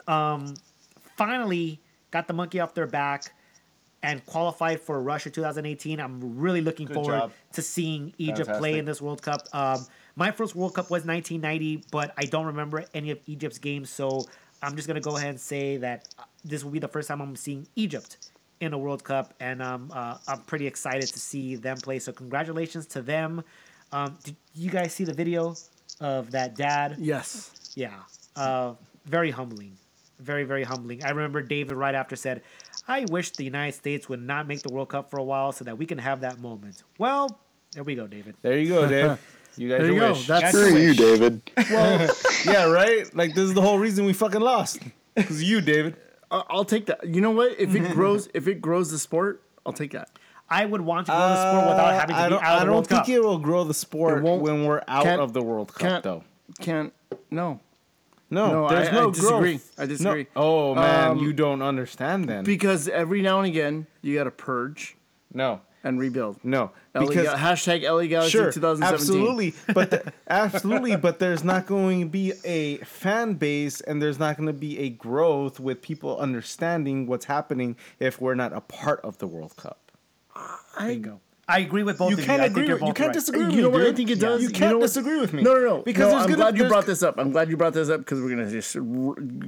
Um, 0.08 0.54
finally 1.16 1.80
got 2.10 2.28
the 2.28 2.34
monkey 2.34 2.60
off 2.60 2.74
their 2.74 2.86
back 2.86 3.32
and 4.02 4.24
qualified 4.26 4.80
for 4.80 5.00
Russia 5.00 5.30
2018. 5.30 6.00
I'm 6.00 6.38
really 6.38 6.60
looking 6.60 6.86
Good 6.86 6.94
forward 6.94 7.18
job. 7.18 7.32
to 7.54 7.62
seeing 7.62 8.12
Egypt 8.18 8.50
play 8.58 8.78
in 8.78 8.84
this 8.84 9.00
World 9.02 9.22
Cup. 9.22 9.42
Um, 9.52 9.84
my 10.14 10.30
first 10.30 10.54
World 10.54 10.74
Cup 10.74 10.90
was 10.90 11.04
1990, 11.04 11.88
but 11.90 12.14
I 12.16 12.24
don't 12.24 12.46
remember 12.46 12.84
any 12.94 13.10
of 13.10 13.18
Egypt's 13.26 13.58
games, 13.58 13.90
so 13.90 14.24
I'm 14.62 14.76
just 14.76 14.86
gonna 14.86 15.00
go 15.00 15.16
ahead 15.16 15.30
and 15.30 15.40
say 15.40 15.76
that 15.78 16.08
uh, 16.18 16.22
this 16.44 16.62
will 16.62 16.70
be 16.70 16.78
the 16.78 16.88
first 16.88 17.08
time 17.08 17.20
I'm 17.20 17.36
seeing 17.36 17.66
Egypt 17.74 18.30
in 18.60 18.72
a 18.72 18.78
World 18.78 19.04
Cup, 19.04 19.34
and 19.40 19.62
um, 19.62 19.90
uh, 19.92 20.16
I'm 20.28 20.40
pretty 20.42 20.66
excited 20.66 21.08
to 21.08 21.18
see 21.18 21.56
them 21.56 21.76
play. 21.76 21.98
So 21.98 22.12
congratulations 22.12 22.86
to 22.88 23.02
them. 23.02 23.42
Um, 23.92 24.16
did 24.24 24.36
you 24.54 24.70
guys 24.70 24.94
see 24.94 25.04
the 25.04 25.12
video 25.12 25.56
of 26.00 26.30
that 26.30 26.54
dad? 26.54 26.96
Yes. 26.98 27.72
Yeah. 27.74 27.94
Uh, 28.34 28.74
very 29.04 29.30
humbling. 29.30 29.76
Very, 30.18 30.44
very 30.44 30.64
humbling. 30.64 31.04
I 31.04 31.10
remember 31.10 31.42
David 31.42 31.76
right 31.76 31.94
after 31.94 32.16
said, 32.16 32.42
I 32.88 33.04
wish 33.10 33.30
the 33.32 33.44
United 33.44 33.74
States 33.74 34.08
would 34.08 34.22
not 34.22 34.46
make 34.48 34.62
the 34.62 34.72
World 34.72 34.88
Cup 34.88 35.10
for 35.10 35.18
a 35.18 35.22
while 35.24 35.52
so 35.52 35.64
that 35.64 35.76
we 35.76 35.84
can 35.86 35.98
have 35.98 36.20
that 36.22 36.38
moment. 36.40 36.82
Well, 36.98 37.38
there 37.72 37.84
we 37.84 37.94
go, 37.94 38.06
David. 38.06 38.34
There 38.42 38.58
you 38.58 38.68
go, 38.68 38.86
Dave. 38.88 39.18
You 39.58 39.70
guys 39.70 39.80
There 39.80 39.92
you 39.92 39.98
go. 40.00 40.08
wish. 40.12 40.26
That's 40.26 40.52
That's 40.52 40.58
Screw 40.58 40.76
you. 40.78 40.92
David. 40.94 41.40
well. 41.70 42.14
yeah, 42.44 42.64
right. 42.70 43.14
Like 43.16 43.34
this 43.34 43.44
is 43.44 43.54
the 43.54 43.62
whole 43.62 43.78
reason 43.78 44.04
we 44.04 44.12
fucking 44.12 44.42
lost. 44.42 44.80
Cause 45.16 45.42
you, 45.42 45.62
David. 45.62 45.96
I- 46.30 46.42
I'll 46.50 46.66
take 46.66 46.84
that. 46.86 47.06
You 47.08 47.22
know 47.22 47.30
what? 47.30 47.58
If 47.58 47.74
it 47.74 47.90
grows, 47.94 48.28
if 48.34 48.48
it 48.48 48.60
grows 48.60 48.90
the 48.90 48.98
sport, 48.98 49.42
I'll 49.64 49.72
take 49.72 49.92
that. 49.92 50.10
I 50.50 50.66
would 50.66 50.82
want 50.82 51.06
to 51.06 51.12
go 51.12 51.16
to 51.16 51.22
the 51.24 51.50
sport 51.52 51.68
without 51.70 51.94
having 51.94 52.16
to 52.16 52.20
Uh, 52.20 52.24
I 52.24 52.28
be 52.28 52.30
don't, 52.34 52.42
out 52.44 52.54
of 52.56 52.60
I 52.60 52.64
don't 52.66 52.74
World 52.74 52.86
think 52.86 53.00
Cup. 53.00 53.08
it 53.08 53.20
will 53.22 53.38
grow 53.38 53.64
the 53.64 53.72
sport 53.72 54.22
when 54.22 54.66
we're 54.66 54.82
out 54.88 55.06
of 55.06 55.32
the 55.32 55.40
World 55.42 55.72
Cup, 55.72 56.02
though. 56.02 56.22
Can't. 56.60 56.92
No. 57.30 57.58
No, 58.28 58.50
No, 58.62 58.68
there's 58.68 58.88
I- 58.88 58.92
no 58.92 59.08
I 59.08 59.10
disagree. 59.12 59.50
growth. 59.52 59.72
I 59.78 59.86
disagree. 59.86 60.22
No. 60.36 60.42
Oh 60.42 60.74
man, 60.74 61.10
Um, 61.12 61.18
you 61.18 61.32
don't 61.32 61.62
understand 61.62 62.24
then. 62.28 62.42
Because 62.44 62.88
every 62.88 63.22
now 63.22 63.38
and 63.38 63.46
again 63.46 63.86
you 64.02 64.14
got 64.16 64.24
to 64.24 64.30
purge 64.32 64.96
no, 65.32 65.60
and 65.84 66.00
rebuild. 66.00 66.38
no, 66.42 66.72
LA 66.94 67.06
because 67.06 67.26
Ga- 67.26 67.36
hashtag 67.36 67.82
LA 67.88 68.06
Galaxy 68.08 68.32
sure, 68.32 68.50
2017. 68.50 68.94
absolutely, 68.94 69.54
but 69.72 69.90
the, 69.90 70.12
absolutely, 70.28 70.96
but 70.96 71.20
there's 71.20 71.44
not 71.44 71.66
going 71.66 72.00
to 72.00 72.06
be 72.08 72.32
a 72.44 72.78
fan 72.78 73.34
base, 73.34 73.80
and 73.82 74.02
there's 74.02 74.18
not 74.18 74.36
going 74.36 74.48
to 74.48 74.52
be 74.52 74.78
a 74.80 74.88
growth 74.88 75.60
with 75.60 75.80
people 75.80 76.18
understanding 76.18 77.06
what's 77.06 77.26
happening 77.26 77.76
if 78.00 78.20
we're 78.20 78.34
not 78.34 78.52
a 78.52 78.60
part 78.60 79.00
of 79.02 79.18
the 79.18 79.28
World 79.28 79.54
Cup. 79.56 79.92
I 80.34 80.88
Bingo. 80.88 81.20
I 81.48 81.60
agree 81.60 81.84
with 81.84 81.98
both 81.98 82.10
You 82.10 82.18
of 82.18 82.24
can't 82.24 82.38
you. 82.38 82.42
I 82.42 82.46
agree. 82.46 82.54
think 82.62 82.68
you're 82.68 82.76
with- 82.78 82.88
You 82.88 82.92
can't 82.94 83.06
right. 83.08 83.14
disagree 83.14 83.44
with 83.44 83.50
You 83.52 83.56
me. 83.58 83.62
know 83.62 83.68
what 83.70 83.80
I 83.82 83.84
dude. 83.84 83.96
think 83.96 84.10
it 84.10 84.18
does? 84.18 84.42
You 84.42 84.48
You 84.48 84.52
can't 84.52 84.72
know 84.74 84.80
disagree 84.80 85.20
with 85.20 85.32
me. 85.32 85.42
No, 85.44 85.54
no, 85.54 85.60
no. 85.60 85.82
Because 85.82 86.12
no, 86.12 86.18
I'm 86.18 86.24
gonna- 86.24 86.34
glad 86.36 86.58
you 86.58 86.64
brought 86.66 86.86
this 86.86 87.04
up. 87.04 87.14
I'm 87.18 87.30
glad 87.30 87.48
you 87.48 87.56
brought 87.56 87.72
this 87.72 87.88
up 87.88 88.00
because 88.00 88.20
we're 88.20 88.30
gonna 88.30 88.50
just 88.50 88.74
r- 88.76 88.82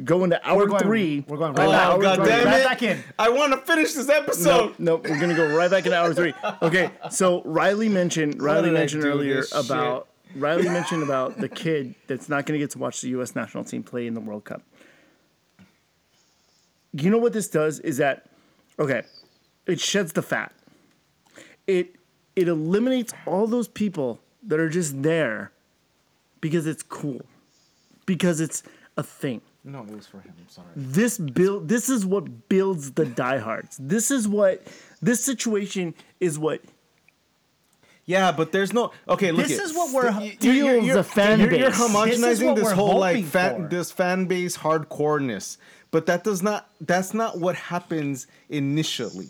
go 0.04 0.22
into 0.22 0.40
hour 0.48 0.58
We're 0.58 0.66
going, 0.66 0.82
three. 0.82 1.24
We're 1.26 1.38
going 1.38 1.54
Oh 1.58 1.62
right 1.66 1.70
back. 1.72 2.00
god 2.00 2.18
We're 2.20 2.24
damn 2.26 2.44
right 2.46 2.60
it! 2.60 2.64
back 2.64 2.82
in. 2.84 3.02
I 3.18 3.30
want 3.30 3.52
to 3.52 3.58
finish 3.58 3.94
this 3.94 4.08
episode. 4.08 4.74
no, 4.78 4.96
we're 4.96 5.18
gonna 5.18 5.34
go 5.34 5.52
right 5.56 5.68
back 5.70 5.86
into 5.86 5.98
hour 5.98 6.14
three. 6.14 6.34
Okay, 6.62 6.90
so 7.10 7.42
Riley 7.42 7.88
mentioned 7.88 8.40
Riley 8.40 8.70
mentioned 8.70 9.04
earlier 9.04 9.36
this 9.40 9.50
shit? 9.50 9.66
about 9.66 10.06
Riley 10.36 10.68
mentioned 10.68 11.02
about 11.02 11.38
the 11.40 11.48
kid 11.48 11.96
that's 12.06 12.28
not 12.28 12.46
gonna 12.46 12.58
get 12.60 12.70
to 12.70 12.78
watch 12.78 13.00
the 13.00 13.08
U.S. 13.08 13.34
national 13.34 13.64
team 13.64 13.82
play 13.82 14.06
in 14.06 14.14
the 14.14 14.20
World 14.20 14.44
Cup. 14.44 14.62
You 16.92 17.10
know 17.10 17.18
what 17.18 17.32
this 17.32 17.48
does 17.48 17.80
is 17.80 17.96
that 17.96 18.26
okay, 18.78 19.02
it 19.66 19.80
sheds 19.80 20.12
the 20.12 20.22
fat. 20.22 20.52
It 21.68 21.94
it 22.34 22.48
eliminates 22.48 23.12
all 23.26 23.46
those 23.46 23.68
people 23.68 24.20
that 24.44 24.58
are 24.58 24.68
just 24.70 25.02
there 25.02 25.52
because 26.40 26.66
it's 26.66 26.82
cool, 26.82 27.24
because 28.06 28.40
it's 28.40 28.62
a 28.96 29.02
thing 29.02 29.40
No, 29.64 29.82
it 29.82 29.90
was 29.94 30.06
for 30.06 30.20
him. 30.20 30.32
I'm 30.38 30.48
sorry. 30.48 30.66
this 30.74 31.18
build 31.18 31.68
this 31.68 31.88
is 31.88 32.04
what 32.06 32.48
builds 32.48 32.92
the 32.92 33.04
diehards. 33.06 33.76
This 33.78 34.10
is 34.10 34.26
what 34.26 34.66
this 35.02 35.22
situation 35.24 35.94
is 36.20 36.38
what 36.38 36.60
Yeah, 38.06 38.32
but 38.32 38.50
there's 38.52 38.72
no 38.72 38.92
okay. 39.08 39.30
Look, 39.32 39.46
This 39.48 39.58
it. 39.58 39.62
is 39.64 39.74
what 39.74 39.92
we're- 39.92 40.24
You- 40.24 40.32
Steals 40.32 40.94
the 40.94 41.04
fan 41.04 41.38
you're, 41.40 41.52
You're 41.54 41.70
base. 41.70 41.78
homogenizing 41.78 42.20
This 42.22 42.38
is 42.38 42.44
what 42.44 42.56
this 42.56 42.64
we're 42.64 42.74
whole 42.74 42.98
like 42.98 43.16
hoping 43.16 43.30
fan, 43.30 43.62
for. 43.64 43.68
this 43.68 43.90
fan 43.92 44.24
base 44.26 44.56
hardcoreness, 44.58 45.58
but 45.90 46.06
that 46.06 46.24
does 46.24 46.42
not. 46.42 46.70
That's 46.80 47.12
not 47.12 47.38
what 47.38 47.54
happens 47.56 48.26
initially. 48.48 49.28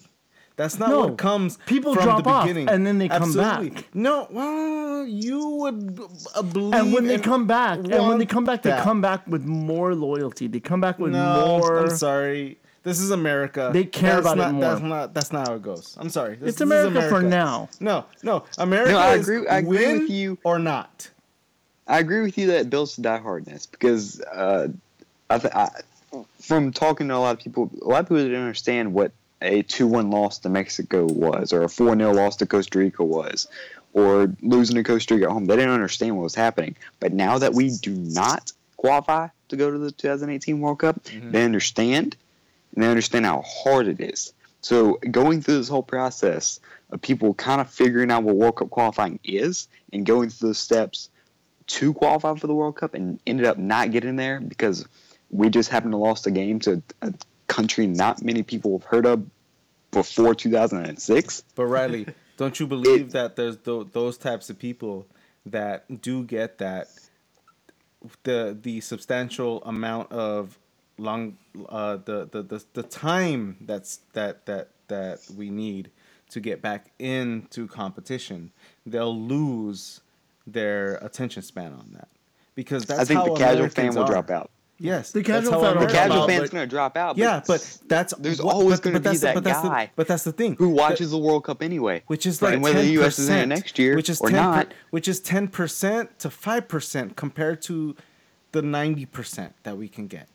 That's 0.58 0.78
not 0.78 0.90
No. 0.90 1.00
what 1.06 1.16
comes 1.18 1.56
People 1.66 1.94
from 1.94 2.02
drop 2.04 2.24
the 2.24 2.30
off, 2.30 2.42
beginning. 2.44 2.68
and 2.68 2.84
then 2.84 2.98
they 2.98 3.08
come 3.08 3.22
Absolutely. 3.22 3.70
back. 3.70 3.84
No, 3.94 4.26
well, 4.28 5.06
you 5.06 5.38
would 5.60 6.00
uh, 6.34 6.42
believe. 6.42 6.74
And 6.74 6.92
when 6.92 7.06
they 7.06 7.14
and 7.14 7.22
come 7.22 7.46
back, 7.46 7.78
and 7.78 8.08
when 8.08 8.18
they 8.18 8.26
come 8.26 8.44
back, 8.44 8.62
they 8.62 8.70
that. 8.70 8.82
come 8.82 9.00
back 9.00 9.24
with 9.28 9.44
more 9.44 9.94
loyalty. 9.94 10.48
They 10.48 10.58
come 10.58 10.80
back 10.80 10.98
with 10.98 11.12
No, 11.12 11.58
more. 11.60 11.78
I'm 11.78 11.90
sorry. 11.90 12.58
This 12.82 12.98
is 12.98 13.12
America. 13.12 13.70
They 13.72 13.84
care 13.84 14.20
That's 14.20 14.32
about 14.32 14.48
it 14.50 14.52
more. 14.54 14.60
That's 14.62 14.80
not. 14.82 15.14
That's 15.14 15.32
not 15.32 15.46
how 15.48 15.54
it 15.54 15.62
goes. 15.62 15.96
I'm 16.00 16.08
sorry. 16.10 16.34
This, 16.36 16.50
It's 16.50 16.58
this 16.58 16.66
is 16.66 16.86
America 16.86 17.08
for 17.08 17.22
now. 17.22 17.68
No, 17.78 18.04
no. 18.24 18.42
America 18.58 18.92
No, 18.92 18.98
I 18.98 19.14
is 19.14 19.28
agree- 19.28 19.46
I 19.46 19.58
agree 19.58 19.78
win 19.86 19.98
with 20.00 20.10
you. 20.10 20.38
or 20.42 20.58
not. 20.58 21.08
I 21.86 22.00
agree 22.00 22.20
with 22.22 22.36
you 22.36 22.48
that 22.48 22.62
it 22.62 22.70
builds 22.70 22.96
to 22.96 23.00
diehardness 23.02 23.70
because 23.70 24.20
uh, 24.22 24.68
I, 25.30 25.38
th- 25.38 25.54
I, 25.54 25.68
from 26.40 26.72
talking 26.72 27.06
to 27.08 27.14
a 27.14 27.18
lot 27.18 27.36
of 27.36 27.38
people, 27.42 27.70
a 27.80 27.84
lot 27.88 28.00
of 28.00 28.06
people 28.06 28.18
didn't 28.24 28.40
understand 28.40 28.92
what 28.92 29.12
a 29.40 29.62
two-one 29.62 30.10
loss 30.10 30.38
to 30.38 30.48
Mexico 30.48 31.06
was, 31.06 31.52
or 31.52 31.62
a 31.62 31.68
four-0 31.68 32.14
loss 32.14 32.36
to 32.36 32.46
Costa 32.46 32.78
Rica 32.78 33.04
was, 33.04 33.48
or 33.92 34.32
losing 34.42 34.76
to 34.76 34.84
Costa 34.84 35.14
Rica 35.14 35.26
at 35.26 35.32
home. 35.32 35.46
They 35.46 35.56
didn't 35.56 35.72
understand 35.72 36.16
what 36.16 36.24
was 36.24 36.34
happening. 36.34 36.76
But 37.00 37.12
now 37.12 37.38
that 37.38 37.54
we 37.54 37.70
do 37.70 37.92
not 37.92 38.52
qualify 38.76 39.28
to 39.48 39.56
go 39.56 39.70
to 39.70 39.78
the 39.78 39.92
2018 39.92 40.60
World 40.60 40.80
Cup, 40.80 41.02
mm-hmm. 41.04 41.30
they 41.30 41.44
understand, 41.44 42.16
and 42.74 42.84
they 42.84 42.88
understand 42.88 43.26
how 43.26 43.42
hard 43.46 43.88
it 43.88 44.00
is. 44.00 44.32
So 44.60 44.94
going 45.10 45.40
through 45.40 45.58
this 45.58 45.68
whole 45.68 45.82
process 45.82 46.60
of 46.90 47.00
people 47.00 47.34
kind 47.34 47.60
of 47.60 47.70
figuring 47.70 48.10
out 48.10 48.24
what 48.24 48.36
World 48.36 48.56
Cup 48.56 48.70
qualifying 48.70 49.20
is, 49.24 49.68
and 49.92 50.04
going 50.04 50.30
through 50.30 50.50
those 50.50 50.58
steps 50.58 51.10
to 51.68 51.92
qualify 51.92 52.34
for 52.34 52.46
the 52.46 52.54
World 52.54 52.76
Cup 52.76 52.94
and 52.94 53.20
ended 53.26 53.46
up 53.46 53.58
not 53.58 53.90
getting 53.90 54.16
there 54.16 54.40
because 54.40 54.86
we 55.30 55.50
just 55.50 55.68
happened 55.68 55.92
to 55.92 55.98
lost 55.98 56.26
a 56.26 56.30
game 56.30 56.58
to 56.60 56.82
a 57.02 57.12
country 57.48 57.86
not 57.86 58.22
many 58.22 58.42
people 58.42 58.78
have 58.78 58.84
heard 58.84 59.06
of 59.06 59.26
before 59.90 60.34
2006. 60.34 61.42
But 61.54 61.66
Riley, 61.66 62.06
don't 62.36 62.58
you 62.60 62.66
believe 62.66 63.12
that 63.12 63.36
there's 63.36 63.56
th- 63.56 63.88
those 63.92 64.16
types 64.18 64.50
of 64.50 64.58
people 64.58 65.06
that 65.46 66.00
do 66.02 66.24
get 66.24 66.58
that 66.58 66.88
the 68.22 68.56
the 68.60 68.80
substantial 68.80 69.62
amount 69.64 70.12
of 70.12 70.58
long 70.98 71.36
uh 71.68 71.96
the 71.96 72.28
the 72.30 72.42
the, 72.42 72.64
the 72.74 72.82
time 72.82 73.56
that's 73.62 74.00
that 74.12 74.46
that 74.46 74.68
that 74.88 75.20
we 75.36 75.50
need 75.50 75.90
to 76.30 76.40
get 76.40 76.60
back 76.60 76.90
into 76.98 77.66
competition 77.66 78.52
they'll 78.86 79.18
lose 79.18 80.00
their 80.46 80.96
attention 80.96 81.42
span 81.42 81.72
on 81.72 81.90
that 81.92 82.08
because 82.54 82.84
that's 82.86 83.00
I 83.00 83.04
think 83.04 83.20
how 83.20 83.24
the 83.26 83.34
casual 83.34 83.52
Americans 83.52 83.74
fan 83.74 83.94
will 83.94 84.02
are. 84.02 84.12
drop 84.12 84.30
out. 84.30 84.50
Yes 84.78 85.10
The 85.12 85.22
casual 85.22 85.60
fan 85.60 85.78
The 85.78 85.86
casual 85.92 86.22
are, 86.22 86.28
fan's 86.28 86.42
but- 86.42 86.50
going 86.52 86.62
to 86.62 86.70
drop 86.70 86.96
out. 86.96 87.16
but 87.16 87.20
yeah 87.22 87.42
but 87.46 87.78
that's 87.88 88.14
there's 88.18 88.40
what- 88.42 88.54
always 88.54 88.78
but- 88.80 88.84
going 88.84 88.94
to 88.94 89.00
but 89.00 89.10
be 89.10 89.16
that's 89.16 89.20
the- 89.20 89.26
that 89.26 89.34
but 89.34 89.44
that's 89.44 89.60
the- 89.62 89.68
guy 89.68 89.90
but 89.96 90.06
that's 90.06 90.24
the 90.24 90.32
thing 90.32 90.56
who 90.56 90.68
The- 90.68 90.74
watches 90.74 91.10
the 91.10 91.18
World 91.18 91.44
Cup 91.44 91.62
anyway. 91.62 92.02
which 92.06 92.26
is 92.26 92.40
And 92.42 92.54
like 92.56 92.62
whether 92.62 92.82
the 92.82 92.94
10%, 92.96 93.02
US 93.04 93.18
is 93.18 93.28
in 93.28 93.38
it 93.38 93.46
next 93.46 93.78
year 93.78 93.96
which 93.96 94.08
is 94.08 94.20
or 94.20 94.30
10, 94.30 94.36
not, 94.36 94.74
which 94.90 95.08
is 95.08 95.20
ten 95.20 95.48
percent 95.48 96.18
to 96.20 96.30
five 96.30 96.68
percent 96.68 97.16
compared 97.16 97.60
to 97.62 97.96
the 98.52 98.62
ninety 98.62 99.04
percent 99.06 99.52
that 99.64 99.76
we 99.76 99.88
can 99.88 100.06
get. 100.06 100.28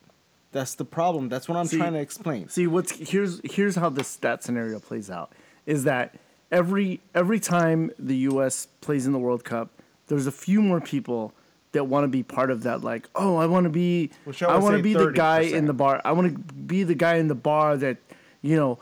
That's 0.51 0.75
the 0.75 0.85
problem. 0.85 1.29
That's 1.29 1.49
what 1.49 1.57
I'm 1.57 1.65
See- 1.65 1.77
trying 1.77 1.93
to 1.93 1.99
explain. 1.99 2.47
See 2.49 2.67
what's 2.67 2.91
here's 2.91 3.41
here's 3.43 3.75
how 3.75 3.89
this 3.89 4.15
that 4.17 4.43
scenario 4.43 4.79
plays 4.79 5.09
out 5.09 5.31
is 5.65 5.83
that 5.85 6.15
every 6.51 6.99
every 7.15 7.39
time 7.39 7.89
the 7.97 8.17
U.S. 8.29 8.67
plays 8.81 9.07
in 9.07 9.13
the 9.13 9.19
World 9.19 9.43
Cup, 9.43 9.69
there's 10.07 10.27
a 10.27 10.31
few 10.31 10.61
more 10.61 10.79
people 10.79 11.33
that 11.73 11.83
want 11.85 12.05
to 12.05 12.07
be 12.07 12.23
part 12.23 12.49
of 12.49 12.63
that. 12.63 12.83
Like, 12.83 13.09
oh, 13.15 13.35
I 13.35 13.45
want 13.45 13.65
to 13.65 13.69
be, 13.69 14.09
Well, 14.25 14.35
I 14.47 14.57
want 14.57 14.73
to 14.73 14.77
say 14.79 14.81
be 14.81 14.93
the 14.93 15.11
guy 15.11 15.41
in 15.41 15.65
the 15.65 15.73
bar. 15.73 16.01
I 16.05 16.11
want 16.13 16.33
to 16.33 16.53
be 16.53 16.83
the 16.83 16.95
guy 16.95 17.15
in 17.15 17.27
the 17.27 17.35
bar 17.35 17.75
that, 17.77 17.97
you 18.41 18.55
know, 18.55 18.79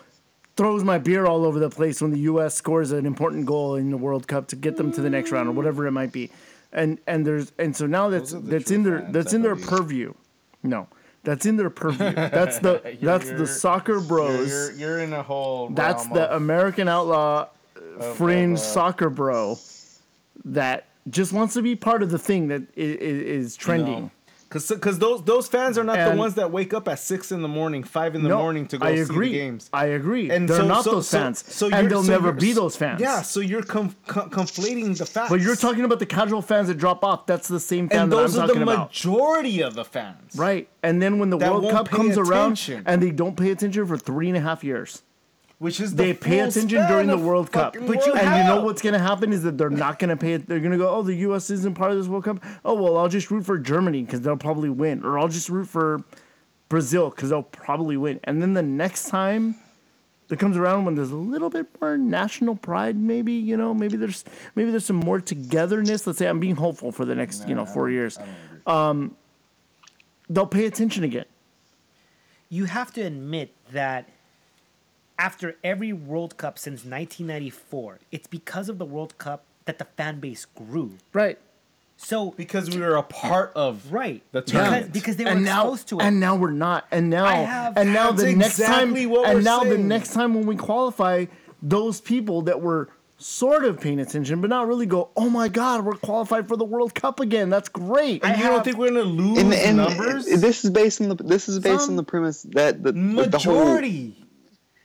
throws 0.56 0.84
my 0.84 0.98
beer 1.00 1.26
all 1.26 1.46
over 1.46 1.58
the 1.60 1.70
place 1.70 2.02
when 2.02 2.12
the 2.12 2.20
U.S. 2.20 2.54
scores 2.56 2.92
an 2.92 3.06
important 3.06 3.46
goal 3.46 3.76
in 3.76 3.90
the 3.92 3.98
World 3.98 4.28
Cup 4.28 4.48
to 4.50 4.56
get 4.56 4.78
them 4.78 4.92
to 4.92 5.02
the 5.02 5.10
next 5.10 5.32
round 5.32 5.48
or 5.50 5.54
whatever 5.54 5.88
it 5.88 5.92
might 5.92 6.12
be. 6.12 6.30
And 6.74 7.00
and 7.08 7.26
there's 7.26 7.52
and 7.58 7.76
so 7.76 7.86
now 7.86 8.10
that's 8.10 8.32
Those 8.32 8.42
are 8.44 8.46
the 8.46 8.52
that's 8.52 8.72
in 8.72 8.84
their 8.84 9.00
fans, 9.00 9.14
that's 9.14 9.34
I 9.34 9.36
in 9.38 9.42
their 9.42 9.56
believe. 9.56 9.70
purview. 9.70 10.14
No, 10.64 10.88
that's 11.24 11.46
in 11.46 11.58
their 11.58 11.70
purview. 11.70 12.12
That's 12.14 12.60
the 12.60 12.82
that's 13.02 13.26
You're- 13.26 13.38
the 13.38 13.48
soccer 13.48 14.00
bros. 14.00 14.50
You're, 14.50 14.72
you're 14.74 15.00
in 15.00 15.12
a 15.14 15.22
whole. 15.24 15.70
that's 15.70 16.08
the 16.08 16.34
American 16.36 16.88
outlaw 16.88 17.48
uh, 18.00 18.14
fringe 18.14 18.60
of, 18.60 18.64
uh, 18.64 18.68
soccer 18.68 19.10
bro 19.10 19.58
that 20.46 20.86
just 21.10 21.34
wants 21.34 21.53
to 21.56 21.61
be 21.61 21.76
part 21.76 22.03
of 22.03 22.11
the 22.11 22.19
thing 22.19 22.48
that 22.49 22.64
is, 22.76 22.95
is 22.98 23.56
trending. 23.56 24.03
No. 24.03 24.11
Cause, 24.49 24.69
cause 24.82 24.99
those 24.99 25.23
those 25.23 25.48
fans 25.48 25.78
are 25.78 25.84
not 25.86 26.11
the 26.11 26.18
ones 26.18 26.36
that 26.36 26.52
wake 26.52 26.73
up 26.73 26.90
at 26.90 26.99
six 26.99 27.32
in 27.32 27.41
the 27.41 27.48
morning, 27.48 27.84
five 27.86 28.15
in 28.15 28.22
the 28.23 28.28
No, 28.28 28.40
morning 28.40 28.68
to 28.68 28.78
go 28.78 28.86
I 28.86 28.95
see 28.95 29.02
agree. 29.03 29.30
the 29.30 29.38
games. 29.38 29.69
I 29.72 29.86
agree. 29.86 30.30
And 30.30 30.49
They're 30.49 30.57
so- 30.57 30.68
not 30.68 30.84
so- 30.84 30.91
those 30.95 31.10
fans, 31.10 31.41
so 31.56 31.69
and 31.72 31.90
they'll 31.90 32.03
so 32.03 32.11
never 32.11 32.34
be 32.34 32.52
those 32.52 32.76
fans. 32.76 32.99
Yeah, 32.99 33.22
so 33.22 33.40
you're 33.40 33.64
com- 33.64 33.95
com- 34.07 34.30
conflating 34.30 34.98
the 34.98 35.06
facts. 35.06 35.30
But 35.30 35.40
you're 35.40 35.56
talking 35.56 35.86
about 35.86 35.99
the 35.99 36.06
casual 36.06 36.41
fans 36.41 36.68
that 36.68 36.78
drop 36.78 37.02
off. 37.06 37.28
That's 37.28 37.48
the 37.48 37.61
same 37.61 37.88
fan 37.88 38.02
and 38.02 38.11
that 38.11 38.15
those 38.18 38.38
are 38.38 38.41
the 38.41 38.48
talking 38.48 38.64
about. 38.64 38.90
majority 38.90 39.61
of 39.61 39.73
the 39.76 39.86
fans. 39.86 40.36
Right. 40.36 40.68
And 40.84 41.02
then 41.02 41.18
when 41.18 41.30
the 41.30 41.38
That 41.38 41.49
World 41.53 41.72
Cup 41.72 41.90
comes 41.90 42.18
around 42.18 42.60
and 42.86 43.02
they 43.02 43.11
don't 43.11 43.38
pay 43.38 43.52
attention 43.52 43.86
for 43.88 43.98
three 43.98 44.28
and 44.28 44.36
a 44.36 44.41
half 44.41 44.65
years. 44.65 45.02
Which 45.62 45.80
is 45.80 45.92
the 45.92 46.06
They 46.06 46.14
pay 46.16 46.40
attention 46.40 46.88
during 46.88 47.06
the 47.06 47.20
World 47.20 47.52
Cup. 47.52 47.74
But 47.74 48.08
you, 48.08 48.14
and 48.14 48.36
you 48.36 48.44
know 48.52 48.64
what's 48.64 48.82
going 48.82 48.94
to 48.94 49.00
happen 49.00 49.32
is 49.32 49.44
that 49.44 49.60
they're 49.60 49.70
not 49.70 50.00
going 50.00 50.10
to 50.10 50.18
pay 50.18 50.34
it. 50.34 50.48
They're 50.48 50.60
going 50.60 50.72
to 50.72 50.78
go, 50.80 50.90
oh, 50.90 51.04
the 51.04 51.14
U.S. 51.18 51.52
isn't 51.52 51.76
part 51.76 51.92
of 51.92 52.00
this 52.00 52.08
World 52.08 52.24
Cup. 52.24 52.44
Oh, 52.66 52.74
well, 52.74 52.98
I'll 52.98 53.08
just 53.08 53.30
root 53.30 53.46
for 53.46 53.60
Germany 53.60 54.02
because 54.02 54.22
they'll 54.22 54.38
probably 54.38 54.72
win. 54.72 55.06
Or 55.06 55.20
I'll 55.20 55.28
just 55.28 55.50
root 55.50 55.68
for 55.68 56.04
Brazil 56.68 57.12
because 57.12 57.30
they'll 57.30 57.44
probably 57.44 57.96
win. 57.96 58.20
And 58.24 58.42
then 58.42 58.56
the 58.56 58.64
next 58.64 59.10
time 59.10 59.54
that 60.30 60.40
comes 60.40 60.58
around 60.58 60.86
when 60.86 60.96
there's 60.96 61.12
a 61.12 61.16
little 61.16 61.52
bit 61.52 61.68
more 61.80 61.96
national 61.96 62.56
pride, 62.56 62.96
maybe, 62.96 63.34
you 63.34 63.56
know, 63.56 63.72
maybe 63.72 63.98
there's 63.98 64.26
maybe 64.56 64.72
there's 64.72 64.86
some 64.86 64.96
more 64.96 65.22
togetherness. 65.22 66.08
Let's 66.08 66.18
say 66.18 66.26
I'm 66.26 66.40
being 66.40 66.56
hopeful 66.56 66.92
for 66.92 67.06
the 67.06 67.14
next, 67.14 67.48
you 67.48 67.54
know, 67.54 67.68
four 67.68 67.88
years. 67.92 68.18
Um, 68.66 69.16
they'll 70.28 70.48
pay 70.48 70.66
attention 70.66 71.04
again. 71.04 71.26
you 72.50 72.66
have 72.66 72.92
to 72.94 73.02
admit 73.02 73.54
that 73.74 74.10
after 75.22 75.56
every 75.64 75.93
World 75.93 76.35
Cup 76.38 76.57
since 76.57 76.80
1994, 76.84 77.99
it's 78.11 78.26
because 78.27 78.69
of 78.69 78.80
the 78.80 78.85
World 78.85 79.18
Cup 79.19 79.43
that 79.65 79.77
the 79.77 79.85
fan 79.85 80.19
base 80.19 80.45
grew. 80.56 80.98
Right. 81.14 81.38
So 81.95 82.31
because 82.31 82.72
we 82.72 82.80
were 82.81 82.95
a 82.95 83.03
part 83.03 83.52
of 83.56 83.91
right 83.93 84.23
the 84.31 84.41
because, 84.41 84.52
tournament. 84.52 84.91
because 84.93 85.18
they 85.18 85.23
were 85.26 85.30
and 85.31 85.45
now, 85.45 85.76
to 85.76 85.99
it. 85.99 86.03
and 86.03 86.19
now 86.19 86.35
we're 86.35 86.49
not. 86.49 86.88
And 86.89 87.11
now, 87.11 87.26
I 87.26 87.35
have- 87.35 87.77
and 87.77 87.93
now 87.93 88.10
That's 88.11 88.23
the 88.23 88.35
next 88.35 88.60
exactly 88.60 89.03
time, 89.03 89.11
what 89.11 89.27
and 89.30 89.35
we're 89.38 89.41
now 89.43 89.64
the 89.64 89.77
next 89.77 90.11
time 90.14 90.34
when 90.34 90.48
we 90.48 90.56
qualify, 90.56 91.26
those 91.61 92.02
people 92.02 92.41
that 92.43 92.60
were 92.60 92.89
sort 93.19 93.64
of 93.65 93.80
paying 93.80 93.99
attention, 93.99 94.41
but 94.41 94.49
not 94.49 94.68
really, 94.68 94.88
go, 94.88 95.10
"Oh 95.15 95.30
my 95.30 95.48
God, 95.48 95.85
we're 95.85 95.93
qualified 95.93 96.48
for 96.48 96.57
the 96.57 96.65
World 96.65 96.95
Cup 96.95 97.19
again. 97.19 97.52
That's 97.52 97.69
great." 97.69 98.23
and 98.23 98.34
I 98.34 98.38
you 98.38 98.48
don't 98.49 98.64
think 98.64 98.77
we're 98.77 98.88
gonna 98.88 99.03
lose 99.03 99.38
And, 99.38 99.53
and 99.53 99.77
numbers? 99.77 100.26
this 100.26 100.65
is 100.65 100.72
based 100.72 100.99
on 101.02 101.10
the 101.10 101.15
this 101.23 101.48
is 101.48 101.60
based 101.60 101.81
Some 101.81 101.91
on 101.91 101.95
the 101.98 102.03
premise 102.03 102.41
that 102.53 102.81
the, 102.81 102.93
the 102.93 103.38
whole 103.38 103.64
Majority. 103.65 104.20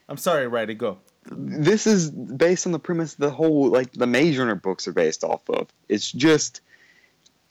I'm 0.09 0.16
sorry, 0.16 0.47
Righty, 0.47 0.74
go. 0.74 0.99
this 1.31 1.87
is 1.87 2.11
based 2.11 2.66
on 2.66 2.73
the 2.73 2.78
premise 2.78 3.15
the 3.15 3.31
whole 3.31 3.69
like 3.70 3.93
the 3.93 4.07
Maze 4.07 4.39
Runner 4.39 4.55
books 4.55 4.87
are 4.87 4.93
based 4.93 5.24
off 5.24 5.49
of. 5.51 5.69
It's 5.89 6.11
just 6.12 6.61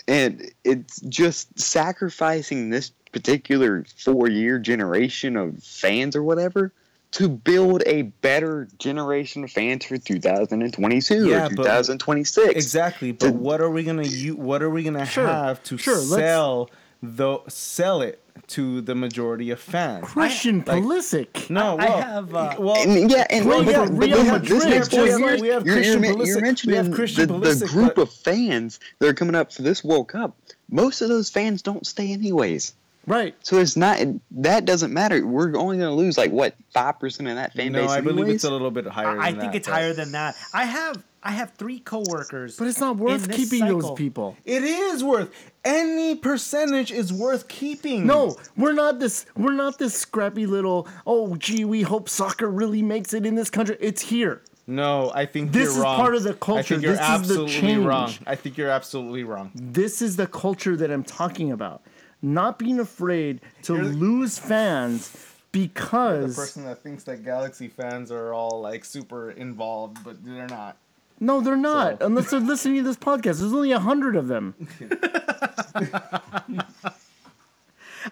and 0.08 0.50
it's 0.64 1.00
just 1.02 1.58
sacrificing 1.60 2.70
this 2.70 2.92
particular 3.12 3.86
four 3.98 4.30
year 4.30 4.60
generation 4.60 5.36
of 5.36 5.62
fans 5.64 6.16
or 6.16 6.24
whatever 6.24 6.72
to 7.12 7.30
build 7.30 7.82
a 7.86 8.04
better 8.04 8.68
generation 8.78 9.44
of 9.46 9.52
fans 9.52 9.86
for 9.86 9.98
2022 9.98 11.28
Yeah, 11.30 11.46
or 11.46 11.50
but- 11.50 11.64
2026. 11.64 12.50
Exactly, 12.54 13.12
but 13.14 13.34
what 13.34 13.62
are 13.62 13.70
we 13.70 13.84
gonna 13.84 14.04
u- 14.04 14.36
What 14.36 14.62
are 14.62 14.70
we 14.70 14.84
gonna 14.84 15.06
Sure, 15.06 15.26
have 15.28 15.64
to 15.64 15.78
sure, 15.78 15.98
sell 15.98 16.70
the 17.02 17.40
sell 17.48 18.02
it 18.02 18.22
to 18.48 18.82
the 18.82 18.96
majority 18.96 19.50
of 19.52 19.60
fans? 19.60 20.06
Christian 20.06 20.58
like- 20.66 20.84
Pulisic. 20.84 21.50
No, 21.50 21.78
I 21.78 21.86
well, 21.86 22.02
have, 22.02 22.36
uh, 22.36 22.56
well, 22.60 22.76
And, 22.78 23.10
yeah, 23.10 23.26
and 23.30 23.46
Well, 23.48 23.64
yeah, 23.64 23.86
but 23.86 23.92
we 23.94 24.10
this- 24.12 24.28
have- 24.28 24.42
this 24.48 24.64
we 24.64 24.70
next 24.70 24.92
have- 24.92 24.92
four 24.92 25.04
we 25.04 25.10
have- 25.10 25.42
we 25.42 25.48
have 25.50 25.66
you're, 25.66 25.76
Christian 25.76 26.04
you're, 26.04 26.14
Pulisic- 26.16 26.26
you're 26.28 26.36
we 26.36 26.42
mentioning 26.42 26.76
have 26.78 26.92
Christian 26.92 27.28
the, 27.28 27.34
Pulisic, 27.34 27.60
the 27.60 27.66
group 27.68 27.96
but- 27.96 28.02
of 28.04 28.12
fans 28.14 28.80
that 29.00 29.08
are 29.08 29.14
coming 29.14 29.36
up 29.36 29.52
for 29.54 29.62
this 29.62 29.84
World 29.84 30.08
Cup. 30.10 30.36
Most 30.70 31.02
of 31.02 31.10
those 31.10 31.30
fans 31.30 31.62
don't 31.62 31.86
stay 31.88 32.12
anyways. 32.12 32.74
right. 33.08 33.36
So 33.44 33.58
it's 33.58 33.78
not 33.78 34.00
that 34.32 34.66
doesn't 34.66 34.92
matter. 34.92 35.26
We're 35.26 35.56
only 35.58 35.78
going 35.78 35.90
to 35.90 35.92
lose 35.92 36.18
like 36.18 36.32
what 36.32 36.56
five 36.74 37.00
percent 37.00 37.30
of 37.30 37.36
that 37.36 37.54
fan 37.54 37.72
no, 37.72 37.82
base. 37.82 37.92
I 37.92 38.02
believe 38.02 38.28
it's 38.30 38.44
a 38.44 38.50
little 38.52 38.72
bit 38.72 38.88
higher. 38.88 39.20
I 39.20 39.32
than 39.32 39.40
think 39.42 39.52
that, 39.54 39.58
it's 39.58 39.68
but- 39.68 39.74
higher 39.76 39.94
than 39.94 40.12
that. 40.14 40.36
I 40.54 40.66
have 40.66 41.04
I 41.26 41.32
have 41.32 41.54
three 41.58 41.80
coworkers, 41.80 42.56
But 42.56 42.68
it's 42.68 42.80
not 42.80 42.98
worth 42.98 43.32
keeping 43.32 43.66
those 43.66 43.92
people. 43.94 44.38
It 44.46 44.64
is 44.64 45.04
worth 45.04 45.32
any 45.66 46.14
percentage 46.16 46.92
is 46.92 47.12
worth 47.12 47.48
keeping. 47.48 48.06
No, 48.06 48.38
we're 48.56 48.74
not 48.74 49.00
this. 49.00 49.26
We're 49.36 49.54
not 49.54 49.80
this 49.80 49.96
scrappy 49.96 50.46
little. 50.46 50.88
Oh, 51.08 51.36
gee, 51.36 51.66
we 51.66 51.82
hope 51.82 52.10
soccer 52.10 52.48
really 52.48 52.84
makes 52.84 53.14
it 53.16 53.26
in 53.26 53.34
this 53.34 53.50
country. 53.50 53.76
It's 53.80 54.02
here. 54.04 54.44
no, 54.68 55.12
I 55.16 55.26
think 55.26 55.52
This 55.52 55.64
you're 55.64 55.72
is 55.72 55.78
wrong. 55.80 55.96
part 55.98 56.14
of 56.16 56.24
the 56.24 56.32
I 56.32 56.34
culture. 56.34 56.64
think 56.76 56.84
you're 56.84 56.92
This 56.94 57.02
is 57.02 57.08
the 57.08 57.14
absolutely 57.14 57.54
change. 57.54 57.86
wrong. 57.86 58.14
I 58.28 58.36
think 58.36 58.58
you're 58.58 58.70
absolutely 58.70 59.24
wrong. 59.24 59.50
This 59.56 60.02
is 60.04 60.16
the 60.18 60.28
culture 60.28 60.76
that 60.78 60.92
I'm 60.92 61.04
talking 61.04 61.52
about. 61.52 61.82
Not 62.22 62.60
being 62.60 62.80
afraid 62.80 63.42
to 63.64 63.74
lose 63.74 64.38
fans 64.38 65.16
because 65.52 66.36
The 66.36 66.42
person 66.42 66.66
that 66.66 66.84
thinks 66.84 67.04
that 67.06 67.24
Galaxy 67.26 67.68
fans 67.68 68.12
are 68.12 68.34
all 68.34 68.62
like 68.62 68.86
super 68.86 69.32
involved, 69.32 70.04
but 70.04 70.24
they're 70.24 70.48
not. 70.48 70.78
No, 71.20 71.42
they're 71.42 71.56
not. 71.56 72.00
So- 72.00 72.06
Unless 72.08 72.32
they're 72.32 72.40
listening 72.40 72.78
to 72.78 72.84
this 72.84 72.98
podcast. 72.98 73.40
There's 73.40 73.54
only 73.54 73.72
a 73.72 73.80
hundred 73.80 74.16
of 74.16 74.28
them. 74.28 74.54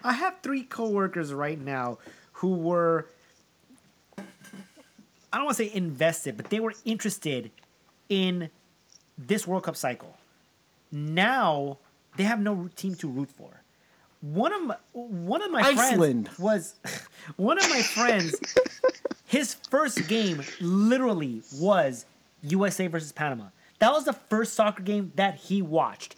I 0.02 0.12
have 0.12 0.34
three 0.42 0.64
coworkers 0.64 1.32
right 1.32 1.58
now 1.60 1.98
who 2.32 2.54
were 2.54 3.06
I 4.18 5.36
don't 5.38 5.46
want 5.46 5.56
to 5.56 5.64
say 5.64 5.72
invested, 5.74 6.36
but 6.36 6.50
they 6.50 6.60
were 6.60 6.74
interested 6.84 7.50
in 8.08 8.50
this 9.18 9.46
World 9.46 9.64
Cup 9.64 9.76
cycle. 9.76 10.16
Now 10.92 11.78
they 12.16 12.24
have 12.24 12.40
no 12.40 12.68
team 12.76 12.94
to 12.96 13.08
root 13.08 13.30
for. 13.30 13.50
One 14.20 14.52
of 14.52 14.62
my, 14.62 14.76
one 14.92 15.42
of 15.42 15.50
my 15.50 15.60
Iceland. 15.60 16.28
friends 16.28 16.38
was 16.38 16.74
one 17.36 17.58
of 17.58 17.68
my 17.68 17.82
friends. 17.82 18.34
his 19.26 19.54
first 19.54 20.08
game 20.08 20.42
literally 20.60 21.42
was 21.56 22.06
USA 22.44 22.86
versus 22.86 23.12
Panama. 23.12 23.46
That 23.78 23.92
was 23.92 24.04
the 24.04 24.12
first 24.12 24.54
soccer 24.54 24.82
game 24.82 25.12
that 25.16 25.36
he 25.36 25.62
watched. 25.62 26.16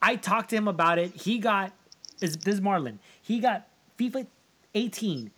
I 0.00 0.16
talked 0.16 0.50
to 0.50 0.56
him 0.56 0.68
about 0.68 0.98
it. 0.98 1.14
He 1.14 1.38
got 1.38 1.72
is 2.20 2.36
this 2.38 2.54
is 2.54 2.60
Marlon. 2.60 2.98
He 3.20 3.40
got 3.40 3.66
FIFA 3.98 4.26
18 4.74 5.30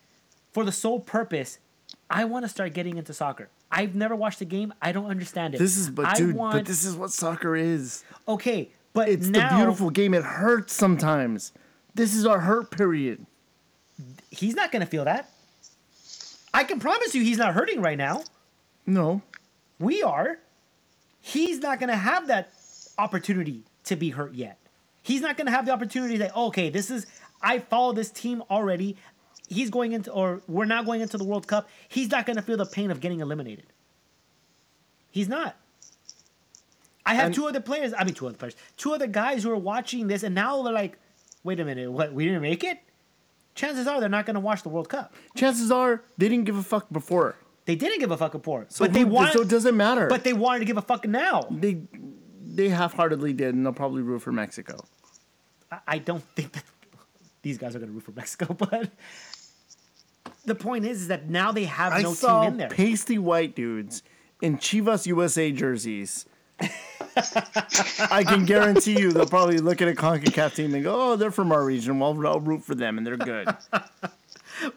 for 0.53 0.65
the 0.65 0.73
sole 0.73 1.01
purpose. 1.01 1.59
I 2.11 2.25
want 2.25 2.45
to 2.45 2.49
start 2.49 2.73
getting 2.75 2.97
into 2.97 3.13
soccer. 3.13 3.49
I've 3.71 3.95
never 3.95 4.17
watched 4.17 4.39
the 4.39 4.45
game. 4.45 4.73
I 4.81 4.93
don't 4.93 5.07
understand 5.11 5.55
it. 5.55 5.59
This 5.59 5.77
is, 5.77 5.91
but 5.91 6.07
I 6.07 6.15
dude, 6.15 6.35
want, 6.35 6.55
but 6.55 6.65
this 6.65 6.85
is 6.85 6.97
what 6.97 7.11
soccer 7.11 7.55
is. 7.55 8.03
okay, 8.27 8.71
but 8.95 9.09
It's 9.09 9.27
now 9.29 9.51
the 9.51 9.57
beautiful 9.57 9.91
game. 9.91 10.15
It 10.15 10.25
hurts 10.25 10.73
sometimes. 10.73 11.53
This 11.95 12.15
is 12.15 12.25
our 12.25 12.41
hurt 12.41 12.71
period. 12.71 13.27
he's 14.31 14.55
not 14.55 14.73
gonna 14.73 14.87
feel 14.87 15.05
that. 15.05 15.31
I 16.55 16.65
can 16.65 16.81
promise 16.81 17.15
you, 17.15 17.23
he's 17.23 17.39
not 17.39 17.53
hurting 17.55 17.83
right 17.83 17.99
now. 17.99 18.23
No, 18.87 19.21
We 19.79 20.03
are. 20.03 20.39
He's 21.21 21.59
not 21.61 21.79
going 21.81 21.91
to 21.91 21.97
have 21.97 22.27
that 22.29 22.53
opportunity 22.97 23.63
to 23.85 23.97
be 23.97 24.11
hurt 24.11 24.35
yet. 24.35 24.59
He's 25.03 25.21
not 25.21 25.37
going 25.37 25.47
to 25.47 25.53
have 25.53 25.67
the 25.67 25.73
opportunity 25.73 26.19
to 26.19 26.27
say, 26.27 26.31
okay, 26.35 26.71
this 26.71 26.91
is, 26.91 27.07
I 27.41 27.59
follow 27.61 27.93
this 27.93 28.11
team 28.11 28.43
already. 28.51 28.97
He's 29.49 29.71
going 29.71 29.93
into, 29.93 30.11
or 30.13 30.43
we're 30.47 30.65
now 30.67 30.83
going 30.83 31.01
into 31.01 31.17
the 31.17 31.25
World 31.25 31.47
Cup. 31.47 31.69
He's 31.89 32.11
not 32.11 32.27
going 32.27 32.37
to 32.37 32.43
feel 32.43 32.57
the 32.57 32.67
pain 32.67 32.91
of 32.91 33.01
getting 33.01 33.21
eliminated. 33.21 33.67
He's 35.11 35.29
not. 35.29 35.57
I 37.07 37.15
have 37.15 37.27
And- 37.27 37.35
two 37.35 37.47
other 37.47 37.61
players, 37.61 37.95
I 37.97 38.05
mean, 38.05 38.15
two 38.15 38.27
other 38.27 38.37
players, 38.37 38.55
two 38.77 38.93
other 38.93 39.07
guys 39.07 39.43
who 39.43 39.51
are 39.51 39.57
watching 39.57 40.09
this, 40.09 40.23
and 40.23 40.35
now 40.35 40.63
they're 40.63 40.73
like, 40.75 40.99
wait 41.43 41.59
a 41.61 41.65
minute, 41.65 41.91
what, 41.91 42.13
we 42.13 42.27
didn't 42.27 42.43
make 42.43 42.63
it? 42.65 42.79
Chances 43.55 43.87
are 43.87 43.99
they're 44.01 44.09
not 44.11 44.27
going 44.27 44.35
to 44.35 44.41
watch 44.41 44.63
the 44.63 44.69
World 44.69 44.89
Cup. 44.89 45.15
chances 45.35 45.73
are 45.73 46.03
they 46.19 46.29
didn't 46.29 46.45
give 46.45 46.57
a 46.57 46.63
fuck 46.63 46.87
before. 46.93 47.37
They 47.69 47.77
didn't 47.77 47.99
give 48.01 48.11
a 48.11 48.17
fuck 48.17 48.33
before, 48.33 48.65
So 48.71 48.87
but 48.87 48.95
they 48.95 49.01
who- 49.03 49.09
wanted, 49.09 49.35
So 49.35 49.43
it 49.43 49.49
doesn't 49.49 49.77
matter. 49.77 50.07
but 50.09 50.25
they 50.25 50.33
wanted 50.33 50.61
to 50.61 50.65
give 50.65 50.79
a 50.79 50.83
fuck 50.83 51.07
now. 51.07 51.47
they 51.51 51.83
they 52.43 52.71
half-heartedly 52.71 53.35
did, 53.35 53.55
and 53.55 53.65
they'll 53.65 53.75
probably 53.75 54.01
root 54.01 54.21
for 54.23 54.33
Mexico. 54.33 54.79
I- 55.71 55.81
I 55.87 55.99
don't 55.99 56.25
think 56.35 56.53
that 56.53 56.65
these 57.43 57.59
guys 57.59 57.77
are 57.77 57.79
going 57.79 57.91
to 57.91 57.95
root 57.95 58.05
for 58.05 58.13
Mexico, 58.13 58.55
but 58.59 58.91
the 60.47 60.55
point 60.55 60.87
is, 60.87 61.03
is 61.03 61.09
that 61.09 61.29
now 61.29 61.53
they 61.53 61.65
have 61.67 61.93
I 61.93 62.01
no 62.01 62.15
saw 62.15 62.41
team 62.45 62.53
in 62.53 62.57
there. 62.57 62.69
pasty 62.71 63.19
white 63.19 63.55
dudes 63.55 64.03
in 64.41 64.57
Chivas 64.57 65.05
USA 65.07 65.53
jerseys. 65.53 66.25
I 68.11 68.25
can 68.27 68.47
guarantee 68.47 68.99
you 68.99 69.13
they'll 69.13 69.27
probably 69.27 69.59
look 69.59 69.83
at 69.83 69.89
a 69.89 69.93
CONCACAF 69.93 70.55
team 70.55 70.75
and 70.75 70.83
go, 70.83 71.13
"Oh, 71.13 71.17
they're 71.17 71.31
from 71.31 71.53
our 71.53 71.65
region. 71.65 71.99
Well, 71.99 72.17
I'll 72.27 72.41
root 72.41 72.65
for 72.65 72.75
them, 72.75 72.97
and 72.97 73.07
they're 73.07 73.17
good." 73.19 73.47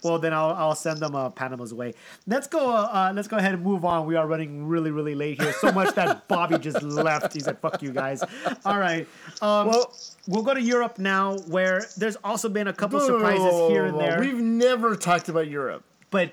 well, 0.03 0.19
then 0.19 0.33
I'll, 0.33 0.51
I'll 0.51 0.75
send 0.75 0.99
them 0.99 1.15
uh, 1.15 1.29
Panama's 1.29 1.73
way. 1.73 1.93
Let's 2.27 2.47
go. 2.47 2.69
Uh, 2.69 2.89
uh, 2.91 3.13
let's 3.15 3.27
go 3.27 3.37
ahead 3.37 3.53
and 3.53 3.63
move 3.63 3.85
on. 3.85 4.05
We 4.05 4.15
are 4.15 4.27
running 4.27 4.67
really, 4.67 4.91
really 4.91 5.15
late 5.15 5.41
here. 5.41 5.53
So 5.53 5.71
much 5.71 5.93
that 5.95 6.27
Bobby 6.27 6.57
just 6.57 6.81
left. 6.81 7.33
He 7.33 7.39
said, 7.39 7.57
"Fuck 7.59 7.81
you 7.81 7.91
guys." 7.91 8.23
All 8.65 8.79
right. 8.79 9.07
Um, 9.41 9.67
Well- 9.67 9.93
we'll 10.27 10.43
go 10.43 10.53
to 10.53 10.61
Europe 10.61 10.99
now, 10.99 11.37
where 11.47 11.83
there's 11.97 12.17
also 12.23 12.47
been 12.49 12.67
a 12.67 12.73
couple 12.73 12.99
surprises 12.99 13.69
here 13.69 13.85
and 13.85 13.99
there, 13.99 14.19
We've 14.19 14.35
never 14.35 14.95
talked 14.95 15.29
about 15.29 15.47
Europe. 15.47 15.83
but 16.11 16.31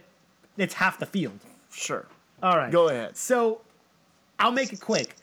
it's 0.56 0.74
half 0.74 0.98
the 0.98 1.06
field. 1.06 1.38
Sure. 1.72 2.06
All 2.42 2.56
right. 2.56 2.70
Go 2.70 2.88
ahead. 2.88 3.16
So 3.16 3.60
I'll 4.38 4.52
make 4.52 4.72
it 4.72 4.80
quick. 4.80 5.14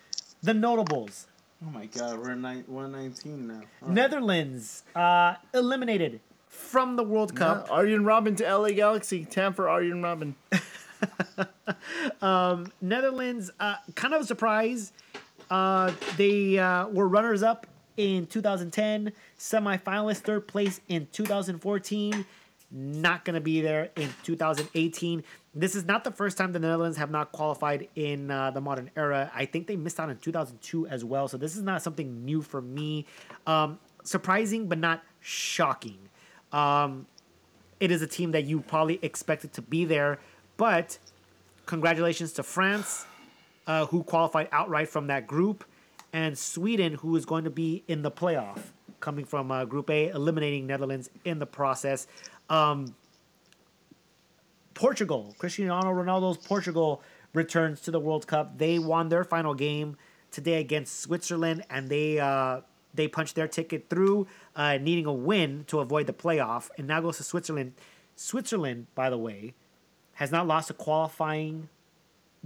The 0.43 0.53
notables. 0.53 1.27
Oh 1.65 1.69
my 1.71 1.85
god, 1.87 2.19
we're 2.19 2.35
nine, 2.35 2.63
119 2.67 3.47
now. 3.47 3.53
All 3.53 3.59
right. 3.81 3.89
Netherlands 3.91 4.83
uh, 4.95 5.35
eliminated 5.53 6.19
from 6.65 6.95
the 6.95 7.03
World 7.03 7.35
Cup. 7.35 7.67
Arjen 7.71 8.03
Robben 8.03 8.35
to 8.37 8.57
LA 8.57 8.69
Galaxy. 8.69 9.23
Tam 9.23 9.53
for 9.53 9.69
Arjen 9.69 10.01
Robben. 10.01 10.33
Netherlands, 12.81 13.51
uh, 13.59 13.75
kind 13.95 14.13
of 14.13 14.21
a 14.21 14.25
surprise. 14.25 14.91
Uh, 15.49 15.91
they 16.17 16.57
uh, 16.57 16.87
were 16.87 17.07
runners 17.07 17.43
up 17.43 17.67
in 17.97 18.25
2010, 18.25 19.13
semifinalists, 19.39 20.17
third 20.17 20.47
place 20.47 20.81
in 20.89 21.07
2014. 21.11 22.25
Not 22.71 23.23
going 23.23 23.35
to 23.35 23.41
be 23.41 23.61
there 23.61 23.91
in 23.95 24.09
2018. 24.23 25.23
This 25.53 25.75
is 25.75 25.85
not 25.85 26.03
the 26.03 26.11
first 26.11 26.37
time 26.37 26.51
the 26.51 26.59
Netherlands 26.59 26.97
have 26.97 27.11
not 27.11 27.31
qualified 27.31 27.87
in 27.95 28.29
uh, 28.29 28.51
the 28.51 28.59
modern 28.59 28.89
era. 28.97 29.31
I 29.33 29.45
think 29.45 29.67
they 29.67 29.77
missed 29.77 29.99
out 29.99 30.09
in 30.09 30.17
2002 30.17 30.87
as 30.87 31.05
well. 31.05 31.27
So 31.27 31.37
this 31.37 31.55
is 31.55 31.61
not 31.61 31.81
something 31.83 32.25
new 32.25 32.41
for 32.41 32.61
me. 32.61 33.05
Um, 33.47 33.79
surprising, 34.03 34.67
but 34.67 34.79
not 34.79 35.03
shocking. 35.21 36.09
Um, 36.55 37.05
it 37.81 37.91
is 37.91 38.01
a 38.01 38.07
team 38.07 38.31
that 38.31 38.45
you 38.45 38.61
probably 38.61 38.97
expected 39.01 39.51
to 39.53 39.61
be 39.61 39.83
there, 39.83 40.19
but 40.55 40.97
congratulations 41.65 42.31
to 42.33 42.43
France, 42.43 43.05
uh, 43.67 43.85
who 43.87 44.03
qualified 44.03 44.47
outright 44.53 44.87
from 44.87 45.07
that 45.07 45.27
group, 45.27 45.65
and 46.13 46.37
Sweden, 46.37 46.93
who 46.93 47.17
is 47.17 47.25
going 47.25 47.43
to 47.43 47.49
be 47.49 47.83
in 47.89 48.03
the 48.03 48.11
playoff, 48.11 48.59
coming 49.01 49.25
from 49.25 49.51
uh, 49.51 49.65
Group 49.65 49.89
A, 49.89 50.07
eliminating 50.07 50.65
Netherlands 50.65 51.09
in 51.25 51.39
the 51.39 51.45
process. 51.45 52.07
Um, 52.49 52.95
Portugal, 54.73 55.35
Cristiano 55.37 55.91
Ronaldo's 55.91 56.37
Portugal 56.37 57.03
returns 57.33 57.81
to 57.81 57.91
the 57.91 57.99
World 57.99 58.27
Cup. 58.27 58.57
They 58.57 58.79
won 58.79 59.09
their 59.09 59.25
final 59.25 59.53
game 59.53 59.97
today 60.31 60.61
against 60.61 61.01
Switzerland, 61.01 61.65
and 61.69 61.89
they 61.89 62.19
uh, 62.19 62.61
they 62.95 63.07
punched 63.07 63.35
their 63.35 63.47
ticket 63.47 63.89
through, 63.89 64.27
uh, 64.55 64.77
needing 64.77 65.05
a 65.05 65.13
win 65.13 65.65
to 65.67 65.79
avoid 65.79 66.07
the 66.07 66.13
playoff, 66.13 66.69
and 66.77 66.87
now 66.87 67.01
goes 67.01 67.17
to 67.17 67.23
Switzerland. 67.23 67.73
Switzerland, 68.15 68.87
by 68.95 69.09
the 69.09 69.17
way, 69.17 69.53
has 70.13 70.31
not 70.31 70.47
lost 70.47 70.69
a 70.69 70.73
qualifying 70.73 71.69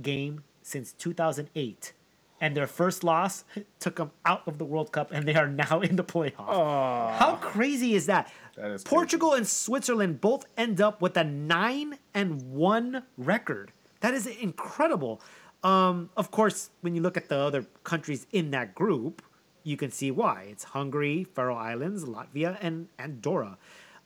game 0.02 0.44
since 0.62 0.94
2008. 0.94 1.94
And 2.42 2.56
their 2.56 2.68
first 2.68 3.04
loss 3.04 3.44
took 3.80 3.98
them 3.98 4.12
out 4.26 4.48
of 4.48 4.58
the 4.58 4.66
World 4.66 4.92
Cup, 4.92 5.12
and 5.12 5.28
they 5.28 5.36
are 5.36 5.48
now 5.48 5.82
in 5.82 5.96
the 5.96 6.04
playoff. 6.04 7.18
How 7.18 7.38
crazy 7.42 7.96
is 7.96 8.06
that? 8.06 8.32
That 8.56 8.72
is 8.72 8.84
Portugal 8.84 9.34
and 9.34 9.48
Switzerland 9.48 10.22
both 10.22 10.46
end 10.58 10.82
up 10.82 11.02
with 11.02 11.18
a 11.18 11.24
nine 11.24 11.98
and 12.14 12.42
one 12.52 13.04
record. 13.18 13.72
That 14.02 14.14
is 14.14 14.26
incredible. 14.28 15.22
Um, 15.64 16.10
of 16.16 16.32
course, 16.32 16.70
when 16.82 16.96
you 16.96 17.02
look 17.02 17.18
at 17.18 17.28
the 17.28 17.38
other 17.38 17.66
countries 17.84 18.26
in 18.32 18.52
that 18.52 18.76
group, 18.76 19.22
you 19.64 19.78
can 19.78 19.92
see 19.92 20.12
why. 20.12 20.48
It's 20.50 20.64
Hungary, 20.64 21.24
Faroe 21.24 21.56
Islands, 21.56 22.06
Latvia, 22.06 22.58
and 22.62 22.88
Andorra. 22.98 23.58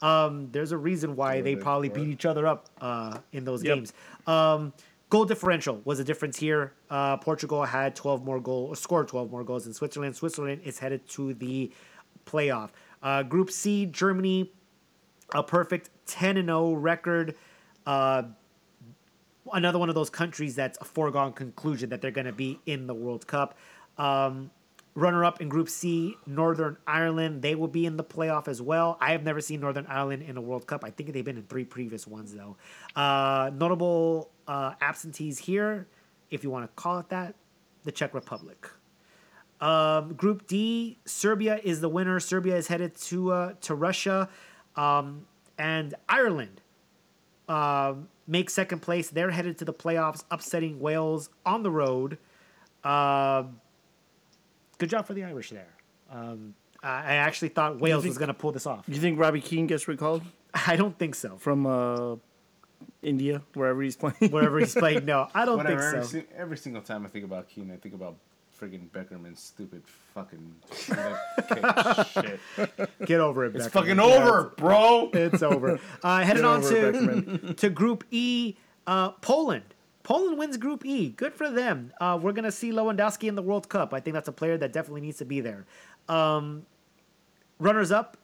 Um, 0.01 0.49
there's 0.51 0.71
a 0.71 0.77
reason 0.77 1.15
why 1.15 1.41
they 1.41 1.55
probably 1.55 1.89
beat 1.89 2.07
each 2.07 2.25
other 2.25 2.45
up 2.45 2.67
uh, 2.81 3.19
in 3.31 3.45
those 3.45 3.63
Yep. 3.63 3.75
games. 3.75 3.93
Um, 4.27 4.73
goal 5.09 5.25
differential 5.25 5.81
was 5.85 5.99
a 5.99 6.03
difference 6.03 6.37
here. 6.37 6.73
Uh, 6.89 7.17
Portugal 7.17 7.63
had 7.63 7.95
12 7.95 8.25
more 8.25 8.39
goals, 8.41 8.71
or 8.71 8.75
scored 8.75 9.07
12 9.07 9.31
more 9.31 9.43
goals 9.43 9.63
than 9.65 9.73
Switzerland. 9.73 10.15
Switzerland 10.15 10.61
is 10.65 10.79
headed 10.79 11.07
to 11.09 11.33
the 11.35 11.71
playoff. 12.25 12.69
Uh, 13.01 13.23
Group 13.23 13.49
C, 13.51 13.85
Germany, 13.85 14.51
a 15.33 15.43
perfect 15.43 15.89
10 16.07 16.37
and 16.37 16.47
0 16.47 16.73
record. 16.73 17.35
Uh, 17.85 18.23
another 19.53 19.79
one 19.79 19.89
of 19.89 19.95
those 19.95 20.09
countries 20.09 20.55
that's 20.55 20.77
a 20.79 20.85
foregone 20.85 21.33
conclusion 21.33 21.89
that 21.89 22.01
they're 22.01 22.11
going 22.11 22.25
to 22.27 22.33
be 22.33 22.59
in 22.65 22.87
the 22.87 22.93
World 22.93 23.27
Cup. 23.27 23.55
Um, 23.97 24.51
runner 24.95 25.25
up 25.25 25.41
in 25.41 25.49
Group 25.49 25.69
C, 25.69 26.15
Northern 26.27 26.77
Ireland. 26.85 27.41
They 27.41 27.55
will 27.55 27.67
be 27.67 27.85
in 27.85 27.97
the 27.97 28.03
playoff 28.03 28.47
as 28.47 28.61
well. 28.61 28.97
I 29.01 29.11
have 29.11 29.23
never 29.23 29.41
seen 29.41 29.59
Northern 29.59 29.85
Ireland 29.87 30.23
in 30.23 30.37
a 30.37 30.41
World 30.41 30.67
Cup. 30.67 30.83
I 30.83 30.91
think 30.91 31.13
they've 31.13 31.25
been 31.25 31.37
in 31.37 31.43
three 31.43 31.65
previous 31.65 32.05
ones, 32.05 32.33
though. 32.33 32.57
Uh, 32.95 33.51
notable 33.55 34.29
uh, 34.47 34.73
absentees 34.81 35.39
here, 35.39 35.87
if 36.29 36.43
you 36.43 36.51
want 36.51 36.65
to 36.65 36.81
call 36.81 36.99
it 36.99 37.09
that, 37.09 37.35
the 37.83 37.91
Czech 37.91 38.13
Republic. 38.13 38.67
Um, 39.61 40.13
Group 40.13 40.45
D, 40.47 40.99
Serbia 41.05 41.59
is 41.63 41.81
the 41.81 41.89
winner. 41.89 42.19
Serbia 42.19 42.55
is 42.55 42.67
headed 42.67 42.95
to 42.95 43.31
uh, 43.31 43.53
to 43.61 43.75
Russia, 43.75 44.29
um, 44.75 45.25
and 45.57 45.95
Ireland 46.09 46.61
make 48.27 48.49
second 48.49 48.81
place. 48.81 49.09
They're 49.09 49.31
headed 49.31 49.57
to 49.59 49.65
the 49.65 49.73
playoffs, 49.73 50.23
upsetting 50.29 50.79
Wales 50.79 51.29
on 51.45 51.63
the 51.63 51.71
road. 51.71 52.17
Um 52.83 53.61
good 54.77 54.89
job 54.89 55.05
for 55.05 55.13
the 55.13 55.23
Irish 55.23 55.49
there. 55.49 55.67
Um, 56.11 56.55
I 56.81 56.87
I 56.87 57.13
actually 57.15 57.49
thought 57.49 57.79
Wales 57.79 58.03
think- 58.03 58.11
was 58.11 58.17
going 58.17 58.27
to 58.27 58.33
pull 58.33 58.51
this 58.51 58.65
off. 58.67 58.85
You 58.87 58.95
think 58.95 59.19
Robbie 59.19 59.41
Keane 59.41 59.67
gets 59.67 59.87
recalled 59.87 60.21
I 60.67 60.75
don't 60.75 60.97
think 60.97 61.15
so. 61.15 61.37
from 61.37 61.65
uh, 61.65 62.15
India, 63.01 63.41
wherever 63.53 63.81
he's 63.81 63.95
playing. 63.95 64.31
wherever 64.31 64.59
he's 64.59 64.73
playing. 64.73 65.05
No, 65.05 65.27
I 65.35 65.45
don't 65.45 65.57
Whatever. 65.57 65.91
Think 65.91 66.03
so. 66.03 66.09
si- 66.19 66.25
every 66.35 66.57
single 66.57 66.81
time 66.81 67.05
I 67.05 67.09
think 67.09 67.25
about 67.25 67.47
Keane, 67.49 67.71
I 67.71 67.77
think 67.77 67.95
about 67.95 68.15
friggin' 68.59 68.87
Beckerman's 68.91 69.41
stupid 69.41 69.81
fucking 70.13 70.55
shit. 72.13 72.39
Get 73.05 73.19
over 73.19 73.45
it. 73.45 73.55
It's 73.55 73.67
fucking 73.67 73.97
Yeah, 73.97 74.03
over, 74.03 74.53
bro. 74.57 75.09
It's 75.13 75.41
over. 75.43 75.79
Uh, 76.03 76.21
heading 76.23 76.45
on 76.45 76.63
over 76.63 76.89
it, 76.89 76.93
to 77.47 77.53
to 77.55 77.69
Group 77.69 78.03
E, 78.11 78.55
uh, 78.87 79.11
Poland. 79.11 79.72
Poland 80.03 80.37
wins 80.37 80.57
Group 80.57 80.85
E. 80.85 81.09
Good 81.09 81.33
for 81.33 81.49
them. 81.49 81.93
Uh, 81.99 82.19
we're 82.21 82.33
gonna 82.33 82.51
see 82.51 82.71
Lewandowski 82.71 83.27
in 83.27 83.35
the 83.35 83.41
World 83.41 83.69
Cup. 83.69 83.93
I 83.93 83.99
think 83.99 84.13
that's 84.13 84.27
a 84.27 84.33
player 84.33 84.57
that 84.57 84.73
definitely 84.73 85.01
needs 85.01 85.17
to 85.17 85.25
be 85.25 85.39
there. 85.39 85.65
Um, 86.09 86.65
runners 87.59 87.91
up, 87.91 88.17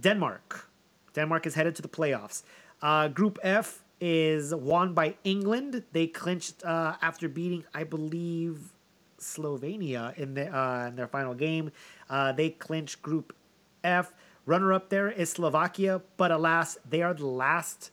Denmark. 0.00 0.68
Denmark 1.14 1.46
is 1.46 1.54
headed 1.54 1.74
to 1.76 1.82
the 1.82 1.88
playoffs. 1.88 2.42
Uh, 2.80 3.08
group 3.08 3.38
F 3.42 3.82
is 4.00 4.54
won 4.54 4.92
by 4.92 5.16
England. 5.24 5.82
They 5.92 6.06
clinched 6.06 6.64
uh, 6.64 6.96
after 7.00 7.28
beating, 7.28 7.64
I 7.74 7.84
believe, 7.84 8.72
Slovenia 9.18 10.16
in, 10.16 10.34
the, 10.34 10.54
uh, 10.54 10.88
in 10.88 10.96
their 10.96 11.06
final 11.08 11.34
game. 11.34 11.72
Uh, 12.08 12.32
they 12.32 12.50
clinched 12.50 13.02
Group 13.02 13.34
F. 13.82 14.12
Runner 14.44 14.72
up 14.72 14.90
there 14.90 15.10
is 15.10 15.30
Slovakia, 15.30 16.02
but 16.16 16.30
alas, 16.30 16.78
they 16.88 17.02
are 17.02 17.14
the 17.14 17.26
last 17.26 17.90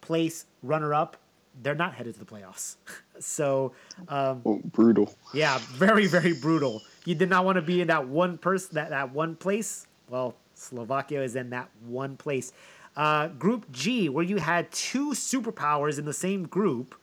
place 0.00 0.46
runner 0.62 0.92
up. 0.92 1.16
They're 1.62 1.74
not 1.74 1.94
headed 1.94 2.14
to 2.14 2.20
the 2.20 2.26
playoffs. 2.26 2.76
so, 3.20 3.72
um, 4.08 4.42
Oh, 4.44 4.60
brutal. 4.72 5.14
yeah, 5.32 5.58
very 5.72 6.06
very 6.06 6.32
brutal. 6.32 6.82
You 7.04 7.14
did 7.14 7.30
not 7.30 7.44
want 7.44 7.56
to 7.56 7.62
be 7.62 7.80
in 7.80 7.88
that 7.88 8.08
one 8.08 8.38
person 8.38 8.74
that 8.74 8.90
that 8.90 9.12
one 9.12 9.36
place. 9.36 9.86
Well, 10.08 10.34
Slovakia 10.54 11.22
is 11.22 11.36
in 11.36 11.50
that 11.50 11.68
one 11.86 12.16
place. 12.16 12.52
Uh, 12.96 13.28
group 13.28 13.70
G, 13.72 14.08
where 14.08 14.24
you 14.24 14.36
had 14.36 14.70
two 14.70 15.10
superpowers 15.12 15.98
in 15.98 16.04
the 16.04 16.12
same 16.12 16.46
group, 16.46 16.94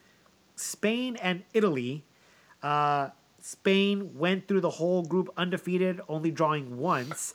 Spain 0.56 1.18
and 1.22 1.44
Italy. 1.54 2.04
Uh, 2.64 3.10
Spain 3.42 4.12
went 4.16 4.48
through 4.48 4.62
the 4.62 4.70
whole 4.70 5.02
group 5.04 5.30
undefeated, 5.36 6.00
only 6.08 6.32
drawing 6.32 6.78
once. 6.78 7.34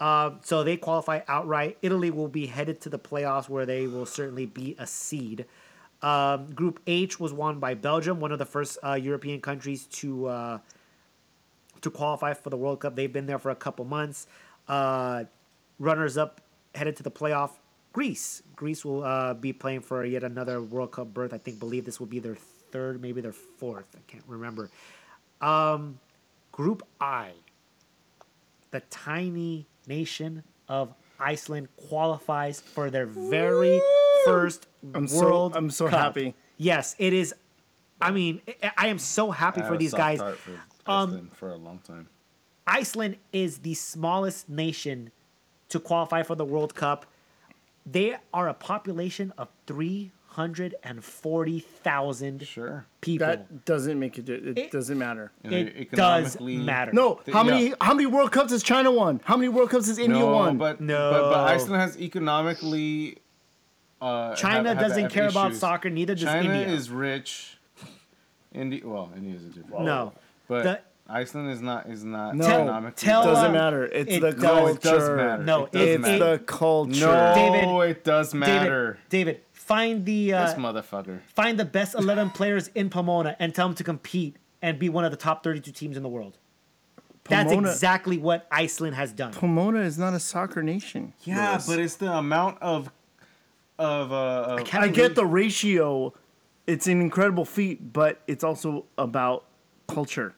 Uh, 0.00 0.30
so 0.42 0.62
they 0.62 0.76
qualify 0.76 1.20
outright. 1.26 1.76
Italy 1.82 2.10
will 2.10 2.28
be 2.28 2.46
headed 2.46 2.80
to 2.82 2.88
the 2.88 2.98
playoffs, 2.98 3.48
where 3.48 3.66
they 3.66 3.86
will 3.88 4.06
certainly 4.06 4.46
be 4.46 4.76
a 4.78 4.86
seed. 4.86 5.44
Um, 6.02 6.52
group 6.52 6.80
H 6.86 7.18
was 7.18 7.32
won 7.32 7.58
by 7.58 7.74
Belgium, 7.74 8.20
one 8.20 8.30
of 8.30 8.38
the 8.38 8.46
first 8.46 8.78
uh, 8.84 8.94
European 8.94 9.40
countries 9.40 9.86
to 9.86 10.26
uh, 10.26 10.58
to 11.80 11.90
qualify 11.90 12.34
for 12.34 12.50
the 12.50 12.56
World 12.56 12.80
Cup. 12.80 12.94
They've 12.94 13.12
been 13.12 13.26
there 13.26 13.38
for 13.38 13.50
a 13.50 13.56
couple 13.56 13.84
months. 13.84 14.26
Uh, 14.68 15.24
runners 15.78 16.16
up 16.16 16.40
headed 16.74 16.96
to 16.96 17.02
the 17.02 17.10
playoff. 17.10 17.50
Greece. 17.92 18.42
Greece 18.54 18.84
will 18.84 19.02
uh, 19.02 19.34
be 19.34 19.52
playing 19.52 19.80
for 19.80 20.04
yet 20.04 20.22
another 20.22 20.62
World 20.62 20.92
Cup 20.92 21.12
berth. 21.12 21.32
I 21.32 21.38
think 21.38 21.58
believe 21.58 21.84
this 21.84 21.98
will 21.98 22.06
be 22.06 22.20
their 22.20 22.36
third, 22.70 23.00
maybe 23.00 23.20
their 23.20 23.32
fourth. 23.32 23.88
I 23.96 24.00
can't 24.06 24.24
remember. 24.28 24.70
Um, 25.40 25.98
group 26.52 26.82
I. 27.00 27.32
The 28.70 28.80
tiny 28.90 29.66
nation 29.86 30.44
of 30.68 30.94
Iceland 31.18 31.68
qualifies 31.88 32.60
for 32.60 32.90
their 32.90 33.06
very 33.06 33.80
first 34.24 34.66
I'm 34.94 35.08
so 35.08 35.20
World 35.20 35.56
I'm 35.56 35.70
so 35.70 35.88
Cup. 35.88 35.98
happy. 36.00 36.34
Yes, 36.56 36.94
it 36.98 37.12
is. 37.12 37.34
I 38.00 38.10
mean, 38.10 38.40
I- 38.62 38.72
I 38.76 38.86
am 38.88 38.98
so 38.98 39.30
happy 39.30 39.60
I 39.60 39.64
for 39.64 39.70
had 39.72 39.80
these 39.80 39.90
soft 39.90 40.00
guys. 40.00 40.18
for 40.20 40.34
Um, 40.86 41.10
Iceland 41.10 41.36
for 41.36 41.50
a 41.50 41.56
long 41.56 41.78
time. 41.80 42.08
Iceland 42.66 43.16
is 43.32 43.58
the 43.58 43.74
smallest 43.74 44.48
nation 44.48 45.10
to 45.70 45.80
qualify 45.80 46.22
for 46.22 46.34
the 46.34 46.44
World 46.44 46.74
Cup. 46.74 47.06
They 47.84 48.16
are 48.32 48.48
a 48.48 48.54
population 48.54 49.32
of 49.38 49.48
340,000 49.66 52.46
Sure. 52.46 52.86
people. 53.00 53.26
That 53.26 53.64
doesn't 53.64 53.98
make 53.98 54.18
it. 54.18 54.28
It, 54.28 54.58
It- 54.58 54.70
doesn't 54.70 54.98
matter. 54.98 55.32
And 55.44 55.54
it 55.54 55.90
does 55.90 56.38
matter. 56.40 56.92
No, 56.92 57.20
Th- 57.24 57.34
how 57.34 57.44
yeah. 57.44 57.50
many 57.50 57.74
how 57.80 57.94
many 57.94 58.06
World 58.06 58.32
Cups 58.32 58.52
has 58.52 58.62
China 58.62 58.90
won? 58.90 59.20
How 59.24 59.36
many 59.36 59.48
World 59.48 59.70
Cups 59.70 59.86
has 59.88 59.98
India 59.98 60.20
no, 60.20 60.26
won? 60.32 60.58
but 60.58 60.80
No. 60.80 61.10
but, 61.10 61.22
but 61.30 61.40
Iceland 61.48 61.80
has 61.82 61.98
economically. 61.98 63.18
Uh, 64.00 64.34
China 64.36 64.68
have- 64.68 64.78
have- 64.78 64.78
doesn't 64.88 65.02
have 65.04 65.12
care 65.12 65.28
about 65.28 65.54
soccer, 65.54 65.90
neither 65.90 66.14
does 66.14 66.22
India. 66.24 66.42
China 66.42 66.54
India. 66.60 66.74
is 66.76 66.90
rich. 66.90 67.58
India, 68.52 68.80
well, 68.84 69.10
India 69.16 69.34
is 69.34 69.44
a 69.44 69.48
different. 69.48 69.84
No. 69.84 70.12
but 70.46 70.62
The- 70.62 70.80
Iceland 71.10 71.50
is 71.50 71.60
not 71.62 71.88
is 71.88 72.04
not 72.04 72.34
No. 72.36 72.46
economically. 72.46 73.06
Tell- 73.06 73.24
doesn't 73.24 73.46
uh, 73.50 73.52
matter. 73.52 73.84
It's 73.86 74.12
it 74.12 74.20
the 74.20 74.32
does- 74.32 74.40
culture. 74.42 74.70
it 74.72 74.80
does 74.82 75.10
matter. 75.10 75.42
No, 75.42 75.64
it 75.64 75.72
does 75.72 75.82
it- 75.82 75.88
It's 75.90 76.02
matter. 76.02 76.18
the 76.18 76.38
culture. 76.40 77.06
no, 77.06 77.34
David- 77.34 77.90
it 77.90 78.04
does 78.04 78.34
matter. 78.34 78.98
David, 79.08 79.32
David, 79.36 79.40
find 79.52 80.04
the 80.04 80.34
uh, 80.34 80.46
this 80.46 80.54
motherfucker. 80.58 81.20
find 81.34 81.58
the 81.58 81.64
best 81.64 81.94
11 81.94 82.30
players 82.30 82.68
in 82.74 82.90
Pomona 82.90 83.36
and 83.38 83.54
tell 83.54 83.68
them 83.68 83.74
to 83.76 83.84
compete 83.84 84.36
and 84.62 84.78
be 84.78 84.88
one 84.90 85.04
of 85.04 85.10
the 85.10 85.16
top 85.16 85.42
32 85.42 85.72
teams 85.72 85.96
in 85.96 86.02
the 86.02 86.08
world. 86.10 86.36
That's 87.24 87.52
exactly 87.52 88.16
what 88.18 88.46
Iceland 88.50 88.94
has 88.96 89.12
done. 89.12 89.32
Pomona 89.32 89.80
is 89.80 89.98
not 89.98 90.14
a 90.14 90.20
soccer 90.20 90.62
nation. 90.62 91.12
Yeah, 91.24 91.52
Lewis. 91.52 91.66
but 91.66 91.78
it's 91.78 91.96
the 91.96 92.10
amount 92.12 92.56
of 92.62 92.90
of 93.78 94.12
uh. 94.12 94.56
Of, 94.58 94.64
can't 94.64 94.84
I 94.84 94.88
get 94.88 95.14
the 95.14 95.26
ratio. 95.26 96.12
It's 96.66 96.86
an 96.86 97.00
incredible 97.00 97.44
feat, 97.44 97.92
but 97.92 98.20
it's 98.26 98.44
also 98.44 98.84
about 98.98 99.44
culture. 99.86 100.34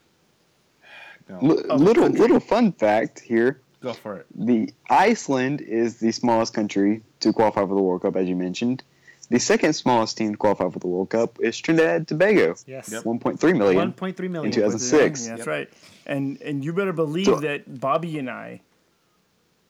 no, 1.29 1.39
L- 1.69 1.77
little 1.77 2.07
little 2.09 2.41
fun 2.41 2.73
fact 2.73 3.21
here: 3.21 3.61
go 3.81 3.93
for 3.93 4.17
it. 4.19 4.27
the 4.35 4.73
Iceland 4.89 5.61
is 5.61 5.99
the 5.99 6.13
smallest 6.13 6.55
country 6.55 7.03
to 7.21 7.33
qualify 7.33 7.63
for 7.63 7.75
the 7.75 7.83
World 7.83 8.03
Cup, 8.03 8.17
as 8.17 8.29
you 8.29 8.37
mentioned. 8.37 8.83
The 9.29 9.39
second 9.39 9.75
smallest 9.75 10.17
team 10.19 10.33
to 10.33 10.37
qualify 10.37 10.69
for 10.71 10.81
the 10.81 10.89
World 10.89 11.11
Cup 11.11 11.39
is 11.41 11.57
Trinidad 11.57 11.97
and 11.97 12.09
Tobago. 12.09 12.57
Yes. 12.67 12.91
Yep. 12.91 13.05
1.3 13.05 13.57
million 13.57 13.93
1.3 13.93 14.45
in 14.45 14.51
2006. 14.51 15.23
Yeah, 15.25 15.29
that's 15.31 15.39
Yep. 15.41 15.47
right. 15.47 15.69
And 16.07 16.41
and 16.43 16.65
you 16.65 16.73
better 16.73 16.93
believe 16.93 17.27
So- 17.27 17.37
that 17.41 17.81
Bobby 17.81 18.19
and 18.19 18.29
I 18.29 18.61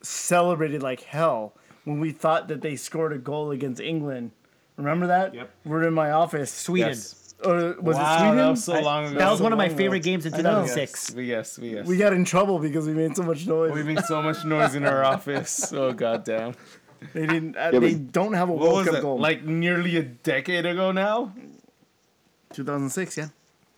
celebrated 0.02 0.82
like 0.82 1.02
hell 1.02 1.52
when 1.84 2.00
we 2.00 2.12
thought 2.12 2.48
that 2.48 2.60
they 2.62 2.76
scored 2.76 3.12
a 3.12 3.18
goal 3.18 3.50
against 3.50 3.80
England. 3.80 4.32
Remember 4.76 5.06
that? 5.08 5.34
Yep. 5.34 5.50
We're 5.64 5.86
in 5.86 5.94
my 5.94 6.10
office. 6.10 6.52
Sweden. 6.52 6.90
Yes. 6.90 7.34
Or 7.44 7.74
was 7.80 7.96
wow, 7.96 8.14
it 8.14 8.18
Sweden? 8.18 8.36
that 8.36 8.50
was 8.50 8.64
so 8.64 8.80
long 8.80 9.06
ago. 9.06 9.18
That 9.18 9.30
was 9.30 9.38
so 9.38 9.44
one 9.44 9.52
of 9.52 9.58
my 9.58 9.68
favorite 9.70 9.98
ago. 9.98 10.04
games 10.04 10.26
in 10.26 10.34
I 10.34 10.38
know. 10.42 10.62
2006. 10.66 11.14
Yes, 11.16 11.58
yes. 11.62 11.86
We 11.86 11.96
got 11.96 12.12
in 12.12 12.24
trouble 12.24 12.58
because 12.58 12.86
we 12.86 12.92
made 12.92 13.16
so 13.16 13.22
much 13.22 13.46
noise. 13.46 13.72
We 13.72 13.82
made 13.82 14.04
so 14.04 14.22
much 14.22 14.44
noise 14.44 14.74
in 14.74 14.84
our 14.84 15.02
office. 15.04 15.72
Oh 15.80 15.92
goddamn! 15.92 16.54
they 17.14 17.26
didn't. 17.26 17.56
Uh, 17.56 17.70
Yeah, 17.72 17.78
they 17.78 17.94
don't 17.94 18.34
have 18.34 18.50
a 18.50 18.52
What 18.52 18.62
World 18.62 18.76
was 18.78 18.86
Cup 18.88 18.96
it? 18.96 19.02
goal. 19.02 19.18
Like 19.18 19.42
nearly 19.44 19.96
a 19.96 20.02
decade 20.02 20.66
ago 20.66 20.92
now. 20.92 21.32
2006. 22.52 23.16
Yeah. 23.16 23.28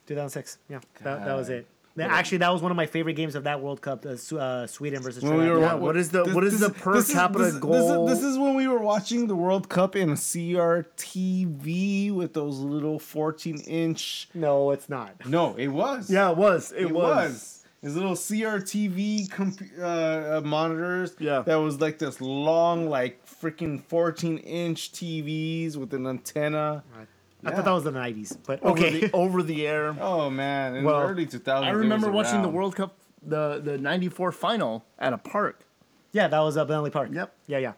2006. 0.06 0.58
Yeah, 0.68 0.80
that, 1.02 1.24
that 1.24 1.34
was 1.34 1.48
it. 1.48 1.66
That- 1.96 2.10
Actually, 2.10 2.38
that 2.38 2.50
was 2.50 2.62
one 2.62 2.70
of 2.70 2.76
my 2.76 2.86
favorite 2.86 3.14
games 3.14 3.34
of 3.34 3.44
that 3.44 3.60
World 3.60 3.82
Cup. 3.82 4.06
Uh, 4.06 4.16
uh, 4.36 4.66
Sweden 4.66 5.02
versus 5.02 5.22
When 5.22 5.36
we 5.36 5.48
were 5.50 5.60
Yeah, 5.60 5.74
wa- 5.74 5.80
what 5.80 5.96
is 5.96 6.08
the- 6.10 6.24
what 6.24 6.42
is 6.44 6.58
the 6.60 6.70
per 6.70 6.94
this 6.94 7.12
capita 7.12 7.44
this, 7.44 7.54
goal? 7.56 8.06
This 8.06 8.16
is, 8.16 8.22
this 8.22 8.30
is 8.32 8.38
when 8.38 8.54
we 8.54 8.66
were 8.66 8.78
watching 8.80 9.26
the 9.26 9.36
World 9.36 9.68
Cup 9.68 9.94
in 9.94 10.16
CRTV 10.16 12.12
with 12.14 12.32
those 12.34 12.58
little 12.58 12.98
14 12.98 13.60
inch. 13.66 14.28
No, 14.34 14.70
it's 14.70 14.88
not. 14.88 15.14
No, 15.26 15.54
it 15.56 15.68
was. 15.68 16.10
Yeah, 16.10 16.30
it 16.30 16.36
was. 16.36 16.72
It, 16.72 16.82
it 16.82 16.90
was. 16.92 17.30
was. 17.32 17.58
His 17.82 17.96
little 17.96 18.14
CRTV 18.14 19.28
comp- 19.30 19.60
uh, 19.78 19.82
uh, 19.84 20.40
monitors. 20.44 21.16
Yeah. 21.18 21.42
That 21.42 21.56
was 21.56 21.80
like 21.80 21.98
this 21.98 22.20
long, 22.20 22.88
like 22.88 23.26
freaking 23.26 23.82
14 23.82 24.38
inch 24.38 24.92
TVs 24.92 25.76
with 25.76 25.92
an 25.92 26.06
antenna. 26.06 26.84
I 26.96 27.06
thought 27.50 27.64
that 27.64 27.70
was 27.72 27.84
the 27.84 27.90
90s, 27.92 28.36
but 28.46 28.62
Over 28.62 28.70
okay. 28.78 29.00
the 29.00 29.12
over 29.12 29.42
the 29.42 29.66
air. 29.66 29.96
Oh 30.00 30.30
man, 30.30 30.76
in 30.76 30.84
Well, 30.84 31.00
the 31.00 31.06
early 31.08 31.26
2000s. 31.26 31.64
I 31.64 31.70
remember 31.70 32.10
was 32.10 32.26
watching 32.26 32.42
the. 32.42 32.48
World 32.48 32.76
Cup, 32.76 32.94
the 33.22 33.60
the 33.62 33.78
'94 33.78 34.30
final 34.32 34.84
at 34.98 35.12
a 35.12 35.18
park. 35.18 35.64
yeah, 36.12 36.28
that 36.28 36.38
was 36.40 36.56
uh, 36.56 36.64
Bentley 36.64 36.90
Park. 36.90 37.10
Yep. 37.12 37.34
Yeah, 37.48 37.58
yeah. 37.58 37.72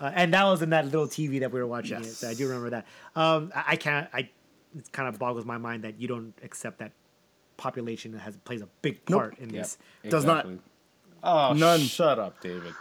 Uh, 0.00 0.12
and 0.14 0.32
that 0.32 0.44
was 0.44 0.62
in 0.62 0.70
that 0.70 0.84
little 0.84 1.08
TV 1.08 1.40
that 1.40 1.50
we 1.50 1.58
were 1.58 1.66
watching. 1.66 1.98
Yes. 1.98 2.06
It, 2.12 2.14
so 2.14 2.28
I 2.28 2.34
do 2.34 2.46
remember 2.46 2.70
that. 2.70 2.86
Um, 3.16 3.50
I, 3.54 3.64
I 3.68 3.76
can't. 3.76 4.08
I 4.12 4.30
it 4.76 4.92
kind 4.92 5.08
of 5.08 5.18
boggles 5.18 5.44
my 5.44 5.58
mind 5.58 5.82
that 5.84 6.00
you 6.00 6.06
don't 6.06 6.34
accept 6.44 6.78
that 6.78 6.92
population 7.56 8.12
has 8.12 8.36
plays 8.38 8.60
a 8.62 8.68
big 8.82 9.00
Nope. 9.08 9.18
part 9.20 9.38
in 9.38 9.50
Yep, 9.50 9.62
this. 9.62 9.78
Does 10.08 10.24
not. 10.24 10.46
Oh, 11.22 11.52
None. 11.52 11.80
Shut 11.80 12.18
up, 12.20 12.40
David. 12.40 12.74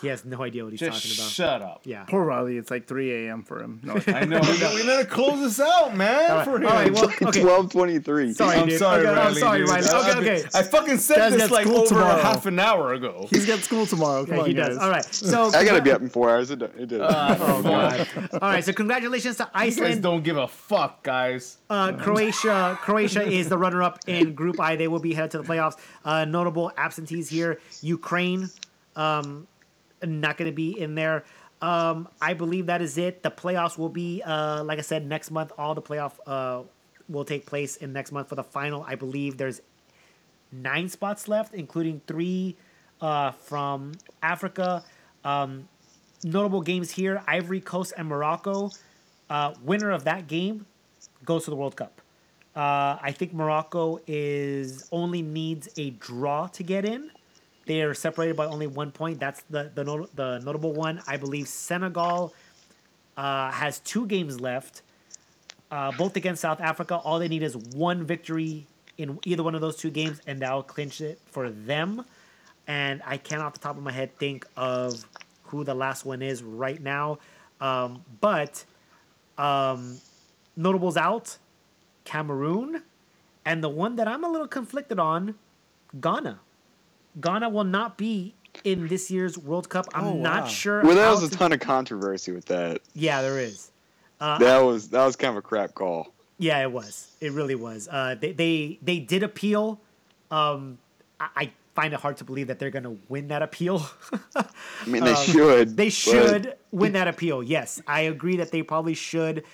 He 0.00 0.08
has 0.08 0.24
no 0.24 0.42
idea 0.42 0.64
what 0.64 0.72
he's 0.72 0.80
Just 0.80 1.02
talking 1.02 1.18
about. 1.18 1.30
shut 1.32 1.62
up. 1.62 1.80
Yeah. 1.84 2.04
Poor 2.04 2.24
Riley. 2.24 2.56
It's 2.56 2.70
like 2.70 2.86
3 2.86 3.26
a.m. 3.26 3.42
for 3.42 3.60
him. 3.62 3.80
No, 3.82 4.00
I 4.06 4.24
know. 4.24 4.40
we, 4.40 4.52
we 4.52 4.84
gotta 4.86 5.04
close 5.04 5.40
this 5.40 5.60
out, 5.60 5.96
man. 5.96 6.30
right, 6.30 6.44
For 6.44 6.56
him. 6.56 6.66
all 6.66 6.72
right, 6.72 6.92
well, 6.92 7.04
okay. 7.06 7.24
1223. 7.42 8.32
Sorry, 8.32 8.56
I'm 8.56 8.68
dude. 8.68 8.78
sorry, 8.78 9.00
Okay, 9.00 9.10
I'm 9.10 9.16
Riley. 9.16 9.40
sorry, 9.40 9.58
dude. 9.60 9.68
Riley. 9.68 9.86
I- 9.88 9.98
Okay, 9.98 10.10
I've 10.10 10.16
been- 10.24 10.28
okay. 10.36 10.48
I 10.54 10.62
fucking 10.62 10.98
said 10.98 11.16
Guys 11.16 11.32
this 11.32 11.42
got 11.42 11.50
like 11.50 11.66
school 11.66 11.78
over 11.78 11.86
tomorrow. 11.88 12.20
half 12.22 12.46
an 12.46 12.58
hour 12.58 12.92
ago. 12.94 13.26
he's 13.30 13.46
got 13.46 13.58
school 13.60 13.86
tomorrow. 13.86 14.24
Come 14.24 14.36
Yeah, 14.36 14.40
on, 14.42 14.46
he 14.48 14.54
does. 14.54 14.68
guys. 14.76 14.78
All 14.84 14.90
right. 14.90 15.04
So 15.04 15.46
I 15.54 15.64
gotta 15.64 15.82
be 15.82 15.90
up 15.90 16.00
in 16.00 16.08
four 16.08 16.30
hours. 16.30 16.50
It, 16.50 16.60
do- 16.60 16.64
it 16.76 16.86
does. 16.86 17.00
oh 17.40 17.62
god, 17.62 18.08
All 18.34 18.38
right. 18.50 18.64
So 18.64 18.72
congratulations 18.72 19.36
to 19.38 19.44
you 19.44 19.48
guys 19.52 19.78
Iceland. 19.78 20.02
don't 20.02 20.22
give 20.22 20.36
a 20.36 20.46
fuck, 20.48 21.02
guys. 21.02 21.58
Uh, 21.68 21.92
Croatia. 21.92 22.78
Croatia 22.82 23.22
is 23.26 23.48
the 23.48 23.58
runner-up 23.58 23.98
in 24.06 24.34
Group 24.34 24.60
I. 24.60 24.76
They 24.76 24.88
will 24.88 25.00
be 25.00 25.12
headed 25.14 25.32
to 25.32 25.38
the 25.38 25.44
playoffs. 25.44 25.74
Uh, 26.04 26.24
notable 26.24 26.70
absentees 26.76 27.28
here: 27.28 27.60
Ukraine, 27.82 28.48
um, 28.96 29.46
not 30.02 30.36
going 30.36 30.50
to 30.50 30.54
be 30.54 30.78
in 30.78 30.94
there. 30.94 31.24
um, 31.60 32.08
I 32.20 32.34
believe 32.34 32.66
that 32.66 32.82
is 32.82 32.98
it. 32.98 33.22
The 33.22 33.30
playoffs 33.30 33.76
will 33.76 33.88
be, 33.88 34.22
uh, 34.22 34.62
like 34.64 34.78
I 34.78 34.82
said, 34.82 35.06
next 35.06 35.30
month. 35.30 35.52
All 35.58 35.74
the 35.74 35.82
playoff 35.82 36.12
uh, 36.26 36.62
will 37.08 37.24
take 37.24 37.46
place 37.46 37.76
in 37.76 37.92
next 37.92 38.12
month 38.12 38.28
for 38.28 38.36
the 38.36 38.44
final. 38.44 38.84
I 38.86 38.94
believe 38.94 39.38
there's 39.38 39.60
nine 40.52 40.88
spots 40.88 41.26
left, 41.28 41.54
including 41.54 42.00
three 42.06 42.56
uh, 43.00 43.32
from 43.32 43.92
Africa. 44.22 44.84
Um, 45.24 45.68
notable 46.22 46.60
games 46.62 46.90
here: 46.92 47.22
Ivory 47.26 47.60
Coast 47.60 47.92
and 47.96 48.08
Morocco. 48.08 48.70
Uh, 49.28 49.54
winner 49.62 49.90
of 49.90 50.04
that 50.04 50.26
game 50.26 50.64
goes 51.24 51.44
to 51.44 51.50
the 51.50 51.56
World 51.56 51.76
Cup. 51.76 52.00
Uh, 52.56 52.98
I 53.00 53.12
think 53.12 53.34
Morocco 53.34 54.00
is 54.06 54.88
only 54.90 55.22
needs 55.22 55.68
a 55.76 55.90
draw 55.90 56.46
to 56.48 56.62
get 56.62 56.84
in. 56.84 57.10
They 57.68 57.82
are 57.82 57.92
separated 57.92 58.34
by 58.34 58.46
only 58.46 58.66
one 58.66 58.90
point. 58.90 59.20
That's 59.20 59.42
the 59.50 59.70
the, 59.74 59.84
not- 59.84 60.16
the 60.16 60.38
notable 60.38 60.72
one. 60.72 61.02
I 61.06 61.18
believe 61.18 61.46
Senegal 61.48 62.32
uh, 63.14 63.50
has 63.50 63.78
two 63.80 64.06
games 64.06 64.40
left, 64.40 64.80
uh, 65.70 65.92
both 65.92 66.16
against 66.16 66.40
South 66.40 66.62
Africa. 66.62 66.96
All 66.96 67.18
they 67.18 67.28
need 67.28 67.42
is 67.42 67.54
one 67.56 68.04
victory 68.04 68.66
in 68.96 69.18
either 69.26 69.42
one 69.42 69.54
of 69.54 69.60
those 69.60 69.76
two 69.76 69.90
games, 69.90 70.22
and 70.26 70.40
that'll 70.40 70.62
clinch 70.62 71.02
it 71.02 71.20
for 71.26 71.50
them. 71.50 72.06
And 72.66 73.02
I 73.04 73.18
can't, 73.18 73.42
off 73.42 73.52
the 73.52 73.60
top 73.60 73.76
of 73.76 73.82
my 73.82 73.92
head, 73.92 74.16
think 74.16 74.46
of 74.56 75.04
who 75.42 75.62
the 75.62 75.74
last 75.74 76.06
one 76.06 76.22
is 76.22 76.42
right 76.42 76.80
now. 76.80 77.18
Um, 77.60 78.02
but 78.22 78.64
um, 79.36 79.98
notables 80.56 80.96
out, 80.96 81.36
Cameroon, 82.04 82.82
and 83.44 83.62
the 83.62 83.68
one 83.68 83.96
that 83.96 84.08
I'm 84.08 84.24
a 84.24 84.28
little 84.30 84.48
conflicted 84.48 84.98
on, 84.98 85.34
Ghana. 86.00 86.40
Ghana 87.20 87.48
will 87.48 87.64
not 87.64 87.96
be 87.98 88.34
in 88.64 88.88
this 88.88 89.10
year's 89.10 89.38
World 89.38 89.68
Cup. 89.68 89.86
I'm 89.94 90.04
Oh, 90.04 90.14
not 90.14 90.42
wow. 90.44 90.48
sure. 90.48 90.82
Well, 90.82 90.94
there 90.96 91.10
was 91.10 91.22
a 91.22 91.30
to- 91.30 91.36
ton 91.36 91.52
of 91.52 91.60
controversy 91.60 92.32
with 92.32 92.46
that. 92.46 92.80
Yeah, 92.94 93.22
there 93.22 93.38
is. 93.38 93.70
That 94.20 94.58
was 94.64 94.88
that 94.90 95.04
was 95.04 95.14
kind 95.16 95.30
of 95.30 95.36
a 95.36 95.42
crap 95.42 95.74
call. 95.74 96.12
Yeah, 96.38 96.60
it 96.62 96.70
was. 96.72 97.08
It 97.20 97.32
really 97.32 97.54
was. 97.54 97.88
Uh, 97.90 98.16
they, 98.20 98.32
they 98.32 98.78
they 98.82 98.98
did 99.00 99.22
appeal. 99.22 99.80
Um, 100.30 100.78
I, 101.20 101.28
I 101.36 101.50
find 101.74 101.94
it 101.94 102.00
hard 102.00 102.16
to 102.18 102.24
believe 102.24 102.48
that 102.48 102.58
they're 102.58 102.70
going 102.70 102.82
to 102.84 102.98
win 103.08 103.28
that 103.28 103.42
appeal. 103.42 103.86
I 104.36 104.44
mean, 104.86 105.04
they 105.04 105.14
should. 105.14 105.68
Um, 105.68 105.74
they 105.76 105.86
but- 105.86 105.92
should 105.92 106.54
win 106.72 106.92
that 106.94 107.06
appeal. 107.08 107.42
Yes, 107.42 107.80
I 107.86 108.02
agree 108.02 108.36
that 108.38 108.50
they 108.50 108.62
probably 108.62 108.94
should. 108.94 109.44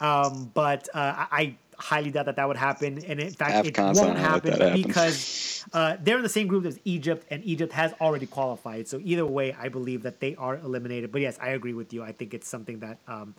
Um, 0.00 0.50
but 0.54 0.88
uh, 0.94 0.98
I, 0.98 1.26
I 1.32 1.54
highly 1.78 2.10
doubt 2.10 2.26
that 2.26 2.36
that 2.36 2.46
would 2.48 2.56
happen. 2.56 3.02
And 3.04 3.18
in 3.20 3.30
fact, 3.32 3.66
it 3.66 3.78
won't 3.78 3.96
not 3.96 4.02
gonna 4.04 4.12
let 4.14 4.18
happen, 4.18 4.50
that 4.52 4.60
happen. 4.60 4.82
because 4.82 5.16
uh, 5.72 5.96
they're 6.00 6.16
in 6.16 6.22
the 6.22 6.28
same 6.28 6.46
group 6.46 6.64
as 6.66 6.78
Egypt, 6.84 7.26
and 7.30 7.44
Egypt 7.44 7.72
has 7.72 7.92
already 8.00 8.26
qualified. 8.26 8.88
So 8.88 9.00
either 9.02 9.26
way, 9.26 9.54
I 9.58 9.68
believe 9.68 10.02
that 10.02 10.20
they 10.20 10.34
are 10.36 10.56
eliminated. 10.56 11.12
But 11.12 11.20
yes, 11.20 11.38
I 11.40 11.50
agree 11.50 11.74
with 11.74 11.92
you. 11.92 12.02
I 12.02 12.12
think 12.12 12.34
it's 12.34 12.48
something 12.48 12.80
that 12.80 12.98
um, 13.06 13.34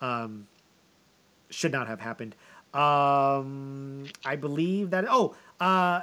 um, 0.00 0.46
should 1.50 1.72
not 1.72 1.88
have 1.88 2.00
happened. 2.00 2.34
Um, 2.74 4.04
I 4.24 4.36
believe 4.36 4.90
that. 4.90 5.06
Oh, 5.08 5.34
uh, 5.60 6.02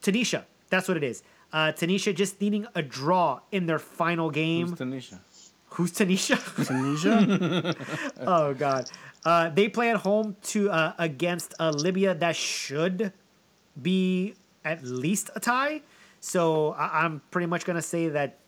Tanisha. 0.00 0.44
That's 0.70 0.88
what 0.88 0.96
it 0.96 1.04
is. 1.04 1.22
Uh, 1.52 1.72
Tanisha 1.72 2.14
just 2.14 2.40
needing 2.40 2.66
a 2.74 2.82
draw 2.82 3.40
in 3.52 3.66
their 3.66 3.78
final 3.78 4.30
game. 4.30 4.68
Who's 4.68 4.78
Tanisha? 4.78 5.18
Who's 5.74 5.92
Tanisha? 5.92 6.38
Tunisia? 6.66 7.74
oh 8.20 8.54
God. 8.54 8.90
Uh, 9.24 9.48
they 9.50 9.68
play 9.68 9.90
at 9.90 9.96
home 9.96 10.36
to 10.42 10.70
uh, 10.70 10.92
against 10.98 11.54
uh, 11.58 11.70
Libya. 11.70 12.14
That 12.14 12.36
should 12.36 13.12
be 13.80 14.34
at 14.64 14.82
least 14.82 15.30
a 15.36 15.40
tie. 15.40 15.82
So 16.20 16.72
I- 16.72 17.04
I'm 17.04 17.20
pretty 17.30 17.46
much 17.46 17.64
gonna 17.64 17.82
say 17.82 18.08
that 18.08 18.38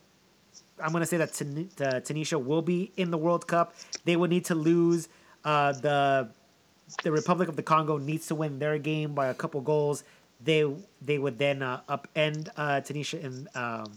I'm 0.83 0.93
gonna 0.93 1.07
say 1.07 1.17
that 1.19 1.33
Tan- 1.33 1.71
uh, 1.81 2.01
Tunisia 2.01 2.39
will 2.39 2.63
be 2.63 2.93
in 2.97 3.11
the 3.11 3.17
World 3.19 3.47
Cup. 3.47 3.75
They 4.05 4.17
would 4.17 4.31
need 4.31 4.45
to 4.47 4.55
lose. 4.55 5.09
Uh, 5.45 5.73
the 5.73 6.29
the 7.03 7.11
Republic 7.11 7.49
of 7.49 7.57
the 7.57 7.63
Congo 7.63 7.99
needs 7.99 8.27
to 8.29 8.35
win 8.35 8.59
their 8.59 8.79
game 8.79 9.15
by 9.15 9.27
a 9.29 9.35
couple 9.35 9.61
goals. 9.61 10.05
They 10.45 10.65
they 11.01 11.19
would 11.19 11.39
then 11.39 11.63
uh, 11.63 11.81
upend 11.89 12.49
uh, 12.57 12.81
Tunisia 12.83 13.21
in 13.25 13.49
um, 13.55 13.93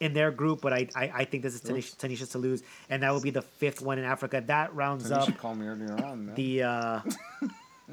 in 0.00 0.12
their 0.12 0.30
group, 0.30 0.60
but 0.60 0.72
I 0.74 0.88
I, 0.94 1.04
I 1.20 1.24
think 1.24 1.42
this 1.42 1.54
is 1.54 1.62
Tanisha, 1.62 1.96
Tanisha 1.96 2.30
to 2.32 2.38
lose, 2.38 2.62
and 2.90 3.02
that 3.02 3.10
will 3.12 3.22
be 3.22 3.30
the 3.30 3.42
fifth 3.42 3.80
one 3.80 3.98
in 3.98 4.04
Africa. 4.04 4.42
That 4.46 4.74
rounds 4.74 5.10
up 5.10 5.36
called 5.38 5.58
me 5.58 5.66
earlier 5.66 5.92
on, 6.04 6.26
man. 6.26 6.34
the 6.34 6.62
uh, 6.64 7.00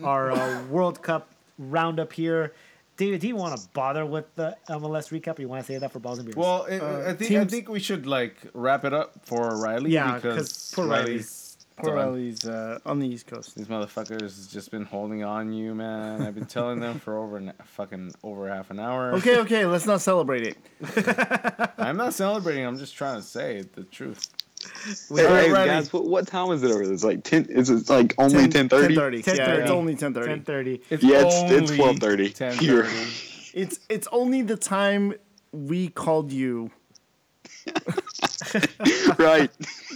our 0.03 0.31
uh, 0.31 0.63
World 0.65 1.01
Cup 1.01 1.29
roundup 1.57 2.11
here. 2.13 2.53
David, 2.95 3.21
do 3.21 3.27
you 3.27 3.35
want 3.35 3.57
to 3.59 3.67
bother 3.73 4.05
with 4.05 4.25
the 4.35 4.55
MLS 4.69 5.09
recap, 5.09 5.39
or 5.39 5.41
you 5.41 5.49
want 5.49 5.65
to 5.65 5.67
save 5.71 5.81
that 5.81 5.91
for 5.91 5.99
balls 5.99 6.19
and 6.19 6.27
beers? 6.27 6.35
Well, 6.35 6.65
it, 6.65 6.81
I 6.81 7.13
think 7.13 7.31
I 7.31 7.45
think 7.45 7.69
we 7.69 7.79
should 7.79 8.05
like 8.05 8.35
wrap 8.53 8.85
it 8.85 8.93
up 8.93 9.13
for 9.25 9.57
Riley. 9.57 9.91
Yeah, 9.91 10.15
because 10.15 10.51
'cause 10.51 10.73
poor 10.75 10.87
Riley's 10.87 11.43
Poor. 11.75 11.95
Riley's 11.95 12.45
uh, 12.45 12.79
on 12.85 12.99
the 12.99 13.07
East 13.07 13.25
Coast. 13.25 13.55
These 13.55 13.67
motherfuckers 13.67 14.21
has 14.21 14.47
just 14.47 14.69
been 14.69 14.85
holding 14.85 15.23
on 15.23 15.51
you, 15.51 15.73
man. 15.73 16.21
I've 16.21 16.35
been 16.35 16.45
telling 16.45 16.79
them 16.79 16.99
for 16.99 17.17
over 17.17 17.37
an, 17.37 17.51
fucking 17.63 18.13
over 18.23 18.47
half 18.47 18.69
an 18.69 18.79
hour. 18.79 19.13
Okay, 19.15 19.39
okay, 19.39 19.65
let's 19.65 19.87
not 19.87 19.99
celebrate 20.01 20.43
it. 20.43 21.69
I'm 21.79 21.97
not 21.97 22.13
celebrating. 22.13 22.65
I'm 22.65 22.77
just 22.77 22.95
trying 22.95 23.15
to 23.17 23.25
say 23.25 23.63
the 23.73 23.83
truth. 23.85 24.29
Hey, 25.09 25.27
hey, 25.27 25.51
guys, 25.51 25.91
what, 25.93 26.05
what 26.05 26.27
time 26.27 26.51
is 26.51 26.63
it 26.63 26.71
over 26.71 26.83
there? 26.83 26.93
It's 26.93 27.03
like 27.03 27.23
ten. 27.23 27.45
Is 27.45 27.69
it 27.69 27.89
like 27.89 28.15
only 28.17 28.47
ten 28.47 28.69
thirty? 28.69 28.95
10:30. 28.95 29.25
Yeah, 29.37 29.53
it's 29.55 29.71
only 29.71 29.95
10:30. 29.95 30.25
ten 30.25 30.43
thirty. 30.43 30.81
It's 30.89 31.03
Yeah, 31.03 31.19
it's- 31.19 31.51
it's 31.51 31.71
12:30 31.71 32.59
here. 32.59 32.87
It's 33.53 33.79
it's 33.89 34.07
only 34.11 34.41
the 34.41 34.57
time 34.57 35.13
we 35.51 35.89
called 35.89 36.31
you. 36.31 36.71
right. 39.17 39.49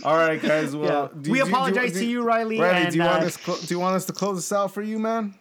All 0.04 0.16
right, 0.16 0.42
guys. 0.42 0.76
Well, 0.76 1.10
Yeah. 1.14 1.22
do- 1.22 1.32
we 1.32 1.40
do- 1.40 1.46
do- 1.46 1.52
apologize 1.52 1.94
do- 1.94 2.00
to 2.00 2.06
you, 2.06 2.24
Riley. 2.24 2.60
Riley, 2.60 2.84
and, 2.84 2.92
do 2.92 2.98
you 3.00 3.04
want 3.04 3.24
uh, 3.24 3.28
us? 3.28 3.38
Clo- 3.38 3.58
do 3.60 3.74
you 3.74 3.80
want 3.80 3.96
us 3.96 4.06
to 4.06 4.14
close 4.14 4.38
this 4.38 4.52
out 4.52 4.74
for 4.74 4.82
you, 4.82 5.00
man? 5.00 5.34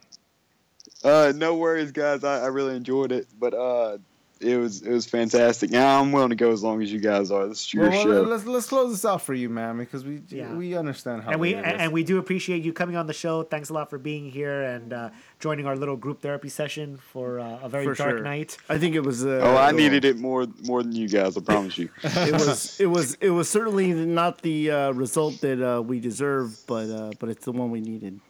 Uh, 1.04 1.32
no 1.36 1.54
worries, 1.54 1.92
guys. 1.92 2.24
I, 2.24 2.42
I 2.42 2.46
really 2.46 2.74
enjoyed 2.74 3.12
it, 3.12 3.26
but 3.38 3.54
uh, 3.54 3.98
it 4.40 4.56
was 4.58 4.82
it 4.82 4.90
was 4.92 5.06
fantastic. 5.06 5.70
Now 5.70 6.00
I'm 6.00 6.12
willing 6.12 6.30
to 6.30 6.36
go 6.36 6.50
as 6.52 6.62
long 6.62 6.82
as 6.82 6.92
you 6.92 7.00
guys 7.00 7.30
are. 7.30 7.46
This 7.48 7.60
is 7.66 7.72
your 7.74 7.88
Well, 7.88 8.02
show. 8.02 8.08
well, 8.10 8.22
let's 8.24 8.44
let's 8.44 8.66
close 8.68 8.90
this 8.92 9.04
out 9.04 9.22
for 9.22 9.32
you, 9.34 9.48
man, 9.48 9.78
because 9.78 10.04
we 10.04 10.20
Yeah. 10.28 10.52
we 10.54 10.74
understand 10.76 11.22
how 11.22 11.30
and 11.32 11.40
we 11.40 11.54
it 11.54 11.58
is. 11.60 11.64
and 11.80 11.92
we 11.92 12.04
do 12.04 12.18
appreciate 12.18 12.62
you 12.62 12.72
coming 12.72 12.96
on 12.96 13.06
the 13.06 13.12
show. 13.14 13.42
Thanks 13.44 13.70
a 13.70 13.72
lot 13.72 13.88
for 13.90 13.98
being 13.98 14.30
here 14.30 14.62
and 14.62 14.92
uh, 14.92 15.10
joining 15.40 15.66
our 15.66 15.76
little 15.76 15.96
group 15.96 16.20
therapy 16.20 16.48
session 16.48 16.98
for 17.12 17.40
uh, 17.40 17.60
a 17.62 17.68
very 17.68 17.84
For 17.86 17.94
dark 17.94 18.10
sure. 18.16 18.20
night. 18.22 18.56
I 18.68 18.78
think 18.78 18.94
it 18.94 19.00
was. 19.04 19.24
Uh, 19.24 19.40
oh, 19.42 19.56
I 19.56 19.72
needed 19.72 20.04
it 20.04 20.18
more 20.18 20.46
more 20.64 20.82
than 20.82 20.92
you 20.92 21.08
guys. 21.08 21.36
I 21.36 21.40
promise 21.40 21.78
you. 21.78 21.88
It 22.04 22.32
was. 22.32 22.80
It 22.80 22.86
was. 22.86 23.14
It 23.20 23.30
was 23.30 23.48
certainly 23.48 23.92
not 23.92 24.42
the 24.42 24.70
uh, 24.70 24.90
result 24.92 25.40
that 25.40 25.60
uh, 25.62 25.80
we 25.82 26.00
deserved, 26.00 26.66
but 26.66 26.90
uh, 26.90 27.10
but 27.18 27.28
it's 27.30 27.44
the 27.44 27.52
one 27.52 27.70
we 27.70 27.80
needed. 27.80 28.20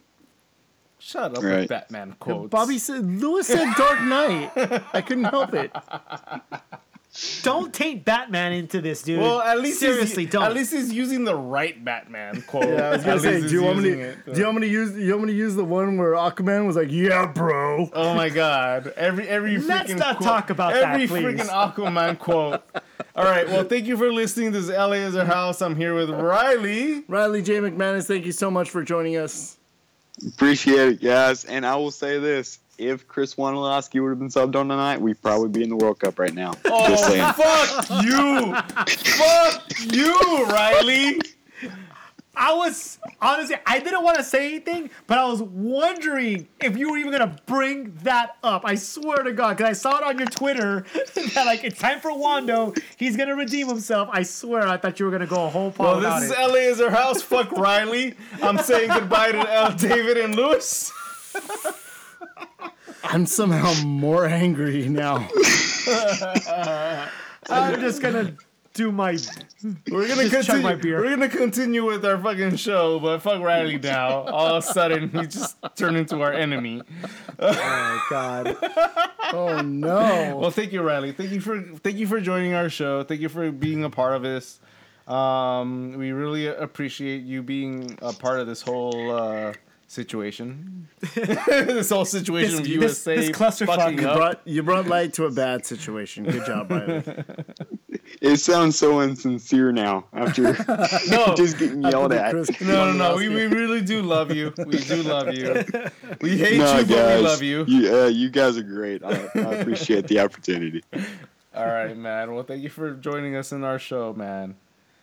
Shut 0.99 1.37
up 1.37 1.43
Right. 1.43 1.59
with 1.61 1.69
Batman 1.69 2.15
quotes. 2.19 2.49
Bobby 2.49 2.77
said. 2.79 3.05
Lewis 3.05 3.47
said 3.47 3.71
Dark 3.77 4.01
Knight. 4.01 4.51
I 4.93 5.01
couldn't 5.01 5.25
help 5.25 5.53
it. 5.53 5.71
Don't 7.41 7.73
taint 7.73 8.05
Batman 8.05 8.51
into 8.51 8.79
this, 8.81 9.01
dude. 9.01 9.19
Well, 9.19 9.41
at 9.41 9.59
least 9.59 9.79
seriously, 9.79 10.25
he's, 10.25 10.33
don't. 10.33 10.43
At 10.43 10.53
least 10.53 10.71
he's 10.71 10.91
using 10.93 11.23
the 11.23 11.35
right 11.35 11.83
Batman 11.83 12.43
quote. 12.43 12.65
Yeah, 12.67 12.89
I 12.89 12.91
was 12.91 13.01
gonna 13.03 13.15
At 13.15 13.21
say, 13.21 13.41
do 13.41 13.47
you 13.49 13.63
want 13.63 13.77
me 13.79 13.83
to? 13.91 13.99
it. 14.01 14.25
Do 14.33 14.39
you 14.39 14.45
want 14.45 14.59
me 14.59 14.67
to 14.67 14.73
use? 14.73 14.91
Do 14.91 14.99
you 14.99 15.11
want 15.13 15.25
me 15.27 15.31
to 15.33 15.37
use 15.37 15.55
the 15.55 15.63
one 15.65 15.97
where 15.97 16.11
Aquaman 16.13 16.67
was 16.67 16.75
like, 16.75 16.91
"Yeah, 16.91 17.25
bro." 17.25 17.89
Oh 17.93 18.13
my 18.13 18.29
god! 18.29 18.93
Every 18.97 19.27
every 19.27 19.57
Let's 19.57 19.91
freaking 19.91 19.97
not 19.99 20.17
quote- 20.17 20.27
talk 20.27 20.49
about 20.51 20.73
that, 20.73 20.83
every 20.93 21.07
please. 21.07 21.23
freaking 21.23 21.49
Aquaman 21.49 22.19
quote. 22.19 22.61
All 23.15 23.23
right. 23.25 23.47
Well, 23.47 23.63
thank 23.63 23.85
you 23.87 23.97
for 23.97 24.11
listening. 24.11 24.51
This 24.51 24.65
is 24.65 24.69
LA 24.69 24.93
is 25.07 25.15
our 25.15 25.25
house. 25.25 25.61
I'm 25.61 25.75
here 25.75 25.95
with 25.95 26.09
Riley. 26.11 27.03
Riley 27.07 27.41
J. 27.41 27.55
McManus, 27.61 28.05
thank 28.05 28.25
you 28.27 28.31
so 28.31 28.51
much 28.51 28.69
for 28.69 28.83
joining 28.83 29.15
us. 29.17 29.57
Appreciate 30.25 30.89
it, 30.89 31.01
guys. 31.01 31.45
And 31.45 31.65
I 31.65 31.75
will 31.75 31.91
say 31.91 32.19
this: 32.19 32.59
if 32.77 33.07
Chris 33.07 33.35
Wondolowski 33.35 34.01
would 34.01 34.09
have 34.09 34.19
been 34.19 34.29
subbed 34.29 34.55
on 34.55 34.69
tonight, 34.69 35.01
we'd 35.01 35.21
probably 35.21 35.49
be 35.49 35.63
in 35.63 35.69
the 35.69 35.75
World 35.75 35.99
Cup 35.99 36.17
right 36.19 36.33
now. 36.33 36.53
Just 36.53 36.65
oh, 36.65 37.09
saying. 37.09 37.33
Oh, 37.37 37.75
fuck 37.75 38.03
you! 38.03 38.55
fuck 39.13 39.93
you, 39.93 40.45
Riley. 40.45 41.19
I 42.37 42.53
was 42.53 42.99
honestly, 43.21 43.55
I 43.65 43.79
didn't 43.79 44.03
want 44.03 44.17
to 44.17 44.23
say 44.23 44.47
anything, 44.47 44.89
but 45.07 45.17
I 45.17 45.25
was 45.25 45.41
wondering 45.41 46.47
if 46.61 46.77
you 46.77 46.91
were 46.91 46.97
even 46.97 47.11
gonna 47.11 47.35
bring 47.45 47.93
that 48.03 48.37
up. 48.43 48.61
I 48.63 48.75
swear 48.75 49.23
to 49.23 49.33
God, 49.33 49.57
because 49.57 49.69
I 49.69 49.73
saw 49.73 49.97
it 49.97 50.03
on 50.03 50.17
your 50.17 50.27
Twitter 50.27 50.85
that 51.33 51.45
like 51.45 51.63
it's 51.63 51.79
time 51.79 51.99
for 51.99 52.11
Wondo. 52.11 52.73
He's 52.97 53.17
gonna 53.17 53.35
redeem 53.35 53.67
himself. 53.67 54.09
I 54.11 54.23
swear, 54.23 54.67
I 54.67 54.77
thought 54.77 54.99
you 54.99 55.05
were 55.05 55.11
gonna 55.11 55.25
go 55.25 55.45
a 55.45 55.49
whole 55.49 55.71
pod 55.71 56.03
Well, 56.03 56.19
this 56.19 56.29
is 56.29 56.31
it. 56.31 56.37
LA 56.39 56.55
is 56.71 56.79
our 56.81 56.91
house. 56.91 57.21
Fuck 57.21 57.51
Riley. 57.57 58.13
I'm 58.41 58.57
saying 58.59 58.89
goodbye 58.89 59.31
to 59.31 59.53
L. 59.53 59.73
David 59.73 60.17
and 60.17 60.35
Lewis. 60.35 60.91
I'm 63.03 63.25
somehow 63.25 63.73
more 63.83 64.25
angry 64.25 64.87
now. 64.89 65.27
I'm 67.49 67.79
just 67.79 68.01
gonna 68.01 68.35
do 68.77 68.91
my. 68.91 69.17
We're 69.91 70.07
gonna 70.07 70.29
continue. 70.29 70.61
my 70.61 70.75
beer. 70.75 71.01
We're 71.01 71.09
gonna 71.09 71.27
continue 71.27 71.83
with 71.85 72.05
our 72.05 72.17
fucking 72.17 72.55
show, 72.57 72.99
but 72.99 73.19
fuck 73.19 73.41
Riley 73.41 73.79
now. 73.79 74.21
All 74.21 74.55
of 74.55 74.63
a 74.63 74.67
sudden, 74.67 75.09
he 75.09 75.25
just 75.27 75.57
turned 75.75 75.97
into 75.97 76.21
our 76.21 76.31
enemy. 76.31 76.83
Oh 77.39 78.05
God. 78.09 78.55
Oh 79.33 79.59
no. 79.59 80.37
Well, 80.37 80.51
thank 80.51 80.71
you, 80.71 80.81
Riley. 80.81 81.11
Thank 81.11 81.31
you 81.31 81.41
for 81.41 81.61
thank 81.61 81.97
you 81.97 82.07
for 82.07 82.21
joining 82.21 82.53
our 82.53 82.69
show. 82.69 83.03
Thank 83.03 83.19
you 83.19 83.27
for 83.27 83.51
being 83.51 83.83
a 83.83 83.89
part 83.89 84.15
of 84.15 84.21
this. 84.21 84.61
Um, 85.05 85.95
we 85.97 86.13
really 86.13 86.47
appreciate 86.47 87.23
you 87.23 87.43
being 87.43 87.97
a 88.01 88.13
part 88.13 88.39
of 88.39 88.47
this 88.47 88.61
whole 88.61 89.11
uh, 89.11 89.51
situation. 89.87 90.87
this 91.15 91.89
whole 91.89 92.05
situation 92.05 92.51
This- 92.51 92.59
of 92.59 92.65
this- 92.65 92.73
USA 92.73 93.15
this 93.17 93.29
clusterfuck 93.29 93.75
fucking 93.77 93.99
You 93.99 94.07
up. 94.09 94.17
brought 94.17 94.41
you 94.45 94.63
brought 94.63 94.87
light 94.87 95.13
to 95.13 95.25
a 95.25 95.31
bad 95.31 95.65
situation. 95.65 96.25
Good 96.25 96.45
job, 96.45 96.69
Riley. 96.71 97.03
It 98.21 98.37
sounds 98.37 98.77
so 98.77 99.01
insincere 99.01 99.71
now 99.73 100.05
after 100.13 100.43
No. 101.09 101.35
just 101.35 101.57
getting 101.59 101.81
yelled 101.83 102.13
at. 102.13 102.31
Chris- 102.31 102.61
No, 102.61 102.91
no, 102.91 102.93
no. 102.93 103.15
We, 103.17 103.27
we 103.29 103.45
really 103.47 103.81
do 103.81 104.01
love 104.01 104.31
you. 104.31 104.53
We 104.65 104.77
do 104.79 105.03
love 105.03 105.33
you. 105.33 105.63
We 106.21 106.37
hate 106.37 106.57
No, 106.57 106.77
you, 106.79 106.85
but 106.85 106.87
guys, 106.95 107.19
we 107.21 107.27
love 107.27 107.43
you. 107.43 107.65
You, 107.67 107.95
uh, 107.95 108.05
you 108.07 108.29
guys 108.29 108.57
are 108.57 108.63
great. 108.63 109.03
I, 109.03 109.29
I 109.35 109.39
appreciate 109.55 110.07
the 110.07 110.19
opportunity. 110.21 110.83
All 111.53 111.65
right, 111.67 111.95
man. 111.97 112.33
Well, 112.33 112.43
thank 112.43 112.63
you 112.63 112.69
for 112.69 112.91
joining 112.91 113.35
us 113.35 113.51
in 113.51 113.63
our 113.65 113.77
show, 113.77 114.13
man. 114.13 114.55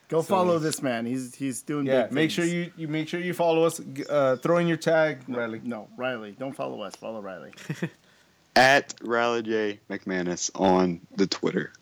Go 0.09 0.23
follow 0.23 0.59
this 0.59 0.83
man. 0.83 1.07
He's 1.07 1.35
he's 1.35 1.63
doing. 1.63 1.87
Yeah, 1.87 2.05
big 2.05 2.13
make 2.13 2.31
sure 2.31 2.45
you 2.45 2.71
you 2.77 2.89
make 2.89 3.09
sure 3.09 3.21
you 3.21 3.33
follow 3.35 3.65
us. 3.65 3.81
Uh, 4.09 4.37
throw 4.37 4.59
in 4.59 4.67
your 4.69 4.77
tag, 4.77 5.21
Riley. 5.29 5.61
No, 5.65 5.89
Riley. 5.97 6.33
Don't 6.39 6.55
follow 6.55 6.83
us. 6.83 6.95
Follow 6.97 7.21
Riley. 7.21 7.53
At 8.57 8.95
Riley 9.03 9.43
J. 9.43 9.81
McManus 9.91 10.51
on 10.55 11.01
the 11.17 11.27
Twitter. 11.27 11.73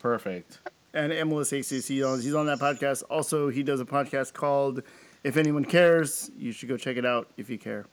Perfect. 0.00 0.58
and 0.92 1.12
MLS 1.12 1.52
ACC. 1.52 2.04
On- 2.06 2.20
He's 2.20 2.34
on 2.34 2.46
that 2.46 2.58
podcast. 2.58 3.02
Also, 3.08 3.48
he 3.48 3.62
does 3.62 3.80
a 3.80 3.84
podcast 3.86 4.32
called 4.34 4.82
"If 5.24 5.36
Anyone 5.36 5.64
Cares." 5.64 6.30
You 6.36 6.52
should 6.52 6.68
go 6.68 6.76
check 6.76 6.96
it 6.96 7.06
out 7.06 7.28
if 7.36 7.48
you 7.48 7.58
care. 7.58 7.86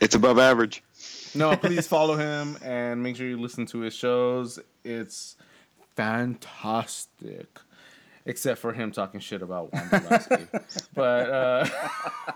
It's 0.00 0.14
above 0.14 0.38
average. 0.38 0.82
No, 1.34 1.56
please 1.56 1.86
follow 1.86 2.16
him 2.16 2.56
and 2.64 3.02
make 3.02 3.16
sure 3.16 3.26
you 3.28 3.38
listen 3.38 3.66
to 3.66 3.80
his 3.80 3.94
shows. 3.94 4.58
It's 4.84 5.36
fantastic. 5.96 7.58
Except 8.28 8.60
for 8.60 8.74
him 8.74 8.92
talking 8.92 9.20
shit 9.20 9.40
about 9.40 9.72
Juan 9.72 9.88
Pulaski. 9.88 10.46
but 10.94 11.30
uh, 11.30 11.66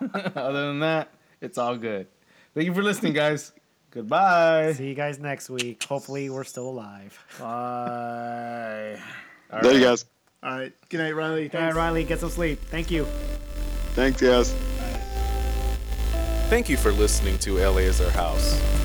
other 0.34 0.68
than 0.68 0.80
that, 0.80 1.10
it's 1.42 1.58
all 1.58 1.76
good. 1.76 2.06
Thank 2.54 2.66
you 2.66 2.74
for 2.74 2.82
listening, 2.82 3.12
guys. 3.12 3.52
Goodbye. 3.90 4.72
See 4.72 4.88
you 4.88 4.94
guys 4.94 5.18
next 5.18 5.50
week. 5.50 5.82
Hopefully, 5.84 6.30
we're 6.30 6.44
still 6.44 6.70
alive. 6.70 7.22
Bye. 7.38 8.98
All 9.52 9.60
there 9.60 9.74
you 9.74 9.80
guys. 9.80 10.06
All 10.42 10.58
right. 10.58 10.72
Good 10.88 10.98
night, 10.98 11.14
Riley. 11.14 11.34
All 11.34 11.42
right, 11.42 11.52
Thanks. 11.52 11.76
Riley, 11.76 12.04
get 12.04 12.20
some 12.20 12.30
sleep. 12.30 12.58
Thank 12.70 12.90
you. 12.90 13.04
Thanks, 13.94 14.18
guys. 14.18 14.54
Thank 16.48 16.70
you 16.70 16.78
for 16.78 16.90
listening 16.90 17.38
to 17.40 17.58
LA 17.58 17.78
is 17.78 18.00
Our 18.00 18.10
House. 18.10 18.81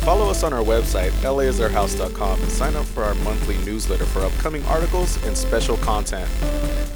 Follow 0.00 0.30
us 0.30 0.42
on 0.42 0.52
our 0.54 0.62
website, 0.62 1.10
laisourhouse.com, 1.20 2.40
and 2.40 2.50
sign 2.50 2.74
up 2.74 2.86
for 2.86 3.04
our 3.04 3.14
monthly 3.16 3.58
newsletter 3.58 4.06
for 4.06 4.20
upcoming 4.20 4.64
articles 4.64 5.22
and 5.26 5.36
special 5.36 5.76
content. 5.76 6.26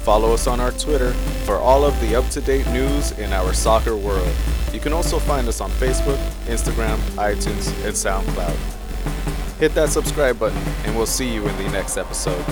Follow 0.03 0.33
us 0.33 0.47
on 0.47 0.59
our 0.59 0.71
Twitter 0.71 1.11
for 1.45 1.57
all 1.57 1.85
of 1.85 1.99
the 2.01 2.15
up 2.15 2.27
to 2.29 2.41
date 2.41 2.67
news 2.67 3.11
in 3.19 3.31
our 3.31 3.53
soccer 3.53 3.95
world. 3.95 4.33
You 4.73 4.79
can 4.79 4.91
also 4.91 5.19
find 5.19 5.47
us 5.47 5.61
on 5.61 5.69
Facebook, 5.71 6.17
Instagram, 6.45 6.97
iTunes, 7.15 7.67
and 7.85 7.93
SoundCloud. 7.93 8.57
Hit 9.59 9.75
that 9.75 9.89
subscribe 9.89 10.39
button, 10.39 10.61
and 10.83 10.95
we'll 10.95 11.05
see 11.05 11.31
you 11.31 11.47
in 11.47 11.57
the 11.57 11.69
next 11.69 11.97
episode. 11.97 12.43